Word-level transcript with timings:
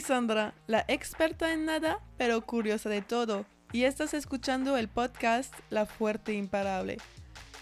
Sandra, 0.00 0.54
la 0.66 0.84
experta 0.88 1.52
en 1.52 1.64
nada, 1.66 2.00
pero 2.16 2.40
curiosa 2.40 2.88
de 2.88 3.02
todo, 3.02 3.44
y 3.72 3.84
estás 3.84 4.14
escuchando 4.14 4.76
el 4.76 4.88
podcast 4.88 5.54
La 5.68 5.86
Fuerte 5.86 6.32
Imparable. 6.32 6.98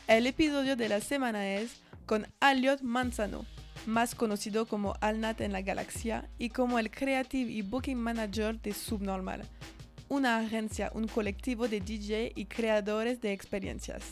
El 0.06 0.26
episodio 0.26 0.76
de 0.76 0.88
la 0.88 1.00
semana 1.00 1.54
es 1.54 1.80
con 2.06 2.26
Aliot 2.40 2.82
Manzano, 2.82 3.44
más 3.86 4.14
conocido 4.14 4.66
como 4.66 4.94
Alnat 5.00 5.40
en 5.40 5.52
la 5.52 5.62
galaxia 5.62 6.28
y 6.38 6.50
como 6.50 6.78
el 6.78 6.90
Creative 6.90 7.50
y 7.50 7.62
Booking 7.62 7.98
Manager 7.98 8.60
de 8.60 8.72
Subnormal, 8.72 9.42
una 10.08 10.38
agencia, 10.38 10.90
un 10.94 11.08
colectivo 11.08 11.68
de 11.68 11.80
DJ 11.80 12.32
y 12.34 12.46
creadores 12.46 13.20
de 13.20 13.32
experiencias. 13.32 14.02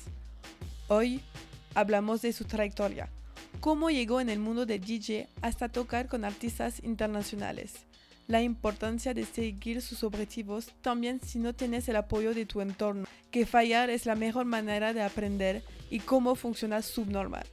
Hoy 0.88 1.22
hablamos 1.74 2.22
de 2.22 2.32
su 2.32 2.44
trayectoria, 2.44 3.08
cómo 3.60 3.90
llegó 3.90 4.20
en 4.20 4.28
el 4.28 4.38
mundo 4.38 4.66
de 4.66 4.78
DJ 4.78 5.28
hasta 5.40 5.68
tocar 5.68 6.08
con 6.08 6.24
artistas 6.24 6.82
internacionales, 6.82 7.85
la 8.26 8.42
importancia 8.42 9.14
de 9.14 9.24
seguir 9.24 9.82
sus 9.82 10.02
objetivos 10.02 10.72
también 10.82 11.20
si 11.20 11.38
no 11.38 11.54
tienes 11.54 11.88
el 11.88 11.96
apoyo 11.96 12.34
de 12.34 12.46
tu 12.46 12.60
entorno, 12.60 13.06
que 13.30 13.46
fallar 13.46 13.90
es 13.90 14.06
la 14.06 14.16
mejor 14.16 14.46
manera 14.46 14.92
de 14.92 15.02
aprender 15.02 15.62
y 15.90 16.00
cómo 16.00 16.34
funciona 16.34 16.82
Subnormal. 16.82 17.46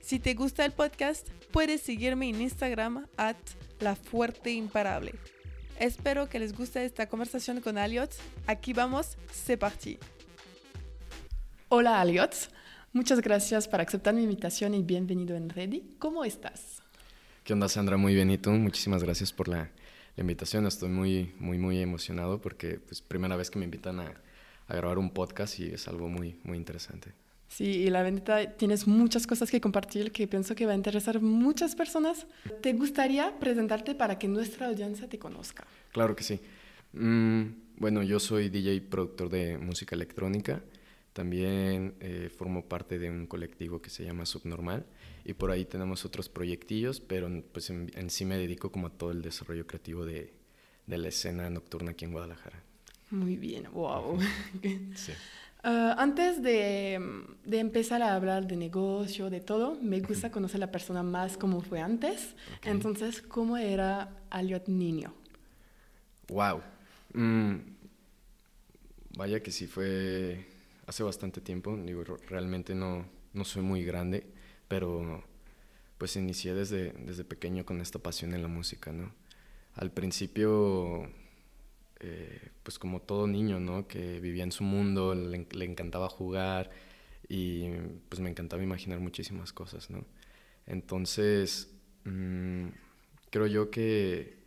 Si 0.00 0.18
te 0.18 0.34
gusta 0.34 0.64
el 0.64 0.72
podcast, 0.72 1.28
puedes 1.50 1.80
seguirme 1.80 2.28
en 2.28 2.40
Instagram 2.40 3.06
at 3.16 3.36
La 3.80 3.94
Fuerte 3.94 4.52
Imparable. 4.52 5.14
Espero 5.78 6.28
que 6.28 6.38
les 6.38 6.56
guste 6.56 6.84
esta 6.84 7.08
conversación 7.08 7.60
con 7.60 7.78
Aliot. 7.78 8.10
Aquí 8.46 8.72
vamos, 8.72 9.16
c'est 9.32 9.58
parti. 9.58 9.98
Hola 11.68 12.00
Aliot, 12.00 12.34
muchas 12.92 13.20
gracias 13.20 13.66
por 13.66 13.80
aceptar 13.80 14.14
mi 14.14 14.22
invitación 14.22 14.74
y 14.74 14.82
bienvenido 14.82 15.36
en 15.36 15.48
Ready. 15.48 15.96
¿Cómo 15.98 16.24
estás? 16.24 16.82
¿Qué 17.44 17.54
onda 17.54 17.68
Sandra? 17.68 17.96
Muy 17.96 18.14
bien, 18.14 18.30
¿y 18.30 18.38
tú? 18.38 18.50
Muchísimas 18.50 19.02
gracias 19.02 19.32
por 19.32 19.48
la, 19.48 19.70
invitación. 20.16 20.66
Estoy 20.66 20.90
muy, 20.90 21.34
muy, 21.38 21.58
muy 21.58 21.80
emocionado 21.80 22.40
porque 22.40 22.72
es 22.72 22.80
pues, 22.80 23.02
primera 23.02 23.36
vez 23.36 23.50
que 23.50 23.58
me 23.58 23.64
invitan 23.64 24.00
a, 24.00 24.14
a 24.66 24.76
grabar 24.76 24.98
un 24.98 25.10
podcast 25.10 25.58
y 25.60 25.66
es 25.66 25.88
algo 25.88 26.08
muy, 26.08 26.38
muy 26.44 26.56
interesante. 26.56 27.12
Sí, 27.48 27.64
y 27.64 27.90
la 27.90 28.02
verdad 28.02 28.54
tienes 28.56 28.86
muchas 28.86 29.26
cosas 29.26 29.50
que 29.50 29.60
compartir 29.60 30.10
que 30.10 30.26
pienso 30.26 30.54
que 30.54 30.64
va 30.64 30.72
a 30.72 30.74
interesar 30.74 31.20
muchas 31.20 31.74
personas. 31.74 32.26
¿Te 32.62 32.72
gustaría 32.72 33.38
presentarte 33.38 33.94
para 33.94 34.18
que 34.18 34.26
nuestra 34.26 34.68
audiencia 34.68 35.06
te 35.06 35.18
conozca? 35.18 35.66
Claro 35.92 36.16
que 36.16 36.24
sí. 36.24 36.40
Mm, 36.94 37.42
bueno, 37.76 38.02
yo 38.02 38.18
soy 38.20 38.48
DJ 38.48 38.80
productor 38.80 39.28
de 39.28 39.58
música 39.58 39.94
electrónica. 39.94 40.62
También 41.12 41.94
eh, 42.00 42.30
formo 42.34 42.64
parte 42.64 42.98
de 42.98 43.10
un 43.10 43.26
colectivo 43.26 43.82
que 43.82 43.90
se 43.90 44.02
llama 44.02 44.24
Subnormal 44.24 44.86
y 45.24 45.34
por 45.34 45.50
ahí 45.50 45.64
tenemos 45.64 46.04
otros 46.04 46.28
proyectillos, 46.28 47.00
pero 47.00 47.28
pues 47.52 47.70
en, 47.70 47.90
en 47.94 48.10
sí 48.10 48.24
me 48.24 48.36
dedico 48.36 48.70
como 48.70 48.88
a 48.88 48.90
todo 48.90 49.10
el 49.10 49.22
desarrollo 49.22 49.66
creativo 49.66 50.04
de, 50.04 50.32
de 50.86 50.98
la 50.98 51.08
escena 51.08 51.48
nocturna 51.50 51.92
aquí 51.92 52.04
en 52.04 52.12
Guadalajara. 52.12 52.62
Muy 53.10 53.36
bien, 53.36 53.68
wow. 53.72 54.18
sí. 54.94 55.12
Ah, 55.64 55.94
antes 55.96 56.42
de, 56.42 57.00
de, 57.44 57.58
empezar 57.60 58.02
a 58.02 58.16
hablar 58.16 58.48
de 58.48 58.56
negocio, 58.56 59.30
de 59.30 59.40
todo, 59.40 59.78
me 59.80 60.00
gusta 60.00 60.32
conocer 60.32 60.56
a 60.56 60.66
la 60.66 60.72
persona 60.72 61.04
más 61.04 61.36
como 61.36 61.60
fue 61.60 61.80
antes. 61.80 62.34
Entonces, 62.64 63.22
¿cómo 63.22 63.56
era 63.56 64.10
Aliot 64.30 64.66
niño? 64.66 65.14
Wow. 66.28 66.62
Mm, 67.14 67.58
vaya 69.16 69.40
que 69.40 69.52
sí 69.52 69.68
fue 69.68 70.46
hace 70.86 71.04
bastante 71.04 71.40
tiempo. 71.40 71.76
Digo, 71.76 72.02
realmente 72.28 72.74
no, 72.74 73.06
no 73.32 73.44
soy 73.44 73.62
muy 73.62 73.84
grande, 73.84 74.26
pero 74.72 75.22
pues 75.98 76.16
inicié 76.16 76.54
desde, 76.54 76.92
desde 76.92 77.24
pequeño 77.24 77.66
con 77.66 77.82
esta 77.82 77.98
pasión 77.98 78.32
en 78.32 78.40
la 78.40 78.48
música, 78.48 78.90
¿no? 78.90 79.12
Al 79.74 79.90
principio 79.90 81.10
eh, 82.00 82.48
pues 82.62 82.78
como 82.78 83.02
todo 83.02 83.26
niño, 83.26 83.60
¿no? 83.60 83.86
Que 83.86 84.18
vivía 84.18 84.44
en 84.44 84.50
su 84.50 84.64
mundo, 84.64 85.14
le, 85.14 85.64
encantaba 85.66 86.08
jugar 86.08 86.70
y 87.28 87.68
pues 88.08 88.20
me 88.20 88.30
encantaba 88.30 88.62
imaginar 88.62 88.98
muchísimas 88.98 89.52
cosas, 89.52 89.90
¿no? 89.90 90.06
Entonces, 90.66 91.70
mm, 92.04 92.68
creo 93.28 93.46
yo 93.48 93.70
que, 93.70 94.38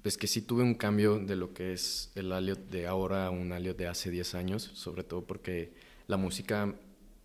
pues 0.00 0.16
que 0.16 0.28
sí 0.28 0.42
tuve 0.42 0.62
un 0.62 0.74
cambio 0.76 1.18
de 1.18 1.34
lo 1.34 1.52
que 1.54 1.72
es 1.72 2.12
el 2.14 2.30
Aliot 2.30 2.70
de 2.70 2.86
ahora 2.86 3.26
a 3.26 3.30
un 3.30 3.50
Aliot 3.50 3.76
de 3.76 3.88
hace 3.88 4.12
10 4.12 4.36
años, 4.36 4.62
sobre 4.74 5.02
todo 5.02 5.26
porque 5.26 5.72
la 6.06 6.16
música 6.16 6.72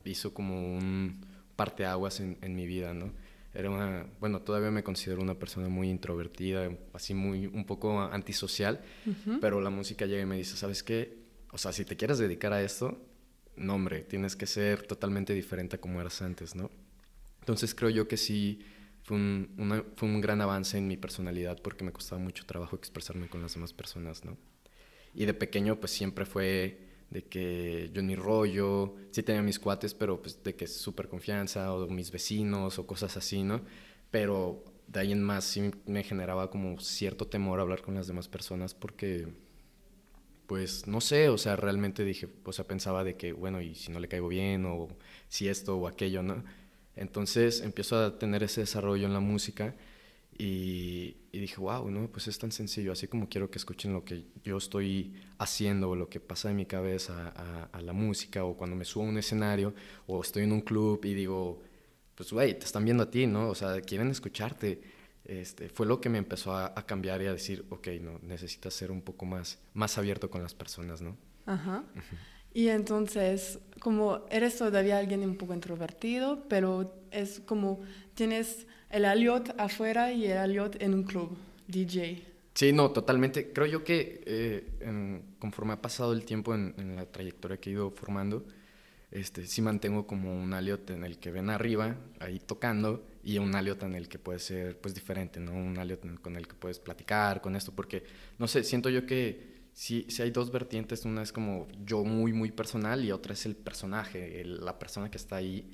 hizo 0.05 0.33
como 0.33 0.75
un 0.75 1.31
parteaguas 1.55 2.19
en, 2.19 2.37
en 2.41 2.55
mi 2.55 2.65
vida, 2.67 2.93
¿no? 2.93 3.11
era 3.53 3.69
una, 3.69 4.07
bueno, 4.19 4.41
todavía 4.41 4.71
me 4.71 4.83
considero 4.83 5.21
una 5.21 5.35
persona 5.35 5.67
muy 5.69 5.89
introvertida, 5.89 6.71
así 6.91 7.13
muy, 7.13 7.45
un 7.45 7.65
poco 7.65 8.01
antisocial, 8.01 8.81
pero 9.39 9.61
la 9.61 9.69
música 9.69 10.05
llega 10.05 10.23
y 10.23 10.25
me 10.25 10.37
dice, 10.37 10.57
¿sabes 10.57 10.81
qué? 10.81 11.19
O 11.51 11.57
sea, 11.59 11.71
si 11.71 11.85
te 11.85 11.95
quieres 11.95 12.17
dedicar 12.17 12.51
a 12.51 12.63
esto, 12.63 12.99
no 13.55 13.75
hombre, 13.75 14.01
tienes 14.01 14.35
que 14.35 14.47
ser 14.47 14.87
totalmente 14.87 15.33
diferente 15.33 15.75
a 15.75 15.81
como 15.81 16.01
eras 16.01 16.21
antes, 16.23 16.55
¿no? 16.55 16.71
Entonces 17.41 17.75
creo 17.75 17.91
yo 17.91 18.07
que 18.07 18.17
sí 18.17 18.65
fue 19.03 19.17
un, 19.17 19.85
fue 19.97 20.09
un 20.09 20.19
gran 20.19 20.41
avance 20.41 20.77
en 20.77 20.87
mi 20.87 20.97
personalidad 20.97 21.61
porque 21.61 21.83
me 21.83 21.91
costaba 21.91 22.19
mucho 22.19 22.45
trabajo 22.45 22.75
expresarme 22.75 23.27
con 23.27 23.43
las 23.43 23.53
demás 23.53 23.71
personas, 23.71 24.25
¿no? 24.25 24.35
Y 25.13 25.25
de 25.25 25.33
pequeño 25.35 25.79
pues 25.79 25.91
siempre 25.91 26.25
fue 26.25 26.92
de 27.09 27.23
que 27.23 27.89
yo 27.93 28.01
ni 28.01 28.15
rollo, 28.15 28.95
sí 29.11 29.23
tenía 29.23 29.41
mis 29.41 29.59
cuates, 29.59 29.93
pero 29.93 30.21
pues 30.21 30.43
de 30.43 30.55
que 30.55 30.67
súper 30.67 31.07
confianza, 31.07 31.73
o 31.73 31.87
mis 31.87 32.11
vecinos, 32.11 32.79
o 32.79 32.87
cosas 32.87 33.17
así, 33.17 33.43
¿no? 33.43 33.61
Pero 34.11 34.63
de 34.87 34.99
ahí 34.99 35.11
en 35.11 35.23
más 35.23 35.45
sí 35.45 35.71
me 35.85 36.03
generaba 36.03 36.49
como 36.49 36.79
cierto 36.79 37.27
temor 37.27 37.59
hablar 37.59 37.81
con 37.81 37.95
las 37.95 38.07
demás 38.07 38.27
personas 38.27 38.73
porque, 38.73 39.27
pues, 40.47 40.87
no 40.87 41.01
sé, 41.01 41.29
o 41.29 41.37
sea, 41.37 41.55
realmente 41.55 42.03
dije, 42.03 42.27
o 42.43 42.51
sea, 42.53 42.65
pensaba 42.65 43.03
de 43.03 43.15
que, 43.15 43.33
bueno, 43.33 43.61
y 43.61 43.75
si 43.75 43.91
no 43.91 43.99
le 43.99 44.07
caigo 44.07 44.27
bien, 44.27 44.65
o 44.65 44.89
si 45.29 45.47
esto 45.47 45.77
o 45.77 45.87
aquello, 45.87 46.23
¿no? 46.23 46.43
Entonces 46.95 47.61
empiezo 47.61 47.97
a 47.97 48.19
tener 48.19 48.43
ese 48.43 48.61
desarrollo 48.61 49.07
en 49.07 49.13
la 49.13 49.19
música 49.19 49.75
y, 50.37 51.15
dije, 51.31 51.57
wow, 51.57 51.89
¿no? 51.89 52.07
Pues 52.07 52.27
es 52.27 52.37
tan 52.37 52.51
sencillo, 52.51 52.91
así 52.91 53.07
como 53.07 53.27
quiero 53.27 53.49
que 53.49 53.57
escuchen 53.57 53.93
lo 53.93 54.03
que 54.03 54.25
yo 54.43 54.57
estoy 54.57 55.13
haciendo 55.37 55.89
o 55.89 55.95
lo 55.95 56.09
que 56.09 56.19
pasa 56.19 56.49
en 56.49 56.57
mi 56.57 56.65
cabeza 56.65 57.33
a, 57.71 57.81
la 57.81 57.93
música 57.93 58.43
o 58.45 58.55
cuando 58.55 58.75
me 58.75 58.85
subo 58.85 59.03
a 59.03 59.07
un 59.07 59.17
escenario 59.17 59.73
o 60.07 60.21
estoy 60.21 60.43
en 60.43 60.53
un 60.53 60.61
club 60.61 61.03
y 61.05 61.13
digo, 61.13 61.61
pues 62.15 62.31
güey, 62.31 62.57
te 62.57 62.65
están 62.65 62.85
viendo 62.85 63.03
a 63.03 63.11
ti, 63.11 63.27
¿no? 63.27 63.49
O 63.49 63.55
sea, 63.55 63.81
quieren 63.81 64.09
escucharte. 64.09 64.81
Este, 65.25 65.69
fue 65.69 65.85
lo 65.85 66.01
que 66.01 66.09
me 66.09 66.17
empezó 66.17 66.55
a, 66.55 66.73
cambiar 66.85 67.21
y 67.21 67.27
a 67.27 67.33
decir, 67.33 67.65
ok, 67.69 67.87
no, 68.01 68.19
necesitas 68.21 68.73
ser 68.73 68.91
un 68.91 69.01
poco 69.01 69.25
más, 69.25 69.59
más 69.73 69.97
abierto 69.97 70.29
con 70.29 70.41
las 70.43 70.53
personas, 70.53 71.01
¿no? 71.01 71.17
Ajá. 71.45 71.83
Y 72.53 72.67
entonces, 72.67 73.59
como 73.79 74.25
eres 74.29 74.57
todavía 74.57 74.97
alguien 74.97 75.21
un 75.21 75.37
poco 75.37 75.53
introvertido, 75.53 76.43
pero 76.47 76.93
es 77.11 77.39
como 77.39 77.81
tienes 78.13 78.67
el 78.93 79.05
Aliot 79.05 79.59
afuera 79.59 80.13
y 80.13 80.25
el 80.25 80.37
Aliot 80.37 80.81
en 80.81 80.93
un 80.93 81.03
club, 81.03 81.35
DJ. 81.67 82.23
Sí, 82.53 82.71
no, 82.71 82.91
totalmente. 82.91 83.51
Creo 83.51 83.65
yo 83.65 83.83
que 83.83 84.21
eh, 84.25 85.21
conforme 85.39 85.73
ha 85.73 85.81
pasado 85.81 86.13
el 86.13 86.23
tiempo 86.23 86.53
en, 86.53 86.95
la 86.95 87.05
trayectoria 87.05 87.57
que 87.57 87.71
he 87.71 87.73
ido 87.73 87.89
formando, 87.89 88.45
este, 89.09 89.47
sí 89.47 89.61
mantengo 89.61 90.05
como 90.05 90.35
un 90.35 90.53
Aliot 90.53 90.91
en 90.91 91.03
el 91.03 91.17
que 91.17 91.31
ven 91.31 91.49
arriba, 91.49 91.95
ahí 92.19 92.39
tocando, 92.39 93.03
y 93.23 93.39
un 93.39 93.55
Aliot 93.55 93.81
en 93.83 93.95
el 93.95 94.07
que 94.07 94.19
puede 94.19 94.39
ser 94.39 94.79
pues 94.79 94.93
diferente, 94.93 95.39
¿no? 95.39 95.53
Un 95.53 95.77
Aliot 95.77 96.21
con 96.21 96.35
el 96.35 96.47
que 96.47 96.53
puedes 96.53 96.79
platicar, 96.79 97.41
con 97.41 97.55
esto, 97.55 97.71
porque, 97.71 98.03
no 98.37 98.47
sé, 98.47 98.63
siento 98.63 98.89
yo 98.89 99.05
que 99.07 99.53
si, 99.73 100.05
si 100.09 100.21
hay 100.21 100.29
dos 100.29 100.51
vertientes, 100.51 101.03
una 101.05 101.23
es 101.23 101.31
como 101.31 101.67
yo 101.83 102.03
muy, 102.03 102.31
muy 102.31 102.51
personal 102.51 103.03
y 103.03 103.11
otra 103.11 103.33
es 103.33 103.47
el 103.47 103.55
personaje, 103.55 104.43
la 104.45 104.77
persona 104.77 105.09
que 105.09 105.17
está 105.17 105.37
ahí. 105.37 105.67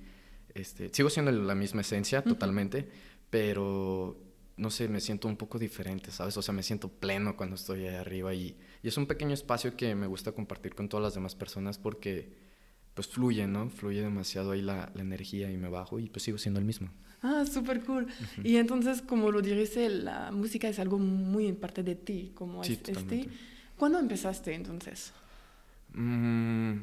Este, 0.54 0.90
sigo 0.94 1.10
siendo 1.10 1.32
la 1.32 1.54
misma 1.54 1.82
esencia 1.82 2.24
totalmente, 2.24 2.88
pero 3.30 4.18
no 4.58 4.70
sé, 4.70 4.90
me 4.90 5.00
siento 5.00 5.28
un 5.28 5.38
poco 5.38 5.58
diferente, 5.58 6.12
¿sabes? 6.12 6.36
O 6.38 6.42
sea, 6.42 6.54
me 6.54 6.64
siento 6.64 6.90
pleno 6.90 7.38
cuando 7.38 7.56
estoy 7.56 7.88
ahí 7.88 7.96
arriba 7.96 8.34
y, 8.34 8.58
y, 8.84 8.88
es 8.88 8.98
un 8.98 9.08
pequeño 9.08 9.34
espacio 9.34 9.76
que 9.78 9.96
me 9.96 10.08
gusta 10.08 10.34
compartir 10.34 10.76
con 10.76 10.90
todas 10.90 11.04
las 11.04 11.14
demás 11.14 11.36
personas 11.36 11.78
porque 11.78 12.34
pues 12.94 13.08
fluye, 13.08 13.48
¿no? 13.48 13.70
Fluye 13.70 14.02
demasiado 14.02 14.52
ahí 14.52 14.62
la, 14.62 14.92
la 14.94 15.02
energía 15.02 15.50
y 15.50 15.58
me 15.58 15.70
bajo 15.70 16.00
y 16.00 16.10
pues 16.10 16.24
sigo 16.24 16.38
siendo 16.38 16.60
el 16.60 16.66
mismo. 16.66 16.90
Ah, 17.22 17.46
súper 17.50 17.82
cool. 17.84 18.08
Y 18.44 18.58
entonces, 18.58 19.02
como 19.02 19.32
lo 19.32 19.42
dijiste, 19.42 19.90
la 19.90 20.32
música 20.32 20.68
es 20.68 20.80
algo 20.80 20.98
muy 21.00 21.48
en 21.48 21.56
parte 21.56 21.84
de 21.84 21.96
ti, 21.96 22.32
como 22.34 22.64
sí, 22.64 22.80
es, 22.82 22.98
este. 22.98 23.30
¿Cuándo 23.78 24.00
empezaste 24.00 24.54
entonces? 24.54 25.14
Mm, 25.94 26.74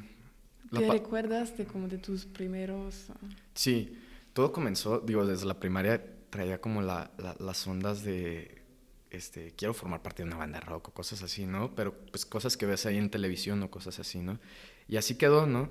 ¿Te 0.73 0.91
recuerdas 0.91 1.57
de 1.57 1.65
como 1.67 1.89
de 1.89 1.99
tus 1.99 2.25
primeros...? 2.25 3.11
Ah? 3.11 3.17
Sí, 3.55 3.99
todo 4.33 4.53
comenzó, 4.53 5.01
digo, 5.01 5.27
desde 5.27 5.47
la 5.47 5.59
primaria 5.59 6.03
traía 6.37 6.61
como 6.61 6.83
la, 6.83 7.11
las 7.39 7.67
ondas 7.67 8.05
de, 8.05 8.63
este, 9.11 9.55
quiero 9.57 9.73
formar 9.73 10.03
parte 10.03 10.23
de 10.23 10.29
una 10.29 10.37
banda 10.37 10.61
rock 10.61 10.89
o 10.89 10.93
cosas 10.93 11.23
así, 11.23 11.47
¿no? 11.47 11.75
Pero 11.75 11.95
pues 12.11 12.27
cosas 12.27 12.59
que 12.59 12.67
ves 12.67 12.85
ahí 12.85 12.99
en 12.99 13.09
televisión 13.09 13.63
o 13.63 13.71
cosas 13.71 13.99
así, 13.99 14.19
¿no? 14.19 14.39
Y 14.87 14.99
así 14.99 15.17
quedó, 15.17 15.47
¿no? 15.47 15.71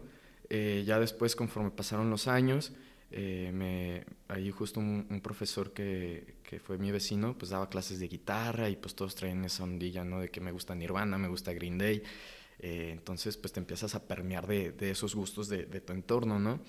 Eh, 0.49 0.83
ya 0.87 0.99
después, 0.99 1.35
conforme 1.35 1.69
pasaron 1.69 2.09
los 2.09 2.27
años, 2.27 2.73
eh, 3.11 3.51
me, 3.53 4.05
ahí 4.27 4.49
justo 4.49 4.79
un, 4.79 5.21
profesor 5.21 5.71
que, 5.71 6.37
que, 6.41 6.59
fue 6.59 6.79
mi 6.79 6.91
vecino, 6.91 7.37
pues 7.37 7.51
daba 7.51 7.69
clases 7.69 7.99
de 7.99 8.07
guitarra 8.07 8.67
y 8.69 8.75
pues 8.75 8.95
todos 8.95 9.13
traen 9.13 9.45
esa 9.45 9.63
ondilla, 9.63 10.03
¿no? 10.03 10.19
De 10.19 10.29
que 10.29 10.41
me 10.41 10.51
gusta 10.51 10.73
Nirvana, 10.73 11.19
me 11.19 11.27
gusta 11.27 11.53
Green 11.53 11.77
Day. 11.77 12.01
Eh, 12.57 12.89
entonces, 12.91 13.37
pues 13.37 13.53
te 13.53 13.59
empiezas 13.59 13.93
a 13.93 14.07
permear 14.07 14.47
de, 14.47 14.71
de 14.71 14.89
esos 14.89 15.13
gustos 15.13 15.47
de, 15.47 15.65
de, 15.65 15.81
tu 15.81 15.93
entorno, 15.93 16.39
¿no? 16.39 16.59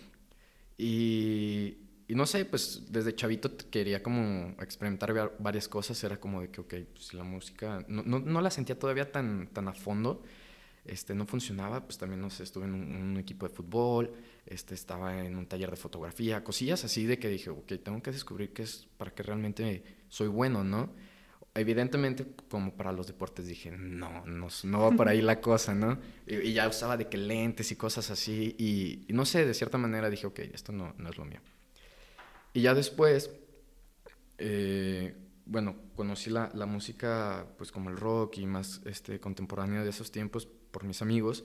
Y, 0.76 1.85
y, 2.08 2.14
no 2.14 2.26
sé, 2.26 2.44
pues 2.44 2.84
desde 2.88 3.14
chavito 3.14 3.50
quería 3.70 4.02
como 4.02 4.54
experimentar 4.60 5.36
varias 5.38 5.68
cosas. 5.68 6.02
Era 6.04 6.18
como 6.18 6.40
de 6.40 6.50
que, 6.50 6.60
ok, 6.60 6.74
pues 6.92 7.14
la 7.14 7.24
música, 7.24 7.84
no, 7.88 8.02
no, 8.04 8.18
no 8.20 8.40
la 8.40 8.50
sentía 8.50 8.78
todavía 8.78 9.10
tan, 9.10 9.48
tan 9.48 9.68
a 9.68 9.72
fondo 9.72 10.22
este, 10.86 11.14
no 11.14 11.26
funcionaba, 11.26 11.84
pues 11.84 11.98
también, 11.98 12.20
no 12.20 12.30
sé, 12.30 12.44
estuve 12.44 12.64
en 12.64 12.74
un, 12.74 13.16
equipo 13.16 13.48
de 13.48 13.54
fútbol, 13.54 14.12
este, 14.46 14.74
estaba 14.74 15.24
en 15.24 15.36
un 15.36 15.46
taller 15.46 15.70
de 15.70 15.76
fotografía, 15.76 16.44
cosillas 16.44 16.84
así 16.84 17.06
de 17.06 17.18
que 17.18 17.28
dije, 17.28 17.50
ok, 17.50 17.72
tengo 17.82 18.02
que 18.02 18.12
descubrir 18.12 18.52
qué 18.52 18.62
es 18.62 18.86
para 18.96 19.12
que 19.12 19.22
realmente 19.22 19.82
soy 20.08 20.28
bueno, 20.28 20.62
¿no? 20.64 20.92
Evidentemente, 21.54 22.26
como 22.48 22.74
para 22.74 22.92
los 22.92 23.06
deportes, 23.06 23.46
dije, 23.46 23.70
no, 23.70 24.26
no, 24.26 24.48
no 24.64 24.80
va 24.80 24.90
por 24.90 25.08
ahí 25.08 25.22
la 25.22 25.40
cosa, 25.40 25.74
¿no? 25.74 25.98
Y, 26.26 26.52
ya 26.52 26.68
usaba 26.68 26.96
de 26.96 27.08
que 27.08 27.16
lentes 27.16 27.72
y 27.72 27.76
cosas 27.76 28.10
así, 28.10 28.54
y, 28.58 29.12
no 29.12 29.24
sé, 29.24 29.46
de 29.46 29.54
cierta 29.54 29.78
manera 29.78 30.10
dije, 30.10 30.26
ok, 30.26 30.40
esto 30.52 30.72
no, 30.72 30.94
no 30.98 31.08
es 31.08 31.16
lo 31.16 31.24
mío. 31.24 31.40
Y 32.56 32.62
ya 32.62 32.72
después, 32.72 33.30
eh, 34.38 35.14
bueno, 35.44 35.76
conocí 35.94 36.30
la, 36.30 36.50
la, 36.54 36.64
música, 36.64 37.46
pues 37.58 37.70
como 37.70 37.90
el 37.90 37.98
rock 37.98 38.38
y 38.38 38.46
más 38.46 38.80
este, 38.86 39.20
contemporánea 39.20 39.82
de 39.82 39.90
esos 39.90 40.10
tiempos, 40.10 40.46
por 40.70 40.84
mis 40.84 41.02
amigos, 41.02 41.44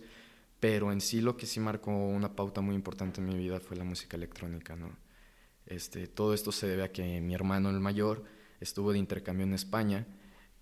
pero 0.62 0.90
en 0.90 1.02
sí 1.02 1.20
lo 1.20 1.36
que 1.36 1.48
sí 1.48 1.60
marcó 1.60 1.92
una 1.92 2.34
pauta 2.34 2.62
muy 2.62 2.76
importante 2.76 3.20
en 3.20 3.28
mi 3.28 3.36
vida 3.36 3.60
fue 3.60 3.76
la 3.76 3.84
música 3.84 4.16
electrónica, 4.16 4.78
¿no? 4.78 4.96
Este, 5.66 6.08
todo 6.08 6.34
esto 6.34 6.54
se 6.54 6.66
debe 6.66 6.84
a 6.84 6.94
que 6.94 7.20
mi 7.20 7.34
hermano, 7.34 7.72
el 7.72 7.82
mayor, 7.82 8.24
estuvo 8.62 8.94
de 8.94 9.00
intercambio 9.00 9.46
en 9.46 9.54
España 9.54 10.08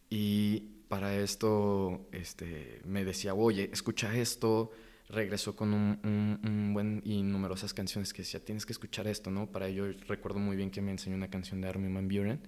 y 0.10 0.62
para 0.88 1.16
esto 1.16 2.08
este, 2.12 2.82
me 2.86 3.06
decía, 3.06 3.36
oye, 3.36 3.70
escucha 3.72 4.18
esto, 4.18 4.72
regresó 5.10 5.56
con 5.56 5.74
un, 5.74 6.72
buen 6.74 7.02
y 7.04 7.24
numerosas 7.24 7.74
canciones 7.74 8.14
que 8.14 8.22
decía, 8.22 8.44
tienes 8.44 8.66
que 8.66 8.74
escuchar 8.74 9.08
esto, 9.08 9.32
¿no? 9.32 9.52
Para 9.52 9.68
ello 9.68 9.92
recuerdo 10.08 10.40
muy 10.40 10.56
bien 10.56 10.72
que 10.72 10.82
me 10.82 10.92
enseñó 10.92 11.16
una 11.16 11.30
canción 11.30 11.62
de 11.62 11.68
Armin 11.68 11.94
Van 11.94 12.08
Buren 12.08 12.40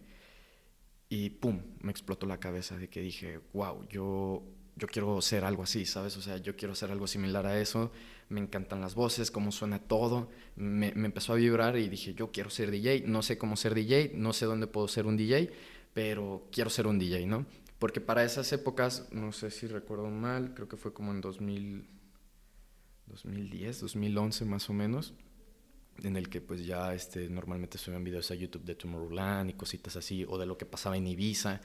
y 1.10 1.32
pum, 1.32 1.62
me 1.82 1.92
explotó 1.92 2.26
la 2.26 2.40
cabeza 2.40 2.78
de 2.78 2.90
que 2.90 3.02
dije, 3.02 3.40
wow, 3.54 3.88
yo 3.90 4.44
yo 4.82 4.88
quiero 4.88 5.22
ser 5.22 5.46
algo 5.46 5.64
así, 5.64 5.86
¿sabes? 5.86 6.18
O 6.18 6.22
sea, 6.22 6.38
yo 6.38 6.56
quiero 6.56 6.76
ser 6.76 6.92
algo 6.92 7.08
similar 7.08 7.46
a 7.46 7.60
eso. 7.60 7.92
Me 8.30 8.40
encantan 8.40 8.82
las 8.82 8.96
voces, 8.96 9.30
cómo 9.30 9.52
suena 9.52 9.80
todo. 9.80 10.30
Me, 10.56 10.88
empezó 10.90 11.34
a 11.34 11.36
vibrar 11.36 11.78
y 11.78 11.90
dije, 11.90 12.14
yo 12.14 12.32
quiero 12.32 12.50
ser 12.50 12.72
DJ. 12.72 13.04
No 13.06 13.22
sé 13.22 13.38
cómo 13.38 13.56
ser 13.58 13.76
DJ, 13.76 14.14
no 14.16 14.34
sé 14.34 14.46
dónde 14.46 14.68
puedo 14.68 14.88
ser 14.88 15.06
un 15.06 15.18
DJ, 15.18 15.52
pero 15.94 16.48
quiero 16.52 16.70
ser 16.70 16.88
un 16.88 16.98
DJ, 16.98 17.28
¿no? 17.28 17.46
Porque 17.80 18.02
para 18.02 18.24
esas 18.24 18.52
épocas, 18.54 19.08
no 19.12 19.32
sé 19.32 19.52
si 19.52 19.68
recuerdo 19.68 20.10
mal, 20.10 20.54
creo 20.54 20.68
que 20.68 20.78
fue 20.78 20.94
como 20.94 21.12
en 21.12 21.22
2000, 21.22 21.88
2010, 23.12 23.82
2011 23.82 24.46
más 24.46 24.70
o 24.70 24.74
menos, 24.74 25.14
en 26.04 26.18
el 26.18 26.30
que 26.30 26.42
pues 26.42 26.66
ya 26.66 26.94
este, 26.94 27.30
normalmente 27.30 27.78
subían 27.78 28.04
videos 28.04 28.32
a 28.32 28.36
YouTube 28.36 28.64
de 28.64 28.76
Tomorrowland 28.76 29.50
y 29.50 29.54
cositas 29.54 29.96
así, 29.96 30.26
o 30.28 30.38
de 30.38 30.46
lo 30.46 30.58
que 30.58 30.66
pasaba 30.66 30.98
en 30.98 31.08
Ibiza 31.08 31.62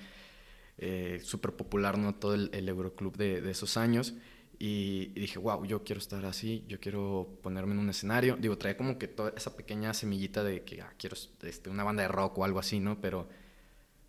eh, 0.78 1.20
súper 1.22 1.52
popular, 1.52 1.96
¿no? 1.96 2.14
Todo 2.14 2.34
el, 2.34 2.68
Euroclub 2.68 3.16
de, 3.16 3.50
esos 3.50 3.76
años. 3.76 4.14
Y, 4.58 5.06
dije, 5.08 5.38
wow, 5.38 5.64
yo 5.66 5.84
quiero 5.84 6.00
estar 6.00 6.24
así, 6.24 6.64
yo 6.66 6.80
quiero 6.80 7.38
ponerme 7.42 7.72
en 7.72 7.78
un 7.78 7.90
escenario. 7.90 8.36
Digo, 8.36 8.56
traía 8.58 8.76
como 8.76 8.98
que 8.98 9.08
toda 9.08 9.32
esa 9.36 9.56
pequeña 9.56 9.92
semillita 9.94 10.42
de 10.44 10.64
que 10.64 10.80
ah, 10.80 10.92
quiero 10.98 11.16
este, 11.42 11.70
una 11.70 11.84
banda 11.84 12.02
de 12.02 12.08
rock 12.08 12.38
o 12.38 12.44
algo 12.44 12.58
así, 12.58 12.80
¿no? 12.80 13.00
Pero, 13.00 13.28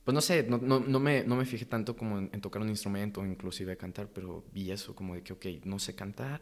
pues 0.04 0.14
no 0.14 0.22
sé, 0.22 0.44
no, 0.44 0.58
no, 0.58 1.00
me, 1.00 1.24
no 1.24 1.36
me 1.36 1.46
fijé 1.46 1.66
tanto 1.66 1.96
como 1.96 2.20
en, 2.20 2.42
tocar 2.42 2.62
un 2.62 2.70
instrumento 2.70 3.22
o 3.22 3.26
inclusive 3.26 3.76
cantar, 3.78 4.10
pero 4.10 4.46
vi 4.54 4.72
eso 4.72 4.96
como 4.96 5.16
de 5.16 5.24
que, 5.24 5.34
ok, 5.34 5.46
no 5.66 5.80
sé 5.80 5.96
cantar, 5.96 6.42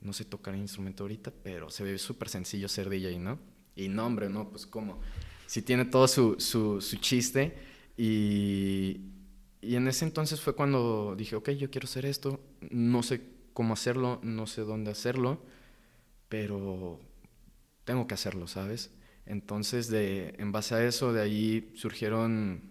no 0.00 0.12
sé 0.12 0.24
tocar 0.24 0.54
un 0.54 0.60
instrumento 0.60 1.04
ahorita, 1.04 1.32
pero 1.42 1.70
se 1.70 1.84
ve 1.84 1.98
súper 1.98 2.28
sencillo 2.28 2.68
ser 2.68 2.88
DJ, 2.88 3.18
¿no? 3.18 3.38
Y 3.76 3.88
no, 3.88 4.06
hombre, 4.06 4.28
no, 4.28 4.50
pues 4.50 4.66
como, 4.66 5.00
si 5.46 5.62
tiene 5.62 5.84
todo 5.84 6.08
su, 6.08 6.36
su, 6.38 6.80
su 6.80 6.96
chiste 6.96 7.54
y, 7.96 9.00
y 9.60 9.76
en 9.76 9.88
ese 9.88 10.04
entonces 10.04 10.40
fue 10.40 10.54
cuando 10.54 11.14
dije, 11.16 11.36
ok, 11.36 11.50
yo 11.50 11.70
quiero 11.70 11.86
hacer 11.86 12.06
esto, 12.06 12.40
no 12.70 13.02
sé 13.02 13.22
cómo 13.52 13.74
hacerlo, 13.74 14.20
no 14.22 14.46
sé 14.46 14.62
dónde 14.62 14.90
hacerlo, 14.90 15.42
pero 16.28 16.98
tengo 17.84 18.06
que 18.06 18.14
hacerlo, 18.14 18.46
¿sabes? 18.46 18.90
Entonces, 19.26 19.88
de, 19.88 20.34
en 20.38 20.52
base 20.52 20.74
a 20.74 20.84
eso, 20.84 21.12
de 21.12 21.20
ahí 21.20 21.70
surgieron 21.74 22.62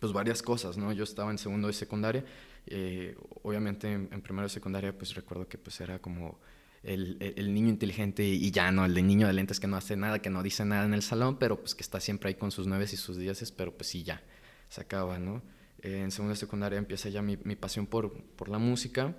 pues 0.00 0.12
varias 0.12 0.42
cosas, 0.42 0.76
¿no? 0.76 0.92
Yo 0.92 1.04
estaba 1.04 1.30
en 1.30 1.38
segundo 1.38 1.68
de 1.68 1.74
secundaria, 1.74 2.24
eh, 2.66 3.16
obviamente 3.42 3.92
en, 3.92 4.08
primero 4.22 4.44
de 4.44 4.50
secundaria 4.50 4.96
pues 4.96 5.14
recuerdo 5.14 5.48
que 5.48 5.56
pues 5.56 5.80
era 5.80 6.00
como 6.00 6.40
el, 6.86 7.16
el, 7.20 7.52
niño 7.52 7.68
inteligente 7.68 8.24
y 8.24 8.50
ya, 8.50 8.70
¿no? 8.70 8.84
El 8.84 8.94
de 8.94 9.02
niño 9.02 9.26
de 9.26 9.32
lentes 9.32 9.58
que 9.58 9.66
no 9.66 9.76
hace 9.76 9.96
nada, 9.96 10.20
que 10.20 10.30
no 10.30 10.42
dice 10.42 10.64
nada 10.64 10.84
en 10.84 10.94
el 10.94 11.02
salón, 11.02 11.38
pero 11.38 11.58
pues 11.58 11.74
que 11.74 11.82
está 11.82 12.00
siempre 12.00 12.28
ahí 12.28 12.34
con 12.36 12.50
sus 12.52 12.66
nueve 12.66 12.86
y 12.90 12.96
sus 12.96 13.18
dieces, 13.18 13.50
pero 13.50 13.76
pues 13.76 13.88
sí, 13.88 14.04
ya, 14.04 14.22
se 14.68 14.80
acaba, 14.80 15.18
¿no? 15.18 15.42
Eh, 15.82 16.00
en 16.02 16.10
segunda 16.10 16.36
secundaria 16.36 16.78
empieza 16.78 17.08
ya 17.08 17.22
mi, 17.22 17.36
mi 17.44 17.56
pasión 17.56 17.86
por, 17.86 18.12
por, 18.12 18.48
la 18.48 18.58
música 18.58 19.14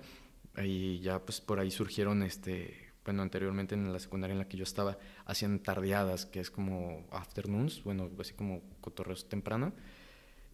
y 0.62 1.00
ya 1.00 1.24
pues 1.24 1.40
por 1.40 1.60
ahí 1.60 1.70
surgieron, 1.70 2.22
este, 2.22 2.92
bueno, 3.04 3.22
anteriormente 3.22 3.74
en 3.74 3.92
la 3.92 3.98
secundaria 3.98 4.32
en 4.32 4.38
la 4.38 4.48
que 4.48 4.56
yo 4.56 4.64
estaba, 4.64 4.98
hacían 5.26 5.60
tardeadas, 5.60 6.26
que 6.26 6.40
es 6.40 6.50
como 6.50 7.06
afternoons, 7.12 7.84
bueno, 7.84 8.10
así 8.18 8.32
como 8.32 8.62
cotorreos 8.80 9.28
temprano. 9.28 9.72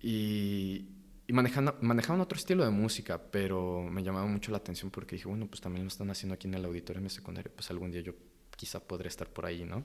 Y, 0.03 0.89
y 1.27 1.33
manejaban 1.33 2.21
otro 2.21 2.37
estilo 2.37 2.65
de 2.65 2.71
música, 2.71 3.21
pero 3.31 3.83
me 3.83 4.03
llamaba 4.03 4.27
mucho 4.27 4.51
la 4.51 4.59
atención 4.59 4.91
porque 4.91 5.17
dije, 5.17 5.29
bueno, 5.29 5.47
pues 5.47 5.61
también 5.61 5.85
lo 5.85 5.89
están 5.89 6.11
haciendo 6.11 6.35
aquí 6.35 6.49
en 6.49 6.55
el 6.55 6.65
auditorio 6.65 6.99
en 6.99 7.05
mi 7.05 7.11
secundaria, 7.11 7.51
pues 7.55 7.71
algún 7.71 7.91
día 7.91 8.03
yo 8.03 8.15
quizá 8.57 8.81
podré 8.81 9.09
estar 9.09 9.29
por 9.29 9.47
ahí, 9.47 9.65
¿no? 9.65 9.85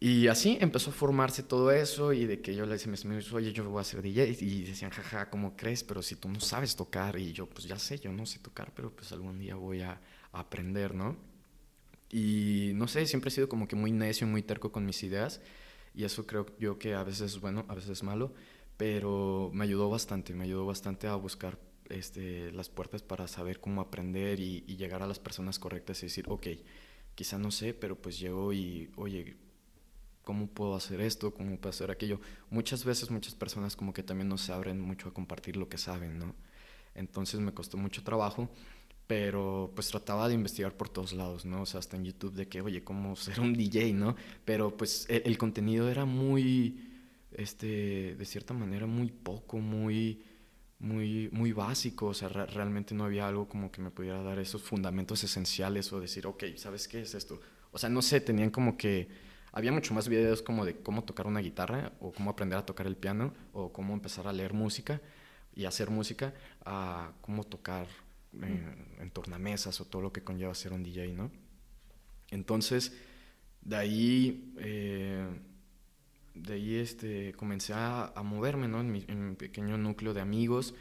Y 0.00 0.28
así 0.28 0.56
empezó 0.60 0.90
a 0.90 0.92
formarse 0.92 1.42
todo 1.42 1.72
eso 1.72 2.12
y 2.12 2.24
de 2.24 2.40
que 2.40 2.54
yo 2.54 2.64
le 2.66 2.72
decía 2.72 2.86
a 2.86 2.92
mis 2.92 3.04
amigos, 3.04 3.32
oye, 3.32 3.52
yo 3.52 3.68
voy 3.68 3.80
a 3.80 3.84
ser 3.84 4.00
DJ. 4.00 4.36
Y 4.40 4.62
decían, 4.62 4.92
jaja, 4.92 5.28
¿cómo 5.28 5.56
crees? 5.56 5.82
Pero 5.82 6.02
si 6.02 6.14
tú 6.14 6.28
no 6.28 6.40
sabes 6.40 6.76
tocar. 6.76 7.18
Y 7.18 7.32
yo, 7.32 7.46
pues 7.46 7.66
ya 7.66 7.78
sé, 7.78 7.98
yo 7.98 8.12
no 8.12 8.24
sé 8.24 8.38
tocar, 8.38 8.72
pero 8.74 8.94
pues 8.94 9.10
algún 9.10 9.38
día 9.40 9.56
voy 9.56 9.82
a, 9.82 10.00
aprender, 10.30 10.94
¿no? 10.94 11.16
Y 12.10 12.72
no 12.74 12.86
sé, 12.86 13.06
siempre 13.06 13.28
he 13.28 13.32
sido 13.32 13.48
como 13.48 13.66
que 13.66 13.76
muy 13.76 13.90
necio, 13.90 14.26
muy 14.26 14.42
terco 14.42 14.70
con 14.70 14.86
mis 14.86 15.02
ideas. 15.02 15.40
Y 15.94 16.04
eso 16.04 16.26
creo 16.26 16.46
yo 16.58 16.78
que 16.78 16.94
a 16.94 17.02
veces 17.02 17.32
es 17.32 17.40
bueno, 17.40 17.64
a 17.68 17.74
veces 17.74 17.90
es 17.90 18.02
malo. 18.04 18.32
Pero 18.78 19.50
me 19.52 19.64
ayudó 19.64 19.90
bastante, 19.90 20.32
me 20.32 20.44
ayudó 20.44 20.64
bastante 20.64 21.06
a 21.06 21.14
buscar 21.16 21.58
este, 21.90 22.50
las 22.52 22.70
puertas 22.70 23.02
para 23.02 23.28
saber 23.28 23.60
cómo 23.60 23.82
aprender 23.82 24.40
y, 24.40 24.64
y 24.66 24.76
llegar 24.76 25.02
a 25.02 25.06
las 25.06 25.18
personas 25.18 25.58
correctas 25.58 26.02
y 26.02 26.06
decir, 26.06 26.24
ok, 26.28 26.46
quizá 27.14 27.38
no 27.38 27.50
sé, 27.50 27.74
pero 27.74 28.00
pues 28.00 28.18
llego 28.18 28.52
y, 28.52 28.90
oye, 28.96 29.36
cómo 30.22 30.46
puedo 30.46 30.76
hacer 30.76 31.00
esto, 31.00 31.32
cómo 31.34 31.56
puedo 31.56 31.70
hacer 31.70 31.90
aquello. 31.90 32.20
Muchas 32.50 32.84
veces 32.84 33.10
muchas 33.10 33.34
personas 33.34 33.74
como 33.74 33.92
que 33.92 34.02
también 34.02 34.28
no 34.28 34.38
se 34.38 34.52
abren 34.52 34.78
mucho 34.80 35.08
a 35.08 35.14
compartir 35.14 35.56
lo 35.56 35.68
que 35.68 35.78
saben, 35.78 36.18
¿no? 36.18 36.34
Entonces 36.94 37.40
me 37.40 37.54
costó 37.54 37.78
mucho 37.78 38.04
trabajo, 38.04 38.50
pero 39.06 39.72
pues 39.74 39.88
trataba 39.88 40.28
de 40.28 40.34
investigar 40.34 40.76
por 40.76 40.90
todos 40.90 41.14
lados, 41.14 41.46
¿no? 41.46 41.62
O 41.62 41.66
sea, 41.66 41.80
hasta 41.80 41.96
en 41.96 42.04
YouTube 42.04 42.34
de 42.34 42.46
que, 42.46 42.60
oye, 42.60 42.84
cómo 42.84 43.16
ser 43.16 43.40
un 43.40 43.54
DJ, 43.54 43.94
¿no? 43.94 44.16
Pero 44.44 44.76
pues 44.76 45.06
el, 45.08 45.22
el 45.24 45.38
contenido 45.38 45.88
era 45.88 46.04
muy, 46.04 46.87
este, 47.32 48.14
de 48.14 48.24
cierta 48.24 48.54
manera 48.54 48.86
muy 48.86 49.10
poco, 49.10 49.58
muy, 49.58 50.22
muy, 50.78 51.28
muy 51.32 51.52
básico, 51.52 52.06
o 52.06 52.14
sea, 52.14 52.28
realmente 52.28 52.94
no 52.94 53.04
había 53.04 53.26
algo 53.26 53.48
como 53.48 53.70
que 53.70 53.82
me 53.82 53.90
pudiera 53.90 54.22
dar 54.22 54.38
esos 54.38 54.62
fundamentos 54.62 55.22
esenciales 55.24 55.92
o 55.92 56.00
decir, 56.00 56.26
ok, 56.26 56.44
¿sabes 56.56 56.88
qué 56.88 57.02
es 57.02 57.14
esto? 57.14 57.40
O 57.72 57.78
sea, 57.78 57.88
no 57.88 58.02
sé, 58.02 58.20
tenían 58.20 58.50
como 58.50 58.76
que 58.76 59.08
había 59.52 59.72
mucho 59.72 59.94
más 59.94 60.08
videos 60.08 60.42
como 60.42 60.64
de 60.64 60.76
cómo 60.76 61.04
tocar 61.04 61.26
una 61.26 61.40
guitarra 61.40 61.92
o 62.00 62.12
cómo 62.12 62.30
aprender 62.30 62.58
a 62.58 62.66
tocar 62.66 62.86
el 62.86 62.96
piano 62.96 63.34
o 63.52 63.72
cómo 63.72 63.94
empezar 63.94 64.26
a 64.28 64.32
leer 64.32 64.52
música 64.52 65.00
y 65.54 65.64
hacer 65.64 65.90
música 65.90 66.34
a 66.64 67.12
cómo 67.20 67.44
tocar 67.44 67.86
en, 68.40 69.10
tornamesas 69.12 69.80
o 69.80 69.84
todo 69.84 70.02
lo 70.02 70.12
que 70.12 70.22
conlleva 70.22 70.54
ser 70.54 70.72
un 70.72 70.82
DJ, 70.82 71.12
¿no? 71.14 71.30
Entonces, 72.30 72.94
de 73.62 73.76
ahí, 73.76 74.54
eh, 74.58 75.26
de 76.42 76.54
ahí 76.54 76.76
este, 76.76 77.32
comencé 77.34 77.72
a, 77.74 78.12
moverme, 78.24 78.68
¿no? 78.68 78.80
En 78.80 78.90
mi, 78.92 79.00
pequeño 79.36 79.76
núcleo 79.78 80.14
de 80.14 80.20
amigos 80.20 80.74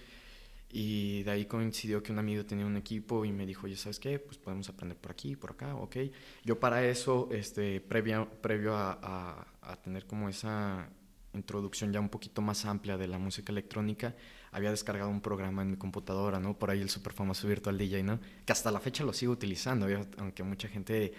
y 0.69 1.23
de 1.23 1.31
ahí 1.31 1.45
coincidió 1.45 2.03
que 2.03 2.11
un 2.11 2.19
amigo 2.19 2.45
tenía 2.45 2.65
un 2.65 2.77
equipo 2.77 3.23
y 3.25 3.31
me 3.31 3.45
dijo, 3.45 3.65
oye, 3.65 3.75
¿sabes 3.75 3.99
qué? 3.99 4.19
Pues 4.19 4.37
podemos 4.37 4.67
aprender 4.69 4.97
por 4.97 5.11
aquí, 5.11 5.35
por 5.35 5.51
acá, 5.51 5.75
ok. 5.75 5.97
Yo 6.43 6.59
para 6.59 6.85
eso, 6.85 7.29
este, 7.31 7.79
previo, 7.79 8.29
previo 8.41 8.75
a, 8.75 9.47
a, 9.61 9.75
tener 9.77 10.05
como 10.05 10.29
esa 10.29 10.89
introducción 11.33 11.93
ya 11.93 11.99
un 11.99 12.09
poquito 12.09 12.41
más 12.41 12.65
amplia 12.65 12.97
de 12.97 13.07
la 13.07 13.17
música 13.17 13.51
electrónica, 13.51 14.15
había 14.51 14.71
descargado 14.71 15.09
un 15.09 15.21
programa 15.21 15.61
en 15.61 15.71
mi 15.71 15.77
computadora, 15.77 16.39
¿no? 16.39 16.57
Por 16.57 16.71
ahí 16.71 16.81
el 16.81 16.89
super 16.89 17.13
famoso 17.13 17.47
Virtual 17.47 17.77
DJ, 17.77 18.03
¿no? 18.03 18.19
Que 18.45 18.51
hasta 18.51 18.71
la 18.71 18.79
fecha 18.79 19.03
lo 19.03 19.13
sigo 19.13 19.33
utilizando, 19.33 19.87
aunque 20.17 20.43
mucha 20.43 20.67
gente 20.67 21.13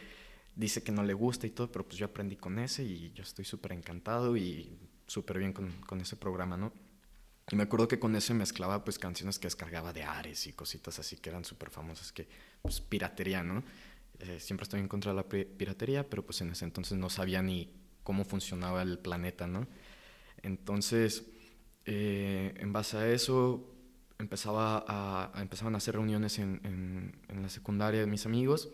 dice 0.58 0.82
que 0.82 0.90
no 0.90 1.04
le 1.04 1.14
gusta 1.14 1.46
y 1.46 1.50
todo, 1.50 1.70
pero 1.70 1.86
pues 1.86 1.96
yo 1.96 2.06
aprendí 2.06 2.36
con 2.36 2.58
ese 2.58 2.82
y 2.82 3.12
yo 3.14 3.22
estoy 3.22 3.44
súper 3.44 3.72
encantado 3.72 4.36
y 4.36 4.76
súper 5.06 5.38
bien 5.38 5.52
con, 5.52 5.70
con, 5.86 6.00
ese 6.00 6.16
programa, 6.16 6.56
¿no? 6.56 6.72
Y 7.50 7.56
me 7.56 7.62
acuerdo 7.62 7.86
que 7.86 8.00
con 8.00 8.14
ese 8.16 8.34
mezclaba 8.34 8.84
pues 8.84 8.98
canciones 8.98 9.38
que 9.38 9.46
descargaba 9.46 9.92
de 9.92 10.02
Ares 10.02 10.48
y 10.48 10.52
cositas 10.52 10.98
así 10.98 11.16
que 11.16 11.30
eran 11.30 11.44
súper 11.44 11.70
famosas, 11.70 12.12
que 12.12 12.28
pues 12.60 12.80
piratería, 12.80 13.44
¿no? 13.44 13.62
Eh, 14.18 14.40
siempre 14.40 14.64
estoy 14.64 14.80
en 14.80 14.88
contra 14.88 15.12
de 15.12 15.16
la 15.16 15.28
piratería, 15.28 16.10
pero 16.10 16.26
pues 16.26 16.40
en 16.40 16.50
ese 16.50 16.64
entonces 16.64 16.98
no 16.98 17.08
sabía 17.08 17.40
ni 17.40 17.72
cómo 18.02 18.24
funcionaba 18.24 18.82
el 18.82 18.98
planeta, 18.98 19.46
¿no? 19.46 19.68
Entonces, 20.42 21.24
eh, 21.84 22.52
en 22.58 22.72
base 22.72 22.96
a 22.96 23.08
eso, 23.08 23.72
empezaba 24.18 24.84
a, 24.88 25.40
empezaban 25.40 25.76
a 25.76 25.78
hacer 25.78 25.94
reuniones 25.94 26.40
en, 26.40 26.60
en, 26.64 27.16
en 27.28 27.42
la 27.42 27.48
secundaria 27.48 28.00
de 28.00 28.06
mis 28.08 28.26
amigos 28.26 28.70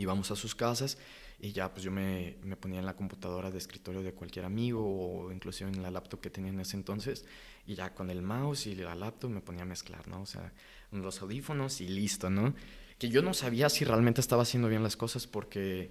íbamos 0.00 0.30
a 0.30 0.36
sus 0.36 0.54
casas 0.54 0.98
y 1.38 1.52
ya 1.52 1.72
pues 1.72 1.82
yo 1.84 1.90
me, 1.90 2.36
me, 2.42 2.56
ponía 2.56 2.80
en 2.80 2.86
la 2.86 2.94
computadora 2.94 3.50
de 3.50 3.58
escritorio 3.58 4.02
de 4.02 4.12
cualquier 4.12 4.44
amigo 4.44 4.82
o 4.82 5.32
inclusive 5.32 5.70
en 5.70 5.82
la 5.82 5.90
laptop 5.90 6.20
que 6.20 6.30
tenía 6.30 6.50
en 6.50 6.60
ese 6.60 6.76
entonces 6.76 7.24
y 7.66 7.74
ya 7.74 7.94
con 7.94 8.10
el 8.10 8.22
mouse 8.22 8.66
y 8.66 8.74
la 8.74 8.94
laptop 8.94 9.30
me 9.30 9.40
ponía 9.40 9.62
a 9.62 9.66
mezclar, 9.66 10.06
¿no? 10.08 10.22
O 10.22 10.26
sea, 10.26 10.52
los 10.90 11.22
audífonos 11.22 11.80
y 11.80 11.88
listo, 11.88 12.28
¿no? 12.28 12.54
Que 12.98 13.08
yo 13.08 13.22
no 13.22 13.32
sabía 13.32 13.68
si 13.68 13.84
realmente 13.84 14.20
estaba 14.20 14.42
haciendo 14.42 14.68
bien 14.68 14.82
las 14.82 14.96
cosas 14.96 15.26
porque, 15.26 15.90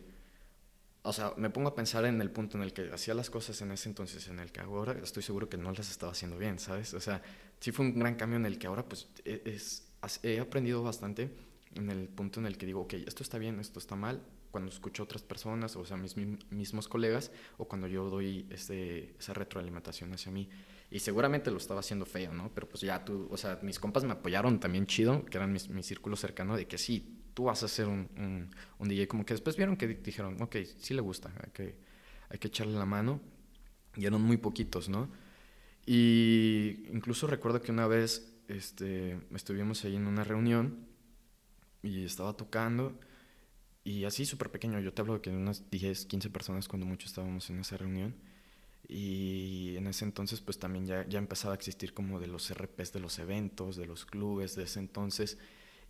o 1.01 1.13
sea, 1.13 1.34
me 1.38 1.50
pongo 1.50 1.70
a 1.70 1.75
pensar 1.75 2.06
en 2.06 2.22
el 2.22 2.30
punto 2.30 2.58
en 2.58 2.63
el 2.63 2.74
que 2.74 2.92
hacía 2.92 3.16
las 3.16 3.30
cosas 3.30 3.60
en 3.62 3.72
ese 3.72 3.89
entonces, 3.89 4.28
en 4.28 4.39
el 4.39 4.51
que 4.51 4.60
ahora 4.60 5.00
estoy 5.01 5.24
seguro 5.24 5.50
que 5.50 5.58
no 5.58 5.72
las 5.72 5.89
estaba 5.89 6.12
haciendo 6.12 6.38
bien, 6.38 6.60
¿sabes? 6.60 6.94
O 6.94 7.00
sea, 7.00 7.24
sí 7.60 7.72
fue 7.72 7.86
un 7.86 7.98
gran 7.98 8.16
cambio 8.16 8.38
en 8.38 8.46
el 8.46 8.60
que 8.60 8.68
ahora 8.68 8.88
pues 8.88 9.08
e, 9.25 9.42
es, 9.46 9.88
he 10.22 10.39
aprendido 10.39 10.84
bastante 10.84 11.32
en 11.76 11.90
el 11.90 12.08
punto 12.08 12.40
en 12.40 12.46
el 12.46 12.58
que 12.58 12.66
digo, 12.66 12.82
ok, 12.82 12.94
esto 12.94 13.24
está 13.24 13.38
bien, 13.38 13.60
esto 13.60 13.80
está 13.80 13.96
mal, 13.96 14.22
cuando 14.52 14.72
escucho 14.72 15.04
a 15.04 15.06
otras 15.06 15.22
personas, 15.22 15.76
o 15.76 15.86
sea, 15.86 15.98
mis 15.98 16.16
mismos 16.18 16.88
colegas, 16.88 17.32
o 17.58 17.66
cuando 17.68 17.88
yo 17.88 18.10
doy 18.10 18.48
ese, 18.50 19.16
esa 19.20 19.34
retroalimentación 19.34 20.12
hacia 20.14 20.32
mí. 20.32 20.50
Y 20.92 21.00
seguramente 21.00 21.52
lo 21.52 21.58
estaba 21.58 21.82
haciendo 21.82 22.06
feo, 22.06 22.34
¿no? 22.34 22.52
Pero 22.54 22.68
pues 22.68 22.82
ya 22.82 23.06
tú, 23.06 23.28
o 23.30 23.38
sea, 23.38 23.60
mis 23.62 23.80
compas 23.80 24.04
me 24.04 24.14
apoyaron 24.14 24.60
también 24.60 24.88
chido, 24.88 25.24
que 25.26 25.38
eran 25.38 25.54
mis, 25.54 25.70
mi 25.70 25.84
círculo 25.84 26.16
cercano, 26.16 26.58
de 26.58 26.68
que 26.68 26.80
sí, 26.80 27.22
tú 27.36 27.44
vas 27.44 27.62
a 27.62 27.68
ser 27.68 27.88
un, 27.88 28.10
un, 28.18 28.50
un, 28.80 28.90
DJ. 28.90 29.08
Como 29.08 29.24
que 29.24 29.36
después 29.36 29.56
vieron 29.56 29.78
que 29.78 29.88
dijeron, 29.88 30.42
ok, 30.42 30.58
sí 30.80 30.96
le 30.96 31.02
gusta, 31.02 31.32
hay 31.44 31.52
que, 31.52 31.76
hay 32.30 32.40
que 32.40 32.48
echarle 32.48 32.74
la 32.74 32.86
mano. 32.86 33.22
Y 33.96 34.06
eran 34.06 34.22
muy 34.22 34.38
poquitos, 34.38 34.90
¿no? 34.90 35.10
Y 35.86 36.86
incluso 36.92 37.28
recuerdo 37.28 37.62
que 37.62 37.72
una 37.72 37.86
vez 37.86 38.34
este, 38.48 39.20
estuvimos 39.36 39.84
ahí 39.86 39.96
en 39.96 40.08
una 40.08 40.24
reunión 40.24 40.88
y 41.81 42.03
estaba 42.03 42.33
tocando 42.33 43.00
y 43.83 44.05
así 44.05 44.25
súper 44.25 44.51
pequeño, 44.51 44.79
yo 44.79 44.93
te 44.93 45.01
hablo 45.01 45.15
de 45.15 45.21
que 45.21 45.29
unas 45.29 45.69
10, 45.71 46.05
15 46.05 46.29
personas 46.29 46.67
cuando 46.67 46.86
mucho 46.86 47.07
estábamos 47.07 47.50
en 47.50 47.59
esa 47.59 47.77
reunión 47.77 48.15
y 48.88 49.75
en 49.77 49.88
ese 49.88 50.05
entonces 50.05 50.41
pues 50.41 50.59
también 50.59 50.86
ya, 50.86 51.07
ya 51.07 51.19
empezaba 51.19 51.53
a 51.53 51.55
existir 51.55 51.93
como 51.93 52.19
de 52.19 52.27
los 52.27 52.51
RPs 52.51 52.93
de 52.93 53.00
los 53.00 53.19
eventos, 53.19 53.77
de 53.77 53.86
los 53.86 54.05
clubes 54.05 54.55
de 54.55 54.63
ese 54.63 54.79
entonces 54.79 55.38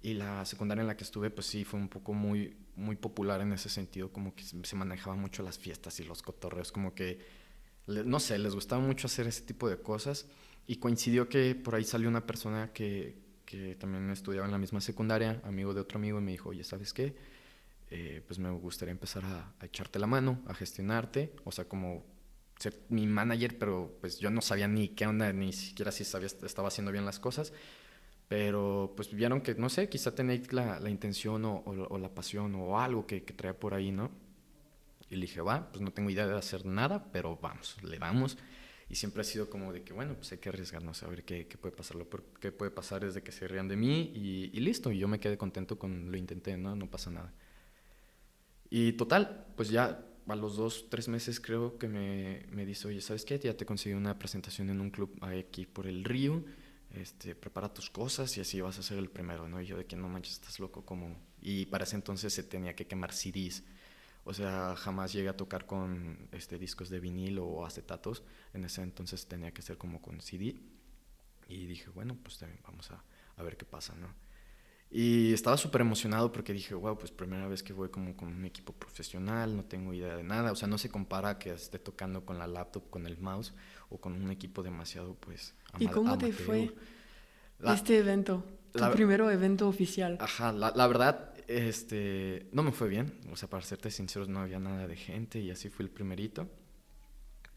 y 0.02 0.14
la 0.14 0.46
secundaria 0.46 0.82
en 0.82 0.88
la 0.88 0.96
que 0.96 1.04
estuve 1.04 1.30
pues 1.30 1.48
sí 1.48 1.66
fue 1.66 1.80
un 1.80 1.90
poco 1.90 2.14
muy, 2.14 2.56
muy 2.76 2.96
popular 2.96 3.42
en 3.42 3.52
ese 3.54 3.70
sentido, 3.70 4.14
como 4.14 4.34
que 4.36 4.44
se 4.44 4.76
manejaba 4.76 5.16
mucho 5.16 5.44
las 5.44 5.58
fiestas 5.58 6.00
y 6.00 6.04
los 6.04 6.22
cotorreos, 6.22 6.72
como 6.72 6.94
que 6.94 7.20
no 7.88 8.20
sé, 8.20 8.38
les 8.38 8.54
gustaba 8.54 8.82
mucho 8.82 9.08
hacer 9.08 9.28
ese 9.28 9.42
tipo 9.42 9.68
de 9.68 9.82
cosas 9.82 10.28
y 10.68 10.76
coincidió 10.76 11.28
que 11.28 11.56
por 11.56 11.76
ahí 11.76 11.84
salió 11.84 12.08
una 12.08 12.26
persona 12.26 12.72
que, 12.72 13.18
que 13.50 13.74
también 13.74 14.08
estudiaba 14.12 14.46
en 14.46 14.52
la 14.52 14.60
misma 14.60 14.80
secundaria, 14.80 15.42
amigo 15.44 15.74
de 15.74 15.82
otro 15.82 15.98
amigo, 15.98 16.20
y 16.20 16.22
me 16.22 16.32
dijo, 16.34 16.50
oye, 16.50 16.64
¿sabes 16.64 16.94
qué? 16.94 17.16
Eh, 17.90 18.22
pues 18.28 18.38
me 18.38 18.52
gustaría 18.52 18.92
empezar 18.92 19.26
a, 19.26 19.52
echarte 19.66 19.98
la 19.98 20.06
mano, 20.06 20.44
a 20.46 20.54
gestionarte, 20.54 21.34
o 21.46 21.52
sea, 21.52 21.66
como 21.66 22.06
ser 22.60 22.80
mi 22.90 23.08
manager, 23.08 23.58
pero 23.58 23.98
pues 24.02 24.20
yo 24.20 24.30
no 24.30 24.44
sabía 24.44 24.68
ni 24.68 24.90
qué 24.90 25.08
onda, 25.08 25.34
ni 25.34 25.52
siquiera 25.52 25.92
si 25.92 26.06
sabía, 26.06 26.28
estaba 26.28 26.68
haciendo 26.68 26.92
bien 26.92 27.06
las 27.06 27.20
cosas, 27.20 27.52
pero 28.28 28.94
pues 28.96 29.12
vieron 29.16 29.42
que, 29.42 29.56
no 29.56 29.70
sé, 29.70 29.90
quizá 29.90 30.14
tenéis 30.14 30.54
la, 30.54 30.80
la 30.80 30.92
intención 30.92 31.44
o, 31.46 31.64
o, 31.66 31.98
la 31.98 32.14
pasión 32.14 32.54
o 32.54 32.80
algo 32.80 33.08
que, 33.08 33.24
que 33.24 33.34
traía 33.34 33.60
por 33.60 33.74
ahí, 33.74 33.92
¿no? 33.92 34.12
Y 35.10 35.16
le 35.16 35.22
dije, 35.22 35.42
va, 35.42 35.72
pues 35.72 35.82
no 35.82 35.92
tengo 35.92 36.12
idea 36.12 36.28
de 36.28 36.38
hacer 36.38 36.68
nada, 36.68 37.12
pero 37.12 37.40
vamos, 37.42 37.82
le 37.82 37.98
damos. 37.98 38.38
Y 38.90 38.96
siempre 38.96 39.22
ha 39.22 39.24
sido 39.24 39.50
como 39.50 39.72
de 39.72 39.84
que, 39.84 39.94
bueno, 39.94 40.16
pues 40.16 40.32
hay 40.32 40.40
que 40.40 40.50
arriesgarnos 40.50 41.04
a 41.04 41.08
ver 41.08 41.24
qué, 41.24 41.46
qué 41.48 41.58
puede 41.58 41.76
pasar. 41.76 41.96
Lo 41.96 42.08
que 42.10 42.52
puede 42.52 42.72
pasar 42.72 43.04
es 43.04 43.14
de 43.14 43.22
que 43.22 43.32
se 43.32 43.48
rían 43.48 43.68
de 43.68 43.76
mí 43.76 44.12
y, 44.16 44.50
y, 44.52 44.60
listo. 44.62 44.92
Y 44.92 44.98
yo 44.98 45.08
me 45.08 45.20
quedé 45.20 45.38
contento 45.38 45.78
con 45.78 46.12
lo 46.12 46.18
intenté, 46.18 46.58
¿no? 46.58 46.76
No 46.76 46.90
pasa 46.90 47.12
nada. 47.12 47.32
Y 48.72 48.94
total, 48.94 49.46
pues 49.56 49.70
ya 49.70 50.04
a 50.28 50.36
los 50.36 50.58
dos, 50.58 50.88
tres 50.90 51.08
meses 51.08 51.40
creo 51.40 51.78
que 51.78 51.88
me, 51.88 52.46
me 52.52 52.66
dice, 52.66 52.88
oye, 52.88 53.02
¿sabes 53.02 53.26
qué? 53.26 53.38
Ya 53.38 53.56
te 53.56 53.66
conseguí 53.66 53.94
una 53.94 54.18
presentación 54.18 54.70
en 54.72 54.82
un 54.82 54.90
club 54.90 55.16
aquí 55.22 55.68
por 55.68 55.86
el 55.86 56.04
río. 56.04 56.44
Este, 56.92 57.36
prepara 57.36 57.72
tus 57.72 57.92
cosas 57.92 58.36
y 58.38 58.42
así 58.42 58.60
vas 58.60 58.80
a 58.80 58.84
ser 58.84 58.98
el 58.98 59.12
primero, 59.12 59.48
¿no? 59.48 59.62
Y 59.62 59.68
yo 59.68 59.78
de 59.78 59.86
que 59.86 59.96
no 59.96 60.10
manches, 60.10 60.34
estás 60.34 60.60
loco 60.60 60.84
como... 60.84 61.16
Y 61.42 61.68
para 61.68 61.84
ese 61.84 61.96
entonces 61.96 62.34
se 62.34 62.42
tenía 62.42 62.76
que 62.76 62.88
quemar 62.88 63.14
CDs 63.14 63.64
o 64.24 64.34
sea, 64.34 64.76
jamás 64.76 65.14
llegué 65.14 65.30
a 65.30 65.38
tocar 65.38 65.66
con 65.66 66.28
este, 66.32 66.58
discos 66.58 66.90
de 66.90 67.00
vinilo 67.00 67.46
o 67.46 67.66
acetatos. 67.66 68.24
En 68.54 68.66
ese 68.66 68.82
entonces 68.82 69.28
tenía 69.28 69.52
que 69.52 69.62
ser 69.62 69.78
como 69.78 70.02
con 70.02 70.22
CD. 70.22 70.56
Y 71.48 71.66
dije, 71.66 71.90
bueno, 71.90 72.18
pues 72.22 72.38
también 72.38 72.62
vamos 72.64 72.92
a, 72.92 73.04
a 73.38 73.44
ver 73.44 73.58
qué 73.58 73.66
pasa, 73.66 73.96
¿no? 73.96 74.08
Y 74.92 75.34
estaba 75.34 75.56
súper 75.56 75.82
emocionado 75.82 76.32
porque 76.32 76.52
dije, 76.52 76.74
wow, 76.74 76.98
pues 76.98 77.12
primera 77.12 77.48
vez 77.48 77.62
que 77.62 77.74
voy 77.74 77.90
como 77.90 78.18
con 78.18 78.30
un 78.30 78.46
equipo 78.46 78.74
profesional, 78.74 79.56
no 79.56 79.64
tengo 79.64 79.94
idea 79.94 80.16
de 80.16 80.24
nada. 80.24 80.52
O 80.52 80.56
sea, 80.56 80.68
no 80.68 80.80
se 80.80 80.90
compara 80.90 81.38
que 81.38 81.52
esté 81.52 81.78
tocando 81.78 82.26
con 82.26 82.40
la 82.40 82.48
laptop, 82.48 82.90
con 82.90 83.06
el 83.06 83.20
mouse 83.20 83.54
o 83.90 84.00
con 84.00 84.14
un 84.14 84.32
equipo 84.32 84.64
demasiado, 84.64 85.14
pues, 85.16 85.54
¿Y 85.78 85.88
cómo 85.88 86.18
te 86.18 86.34
fue 86.34 86.74
este 87.64 88.00
evento? 88.00 88.44
Tu 88.74 88.92
primer 88.92 89.22
evento 89.22 89.68
oficial. 89.68 90.18
Ajá, 90.20 90.52
la, 90.52 90.72
la, 90.76 90.88
verdad, 90.88 91.34
este, 91.50 92.48
no 92.52 92.62
me 92.62 92.72
fue 92.72 92.88
bien, 92.88 93.12
o 93.32 93.36
sea, 93.36 93.50
para 93.50 93.64
serte 93.64 93.90
sinceros, 93.90 94.30
no 94.30 94.40
había 94.40 94.60
nada 94.60 94.88
de 94.88 94.96
gente 94.96 95.40
y 95.40 95.50
así 95.50 95.68
fue 95.70 95.84
el 95.84 95.90
primerito. 95.90 96.48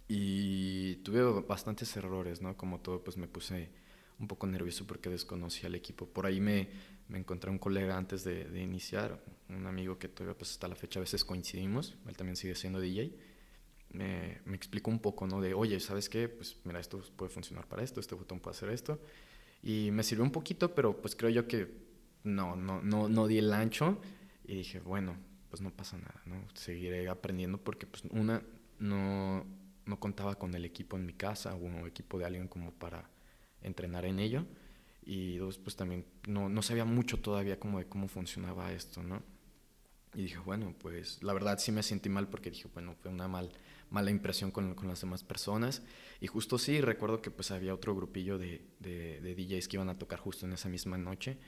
Y 0.08 0.96
tuve 0.96 1.22
bastantes 1.42 1.94
errores, 1.96 2.40
¿no? 2.40 2.56
Como 2.56 2.80
todo, 2.80 3.04
pues 3.04 3.18
me 3.18 3.28
puse 3.28 3.68
un 4.18 4.28
poco 4.28 4.46
nervioso 4.46 4.86
porque 4.86 5.10
desconocía 5.10 5.68
al 5.68 5.74
equipo. 5.74 6.06
Por 6.06 6.24
ahí 6.24 6.40
me, 6.40 6.68
me 7.08 7.18
encontré 7.18 7.50
un 7.50 7.58
colega 7.58 7.96
antes 7.96 8.24
de, 8.24 8.44
de, 8.44 8.62
iniciar, 8.62 9.22
un 9.50 9.66
amigo 9.66 9.98
que 9.98 10.08
todavía 10.08 10.38
pues 10.38 10.52
hasta 10.52 10.68
la 10.68 10.74
fecha 10.74 10.98
a 10.98 11.02
veces 11.02 11.24
coincidimos, 11.24 11.94
él 12.08 12.16
también 12.16 12.36
sigue 12.36 12.54
siendo 12.54 12.80
DJ. 12.80 13.14
Me, 13.90 14.40
me 14.46 14.56
explicó 14.56 14.90
un 14.90 15.00
poco, 15.00 15.26
¿no? 15.26 15.40
De, 15.42 15.52
oye, 15.52 15.78
¿sabes 15.80 16.08
qué? 16.08 16.30
Pues 16.30 16.56
mira, 16.64 16.80
esto 16.80 17.02
puede 17.14 17.30
funcionar 17.30 17.66
para 17.68 17.82
esto, 17.82 18.00
este 18.00 18.14
botón 18.14 18.40
puede 18.40 18.56
hacer 18.56 18.70
esto. 18.70 18.98
Y 19.62 19.90
me 19.92 20.02
sirvió 20.02 20.24
un 20.24 20.32
poquito, 20.32 20.74
pero 20.74 20.96
pues 20.96 21.14
creo 21.14 21.30
yo 21.30 21.46
que 21.46 21.81
no, 22.24 22.56
no, 22.56 22.82
no, 22.82 23.08
no 23.08 23.26
di 23.26 23.38
el 23.38 23.52
ancho 23.52 24.00
y 24.44 24.56
dije, 24.56 24.80
bueno, 24.80 25.16
pues 25.50 25.60
no 25.60 25.70
pasa 25.70 25.98
nada, 25.98 26.22
¿no? 26.24 26.36
Seguiré 26.54 27.08
aprendiendo 27.08 27.58
porque, 27.58 27.86
pues, 27.86 28.04
una, 28.10 28.42
no, 28.78 29.44
no 29.84 30.00
contaba 30.00 30.36
con 30.36 30.54
el 30.54 30.64
equipo 30.64 30.96
en 30.96 31.06
mi 31.06 31.12
casa 31.12 31.54
o 31.54 31.58
un 31.58 31.86
equipo 31.86 32.18
de 32.18 32.24
alguien 32.24 32.48
como 32.48 32.72
para 32.72 33.10
entrenar 33.62 34.04
en 34.04 34.18
ello. 34.18 34.46
Y 35.04 35.36
dos, 35.36 35.58
pues 35.58 35.74
también 35.74 36.04
no, 36.28 36.48
no 36.48 36.62
sabía 36.62 36.84
mucho 36.84 37.20
todavía 37.20 37.58
como 37.58 37.78
de 37.78 37.86
cómo 37.86 38.08
funcionaba 38.08 38.72
esto, 38.72 39.02
¿no? 39.02 39.22
Y 40.14 40.22
dije, 40.22 40.38
bueno, 40.38 40.74
pues 40.78 41.22
la 41.22 41.32
verdad 41.32 41.58
sí 41.58 41.72
me 41.72 41.82
sentí 41.82 42.08
mal 42.08 42.28
porque 42.28 42.50
dije, 42.50 42.68
bueno, 42.72 42.94
fue 43.00 43.10
una 43.10 43.26
mal, 43.26 43.50
mala 43.90 44.10
impresión 44.10 44.50
con, 44.52 44.74
con, 44.74 44.88
las 44.88 45.00
demás 45.00 45.24
personas. 45.24 45.82
Y 46.20 46.28
justo 46.28 46.58
sí, 46.58 46.80
recuerdo 46.80 47.20
que 47.20 47.30
pues 47.30 47.50
había 47.50 47.74
otro 47.74 47.94
grupillo 47.94 48.38
de, 48.38 48.62
de, 48.78 49.20
de 49.20 49.34
DJs 49.34 49.68
que 49.68 49.76
iban 49.76 49.88
a 49.88 49.98
tocar 49.98 50.20
justo 50.20 50.46
en 50.46 50.52
esa 50.52 50.68
misma 50.68 50.98
noche 50.98 51.38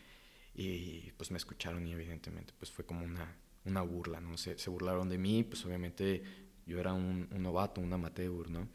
y 0.55 1.11
pues 1.17 1.31
me 1.31 1.39
escucharon 1.39 1.87
y 1.87 1.93
evidentemente 1.93 2.53
pues 2.59 2.71
fue 2.71 2.85
como 2.87 3.05
una, 3.05 3.37
una 3.65 3.83
burla, 3.83 4.21
¿no? 4.21 4.37
Se, 4.37 4.59
se 4.59 4.71
burlaron 4.71 5.09
de 5.09 5.19
mí, 5.19 5.43
pues 5.43 5.65
obviamente 5.65 6.23
yo 6.67 6.79
era 6.79 6.93
un, 6.93 7.29
un, 7.31 7.43
novato, 7.43 7.81
un 7.81 7.93
amateur, 7.93 8.51
¿no? 8.51 8.69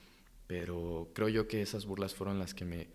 Pero 0.48 1.12
creo 1.14 1.30
yo 1.30 1.48
que 1.48 1.62
esas 1.62 1.86
burlas 1.86 2.14
fueron 2.16 2.40
las 2.40 2.54
que 2.54 2.66
me, 2.66 2.88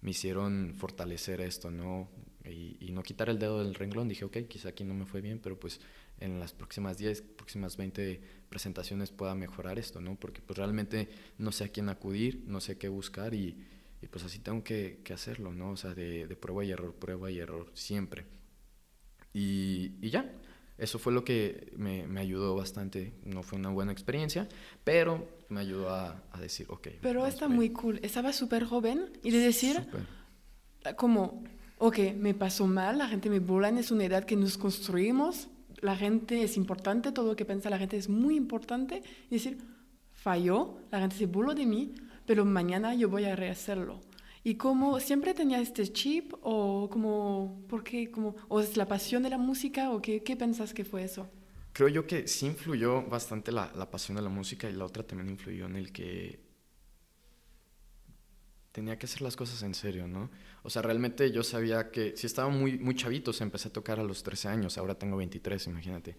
me 0.00 0.10
hicieron 0.10 0.74
fortalecer 0.76 1.40
esto, 1.40 1.70
¿no? 1.70 2.08
Y, 2.44 2.76
y, 2.80 2.92
no 2.92 3.02
quitar 3.02 3.28
el 3.28 3.38
dedo 3.38 3.62
del 3.62 3.74
renglón. 3.74 4.08
Dije, 4.08 4.24
ok, 4.24 4.38
quizá 4.48 4.70
aquí 4.70 4.84
no 4.84 4.94
me 4.94 5.04
fue 5.04 5.20
bien, 5.20 5.38
pero 5.38 5.58
pues 5.58 5.80
en 6.18 6.40
las 6.40 6.52
próximas 6.52 6.96
10, 6.96 7.22
próximas 7.22 7.76
20 7.76 8.20
presentaciones 8.48 9.10
pueda 9.10 9.34
mejorar 9.34 9.78
esto, 9.78 10.00
¿no? 10.00 10.16
Porque 10.16 10.40
pues 10.40 10.58
realmente 10.58 11.08
no 11.36 11.52
sé 11.52 11.64
a 11.64 11.68
quién 11.68 11.88
acudir, 11.88 12.44
no 12.46 12.60
sé 12.60 12.78
qué 12.78 12.88
buscar 12.88 13.34
y 13.34 13.56
y 14.00 14.06
pues 14.06 14.24
así 14.24 14.38
tengo 14.38 14.62
que, 14.62 15.00
que 15.04 15.12
hacerlo, 15.12 15.52
¿no? 15.52 15.70
O 15.70 15.76
sea, 15.76 15.94
de, 15.94 16.26
de, 16.26 16.36
prueba 16.36 16.64
y 16.64 16.70
error, 16.70 16.94
prueba 16.94 17.30
y 17.30 17.38
error, 17.38 17.70
siempre. 17.74 18.26
Y, 19.32 19.92
y 20.00 20.10
ya, 20.10 20.32
eso 20.78 20.98
fue 20.98 21.12
lo 21.12 21.24
que 21.24 21.72
me, 21.76 22.06
me, 22.06 22.20
ayudó 22.20 22.54
bastante. 22.54 23.12
No 23.24 23.42
fue 23.42 23.58
una 23.58 23.70
buena 23.70 23.90
experiencia, 23.90 24.48
pero 24.84 25.28
me 25.48 25.60
ayudó 25.60 25.90
a, 25.90 26.22
a 26.30 26.40
decir, 26.40 26.66
ok. 26.68 26.88
Pero 27.02 27.26
está 27.26 27.48
muy 27.48 27.70
cool. 27.70 27.98
Estaba 28.02 28.32
súper 28.32 28.64
joven 28.64 29.10
y 29.24 29.30
de 29.32 29.38
decir, 29.38 29.74
super. 29.76 30.96
como, 30.96 31.42
ok, 31.78 31.98
me 32.16 32.34
pasó 32.34 32.66
mal, 32.66 32.98
la 32.98 33.08
gente 33.08 33.28
me 33.28 33.40
burla, 33.40 33.68
es 33.70 33.90
una 33.90 34.04
edad 34.04 34.24
que 34.24 34.36
nos 34.36 34.56
construimos, 34.58 35.48
la 35.80 35.96
gente 35.96 36.42
es 36.42 36.56
importante, 36.56 37.12
todo 37.12 37.28
lo 37.28 37.36
que 37.36 37.44
piensa 37.44 37.70
la 37.70 37.78
gente 37.78 37.96
es 37.96 38.08
muy 38.08 38.36
importante, 38.36 39.02
y 39.30 39.34
decir, 39.34 39.58
falló, 40.12 40.78
la 40.90 41.00
gente 41.00 41.16
se 41.16 41.26
burló 41.26 41.54
de 41.54 41.66
mí, 41.66 41.94
pero 42.28 42.44
mañana 42.44 42.94
yo 42.94 43.08
voy 43.08 43.24
a 43.24 43.34
rehacerlo. 43.34 44.02
¿Y 44.44 44.56
cómo 44.56 45.00
siempre 45.00 45.32
tenía 45.32 45.62
este 45.62 45.90
chip 45.90 46.34
o 46.42 46.90
como, 46.90 47.64
por 47.70 47.82
qué, 47.82 48.10
como, 48.10 48.36
o 48.48 48.60
es 48.60 48.76
la 48.76 48.86
pasión 48.86 49.22
de 49.22 49.30
la 49.30 49.38
música 49.38 49.90
o 49.92 50.02
qué, 50.02 50.22
qué 50.22 50.36
pensás 50.36 50.74
que 50.74 50.84
fue 50.84 51.04
eso? 51.04 51.30
Creo 51.72 51.88
yo 51.88 52.06
que 52.06 52.28
sí 52.28 52.44
influyó 52.44 53.02
bastante 53.02 53.50
la, 53.50 53.72
la 53.74 53.90
pasión 53.90 54.16
de 54.16 54.22
la 54.22 54.28
música 54.28 54.68
y 54.68 54.74
la 54.74 54.84
otra 54.84 55.02
también 55.04 55.30
influyó 55.30 55.64
en 55.64 55.76
el 55.76 55.90
que 55.90 56.38
tenía 58.72 58.98
que 58.98 59.06
hacer 59.06 59.22
las 59.22 59.34
cosas 59.34 59.62
en 59.62 59.72
serio, 59.72 60.06
¿no? 60.06 60.28
O 60.64 60.68
sea, 60.68 60.82
realmente 60.82 61.32
yo 61.32 61.42
sabía 61.42 61.90
que 61.90 62.14
si 62.14 62.26
estaba 62.26 62.50
muy, 62.50 62.78
muy 62.78 62.94
chavito, 62.94 63.32
se 63.32 63.42
empecé 63.42 63.68
a 63.68 63.72
tocar 63.72 64.00
a 64.00 64.04
los 64.04 64.22
13 64.22 64.48
años, 64.48 64.76
ahora 64.76 64.96
tengo 64.96 65.16
23, 65.16 65.66
imagínate. 65.68 66.18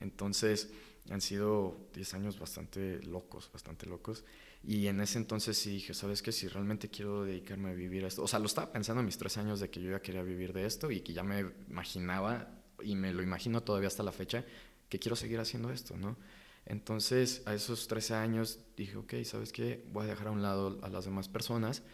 Entonces, 0.00 0.70
han 1.10 1.20
sido 1.20 1.88
10 1.92 2.14
años 2.14 2.38
bastante 2.38 3.02
locos, 3.02 3.50
bastante 3.52 3.84
locos. 3.84 4.24
Y 4.68 4.88
en 4.88 5.00
ese 5.00 5.18
entonces 5.18 5.56
sí 5.56 5.70
dije, 5.70 5.94
¿sabes 5.94 6.22
qué? 6.22 6.32
Si 6.32 6.48
realmente 6.48 6.88
quiero 6.88 7.22
dedicarme 7.22 7.70
a 7.70 7.72
vivir 7.72 8.04
esto, 8.04 8.24
o 8.24 8.26
sea, 8.26 8.40
lo 8.40 8.46
estaba 8.46 8.72
pensando 8.72 8.98
en 8.98 9.06
mis 9.06 9.16
3 9.16 9.36
años 9.38 9.60
de 9.60 9.70
que 9.70 9.80
yo 9.80 9.92
ya 9.92 10.02
quería 10.02 10.24
vivir 10.24 10.52
de 10.52 10.66
esto 10.66 10.90
y 10.90 11.02
que 11.02 11.12
ya 11.12 11.22
me 11.22 11.52
imaginaba, 11.68 12.50
y 12.82 12.96
me 12.96 13.12
lo 13.12 13.22
imagino 13.22 13.62
todavía 13.62 13.86
hasta 13.86 14.02
la 14.02 14.10
fecha, 14.10 14.44
que 14.88 14.98
quiero 14.98 15.14
seguir 15.14 15.38
haciendo 15.38 15.70
esto, 15.70 15.96
¿no? 15.96 16.16
Entonces, 16.64 17.42
a 17.46 17.54
esos 17.54 17.86
13 17.86 18.14
años 18.14 18.58
dije, 18.76 18.96
ok, 18.96 19.14
¿sabes 19.22 19.52
qué? 19.52 19.84
Voy 19.92 20.06
a 20.06 20.08
dejar 20.08 20.26
a 20.26 20.30
un 20.32 20.42
lado 20.42 20.80
a 20.82 20.88
las 20.88 21.04
demás 21.04 21.28
personas. 21.28 21.84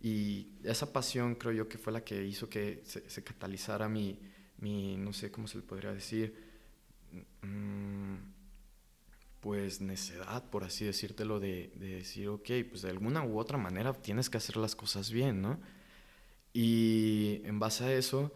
Y 0.00 0.52
esa 0.62 0.92
pasión 0.92 1.34
creo 1.34 1.52
yo 1.52 1.68
que 1.68 1.78
fue 1.78 1.92
la 1.92 2.04
que 2.04 2.24
hizo 2.24 2.48
que 2.48 2.84
se, 2.84 3.24
catalizara 3.24 3.88
mi, 3.88 4.20
mi, 4.58 4.96
no 4.96 5.12
sé 5.12 5.32
cómo 5.32 5.48
se 5.48 5.58
le 5.58 5.64
podría 5.64 5.92
decir, 5.92 6.32
mm, 7.42 8.14
pues 9.40 9.80
necedad, 9.80 10.48
por 10.50 10.64
así 10.64 10.84
decírtelo, 10.84 11.40
de, 11.40 11.72
de, 11.76 11.96
decir, 11.96 12.28
ok, 12.28 12.50
pues 12.68 12.82
de 12.82 12.90
alguna 12.90 13.24
u 13.24 13.38
otra 13.38 13.58
manera 13.58 13.92
tienes 13.94 14.28
que 14.28 14.36
hacer 14.36 14.56
las 14.56 14.76
cosas 14.76 15.10
bien, 15.10 15.40
¿no? 15.40 15.58
Y 16.52 17.40
en 17.44 17.58
base 17.58 17.84
a 17.84 17.92
eso, 17.92 18.32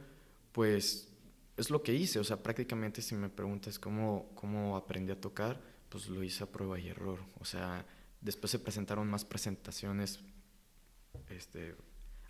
pues 0.53 1.09
es 1.57 1.71
lo 1.71 1.83
que 1.83 1.95
hice, 1.95 2.19
o 2.19 2.25
sea, 2.25 2.43
prácticamente 2.43 3.03
si 3.03 3.15
me 3.15 3.29
preguntas 3.29 3.79
cómo, 3.79 4.31
cómo 4.35 4.77
aprendí 4.77 5.13
a 5.13 5.21
tocar, 5.21 5.61
pues 5.89 6.09
lo 6.09 6.23
hice 6.23 6.45
a 6.45 6.51
prueba 6.51 6.79
y 6.79 6.89
error. 6.89 7.21
O 7.39 7.45
sea, 7.45 7.87
después 8.21 8.51
se 8.51 8.59
presentaron 8.59 9.09
más 9.09 9.25
presentaciones 9.25 10.21
este, 11.29 11.77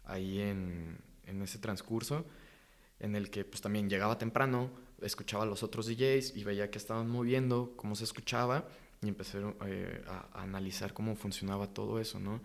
ahí 0.05 0.41
en, 0.41 0.99
en 1.25 1.43
ese 1.43 1.59
transcurso, 1.59 2.27
en 2.99 3.17
el 3.17 3.31
que 3.31 3.45
pues 3.45 3.61
también 3.61 3.89
llegaba 3.89 4.19
temprano, 4.19 4.71
escuchaba 5.05 5.45
a 5.45 5.47
los 5.47 5.63
otros 5.63 5.87
DJs 5.87 6.37
y 6.37 6.45
veía 6.45 6.71
que 6.71 6.79
estaban 6.79 7.09
moviendo, 7.09 7.75
cómo 7.77 7.95
se 7.95 8.05
escuchaba, 8.05 8.69
y 9.03 9.09
empecé 9.09 9.39
eh, 9.67 10.03
a, 10.07 10.29
a, 10.33 10.43
analizar 10.43 10.95
cómo 10.95 11.15
funcionaba 11.15 11.69
todo 11.69 12.01
eso, 12.01 12.19
¿no? 12.19 12.41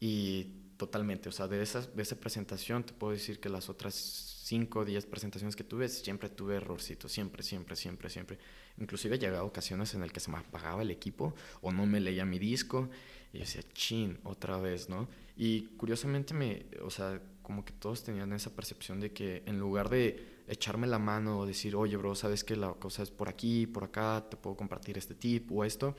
Y 0.00 0.46
totalmente, 0.78 1.28
o 1.28 1.32
sea, 1.32 1.48
de, 1.48 1.60
esas, 1.60 1.94
de 1.94 2.02
esa 2.02 2.16
presentación 2.16 2.84
te 2.84 2.94
puedo 2.94 3.12
decir 3.12 3.40
que 3.40 3.48
las 3.48 3.68
otras 3.68 3.94
5 3.94 4.78
o 4.78 4.84
10 4.84 5.06
presentaciones 5.06 5.56
que 5.56 5.64
tuve, 5.64 5.88
siempre 5.88 6.30
tuve 6.30 6.56
errorcitos, 6.56 7.12
siempre, 7.12 7.42
siempre, 7.42 7.76
siempre, 7.76 8.08
siempre. 8.08 8.38
Inclusive 8.78 9.18
llegaba 9.18 9.44
ocasiones 9.44 9.92
en 9.94 10.00
las 10.00 10.12
que 10.12 10.20
se 10.20 10.30
me 10.30 10.38
apagaba 10.38 10.82
el 10.82 10.90
equipo 10.90 11.34
o 11.60 11.72
no 11.72 11.84
me 11.84 12.00
leía 12.00 12.24
mi 12.24 12.38
disco 12.38 12.88
y 13.32 13.38
decía, 13.38 13.62
chin, 13.74 14.18
otra 14.22 14.56
vez, 14.58 14.88
¿no? 14.88 15.08
Y 15.36 15.62
curiosamente 15.76 16.32
me, 16.32 16.66
o 16.82 16.90
sea, 16.90 17.20
como 17.42 17.64
que 17.64 17.72
todos 17.72 18.04
tenían 18.04 18.32
esa 18.32 18.54
percepción 18.54 19.00
de 19.00 19.12
que 19.12 19.42
en 19.46 19.58
lugar 19.58 19.90
de 19.90 20.37
echarme 20.48 20.86
la 20.86 20.98
mano 20.98 21.40
o 21.40 21.46
decir, 21.46 21.76
oye, 21.76 21.96
bro, 21.96 22.14
sabes 22.14 22.44
que 22.44 22.56
la 22.56 22.72
cosa 22.74 23.02
es 23.02 23.10
por 23.10 23.28
aquí, 23.28 23.66
por 23.66 23.84
acá, 23.84 24.26
te 24.28 24.36
puedo 24.36 24.56
compartir 24.56 24.98
este 24.98 25.14
tip 25.14 25.50
o 25.52 25.64
esto, 25.64 25.94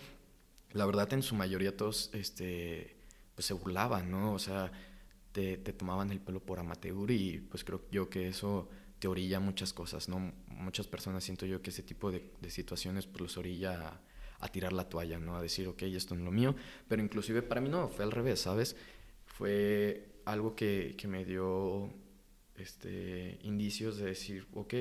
la 0.73 0.85
verdad 0.85 1.11
en 1.13 1.23
su 1.23 1.35
mayoría 1.35 1.75
todos, 1.75 2.09
este, 2.13 2.95
pues 3.35 3.45
se 3.45 3.53
burlaban, 3.53 4.09
¿no? 4.11 4.33
O 4.33 4.39
sea, 4.39 4.71
te, 5.31 5.57
te 5.57 5.73
tomaban 5.73 6.11
el 6.11 6.19
pelo 6.19 6.39
por 6.39 6.59
amateur 6.59 7.09
y 7.11 7.39
pues 7.39 7.63
creo 7.63 7.81
yo 7.91 8.09
que 8.09 8.27
eso 8.27 8.69
te 8.99 9.07
orilla 9.07 9.39
muchas 9.39 9.73
cosas, 9.73 10.09
¿no? 10.09 10.33
Muchas 10.47 10.87
personas 10.87 11.23
siento 11.23 11.45
yo 11.45 11.61
que 11.61 11.69
ese 11.69 11.83
tipo 11.83 12.11
de, 12.11 12.31
de 12.41 12.49
situaciones 12.51 13.07
pues 13.07 13.21
los 13.21 13.37
orilla 13.37 14.01
a, 14.39 14.47
tirar 14.49 14.73
la 14.73 14.87
toalla, 14.87 15.19
¿no? 15.19 15.35
A 15.35 15.41
decir, 15.41 15.67
ok, 15.67 15.83
esto 15.83 16.15
no 16.15 16.21
es 16.21 16.25
lo 16.25 16.31
mío, 16.31 16.55
pero 16.87 17.01
inclusive 17.01 17.41
para 17.41 17.61
mí 17.61 17.69
no, 17.69 17.89
fue 17.89 18.05
al 18.05 18.11
revés, 18.11 18.41
¿sabes? 18.41 18.75
Fue 19.25 20.21
algo 20.25 20.55
que, 20.55 20.95
que 20.97 21.07
me 21.07 21.25
dio 21.25 21.93
este, 22.59 23.39
indicios 23.43 23.97
de 23.97 24.05
decir, 24.05 24.47
ok, 24.53 24.73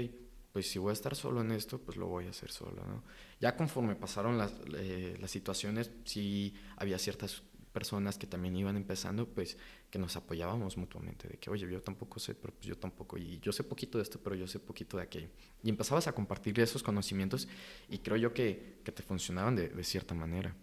pues 0.53 0.71
si 0.71 0.79
voy 0.79 0.91
a 0.91 0.93
estar 0.93 1.15
solo 1.15 1.41
en 1.41 1.53
esto, 1.53 1.79
pues 1.79 1.97
lo 1.97 2.07
voy 2.07 2.27
a 2.27 2.31
hacer 2.31 2.51
solo, 2.51 2.85
¿no? 2.87 3.03
Ya 3.41 3.57
conforme 3.57 3.95
pasaron 3.95 4.39
las, 4.39 4.53
eh, 4.77 5.17
las 5.21 5.31
situaciones, 5.31 5.91
sí 6.05 6.55
había 6.77 6.99
ciertas 6.99 7.43
personas 7.79 8.19
que 8.19 8.27
también 8.27 8.57
iban 8.57 8.77
empezando, 8.77 9.29
pues 9.29 9.57
que 9.91 9.99
nos 9.99 10.17
apoyábamos 10.17 10.77
mutuamente, 10.77 11.29
de 11.29 11.37
que, 11.39 11.51
oye, 11.51 11.71
yo 11.71 11.81
tampoco 11.81 12.19
sé, 12.19 12.35
pero 12.35 12.53
pues 12.53 12.67
yo 12.67 12.77
tampoco, 12.77 13.17
y 13.19 13.39
yo 13.41 13.53
sé 13.53 13.63
poquito 13.63 13.99
de 13.99 14.03
esto, 14.03 14.19
pero 14.21 14.35
yo 14.35 14.47
sé 14.47 14.59
poquito 14.59 14.97
de 14.97 15.05
aquello. 15.05 15.29
Y 15.63 15.69
empezabas 15.71 16.09
a 16.09 16.13
compartir 16.13 16.59
esos 16.61 16.83
conocimientos 16.83 17.47
y 17.89 17.99
creo 17.99 18.17
yo 18.17 18.35
que, 18.35 18.81
que 18.85 18.91
te 18.91 19.03
funcionaban 19.03 19.55
de, 19.55 19.69
de, 19.69 19.85
cierta 19.85 20.15
manera. 20.15 20.57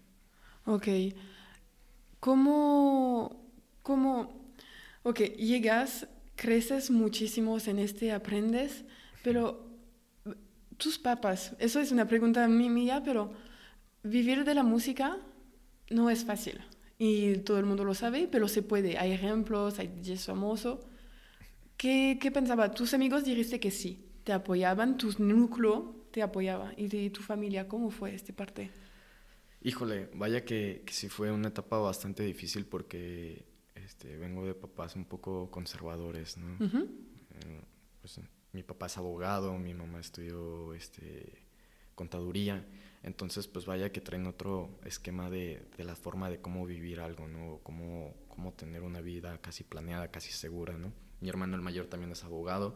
Ok. 0.66 0.88
¿Cómo, 2.20 3.50
cómo, 3.82 4.52
ok, 5.04 5.20
llegas, 5.38 6.08
creces 6.36 6.92
muchísimo 6.92 7.58
en 7.66 7.80
este, 7.80 8.12
aprendes, 8.12 8.86
pero 9.24 9.66
tus 10.78 11.00
papás, 11.00 11.56
eso 11.60 11.80
es 11.80 11.92
una 11.92 12.08
pregunta 12.08 12.48
mía, 12.48 13.02
pero 13.04 13.32
vivir 14.04 14.44
de 14.44 14.54
la 14.54 14.64
música 14.64 15.18
no 15.90 16.10
es 16.10 16.26
fácil 16.26 16.62
y 16.98 17.38
todo 17.38 17.60
el 17.60 17.66
mundo 17.66 17.84
lo 17.84 17.94
sabe, 17.94 18.28
pero 18.32 18.48
se 18.48 18.62
puede. 18.62 18.98
Hay 18.98 19.12
ejemplos, 19.12 19.80
hay 19.80 19.88
DJs 19.88 20.26
famosos. 20.26 20.80
¿Qué, 21.78 22.18
¿Qué 22.22 22.32
pensaba? 22.32 22.74
Tus 22.74 22.94
amigos 22.94 23.26
dijiste 23.26 23.60
que 23.60 23.72
sí, 23.72 24.06
te 24.24 24.32
apoyaban, 24.32 24.98
tu 24.98 25.14
núcleo 25.18 26.08
te 26.12 26.22
apoyaba. 26.22 26.74
¿Y 26.78 26.88
de 26.88 27.10
tu 27.10 27.22
familia 27.22 27.68
cómo 27.68 27.90
fue 27.90 28.16
esta 28.16 28.34
parte? 28.34 28.72
Híjole, 29.62 30.10
vaya 30.14 30.46
que, 30.46 30.84
que 30.86 30.94
sí 30.94 31.10
fue 31.10 31.32
una 31.32 31.50
etapa 31.50 31.78
bastante 31.80 32.24
difícil 32.24 32.66
porque 32.66 33.46
este, 33.86 34.18
vengo 34.18 34.46
de 34.46 34.54
papás 34.54 34.96
un 34.96 35.06
poco 35.06 35.50
conservadores, 35.52 36.38
¿no? 36.38 36.66
Uh 36.66 37.06
pues, 38.02 38.20
mi 38.54 38.64
papá 38.64 38.86
es 38.86 38.98
abogado, 38.98 39.58
mi 39.58 39.74
mamá 39.74 40.00
estudió 40.00 40.74
este, 40.74 41.42
contaduría. 41.96 42.66
Entonces, 43.04 43.48
pues 43.48 43.66
vaya 43.66 43.92
que 43.92 44.00
traen 44.00 44.28
otro 44.28 44.80
esquema 44.86 45.30
de, 45.30 45.68
de 45.76 45.84
la 45.84 45.96
forma 45.96 46.30
de 46.30 46.40
cómo 46.40 46.66
vivir 46.66 47.00
algo, 47.00 47.28
¿no? 47.28 47.60
Cómo, 47.64 48.14
cómo 48.28 48.54
tener 48.54 48.84
una 48.84 49.02
vida 49.02 49.40
casi 49.42 49.64
planeada, 49.64 50.12
casi 50.12 50.32
segura, 50.32 50.78
¿no? 50.78 50.94
Mi 51.20 51.30
hermano 51.30 51.56
el 51.56 51.62
mayor 51.62 51.88
también 51.88 52.12
es 52.12 52.24
abogado. 52.24 52.76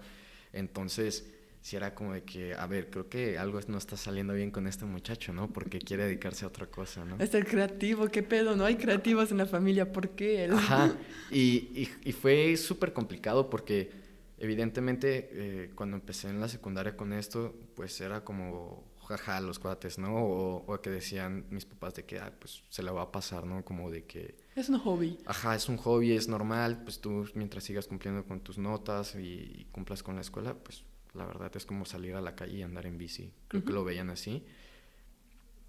Entonces, 0.51 1.31
si 1.61 1.75
era 1.75 1.93
como 1.93 2.13
de 2.13 2.23
que, 2.23 2.53
a 2.53 2.65
ver, 2.67 2.89
creo 2.89 3.09
que 3.09 3.37
algo 3.37 3.59
no 3.67 3.77
está 3.77 3.97
saliendo 3.97 4.33
bien 4.33 4.51
con 4.51 4.67
este 4.67 4.85
muchacho, 4.85 5.33
¿no? 5.33 5.51
Porque 5.51 5.79
quiere 5.79 6.03
dedicarse 6.03 6.45
a 6.45 6.47
otra 6.47 6.67
cosa, 6.67 7.03
¿no? 7.03 7.17
Es 7.19 7.33
el 7.33 7.45
creativo, 7.45 8.07
qué 8.07 8.23
pedo, 8.23 8.55
no 8.55 8.65
hay 8.65 8.75
creativos 8.75 9.31
en 9.31 9.37
la 9.37 9.45
familia, 9.45 9.91
¿por 9.91 10.09
qué 10.11 10.45
él? 10.45 10.53
Ajá, 10.55 10.93
y, 11.31 11.39
y, 11.73 11.89
y 12.05 12.11
fue 12.13 12.55
súper 12.57 12.93
complicado 12.93 13.49
porque 13.49 13.91
evidentemente 14.37 15.29
eh, 15.31 15.71
cuando 15.75 15.97
empecé 15.97 16.29
en 16.29 16.39
la 16.39 16.47
secundaria 16.47 16.95
con 16.95 17.11
esto, 17.11 17.53
pues 17.75 17.99
era 17.99 18.23
como 18.23 18.89
jaja 19.09 19.41
los 19.41 19.59
cuates, 19.59 19.97
¿no? 19.97 20.15
O, 20.15 20.63
o, 20.71 20.81
que 20.81 20.91
decían 20.91 21.45
mis 21.49 21.65
papás 21.65 21.95
de 21.95 22.05
que, 22.05 22.19
ah, 22.19 22.31
pues 22.39 22.63
se 22.69 22.83
le 22.83 22.91
va 22.91 23.01
a 23.01 23.11
pasar, 23.11 23.45
¿no? 23.45 23.65
Como 23.65 23.89
de 23.89 24.05
que... 24.05 24.37
Es 24.55 24.69
un 24.69 24.77
hobby. 24.77 25.17
Ajá, 25.25 25.55
es 25.55 25.67
un 25.67 25.77
hobby, 25.77 26.13
es 26.13 26.27
normal, 26.27 26.83
pues 26.83 27.01
tú 27.01 27.27
mientras 27.33 27.63
sigas 27.63 27.87
cumpliendo 27.87 28.23
con 28.23 28.39
tus 28.41 28.59
notas 28.59 29.15
y, 29.15 29.19
y 29.19 29.67
cumplas 29.71 30.03
con 30.03 30.15
la 30.15 30.21
escuela, 30.21 30.53
pues 30.53 30.83
la 31.13 31.25
verdad 31.25 31.51
es 31.55 31.65
como 31.65 31.85
salir 31.85 32.15
a 32.15 32.21
la 32.21 32.35
calle 32.35 32.57
y 32.57 32.61
andar 32.61 32.85
en 32.85 32.97
bici. 32.97 33.31
Creo 33.47 33.61
uh 33.61 33.63
-huh. 33.63 33.67
que 33.67 33.73
lo 33.73 33.83
veían 33.83 34.09
así. 34.09 34.45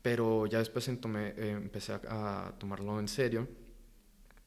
Pero 0.03 0.47
ya 0.47 0.59
después 0.59 0.89
eh, 0.89 1.51
empecé 1.51 1.93
a, 1.93 2.01
a, 2.49 2.59
tomarlo 2.59 2.99
en 2.99 3.09
serio 3.09 3.49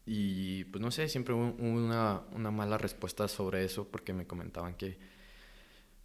y 0.06 0.66
pues 0.66 0.82
no 0.82 0.92
sé, 0.92 1.08
siempre 1.08 1.34
hubo 1.34 1.54
una, 1.60 2.24
una 2.32 2.52
mala 2.52 2.78
respuesta 2.78 3.28
sobre 3.28 3.64
eso 3.64 3.88
porque 3.88 4.14
me 4.14 4.26
comentaban 4.28 4.76
que 4.76 4.98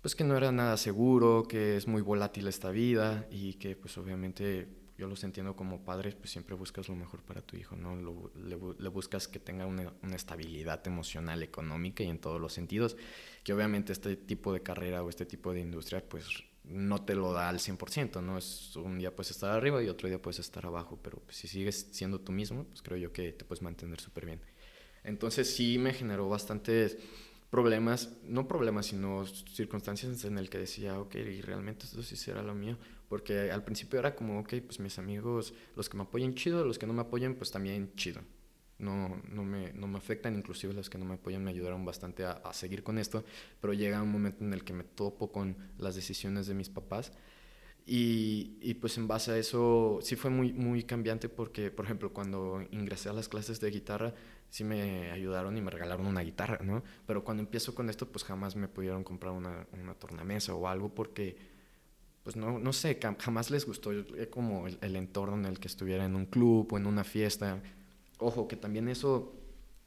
pues 0.00 0.14
que 0.14 0.22
no 0.24 0.36
era 0.36 0.52
nada 0.52 0.76
seguro, 0.76 1.44
que 1.48 1.76
es 1.76 1.88
muy 1.88 2.02
volátil 2.02 2.46
esta 2.46 2.70
vida 2.70 3.26
y 3.30 3.54
que 3.54 3.74
pues 3.74 3.98
obviamente 3.98 4.68
yo 4.98 5.06
los 5.06 5.22
entiendo 5.22 5.54
como 5.54 5.84
padres, 5.84 6.16
pues 6.16 6.30
siempre 6.30 6.56
buscas 6.56 6.88
lo 6.88 6.96
mejor 6.96 7.22
para 7.22 7.40
tu 7.40 7.56
hijo, 7.56 7.76
¿no? 7.76 7.94
Lo, 7.94 8.32
le, 8.34 8.58
le, 8.78 8.88
buscas 8.88 9.28
que 9.28 9.38
tenga 9.38 9.64
una, 9.64 9.92
una, 10.02 10.16
estabilidad 10.16 10.84
emocional, 10.86 11.42
económica 11.44 12.02
y 12.02 12.08
en 12.08 12.18
todos 12.18 12.40
los 12.40 12.52
sentidos, 12.52 12.96
que 13.44 13.52
obviamente 13.52 13.92
este 13.92 14.16
tipo 14.16 14.52
de 14.52 14.60
carrera 14.60 15.04
o 15.04 15.08
este 15.08 15.24
tipo 15.24 15.52
de 15.52 15.60
industria 15.60 16.06
pues 16.06 16.26
no 16.64 17.02
te 17.02 17.14
lo 17.14 17.32
da 17.32 17.48
al 17.48 17.60
100%, 17.60 18.22
¿no? 18.22 18.38
Es 18.38 18.74
un 18.76 18.98
día 18.98 19.14
puedes 19.14 19.30
estar 19.30 19.50
arriba 19.50 19.82
y 19.82 19.88
otro 19.88 20.08
día 20.08 20.20
puedes 20.20 20.40
estar 20.40 20.66
abajo, 20.66 20.98
pero 21.02 21.18
pues, 21.20 21.36
si 21.36 21.48
sigues 21.48 21.88
siendo 21.92 22.20
tú 22.20 22.32
mismo, 22.32 22.64
pues 22.64 22.82
creo 22.82 22.98
yo 22.98 23.12
que 23.12 23.32
te 23.32 23.44
puedes 23.44 23.62
mantener 23.62 24.00
súper 24.00 24.26
bien. 24.26 24.40
Entonces 25.04 25.54
sí 25.54 25.78
me 25.78 25.94
generó 25.94 26.28
bastantes 26.28 26.98
problemas, 27.50 28.10
no 28.24 28.46
problemas, 28.46 28.86
sino 28.86 29.24
circunstancias 29.26 30.24
en 30.24 30.38
el 30.38 30.50
que 30.50 30.58
decía, 30.58 30.98
ok, 30.98 31.14
y 31.14 31.40
realmente 31.40 31.86
esto 31.86 32.02
sí 32.02 32.16
será 32.16 32.42
lo 32.42 32.54
mío, 32.54 32.76
porque 33.08 33.50
al 33.50 33.64
principio 33.64 33.98
era 33.98 34.14
como, 34.14 34.40
ok, 34.40 34.54
pues 34.66 34.80
mis 34.80 34.98
amigos, 34.98 35.54
los 35.76 35.88
que 35.88 35.96
me 35.96 36.02
apoyen 36.04 36.34
chido, 36.34 36.64
los 36.64 36.78
que 36.78 36.86
no 36.86 36.92
me 36.92 37.02
apoyen, 37.02 37.34
pues 37.34 37.50
también 37.50 37.94
chido. 37.96 38.20
No, 38.78 39.20
no, 39.30 39.42
me, 39.42 39.72
no 39.72 39.88
me 39.88 39.98
afectan, 39.98 40.36
inclusive 40.36 40.72
los 40.72 40.88
que 40.88 40.98
no 40.98 41.04
me 41.04 41.14
apoyan 41.14 41.42
me 41.42 41.50
ayudaron 41.50 41.84
bastante 41.84 42.24
a, 42.24 42.32
a 42.32 42.52
seguir 42.52 42.84
con 42.84 42.98
esto, 42.98 43.24
pero 43.60 43.72
llega 43.72 44.00
un 44.00 44.12
momento 44.12 44.44
en 44.44 44.52
el 44.52 44.62
que 44.62 44.72
me 44.72 44.84
topo 44.84 45.32
con 45.32 45.56
las 45.78 45.96
decisiones 45.96 46.46
de 46.46 46.54
mis 46.54 46.68
papás 46.68 47.12
y, 47.90 48.58
y, 48.60 48.74
pues 48.74 48.98
en 48.98 49.08
base 49.08 49.32
a 49.32 49.38
eso 49.38 49.98
sí 50.02 50.14
fue 50.14 50.30
muy, 50.30 50.52
muy 50.52 50.82
cambiante 50.82 51.30
porque, 51.30 51.70
por 51.70 51.86
ejemplo, 51.86 52.12
cuando 52.12 52.62
ingresé 52.70 53.08
a 53.08 53.14
las 53.14 53.30
clases 53.30 53.60
de 53.60 53.70
guitarra, 53.70 54.12
sí 54.50 54.62
me 54.62 55.10
ayudaron 55.10 55.56
y 55.56 55.62
me 55.62 55.70
regalaron 55.70 56.04
una 56.04 56.20
guitarra, 56.20 56.58
¿no? 56.62 56.82
Pero 57.06 57.24
cuando 57.24 57.42
empiezo 57.42 57.74
con 57.74 57.88
esto, 57.88 58.06
pues 58.06 58.24
jamás 58.24 58.56
me 58.56 58.68
pudieron 58.68 59.04
comprar 59.04 59.32
una, 59.32 59.66
una 59.72 59.94
tornamesa 59.94 60.54
o 60.54 60.68
algo 60.68 60.94
porque, 60.94 61.38
pues 62.28 62.36
no, 62.36 62.58
no 62.58 62.74
sé, 62.74 63.00
jamás 63.20 63.50
les 63.50 63.64
gustó 63.64 63.90
como 64.28 64.66
el, 64.66 64.96
entorno 64.96 65.34
en 65.36 65.46
el 65.46 65.58
que 65.58 65.66
estuviera 65.66 66.04
en 66.04 66.14
un 66.14 66.26
club 66.26 66.70
o 66.70 66.76
en 66.76 66.84
una 66.84 67.02
fiesta. 67.02 67.62
Ojo, 68.18 68.46
que 68.46 68.54
también 68.54 68.86
eso 68.90 69.34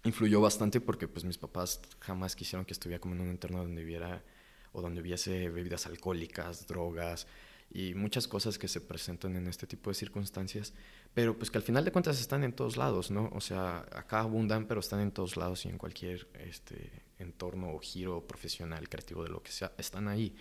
influyó 0.06 0.42
bastante 0.42 0.82
porque 0.82 1.08
pues 1.08 1.24
mis 1.24 1.38
papás 1.38 1.82
jamás 2.00 2.36
quisieron 2.36 2.66
que 2.66 2.74
estuviera 2.74 3.00
como 3.00 3.14
en 3.14 3.22
un 3.22 3.30
entorno 3.30 3.60
donde 3.60 3.84
hubiera 3.84 4.24
o 4.72 4.82
donde 4.82 5.02
hubiese 5.02 5.50
bebidas 5.50 5.86
alcohólicas, 5.86 6.66
drogas 6.66 7.28
y 7.70 7.94
muchas 7.94 8.28
cosas 8.28 8.58
que 8.58 8.68
se 8.68 8.82
presentan 8.82 9.36
en 9.36 9.46
este 9.46 9.68
tipo 9.68 9.92
de 9.92 9.94
circunstancias, 9.94 10.74
pero 11.14 11.38
pues 11.38 11.52
que 11.52 11.60
al 11.60 11.64
final 11.64 11.86
de 11.86 11.92
cuentas 11.92 12.20
están 12.20 12.44
en 12.44 12.54
todos 12.54 12.76
lados, 12.76 13.12
¿no? 13.12 13.30
O 13.36 13.42
sea, 13.42 13.86
acá 13.92 14.22
abundan, 14.22 14.66
pero 14.66 14.80
están 14.80 15.02
en 15.02 15.12
todos 15.12 15.38
lados 15.38 15.64
y 15.66 15.70
en 15.70 15.78
cualquier 15.78 16.28
este, 16.40 17.04
entorno 17.20 17.72
o 17.72 17.78
giro 17.78 18.26
profesional, 18.26 18.90
creativo, 18.90 19.24
de 19.24 19.30
lo 19.30 19.44
que 19.44 19.52
sea, 19.52 19.74
están 19.78 20.08
ahí. 20.08 20.36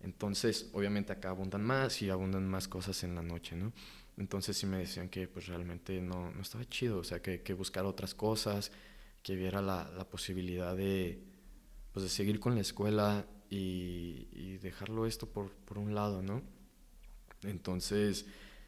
Entonces, 0.00 0.70
obviamente 0.72 1.12
acá 1.12 1.30
abundan 1.30 1.64
más 1.64 2.02
y 2.02 2.10
abundan 2.10 2.46
más 2.46 2.68
cosas 2.68 3.02
en 3.04 3.14
la 3.14 3.22
noche, 3.22 3.56
¿no? 3.56 3.72
Entonces 4.16 4.56
sí 4.56 4.66
me 4.66 4.78
decían 4.78 5.08
que 5.08 5.28
pues 5.28 5.46
realmente 5.46 6.00
no, 6.00 6.30
no 6.30 6.42
estaba 6.42 6.64
chido, 6.68 6.98
o 6.98 7.04
sea, 7.04 7.20
que, 7.22 7.42
que 7.42 7.54
buscar 7.54 7.84
otras 7.84 8.14
cosas, 8.14 8.72
que 9.22 9.34
viera 9.36 9.60
la, 9.62 9.90
la 9.96 10.08
posibilidad 10.08 10.76
de, 10.76 11.20
pues, 11.92 12.04
de 12.04 12.08
seguir 12.08 12.40
con 12.40 12.54
la 12.54 12.60
escuela 12.60 13.26
y, 13.50 14.28
y 14.32 14.58
dejarlo 14.58 15.06
esto 15.06 15.28
por, 15.28 15.50
por 15.50 15.78
un 15.78 15.94
lado, 15.94 16.22
¿no? 16.22 16.42
Entonces, 17.42 18.26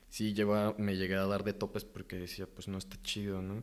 sí, 0.08 0.34
lleva, 0.34 0.74
me 0.78 0.96
llegué 0.96 1.16
a 1.16 1.26
dar 1.26 1.44
de 1.44 1.52
topes 1.52 1.84
porque 1.84 2.16
decía, 2.16 2.46
pues 2.46 2.68
no 2.68 2.78
está 2.78 3.00
chido, 3.02 3.42
¿no? 3.42 3.62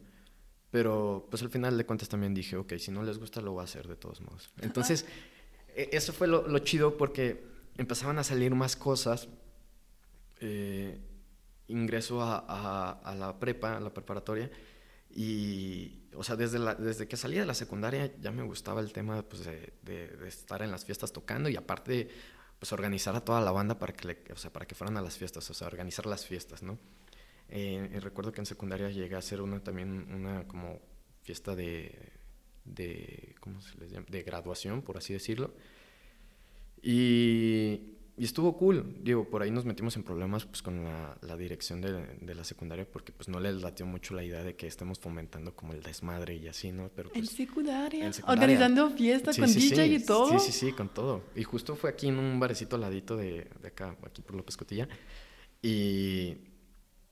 Pero 0.71 1.27
pues 1.29 1.41
al 1.43 1.49
final 1.49 1.77
de 1.77 1.85
cuentas 1.85 2.09
también 2.09 2.33
dije, 2.33 2.57
ok, 2.57 2.73
si 2.77 2.91
no 2.91 3.03
les 3.03 3.17
gusta 3.17 3.41
lo 3.41 3.53
voy 3.53 3.61
a 3.61 3.63
hacer 3.63 3.87
de 3.87 3.95
todos 3.95 4.21
modos. 4.21 4.49
Entonces, 4.61 5.05
e, 5.75 5.89
eso 5.93 6.11
fue 6.11 6.27
lo, 6.27 6.47
lo, 6.47 6.59
chido 6.59 6.97
porque 6.97 7.41
empezaban 7.77 8.19
a 8.19 8.23
salir 8.23 8.53
más 8.55 8.75
cosas. 8.75 9.27
Eh, 10.39 10.99
ingreso 11.67 12.21
a, 12.21 12.45
a, 12.47 12.91
a, 12.91 13.15
la 13.15 13.39
prepa, 13.39 13.75
a 13.77 13.79
la 13.79 13.93
preparatoria, 13.93 14.49
y, 15.09 16.07
o 16.15 16.23
sea, 16.23 16.35
desde, 16.35 16.59
la, 16.59 16.75
desde 16.75 17.07
que 17.07 17.17
salí 17.17 17.37
de 17.37 17.45
la 17.45 17.53
secundaria 17.53 18.13
ya 18.19 18.31
me 18.31 18.43
gustaba 18.43 18.81
el 18.81 18.93
tema 18.93 19.21
pues, 19.23 19.45
de, 19.45 19.73
de, 19.81 20.07
de 20.07 20.27
estar 20.27 20.61
en 20.61 20.71
las 20.71 20.85
fiestas 20.85 21.11
tocando 21.11 21.49
y 21.49 21.55
aparte 21.55 22.09
pues 22.59 22.71
organizar 22.71 23.15
a 23.15 23.21
toda 23.21 23.41
la 23.41 23.51
banda 23.51 23.77
para 23.77 23.93
que, 23.93 24.07
le, 24.07 24.17
o 24.33 24.37
sea, 24.37 24.51
para 24.51 24.65
que 24.65 24.75
fueran 24.75 24.97
a 24.97 25.01
las 25.01 25.17
fiestas, 25.17 25.49
o 25.49 25.53
sea, 25.53 25.67
organizar 25.67 26.05
las 26.05 26.25
fiestas, 26.25 26.63
¿no? 26.63 26.77
Eh, 27.49 27.99
recuerdo 28.01 28.31
que 28.31 28.41
en 28.41 28.45
secundaria 28.45 28.89
llegué 28.89 29.15
a 29.15 29.19
hacer 29.19 29.41
una 29.41 29.63
también, 29.63 30.11
una 30.13 30.47
como 30.47 30.79
fiesta 31.21 31.55
de, 31.55 32.11
de 32.65 33.35
¿cómo 33.39 33.61
se 33.61 33.77
les 33.77 33.91
llama? 33.91 34.05
De 34.09 34.23
graduación, 34.23 34.81
por 34.81 34.97
así 34.97 35.13
decirlo. 35.13 35.53
Y 36.81 37.97
y 38.19 38.23
estuvo 38.23 38.57
cool. 38.57 38.97
Digo, 39.03 39.29
por 39.29 39.43
ahí 39.43 39.51
nos 39.51 39.63
metimos 39.63 39.95
en 39.95 40.01
problemas 40.01 40.43
pues, 40.45 40.63
con 40.63 40.83
la, 40.83 41.15
la 41.21 41.37
dirección 41.37 41.81
de, 41.81 42.17
de, 42.19 42.33
la 42.33 42.43
secundaria 42.43 42.83
porque 42.91 43.11
pues 43.11 43.29
no 43.29 43.39
les 43.39 43.61
latió 43.61 43.85
mucho 43.85 44.15
la 44.15 44.23
idea 44.23 44.43
de 44.43 44.55
que 44.55 44.65
estemos 44.65 44.97
fomentando 44.97 45.55
como 45.55 45.73
el 45.73 45.83
desmadre 45.83 46.35
y 46.35 46.47
así, 46.47 46.71
¿no? 46.71 46.89
Pero, 46.95 47.09
pues, 47.09 47.19
¿En, 47.19 47.27
secundaria? 47.27 48.07
¿En 48.07 48.13
secundaria? 48.13 48.43
Organizando 48.43 48.89
fiestas 48.89 49.35
sí, 49.35 49.41
con 49.41 49.49
sí, 49.51 49.69
DJ 49.69 49.85
sí. 49.85 49.93
y 49.93 50.05
todo. 50.05 50.39
Sí, 50.39 50.51
sí, 50.51 50.51
sí, 50.51 50.71
con 50.71 50.89
todo. 50.89 51.25
Y 51.35 51.43
justo 51.43 51.75
fue 51.75 51.91
aquí 51.91 52.07
en 52.07 52.17
un 52.17 52.39
barecito 52.39 52.75
al 52.75 52.81
ladito 52.81 53.15
de, 53.15 53.47
de 53.61 53.67
acá, 53.67 53.95
aquí 54.03 54.23
por 54.23 54.35
López 54.35 54.57
Cotilla. 54.57 54.89
Y, 55.61 56.37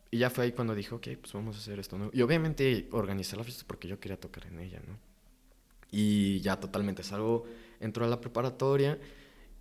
y 0.10 0.18
ya 0.18 0.32
fue 0.32 0.46
ahí 0.46 0.54
cuando 0.54 0.74
dije, 0.74 0.96
ok, 0.96 1.08
pues 1.22 1.34
vamos 1.34 1.56
a 1.56 1.60
hacer 1.60 1.78
esto, 1.78 2.00
¿no? 2.00 2.10
Y 2.14 2.24
obviamente 2.24 2.88
organizé 2.92 3.38
la 3.38 3.44
fiesta 3.44 3.64
porque 3.68 3.88
yo 3.88 4.00
quería 4.00 4.20
tocar 4.20 4.48
en 4.48 4.58
ella, 4.58 4.82
¿no? 4.88 4.98
Y 5.92 6.40
ya 6.42 6.60
totalmente 6.60 7.04
salgo, 7.04 7.46
entro 7.80 8.06
a 8.06 8.08
la 8.08 8.20
preparatoria 8.20 8.98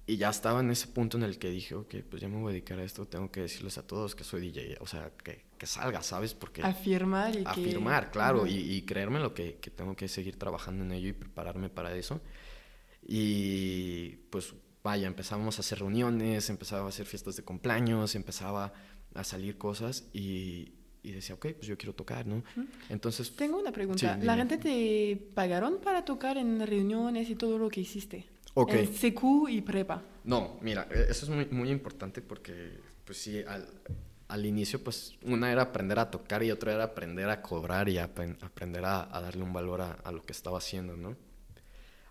y 0.07 0.17
ya 0.17 0.29
estaba 0.29 0.61
en 0.61 0.71
ese 0.71 0.89
punto 0.89 1.17
en 1.17 1.23
el 1.23 1.39
que 1.39 1.49
dije, 1.49 1.75
ok, 1.75 1.95
pues 2.11 2.21
ya 2.21 2.29
me 2.29 2.37
voy 2.37 2.51
a 2.51 2.53
dedicar 2.53 2.79
a 2.79 2.85
esto, 2.85 3.07
tengo 3.07 3.31
que 3.31 3.41
decirles 3.41 3.79
a 3.79 3.87
todos 3.87 4.15
que 4.15 4.23
soy 4.23 4.43
DJ, 4.43 4.77
o 4.81 4.87
sea, 4.87 5.11
que, 5.23 5.45
que 5.57 5.67
salga, 5.67 6.03
¿sabes? 6.03 6.35
Porque... 6.35 6.63
Afirmar 6.63 7.35
y 7.35 7.43
Afirmar, 7.47 8.07
que... 8.07 8.11
claro, 8.11 8.43
uh 8.43 8.47
-huh. 8.47 8.51
y, 8.51 8.77
y, 8.77 8.83
creerme 8.83 9.19
lo 9.19 9.33
que, 9.33 9.57
que, 9.57 9.71
tengo 9.71 9.97
que 9.97 10.09
seguir 10.09 10.39
trabajando 10.39 10.85
en 10.85 10.93
ello 10.93 11.09
y 11.09 11.13
prepararme 11.15 11.71
para 11.71 11.95
eso. 11.97 12.21
Y 13.07 14.17
pues 14.31 14.55
vaya, 14.83 15.07
empezamos 15.07 15.59
a 15.59 15.61
hacer 15.61 15.79
reuniones, 15.79 16.51
empezaba 16.51 16.85
a 16.85 16.89
hacer 16.89 17.07
fiestas 17.07 17.37
de 17.37 17.43
cumpleaños, 17.43 18.15
empezaba 18.15 18.75
a 19.15 19.25
salir 19.25 19.57
cosas 19.57 20.05
y, 20.13 20.75
y 21.03 21.13
decía, 21.13 21.35
ok, 21.35 21.47
pues 21.57 21.67
yo 21.67 21.79
quiero 21.79 21.95
tocar, 21.95 22.27
¿no? 22.27 22.43
Entonces... 22.91 23.35
Tengo 23.37 23.59
una 23.59 23.73
pregunta. 23.73 24.19
Sí, 24.21 24.27
¿La 24.27 24.37
gente 24.37 24.59
te 24.59 25.17
pagaron 25.35 25.79
para 25.79 26.05
tocar 26.05 26.37
en 26.37 26.67
reuniones 26.67 27.31
y 27.31 27.37
todo 27.37 27.57
lo 27.59 27.71
que 27.71 27.81
hiciste? 27.81 28.34
Okay. 28.55 28.85
En 28.85 29.13
CQ 29.13 29.49
y 29.51 29.61
prepa. 29.63 30.03
No, 30.23 30.59
mira, 30.63 30.87
eso 31.09 31.27
es 31.27 31.29
muy, 31.29 31.47
muy 31.47 31.71
importante 31.71 32.23
porque, 32.23 32.79
pues 33.05 33.19
sí, 33.19 33.43
al, 33.43 33.69
al, 34.29 34.47
inicio, 34.47 34.83
pues 34.83 35.17
una 35.23 35.51
era 35.51 35.63
aprender 35.63 35.99
a 35.99 36.11
tocar 36.11 36.43
y 36.45 36.53
otra 36.53 36.73
era 36.73 36.85
aprender 36.85 37.29
a 37.29 37.43
cobrar 37.43 37.89
y 37.89 37.99
a, 37.99 38.05
aprender 38.05 38.85
a, 38.85 39.15
a, 39.15 39.21
darle 39.21 39.43
un 39.43 39.53
valor 39.53 39.81
a, 39.81 39.93
a, 39.93 40.13
lo 40.13 40.25
que 40.25 40.33
estaba 40.33 40.59
haciendo, 40.59 40.97
¿no? 40.97 41.17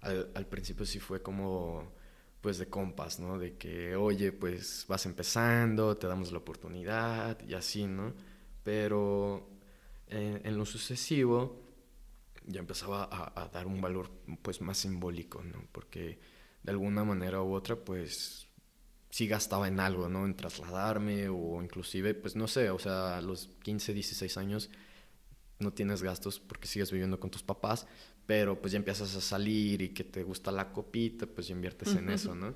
Al, 0.02 0.32
al, 0.36 0.46
principio 0.46 0.86
sí 0.86 1.00
fue 1.00 1.22
como, 1.22 1.94
pues 2.42 2.58
de 2.58 2.68
compas, 2.68 3.20
¿no? 3.20 3.40
De 3.40 3.56
que, 3.56 3.96
oye, 3.96 4.34
pues 4.34 4.86
vas 4.90 5.06
empezando, 5.06 5.96
te 5.96 6.08
damos 6.08 6.34
la 6.34 6.40
oportunidad 6.40 7.40
y 7.48 7.54
así, 7.54 7.86
¿no? 7.86 8.14
Pero 8.64 9.50
en, 10.08 10.42
en 10.44 10.58
lo 10.58 10.66
sucesivo 10.66 11.64
ya 12.46 12.60
empezaba 12.60 13.06
a, 13.06 13.44
a, 13.44 13.48
dar 13.48 13.68
un 13.68 13.82
valor 13.82 14.12
pues 14.42 14.62
más 14.62 14.78
simbólico, 14.78 15.42
¿no? 15.44 15.64
Porque 15.72 16.20
de 16.64 16.72
alguna 16.72 17.04
manera 17.04 17.42
u 17.42 17.54
otra 17.54 17.76
pues 17.76 18.48
sí 19.10 19.28
gastaba 19.28 19.68
en 19.68 19.80
algo, 19.80 20.10
¿no? 20.10 20.26
En 20.26 20.36
trasladarme 20.36 21.30
o 21.30 21.62
inclusive 21.62 22.14
pues 22.14 22.36
no 22.36 22.48
sé, 22.48 22.70
o 22.70 22.80
sea, 22.80 23.18
a 23.18 23.22
los 23.22 23.50
15, 23.64 23.94
16 23.94 24.38
años 24.38 24.70
no 25.60 25.72
tienes 25.72 26.02
gastos 26.02 26.40
porque 26.40 26.68
sigues 26.68 26.92
viviendo 26.92 27.20
con 27.20 27.30
tus 27.30 27.44
papás, 27.44 27.88
pero 28.26 28.60
pues 28.60 28.72
ya 28.72 28.78
empiezas 28.78 29.16
a 29.16 29.22
salir 29.22 29.82
y 29.82 29.90
que 29.90 30.04
te 30.04 30.24
gusta 30.24 30.52
la 30.52 30.72
copita, 30.72 31.26
pues 31.26 31.48
ya 31.48 31.56
inviertes 31.56 31.90
uh 31.90 31.96
-huh. 31.96 32.00
en 32.00 32.10
eso, 32.10 32.36
¿no? 32.36 32.54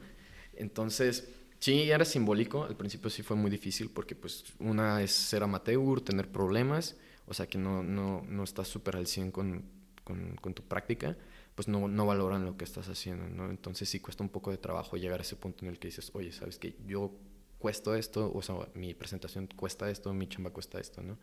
Entonces, 0.54 1.30
sí, 1.60 1.90
era 1.92 2.06
simbólico, 2.06 2.64
al 2.64 2.76
principio 2.76 3.10
sí 3.10 3.24
fue 3.24 3.36
muy 3.36 3.52
difícil 3.52 3.90
porque 3.90 4.16
pues 4.16 4.46
una 4.60 5.02
es 5.02 5.12
ser 5.12 5.44
amateur, 5.44 6.02
tener 6.02 6.32
problemas, 6.32 6.96
o 7.26 7.34
sea 7.34 7.48
que 7.48 7.58
no, 7.58 7.84
no, 7.84 8.24
no 8.28 8.44
estás 8.44 8.68
súper 8.68 8.96
al 8.96 9.08
100 9.08 9.32
con, 9.32 9.64
con, 10.04 10.36
con, 10.38 10.54
tu 10.54 10.64
práctica, 10.64 11.18
pues 11.58 11.68
no, 11.68 11.88
no 11.88 12.06
valoran 12.06 12.46
lo 12.46 12.56
que 12.56 12.66
estás 12.66 12.88
haciendo, 12.88 13.28
¿no? 13.30 13.50
Entonces 13.50 13.90
sí 13.90 14.00
cuesta 14.00 14.22
un 14.22 14.30
poco 14.30 14.52
de 14.52 14.60
trabajo 14.60 14.96
llegar 14.96 15.22
a 15.22 15.24
ese 15.24 15.36
punto 15.36 15.66
en 15.66 15.72
el 15.72 15.80
que 15.80 15.88
dices, 15.88 16.12
oye, 16.14 16.32
¿sabes 16.32 16.60
qué? 16.60 16.76
Yo 16.86 17.18
cuesto 17.58 17.96
esto, 17.96 18.32
o 18.32 18.44
sea, 18.44 18.58
mi 18.76 18.94
presentación 18.94 19.48
cuesta 19.48 19.90
esto, 19.90 20.14
mi 20.14 20.28
chamba 20.30 20.52
cuesta 20.52 20.80
esto, 20.80 21.02
¿no? 21.02 21.18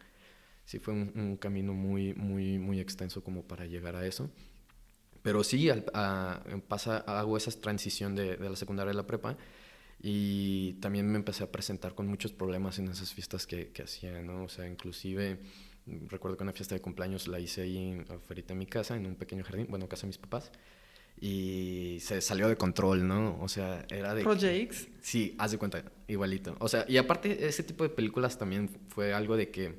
Sí 0.64 0.80
fue 0.80 0.92
un, 0.92 1.12
un 1.14 1.36
camino 1.36 1.72
muy, 1.72 2.14
muy, 2.14 2.58
muy 2.58 2.80
extenso 2.80 3.22
como 3.22 3.44
para 3.44 3.66
llegar 3.66 3.94
a 3.94 4.04
eso. 4.04 4.28
Pero 5.22 5.44
sí, 5.44 5.70
al, 5.70 5.84
a, 5.94 6.42
pasa, 6.66 6.96
hago 7.06 7.36
esa 7.36 7.52
transición 7.52 8.16
de, 8.16 8.36
de 8.36 8.50
la 8.50 8.56
secundaria 8.56 8.90
a 8.90 8.94
la 8.96 9.06
prepa 9.06 9.36
y 10.02 10.72
también 10.80 11.06
me 11.06 11.16
empecé 11.16 11.44
a 11.44 11.52
presentar 11.52 11.94
con 11.94 12.08
muchos 12.08 12.32
problemas 12.32 12.80
en 12.80 12.88
esas 12.88 13.14
fiestas 13.14 13.46
que, 13.46 13.68
que 13.68 13.84
hacía, 13.84 14.20
¿no? 14.20 14.42
O 14.42 14.48
sea, 14.48 14.66
inclusive 14.66 15.38
recuerdo 15.86 16.36
que 16.36 16.42
una 16.42 16.52
fiesta 16.52 16.74
de 16.74 16.80
cumpleaños 16.80 17.28
la 17.28 17.40
hice 17.40 17.62
ahí 17.62 18.04
afuera 18.08 18.42
de 18.46 18.54
mi 18.54 18.66
casa, 18.66 18.96
en 18.96 19.06
un 19.06 19.16
pequeño 19.16 19.44
jardín, 19.44 19.66
bueno, 19.68 19.88
casa 19.88 20.02
de 20.02 20.08
mis 20.08 20.18
papás, 20.18 20.50
y 21.20 21.98
se 22.00 22.20
salió 22.20 22.48
de 22.48 22.56
control, 22.56 23.06
¿no? 23.06 23.38
O 23.40 23.48
sea, 23.48 23.86
era 23.88 24.14
de... 24.14 24.22
¿Projects? 24.22 24.88
Sí, 25.00 25.34
haz 25.38 25.52
de 25.52 25.58
cuenta, 25.58 25.84
igualito. 26.08 26.56
O 26.58 26.68
sea, 26.68 26.84
y 26.88 26.96
aparte 26.96 27.46
ese 27.46 27.62
tipo 27.62 27.84
de 27.84 27.90
películas 27.90 28.38
también 28.38 28.68
fue 28.88 29.12
algo 29.12 29.36
de 29.36 29.50
que 29.50 29.74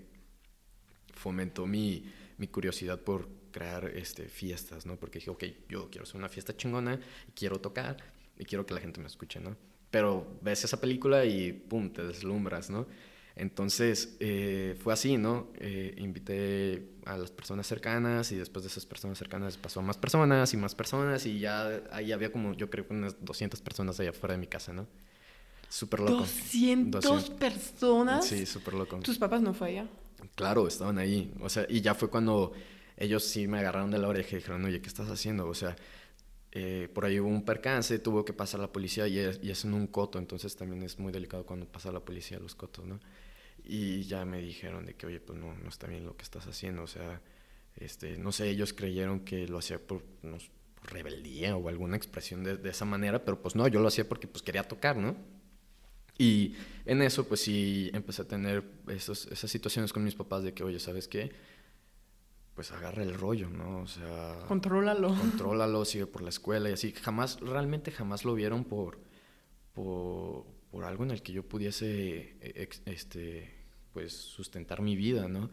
fomentó 1.14 1.66
mi, 1.66 2.06
mi 2.38 2.48
curiosidad 2.48 3.00
por 3.00 3.28
crear 3.52 3.86
este, 3.96 4.28
fiestas, 4.28 4.86
¿no? 4.86 4.98
Porque 4.98 5.20
dije, 5.20 5.32
ok, 5.32 5.44
yo 5.70 5.90
quiero 5.90 6.04
hacer 6.04 6.18
una 6.18 6.30
fiesta 6.30 6.56
chingona, 6.56 7.00
y 7.28 7.32
quiero 7.32 7.60
tocar, 7.60 7.98
y 8.38 8.46
quiero 8.46 8.66
que 8.66 8.74
la 8.74 8.82
gente 8.82 9.00
me 9.00 9.08
escuche, 9.08 9.40
¿no? 9.40 9.56
Pero 9.92 10.38
ves 10.42 10.64
esa 10.64 10.80
película 10.80 11.26
y, 11.26 11.54
pum, 11.54 11.90
te 11.90 12.04
deslumbras, 12.04 12.70
¿no? 12.70 12.86
Entonces, 13.36 14.16
eh, 14.22 14.78
fue 14.82 14.94
así, 14.94 15.18
¿no? 15.18 15.50
Eh, 15.60 15.94
invité 15.98 16.88
a 17.06 17.18
las 17.18 17.32
personas 17.32 17.68
cercanas 17.68 18.32
y 18.32 18.36
después 18.38 18.64
de 18.64 18.70
esas 18.70 18.86
personas 18.86 19.18
cercanas 19.18 19.58
pasó 19.58 19.82
a 19.82 19.84
más 19.84 19.98
personas 19.98 20.54
y 20.54 20.58
más 20.58 20.74
personas 20.74 21.26
y 21.26 21.40
ya 21.40 21.82
ahí 21.92 22.14
había 22.14 22.32
como, 22.32 22.54
yo 22.54 22.70
creo 22.70 22.88
que 22.88 22.94
unas 22.94 23.24
200 23.24 23.62
personas 23.62 24.00
allá 24.00 24.12
afuera 24.12 24.34
de 24.34 24.40
mi 24.40 24.48
casa, 24.48 24.72
¿no? 24.72 24.88
Súper 25.68 26.00
loco. 26.00 26.14
200, 26.20 27.30
personas. 27.32 28.26
Sí, 28.26 28.46
súper 28.46 28.76
loco. 28.76 29.00
¿Tus 29.00 29.18
papás 29.18 29.42
no 29.42 29.54
fue 29.54 29.70
allá? 29.70 29.88
Claro, 30.36 30.68
estaban 30.68 30.98
ahí. 30.98 31.34
O 31.42 31.50
sea, 31.50 31.66
y 31.68 31.82
ya 31.82 31.94
fue 31.94 32.10
cuando 32.10 32.54
ellos 32.96 33.26
sí 33.26 33.48
me 33.48 33.60
agarraron 33.60 33.92
de 33.92 33.98
la 33.98 34.08
oreja 34.08 34.30
y 34.32 34.36
dijeron, 34.36 34.64
oye, 34.64 34.82
¿qué 34.82 34.88
estás 34.88 35.10
haciendo? 35.10 35.48
O 35.48 35.54
sea, 35.54 35.76
eh, 36.54 36.90
por 36.94 37.04
ahí 37.04 37.20
hubo 37.20 37.28
un 37.28 37.44
percance, 37.44 38.00
tuvo 38.00 38.24
que 38.24 38.32
pasar 38.32 38.62
la 38.62 38.72
policía 38.72 39.08
y 39.08 39.20
es, 39.20 39.40
y 39.44 39.52
es 39.52 39.66
en 39.66 39.74
un 39.74 39.88
coto, 39.88 40.20
entonces 40.20 40.56
también 40.56 40.84
es 40.84 40.98
muy 40.98 41.12
delicado 41.12 41.46
cuando 41.46 41.66
pasa 41.66 41.92
la 41.92 42.00
policía 42.00 42.38
a 42.38 42.40
los 42.40 42.56
cotos, 42.56 42.86
¿no? 42.86 43.02
Y 43.66 44.04
ya 44.04 44.26
me 44.26 44.42
dijeron 44.42 44.86
de 44.86 44.94
que, 44.94 45.08
oye, 45.08 45.20
pues 45.20 45.40
no, 45.40 45.54
no 45.56 45.70
está 45.70 45.88
bien 45.88 46.06
lo 46.06 46.16
que 46.16 46.24
estás 46.24 46.46
haciendo. 46.48 46.84
O 46.84 46.88
sea, 46.88 47.22
este, 47.76 48.18
no 48.18 48.32
sé, 48.32 48.50
ellos 48.50 48.74
creyeron 48.74 49.22
que 49.22 49.48
lo 49.48 49.58
hacía 49.58 49.80
por, 49.80 50.04
rebeldía 50.84 51.56
o 51.58 51.68
alguna 51.68 51.98
expresión 51.98 52.44
de, 52.44 52.58
de, 52.58 52.70
esa 52.70 52.86
manera, 52.86 53.26
pero 53.26 53.42
pues 53.42 53.56
no, 53.56 53.68
yo 53.68 53.80
lo 53.80 53.88
hacía 53.88 54.08
porque 54.08 54.28
pues 54.28 54.44
quería 54.44 54.64
tocar, 54.64 54.98
¿no? 54.98 55.16
Y 56.18 56.56
en 56.86 57.02
eso, 57.02 57.28
pues 57.28 57.42
sí, 57.42 57.90
empecé 57.94 58.22
a 58.22 58.28
tener 58.28 58.64
esos, 58.88 59.28
esas 59.28 59.52
situaciones 59.52 59.92
con 59.92 60.04
mis 60.04 60.16
papás 60.16 60.44
de 60.44 60.54
que, 60.54 60.64
oye, 60.64 60.80
¿sabes 60.80 61.08
qué? 61.08 61.32
Pues 62.54 62.72
agarra 62.72 63.04
el 63.04 63.14
rollo, 63.16 63.50
¿no? 63.50 63.82
O 63.82 63.88
sea... 63.88 64.40
Contrólalo. 64.48 65.10
Contrólalo, 65.10 65.84
sigue 65.84 66.08
por 66.08 66.22
la 66.22 66.30
escuela 66.30 66.70
y 66.70 66.74
así. 66.74 66.94
Jamás, 66.94 67.42
realmente 67.42 67.92
jamás 67.92 68.24
lo 68.24 68.34
vieron 68.34 68.64
por, 68.64 68.98
por, 69.74 70.46
por 70.76 70.84
algo 70.84 71.06
en 71.06 71.12
el 71.12 71.22
que 71.22 71.32
yo 71.32 71.48
pudiese 71.48 72.36
e, 72.42 72.70
este, 72.86 73.50
pues, 73.94 74.12
sustentar 74.12 74.82
mi 74.82 74.98
vida, 74.98 75.30
¿no? 75.30 75.50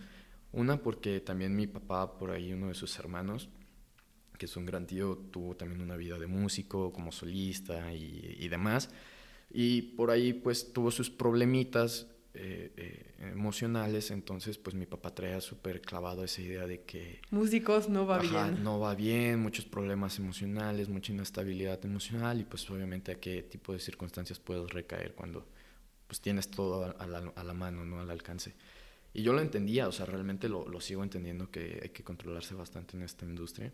Una 0.50 0.82
porque 0.82 1.20
también 1.20 1.54
mi 1.54 1.68
papá, 1.68 2.18
por 2.18 2.32
ahí 2.32 2.52
uno 2.52 2.66
de 2.66 2.74
sus 2.74 2.98
hermanos, 2.98 3.48
que 4.36 4.46
es 4.46 4.56
un 4.56 4.66
gran 4.66 4.84
tío, 4.84 5.16
tuvo 5.30 5.54
también 5.54 5.80
una 5.80 5.94
vida 5.94 6.18
de 6.18 6.26
músico, 6.26 6.92
como 6.92 7.12
solista 7.12 7.94
y, 7.94 8.36
y 8.36 8.48
demás. 8.48 8.90
Y 9.48 9.82
por 9.82 10.10
ahí 10.10 10.32
pues 10.32 10.72
tuvo 10.72 10.90
sus 10.90 11.08
problemitas 11.08 12.08
eh, 12.34 12.72
eh, 12.76 13.30
emocionales, 13.32 14.10
entonces 14.10 14.56
pues 14.56 14.74
mi 14.74 14.86
papá 14.86 15.14
traía 15.14 15.40
súper 15.40 15.82
clavado 15.82 16.24
esa 16.24 16.40
idea 16.40 16.66
de 16.66 16.82
que... 16.82 17.20
Músicos 17.30 17.90
no 17.90 18.06
va 18.06 18.18
bien. 18.18 18.62
No 18.64 18.80
va 18.80 18.94
bien, 18.94 19.38
muchos 19.38 19.66
problemas 19.66 20.18
emocionales, 20.18 20.88
mucha 20.88 21.12
inestabilidad 21.12 21.84
emocional 21.84 22.40
y 22.40 22.44
pues 22.44 22.68
obviamente 22.70 23.12
a 23.12 23.20
qué 23.20 23.42
tipo 23.42 23.74
de 23.74 23.78
circunstancias 23.78 24.38
puedes 24.38 24.70
recaer 24.70 25.14
cuando 25.14 25.46
pues 26.06 26.20
tienes 26.20 26.50
todo 26.50 26.94
a 26.98 27.06
la, 27.06 27.32
a 27.34 27.44
la 27.44 27.52
mano, 27.52 27.84
¿no? 27.84 28.00
Al 28.00 28.10
alcance. 28.10 28.54
Y 29.14 29.22
yo 29.22 29.34
lo 29.34 29.40
entendía, 29.40 29.88
o 29.88 29.92
sea, 29.92 30.06
realmente 30.06 30.48
lo, 30.48 30.66
lo, 30.66 30.80
sigo 30.80 31.02
entendiendo 31.02 31.50
que 31.50 31.80
hay 31.82 31.88
que 31.90 32.02
controlarse 32.02 32.54
bastante 32.54 32.96
en 32.96 33.02
esta 33.02 33.26
industria. 33.26 33.72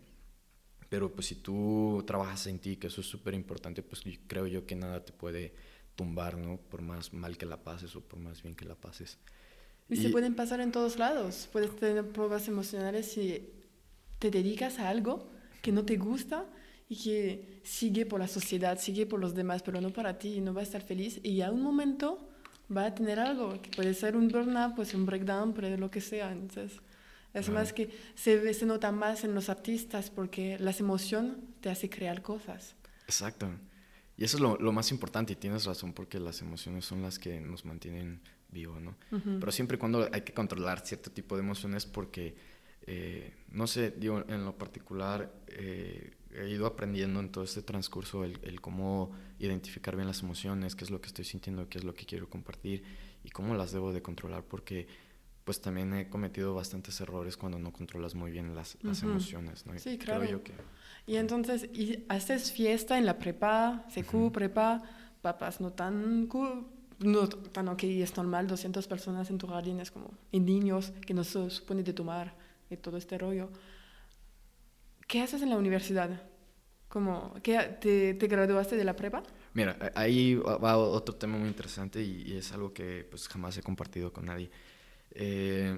Pero 0.89 1.13
pues 1.13 1.27
si 1.27 1.35
tú 1.35 2.03
trabajas 2.05 2.47
en 2.47 2.59
ti, 2.59 2.75
que 2.75 2.87
eso 2.87 3.01
es 3.01 3.07
súper 3.07 3.33
importante, 3.35 3.83
pues 3.83 4.01
creo 4.27 4.47
yo 4.47 4.65
que 4.65 4.75
nada 4.75 5.05
te 5.05 5.13
puede 5.13 5.53
tumbar, 5.99 6.37
¿no? 6.37 6.55
Por 6.55 6.81
más 6.81 7.11
mal 7.11 7.37
que 7.37 7.45
la 7.45 7.57
pases 7.57 7.93
o 7.97 7.99
por 7.99 8.19
más 8.19 8.41
bien 8.41 8.55
que 8.55 8.63
la 8.63 8.75
pases. 8.75 9.17
Y, 9.89 9.97
se 9.97 10.09
pueden 10.09 10.33
pasar 10.33 10.61
en 10.61 10.71
todos 10.71 10.97
lados. 10.97 11.49
Puedes 11.51 11.75
tener 11.75 12.07
pruebas 12.07 12.47
emocionales 12.47 13.11
si 13.11 13.49
te 14.17 14.31
dedicas 14.31 14.79
a 14.79 14.87
algo 14.87 15.29
que 15.61 15.73
no 15.73 15.83
te 15.83 15.97
gusta 15.97 16.45
y 16.87 16.95
que 16.95 17.59
sigue 17.65 18.05
por 18.05 18.21
la 18.21 18.29
sociedad, 18.29 18.79
sigue 18.79 19.05
por 19.05 19.19
los 19.19 19.35
demás, 19.35 19.61
pero 19.61 19.81
no 19.81 19.89
para 19.89 20.17
ti 20.17 20.35
y 20.35 20.41
no 20.41 20.53
va 20.53 20.61
a 20.61 20.63
estar 20.63 20.81
feliz. 20.81 21.19
Y 21.21 21.41
a 21.41 21.51
un 21.51 21.61
momento 21.61 22.29
va 22.75 22.85
a 22.85 22.95
tener 22.95 23.19
algo, 23.19 23.61
que 23.61 23.69
puede 23.71 23.93
ser 23.93 24.15
un 24.15 24.29
burnout, 24.29 24.75
pues 24.75 24.93
un 24.93 25.05
breakdown, 25.05 25.53
pero 25.53 25.75
lo 25.75 25.91
que 25.91 25.99
sea. 25.99 26.31
Entonces, 26.31 26.79
es 27.33 27.49
más 27.49 27.73
que 27.73 27.89
se, 28.15 28.53
se 28.53 28.65
nota 28.65 28.93
más 28.93 29.25
en 29.25 29.35
los 29.35 29.49
artistas 29.49 30.09
porque 30.09 30.57
las 30.59 30.79
emociones 30.79 31.33
te 31.59 31.69
hace 31.69 31.89
crear 31.89 32.21
cosas. 32.21 32.75
Exacto. 33.05 33.49
Y 34.19 34.25
eso 34.25 34.35
es 34.35 34.41
lo, 34.41 34.57
lo, 34.57 34.73
más 34.73 34.91
importante 34.91 35.31
y 35.31 35.37
tienes 35.37 35.63
razón 35.63 35.93
porque 35.93 36.19
las 36.19 36.41
emociones 36.41 36.83
son 36.83 37.01
las 37.01 37.17
que 37.17 37.39
nos 37.39 37.63
mantienen 37.63 38.19
vivos, 38.51 38.81
¿no? 38.81 38.97
Pero 39.39 39.49
siempre 39.53 39.77
y 39.77 39.79
cuando 39.79 40.09
hay 40.11 40.21
que 40.23 40.33
controlar 40.33 40.85
cierto 40.85 41.09
tipo 41.09 41.37
de 41.37 41.41
emociones 41.41 41.85
porque, 41.85 42.35
eh, 42.85 43.33
no 43.51 43.65
sé, 43.65 43.91
digo, 43.91 44.25
en 44.27 44.43
lo 44.43 44.57
particular 44.57 45.33
eh, 45.47 46.11
he 46.33 46.49
ido 46.49 46.65
aprendiendo 46.65 47.21
en 47.21 47.29
todo 47.31 47.45
este 47.45 47.61
transcurso 47.61 48.25
el, 48.25 48.37
el, 48.41 48.59
cómo 48.59 49.15
identificar 49.39 49.95
bien 49.95 50.09
las 50.09 50.21
emociones, 50.21 50.75
qué 50.75 50.83
es 50.83 50.91
lo 50.91 50.99
que 50.99 51.07
estoy 51.07 51.23
sintiendo, 51.23 51.69
qué 51.69 51.77
es 51.77 51.85
lo 51.85 51.93
que 51.93 52.05
quiero 52.05 52.29
compartir 52.29 52.83
y 53.23 53.29
cómo 53.29 53.55
las 53.55 53.71
debo 53.71 53.93
de 53.93 54.01
controlar 54.01 54.43
porque 54.43 54.85
pues 55.45 55.61
también 55.61 55.93
he 55.93 56.09
cometido 56.09 56.53
bastantes 56.53 56.99
errores 57.01 57.37
cuando 57.37 57.57
no 57.57 57.71
controlas 57.71 58.15
muy 58.15 58.31
bien 58.31 58.53
las, 58.53 58.77
las 58.81 59.01
emociones, 59.01 59.65
¿no? 59.65 59.79
Sí, 59.79 59.97
claro. 59.97 60.19
Creo 60.19 60.31
yo 60.31 60.43
que, 60.43 60.51
y 61.09 61.17
entonces, 61.17 61.63
y 61.73 62.05
haces 62.07 62.51
fiesta 62.51 62.99
en 62.99 63.07
la 63.07 63.17
prepa, 63.17 63.83
secu, 63.89 64.31
prepa, 64.31 64.83
papás 65.23 65.59
no 65.59 65.73
tan 65.73 66.29
no 66.99 67.27
tan 67.27 67.67
ok, 67.69 67.83
es 67.85 68.15
normal, 68.15 68.45
200 68.45 68.87
personas 68.87 69.27
en 69.31 69.39
tu 69.39 69.47
jardín, 69.47 69.79
es 69.79 69.89
como, 69.89 70.11
y 70.31 70.39
niños 70.39 70.93
que 71.07 71.15
no 71.15 71.23
se 71.23 71.49
supone 71.49 71.81
de 71.81 71.93
tomar 71.93 72.35
y 72.69 72.77
todo 72.77 72.97
este 72.97 73.17
rollo. 73.17 73.49
¿Qué 75.07 75.21
haces 75.21 75.41
en 75.41 75.49
la 75.49 75.57
universidad? 75.57 76.11
¿Cómo, 76.89 77.33
¿qué, 77.41 77.57
te, 77.81 78.13
te, 78.13 78.27
graduaste 78.27 78.75
de 78.75 78.83
la 78.83 78.95
prepa? 78.95 79.23
Mira, 79.55 79.79
ahí 79.95 80.35
va 80.35 80.77
otro 80.77 81.15
tema 81.15 81.39
muy 81.39 81.47
interesante 81.47 82.03
y, 82.03 82.37
es 82.37 82.51
algo 82.51 82.71
que 82.71 83.03
pues 83.09 83.27
jamás 83.27 83.57
he 83.57 83.63
compartido 83.63 84.13
con 84.13 84.25
nadie. 84.25 84.51
Eh, 85.09 85.75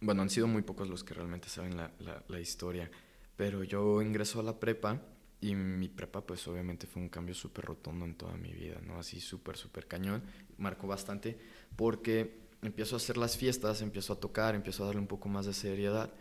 bueno, 0.00 0.22
han 0.22 0.30
sido 0.30 0.46
muy 0.46 0.62
pocos 0.62 0.88
los 0.88 1.02
que 1.02 1.14
realmente 1.14 1.48
saben 1.48 1.76
la, 1.76 1.90
la, 1.98 2.22
la 2.28 2.38
historia. 2.38 2.88
Pero 3.36 3.64
yo 3.64 4.00
ingreso 4.02 4.40
a 4.40 4.42
la 4.42 4.58
prepa 4.58 5.00
y 5.40 5.54
mi 5.54 5.88
prepa 5.88 6.20
pues 6.22 6.46
obviamente 6.48 6.86
fue 6.86 7.02
un 7.02 7.08
cambio 7.08 7.34
súper 7.34 7.64
rotundo 7.64 8.04
en 8.04 8.14
toda 8.14 8.36
mi 8.36 8.52
vida, 8.52 8.80
¿no? 8.86 8.98
Así 8.98 9.20
súper, 9.20 9.56
súper 9.56 9.86
cañón. 9.86 10.22
Marcó 10.56 10.86
bastante 10.86 11.36
porque 11.76 12.44
empiezo 12.62 12.96
a 12.96 12.98
hacer 12.98 13.16
las 13.16 13.36
fiestas, 13.36 13.82
empiezo 13.82 14.14
a 14.14 14.20
tocar, 14.20 14.54
empiezo 14.54 14.82
a 14.82 14.86
darle 14.86 15.00
un 15.00 15.06
poco 15.06 15.28
más 15.28 15.46
de 15.46 15.52
seriedad. 15.52 16.12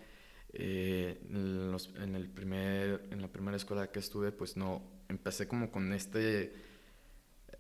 Eh, 0.56 1.19
en, 1.30 1.76
en, 2.02 2.15
el 2.15 2.30
primer, 2.30 3.08
en 3.10 3.21
la 3.21 3.28
primera 3.28 3.58
escuela 3.58 3.91
que 3.91 3.99
estuve 3.99 4.32
pues 4.32 4.56
no, 4.56 4.84
empecé 5.10 5.47
como 5.47 5.71
con 5.71 5.93
este, 5.93 6.54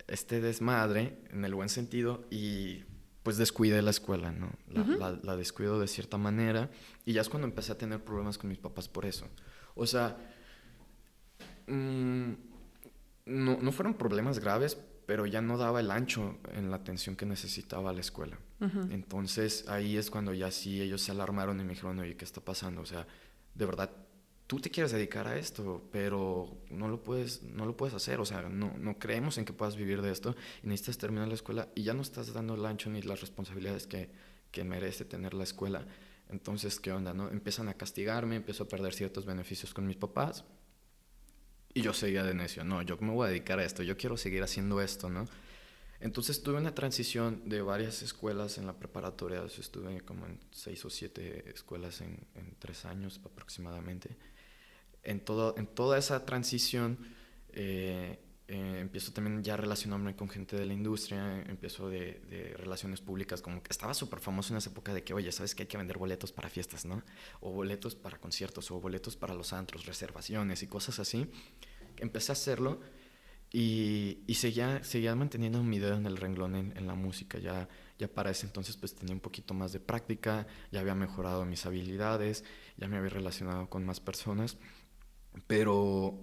este 0.07 0.41
desmadre 0.41 1.17
en 1.31 1.45
el 1.45 1.55
buen 1.55 1.69
sentido 1.69 2.25
y 2.29 2.83
pues 3.23 3.37
descuidé 3.37 3.81
la 3.81 3.89
escuela, 3.89 4.31
¿no? 4.31 4.51
La, 4.67 5.17
la, 5.23 5.35
descuido 5.35 5.79
de 5.79 5.87
cierta 5.87 6.17
manera 6.17 6.69
y 7.05 7.13
ya 7.13 7.21
es 7.21 7.29
cuando 7.29 7.47
empecé 7.47 7.71
a 7.71 7.77
tener 7.77 8.03
problemas 8.03 8.37
con 8.37 8.49
mis 8.49 8.59
papás 8.59 8.89
por 8.89 9.05
eso. 9.05 9.27
O 9.75 9.87
sea, 9.87 10.17
mmm, 11.67 12.33
no, 13.25 13.57
no, 13.61 13.71
fueron 13.71 13.93
problemas 13.93 14.39
graves, 14.39 14.77
pero 15.05 15.25
ya 15.25 15.41
no 15.41 15.57
daba 15.57 15.79
el 15.79 15.89
ancho 15.91 16.37
en 16.53 16.69
la 16.69 16.77
atención 16.77 17.15
que 17.15 17.25
necesitaba 17.25 17.93
la 17.93 18.01
escuela. 18.01 18.37
Entonces 18.91 19.67
ahí 19.67 19.97
es 19.97 20.09
cuando 20.09 20.33
ya 20.33 20.49
sí 20.49 20.81
ellos 20.81 21.01
se 21.01 21.11
alarmaron 21.11 21.59
y 21.59 21.63
me 21.63 21.71
dijeron, 21.71 21.99
oye, 21.99 22.15
¿qué 22.15 22.23
está 22.23 22.39
pasando? 22.39 22.81
O 22.81 22.85
sea, 22.85 23.05
de 23.55 23.65
verdad 23.65 23.91
tú 24.47 24.59
te 24.59 24.69
quieres 24.69 24.91
dedicar 24.91 25.27
a 25.27 25.37
esto, 25.37 25.87
pero 25.91 26.57
no 26.69 26.87
lo 26.87 27.03
puedes, 27.03 27.43
no 27.43 27.65
lo 27.65 27.77
puedes 27.77 27.95
hacer, 27.95 28.19
o 28.19 28.25
sea, 28.25 28.43
no, 28.43 28.73
no 28.77 28.99
creemos 28.99 29.37
en 29.37 29.45
que 29.45 29.53
puedas 29.53 29.75
vivir 29.75 30.01
de 30.01 30.11
esto 30.11 30.35
y 30.61 30.67
necesitas 30.67 30.97
terminar 30.97 31.27
la 31.27 31.33
escuela 31.35 31.69
y 31.75 31.83
ya 31.83 31.93
no 31.93 32.01
estás 32.01 32.33
dando 32.33 32.55
el 32.55 32.65
ancho 32.65 32.89
ni 32.89 33.01
las 33.01 33.21
responsabilidades 33.21 33.87
que, 33.87 34.09
que 34.51 34.63
merece 34.63 35.05
tener 35.05 35.33
la 35.33 35.43
escuela. 35.43 35.85
Entonces, 36.29 36.79
¿qué 36.79 36.91
onda? 36.91 37.13
No? 37.13 37.29
Empiezan 37.29 37.69
a 37.69 37.75
castigarme, 37.75 38.35
empiezo 38.35 38.63
a 38.63 38.67
perder 38.67 38.93
ciertos 38.93 39.25
beneficios 39.25 39.73
con 39.73 39.85
mis 39.85 39.97
papás 39.97 40.45
y 41.73 41.81
yo 41.81 41.93
seguía 41.93 42.23
de 42.23 42.33
necio, 42.35 42.63
no, 42.63 42.81
yo 42.83 42.97
me 42.97 43.11
voy 43.11 43.27
a 43.27 43.29
dedicar 43.29 43.59
a 43.59 43.65
esto, 43.65 43.81
yo 43.81 43.97
quiero 43.97 44.17
seguir 44.17 44.43
haciendo 44.43 44.81
esto, 44.81 45.09
¿no? 45.09 45.27
Entonces 45.99 46.43
tuve 46.43 46.57
una 46.57 46.75
transición 46.75 47.47
de 47.47 47.61
varias 47.61 48.01
escuelas 48.03 48.57
en 48.57 48.67
la 48.67 48.73
preparatoria, 48.73 49.43
estuve 49.45 50.01
como 50.01 50.25
en 50.25 50.37
seis 50.51 50.83
o 50.85 50.89
siete 50.89 51.49
escuelas 51.49 52.01
en, 52.01 52.19
en 52.35 52.55
tres 52.59 52.85
años 52.85 53.21
aproximadamente 53.23 54.17
en, 55.03 55.19
todo, 55.19 55.55
en 55.57 55.67
toda 55.67 55.97
esa 55.97 56.25
transición 56.25 56.97
eh, 57.51 58.19
eh, 58.47 58.79
empiezo 58.81 59.13
también 59.13 59.41
ya 59.41 59.53
a 59.53 59.57
relacionarme 59.57 60.15
con 60.15 60.29
gente 60.29 60.57
de 60.57 60.65
la 60.65 60.73
industria, 60.73 61.41
empiezo 61.43 61.89
de, 61.89 62.19
de 62.29 62.53
relaciones 62.57 62.99
públicas, 62.99 63.41
como 63.41 63.63
que 63.63 63.69
estaba 63.71 63.93
súper 63.93 64.19
famoso 64.19 64.53
en 64.53 64.57
esa 64.57 64.69
época 64.69 64.93
de 64.93 65.03
que, 65.03 65.13
oye, 65.13 65.31
¿sabes 65.31 65.55
que 65.55 65.63
hay 65.63 65.67
que 65.67 65.77
vender 65.77 65.97
boletos 65.97 66.33
para 66.33 66.49
fiestas, 66.49 66.85
no? 66.85 67.03
O 67.39 67.51
boletos 67.51 67.95
para 67.95 68.19
conciertos, 68.19 68.69
o 68.71 68.81
boletos 68.81 69.15
para 69.15 69.33
los 69.33 69.53
antros, 69.53 69.85
reservaciones 69.85 70.61
y 70.61 70.67
cosas 70.67 70.99
así. 70.99 71.29
Empecé 71.97 72.31
a 72.31 72.33
hacerlo 72.33 72.81
y, 73.49 74.23
y 74.27 74.35
seguía, 74.35 74.83
seguía 74.83 75.15
manteniendo 75.15 75.63
mi 75.63 75.79
dedo 75.79 75.95
en 75.95 76.05
el 76.05 76.17
renglón 76.17 76.55
en, 76.55 76.75
en, 76.75 76.85
la 76.85 76.95
música. 76.95 77.37
Ya, 77.39 77.69
ya 77.97 78.07
para 78.07 78.31
ese 78.31 78.45
entonces 78.45 78.75
pues 78.75 78.93
tenía 78.93 79.13
un 79.13 79.21
poquito 79.21 79.53
más 79.53 79.71
de 79.71 79.79
práctica, 79.79 80.47
ya 80.71 80.81
había 80.81 80.95
mejorado 80.95 81.45
mis 81.45 81.65
habilidades, 81.65 82.43
ya 82.77 82.87
me 82.87 82.97
había 82.97 83.09
relacionado 83.09 83.69
con 83.69 83.85
más 83.85 83.99
personas. 84.01 84.57
Pero 85.47 86.17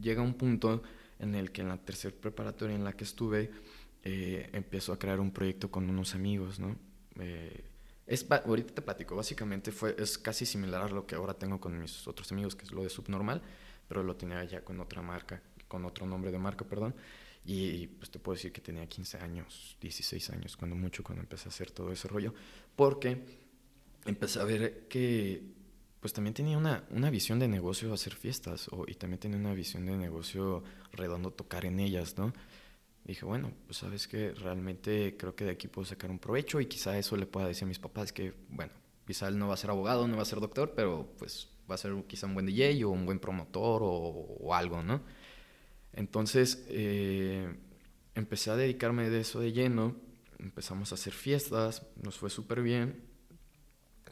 llega 0.00 0.22
un 0.22 0.34
punto 0.34 0.82
en 1.18 1.34
el 1.34 1.50
que 1.52 1.62
en 1.62 1.68
la 1.68 1.78
tercera 1.78 2.14
preparatoria 2.18 2.76
en 2.76 2.84
la 2.84 2.92
que 2.92 3.04
estuve, 3.04 3.50
eh, 4.04 4.50
empiezo 4.52 4.92
a 4.92 4.98
crear 4.98 5.20
un 5.20 5.32
proyecto 5.32 5.70
con 5.70 5.88
unos 5.88 6.14
amigos, 6.14 6.58
¿no? 6.58 6.76
Eh, 7.18 7.64
es, 8.06 8.26
ahorita 8.30 8.74
te 8.74 8.82
platico, 8.82 9.16
básicamente 9.16 9.72
fue, 9.72 9.96
es 9.98 10.16
casi 10.16 10.46
similar 10.46 10.82
a 10.82 10.88
lo 10.88 11.06
que 11.06 11.16
ahora 11.16 11.34
tengo 11.34 11.60
con 11.60 11.78
mis 11.78 12.06
otros 12.06 12.30
amigos, 12.30 12.54
que 12.54 12.64
es 12.64 12.72
lo 12.72 12.82
de 12.82 12.88
Subnormal, 12.88 13.42
pero 13.88 14.02
lo 14.04 14.14
tenía 14.14 14.44
ya 14.44 14.62
con 14.62 14.78
otra 14.80 15.02
marca, 15.02 15.42
con 15.66 15.84
otro 15.84 16.06
nombre 16.06 16.30
de 16.30 16.38
marca, 16.38 16.64
perdón. 16.64 16.94
Y 17.44 17.86
pues 17.86 18.10
te 18.10 18.18
puedo 18.18 18.36
decir 18.36 18.52
que 18.52 18.60
tenía 18.60 18.86
15 18.86 19.18
años, 19.18 19.76
16 19.80 20.30
años, 20.30 20.56
cuando 20.56 20.76
mucho, 20.76 21.02
cuando 21.02 21.22
empecé 21.22 21.48
a 21.48 21.50
hacer 21.50 21.70
todo 21.70 21.92
ese 21.92 22.08
rollo, 22.08 22.34
porque 22.74 23.24
empecé 24.04 24.40
a 24.40 24.44
ver 24.44 24.86
que 24.88 25.55
pues 26.06 26.12
también 26.12 26.34
tenía 26.34 26.56
una, 26.56 26.84
una 26.90 27.10
visión 27.10 27.40
de 27.40 27.48
negocio 27.48 27.92
hacer 27.92 28.14
fiestas 28.14 28.68
o, 28.70 28.84
y 28.86 28.94
también 28.94 29.18
tenía 29.18 29.38
una 29.38 29.54
visión 29.54 29.86
de 29.86 29.96
negocio 29.96 30.62
redondo 30.92 31.32
tocar 31.32 31.64
en 31.64 31.80
ellas, 31.80 32.16
¿no? 32.16 32.32
Dije, 33.04 33.26
bueno, 33.26 33.50
pues 33.66 33.78
sabes 33.78 34.06
que 34.06 34.30
realmente 34.30 35.16
creo 35.18 35.34
que 35.34 35.46
de 35.46 35.50
aquí 35.50 35.66
puedo 35.66 35.84
sacar 35.84 36.12
un 36.12 36.20
provecho 36.20 36.60
y 36.60 36.66
quizá 36.66 36.96
eso 36.96 37.16
le 37.16 37.26
pueda 37.26 37.48
decir 37.48 37.64
a 37.64 37.66
mis 37.66 37.80
papás 37.80 38.12
que, 38.12 38.34
bueno, 38.50 38.72
quizá 39.04 39.26
él 39.26 39.36
no 39.36 39.48
va 39.48 39.54
a 39.54 39.56
ser 39.56 39.70
abogado, 39.70 40.06
no 40.06 40.14
va 40.14 40.22
a 40.22 40.26
ser 40.26 40.38
doctor, 40.38 40.74
pero 40.76 41.12
pues 41.18 41.48
va 41.68 41.74
a 41.74 41.78
ser 41.78 41.92
quizá 42.06 42.28
un 42.28 42.34
buen 42.34 42.46
DJ 42.46 42.84
o 42.84 42.90
un 42.90 43.04
buen 43.04 43.18
promotor 43.18 43.82
o, 43.82 43.88
o 43.88 44.54
algo, 44.54 44.84
¿no? 44.84 45.02
Entonces 45.92 46.64
eh, 46.68 47.52
empecé 48.14 48.52
a 48.52 48.54
dedicarme 48.54 49.10
de 49.10 49.22
eso 49.22 49.40
de 49.40 49.50
lleno, 49.50 49.96
empezamos 50.38 50.92
a 50.92 50.94
hacer 50.94 51.12
fiestas, 51.12 51.84
nos 52.00 52.16
fue 52.16 52.30
súper 52.30 52.62
bien 52.62 53.05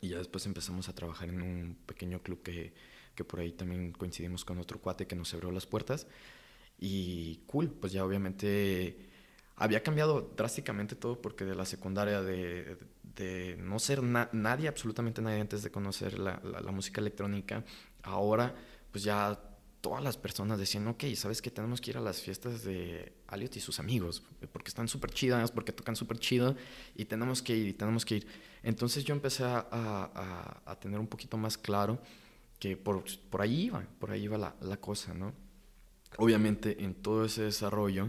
y 0.05 0.09
ya 0.11 0.19
después 0.19 0.45
empezamos 0.45 0.91
a 0.91 0.95
trabajar 0.95 1.31
en 1.31 1.41
un 1.41 1.79
pequeño 1.87 2.23
club 2.23 2.43
que, 2.43 2.75
que 3.15 3.25
por 3.25 3.41
ahí 3.41 3.53
también 3.53 3.93
coincidimos 3.93 4.45
con 4.45 4.59
otro 4.59 4.79
cuate 4.79 5.07
que 5.07 5.17
nos 5.17 5.33
abrió 5.33 5.51
las 5.51 5.65
puertas. 5.67 6.07
Y 6.79 7.37
cool, 7.47 7.71
pues 7.71 7.93
ya 7.93 8.05
obviamente 8.05 8.99
había 9.57 9.83
cambiado 9.83 10.33
drásticamente 10.37 10.95
todo 10.95 11.23
porque 11.23 11.47
de 11.47 11.55
la 11.55 11.65
secundaria 11.65 12.21
de, 12.21 12.77
de 13.03 13.57
no 13.59 13.79
ser 13.79 14.03
nadie, 14.03 14.69
absolutamente 14.69 15.23
nadie 15.23 15.41
antes 15.41 15.63
de 15.63 15.71
conocer 15.71 16.19
la, 16.19 16.39
la, 16.43 16.73
música 16.73 17.01
electrónica, 17.01 17.65
ahora 18.03 18.55
pues 18.91 19.05
ya 19.05 19.41
todas 19.85 20.03
las 20.03 20.17
personas 20.17 20.59
decían, 20.59 20.89
ok, 20.89 21.05
¿sabes 21.15 21.43
que 21.43 21.51
Tenemos 21.51 21.79
que 21.83 21.91
ir 21.91 21.99
a 21.99 22.01
las 22.01 22.23
fiestas 22.23 22.65
de 22.65 23.13
Aliot 23.27 23.55
y 23.57 23.61
sus 23.61 23.79
amigos, 23.81 24.23
porque 24.51 24.71
están 24.71 24.89
súper 24.89 25.11
chidas, 25.11 25.51
porque 25.51 25.73
tocan 25.73 25.95
súper 25.95 26.19
chido, 26.19 26.57
y 26.97 27.05
tenemos 27.05 27.43
que 27.43 27.55
ir, 27.55 27.69
y 27.69 27.73
tenemos 27.75 28.07
que 28.07 28.17
ir. 28.17 28.27
Entonces 28.63 29.05
yo 29.05 29.15
empecé 29.15 29.45
a, 29.45 29.69
a, 29.71 30.63
a 30.65 30.81
tener 30.81 30.99
un 30.99 31.07
poquito 31.07 31.37
más 31.37 31.59
claro 31.59 32.01
que 32.59 32.79
por, 32.79 33.05
por 33.29 33.43
ahí 33.43 33.65
iba, 33.65 33.87
por 33.99 34.11
ahí 34.11 34.23
iba 34.23 34.39
la, 34.39 34.57
la 34.63 34.79
cosa, 34.79 35.13
¿no? 35.13 35.35
Obviamente 36.17 36.83
en 36.83 36.95
todo 36.95 37.27
ese 37.27 37.43
desarrollo 37.43 38.09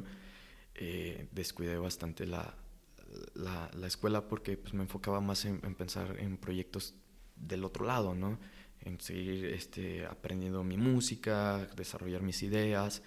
eh, 0.75 1.27
descuidé 1.33 1.77
bastante 1.77 2.25
la, 2.25 2.55
la, 3.33 3.69
la, 3.73 3.87
escuela 3.87 4.29
porque 4.29 4.55
pues, 4.55 4.73
me 4.73 4.83
enfocaba 4.83 5.19
más 5.19 5.43
en, 5.43 5.59
en 5.61 5.75
pensar 5.75 6.15
en 6.21 6.37
proyectos 6.37 6.93
del 7.35 7.65
otro 7.65 7.83
lado, 7.83 8.15
¿no? 8.15 8.39
En 8.85 8.99
seguir 9.01 9.45
este, 9.45 10.05
aprendiendo 10.05 10.63
mi 10.63 10.77
música, 10.77 11.67
desarrollar 11.75 12.21
mis 12.21 12.43
ideas, 12.43 13.01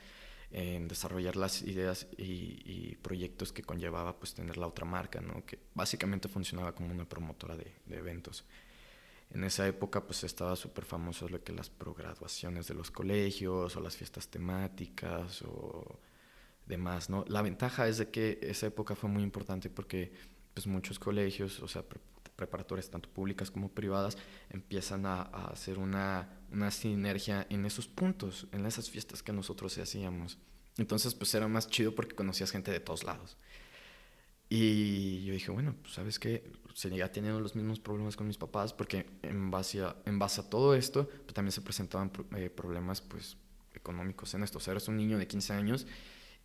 en 0.51 0.89
desarrollar 0.89 1.37
las 1.37 1.63
ideas 1.63 2.07
y, 2.17 2.97
proyectos 2.97 3.53
que 3.53 3.63
conllevaba 3.63 4.19
pues 4.19 4.35
tener 4.35 4.57
la 4.57 4.67
otra 4.67 4.85
marca, 4.85 5.21
¿no? 5.21 5.45
que 5.47 5.59
básicamente 5.75 6.29
funcionaba 6.29 6.75
como 6.75 6.91
una 6.91 7.09
promotora 7.09 7.57
de, 7.57 7.73
de 7.87 7.97
eventos. 7.97 8.45
En 9.31 9.45
esa 9.45 9.67
época 9.67 10.05
pues 10.05 10.25
estaba 10.25 10.57
súper 10.57 10.85
famoso 10.85 11.29
lo 11.29 11.43
que 11.43 11.53
las 11.53 11.71
prograduaciones 11.71 12.67
de 12.67 12.75
los 12.75 12.91
colegios 12.91 13.77
o 13.77 13.81
las 13.81 13.97
fiestas 13.97 14.29
temáticas 14.29 15.43
o 15.43 16.01
demás, 16.67 17.09
¿no? 17.09 17.25
La 17.29 17.43
ventaja 17.43 17.89
es 17.89 17.99
de 17.99 18.11
que 18.11 18.39
esa 18.43 18.67
época 18.67 18.95
fue 18.95 19.09
muy 19.09 19.23
importante 19.23 19.71
porque 19.71 20.13
pues 20.55 20.67
muchos 20.67 20.99
colegios, 20.99 21.61
o 21.61 21.69
sea, 21.69 21.85
preparatorias, 22.39 22.89
tanto 22.89 23.11
públicas 23.11 23.51
como 23.51 23.69
privadas, 23.69 24.17
empiezan 24.49 25.05
a, 25.07 25.23
hacer 25.53 25.79
una, 25.79 26.41
una, 26.53 26.71
sinergia 26.71 27.47
en 27.51 27.67
esos 27.67 27.89
puntos, 27.89 28.47
en 28.53 28.65
esas 28.65 28.89
fiestas 28.89 29.25
que 29.25 29.33
nosotros 29.33 29.77
hacíamos. 29.77 30.39
Entonces, 30.77 31.15
pues 31.15 31.35
era 31.35 31.49
más 31.49 31.69
chido 31.69 31.95
porque 31.97 32.15
conocías 32.15 32.53
gente 32.53 32.71
de 32.71 32.79
todos 32.79 33.03
lados. 33.03 33.37
Y 34.49 35.25
yo 35.25 35.35
dije, 35.35 35.51
bueno, 35.51 35.75
pues 35.83 35.95
sabes 35.95 36.19
que 36.19 36.51
seguía 36.75 37.11
teniendo 37.11 37.41
los 37.41 37.57
mismos 37.57 37.81
problemas 37.81 38.17
con 38.17 38.29
mis 38.29 38.39
papás 38.39 38.73
porque 38.73 39.05
en 39.23 39.51
base 39.51 39.83
a, 39.83 39.97
en 40.07 40.19
base 40.19 40.41
a 40.41 40.49
todo 40.49 40.75
esto, 40.75 41.09
pues 41.09 41.35
también 41.35 41.53
se 41.53 41.61
presentaban 41.61 42.13
eh, 42.37 42.49
problemas 42.49 43.01
pues 43.01 43.37
económicos 43.75 44.33
en 44.35 44.45
esto. 44.45 44.59
Eres 44.71 44.87
un 44.87 44.97
niño 44.97 45.19
de 45.19 45.27
15 45.27 45.53
años 45.53 45.87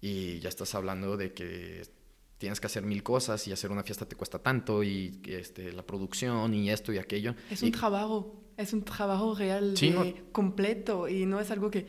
y 0.01 0.39
ya 0.39 0.49
estás 0.49 0.73
hablando 0.75 1.15
de 1.15 1.33
que 1.33 1.87
tienes 2.43 2.59
que 2.59 2.67
hacer 2.67 2.83
mil 2.83 3.03
cosas 3.03 3.47
y 3.47 3.53
hacer 3.53 3.71
una 3.71 3.83
fiesta 3.83 4.05
te 4.05 4.17
cuesta 4.17 4.37
tanto 4.37 4.83
y 4.83 5.17
este, 5.27 5.71
la 5.71 5.81
producción 5.81 6.53
y 6.53 6.71
esto 6.71 6.91
y 6.91 6.97
aquello. 6.97 7.35
Es 7.49 7.63
un 7.63 7.71
trabajo, 7.71 8.35
es 8.57 8.73
un 8.73 8.83
trabajo 8.83 9.33
real 9.33 9.73
completo 10.33 11.07
y 11.07 11.25
no 11.25 11.39
es 11.39 11.51
algo 11.51 11.71
que 11.71 11.87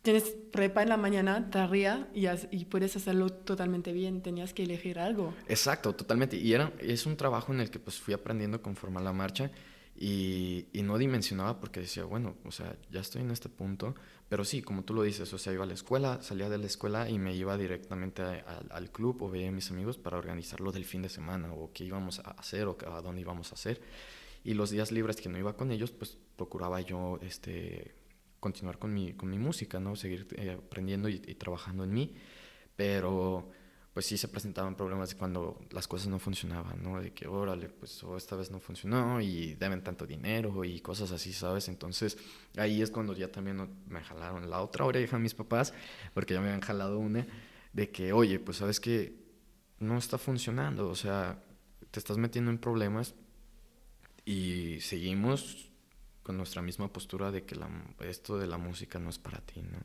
tienes 0.00 0.34
prepa 0.50 0.82
en 0.82 0.88
la 0.88 0.96
mañana, 0.96 1.50
tarea 1.50 2.08
y, 2.14 2.24
y 2.52 2.64
puedes 2.64 2.96
hacerlo 2.96 3.28
totalmente 3.28 3.92
bien, 3.92 4.22
tenías 4.22 4.54
que 4.54 4.62
elegir 4.62 4.98
algo. 4.98 5.34
Exacto, 5.46 5.94
totalmente. 5.94 6.38
Y 6.38 6.54
era, 6.54 6.72
es 6.78 7.04
un 7.04 7.18
trabajo 7.18 7.52
en 7.52 7.60
el 7.60 7.70
que 7.70 7.78
pues 7.78 8.00
fui 8.00 8.14
aprendiendo 8.14 8.62
conforme 8.62 9.00
a 9.00 9.02
la 9.02 9.12
marcha 9.12 9.50
y, 10.02 10.66
y, 10.72 10.82
no 10.82 10.96
dimensionaba 10.96 11.60
porque 11.60 11.80
decía, 11.80 12.04
bueno, 12.04 12.34
o 12.46 12.50
sea, 12.50 12.74
ya 12.90 13.00
estoy 13.00 13.20
en 13.20 13.30
este 13.30 13.50
punto, 13.50 13.94
pero 14.30 14.46
sí, 14.46 14.62
como 14.62 14.82
tú 14.82 14.94
lo 14.94 15.02
dices, 15.02 15.30
o 15.34 15.36
sea, 15.36 15.52
iba 15.52 15.64
a 15.64 15.66
la 15.66 15.74
escuela, 15.74 16.22
salía 16.22 16.48
de 16.48 16.56
la 16.56 16.64
escuela 16.64 17.10
y 17.10 17.18
me 17.18 17.34
iba 17.34 17.54
directamente 17.58 18.22
al 18.22 18.90
club 18.90 19.22
o 19.22 19.28
veía 19.28 19.50
a 19.50 19.52
mis 19.52 19.70
amigos 19.70 19.98
para 19.98 20.16
organizarlo 20.16 20.72
del 20.72 20.86
fin 20.86 21.02
de 21.02 21.10
semana 21.10 21.52
o 21.52 21.70
qué 21.74 21.84
íbamos 21.84 22.20
a 22.20 22.30
hacer 22.30 22.66
o 22.66 22.78
a 22.86 23.02
dónde 23.02 23.20
íbamos 23.20 23.52
a 23.52 23.56
hacer. 23.56 23.82
Y 24.42 24.54
los 24.54 24.70
días 24.70 24.90
libres 24.90 25.16
que 25.16 25.28
no 25.28 25.36
iba 25.36 25.54
con 25.54 25.70
ellos, 25.70 25.90
pues 25.90 26.16
procuraba 26.34 26.80
yo 26.80 27.18
este, 27.20 27.94
continuar 28.40 28.78
con 28.78 28.94
mi, 28.94 29.12
con 29.12 29.28
mi 29.28 29.38
música, 29.38 29.80
¿no? 29.80 29.96
Seguir 29.96 30.28
eh, 30.36 30.56
aprendiendo 30.58 31.10
y, 31.10 31.20
y 31.26 31.34
trabajando 31.34 31.84
en 31.84 31.92
mí. 31.92 32.14
Pero 32.74 33.50
pues 33.92 34.06
sí 34.06 34.16
se 34.16 34.28
presentaban 34.28 34.76
problemas 34.76 35.14
cuando 35.14 35.58
las 35.70 35.88
cosas 35.88 36.08
no 36.08 36.18
funcionaban, 36.18 36.82
¿no? 36.82 37.00
De 37.00 37.12
que, 37.12 37.26
órale, 37.26 37.68
pues 37.68 38.04
esta 38.16 38.36
vez 38.36 38.50
no 38.50 38.60
funcionó 38.60 39.20
y 39.20 39.54
deben 39.54 39.82
tanto 39.82 40.06
dinero 40.06 40.64
y 40.64 40.80
cosas 40.80 41.10
así, 41.10 41.32
¿sabes? 41.32 41.68
Entonces 41.68 42.16
ahí 42.56 42.82
es 42.82 42.90
cuando 42.90 43.14
ya 43.14 43.32
también 43.32 43.68
me 43.88 44.00
jalaron 44.00 44.48
la 44.48 44.60
otra 44.62 44.84
oreja 44.84 45.18
mis 45.18 45.34
papás, 45.34 45.74
porque 46.14 46.34
ya 46.34 46.40
me 46.40 46.46
habían 46.46 46.60
jalado 46.60 46.98
una, 46.98 47.26
de 47.72 47.90
que, 47.90 48.12
oye, 48.12 48.38
pues 48.38 48.58
sabes 48.58 48.78
que 48.78 49.18
no 49.80 49.98
está 49.98 50.18
funcionando, 50.18 50.88
o 50.88 50.94
sea, 50.94 51.42
te 51.90 51.98
estás 51.98 52.16
metiendo 52.16 52.50
en 52.52 52.58
problemas 52.58 53.14
y 54.24 54.80
seguimos 54.80 55.70
con 56.22 56.36
nuestra 56.36 56.62
misma 56.62 56.92
postura 56.92 57.32
de 57.32 57.44
que 57.44 57.56
la, 57.56 57.68
esto 58.00 58.38
de 58.38 58.46
la 58.46 58.58
música 58.58 59.00
no 59.00 59.10
es 59.10 59.18
para 59.18 59.40
ti, 59.40 59.62
¿no? 59.62 59.78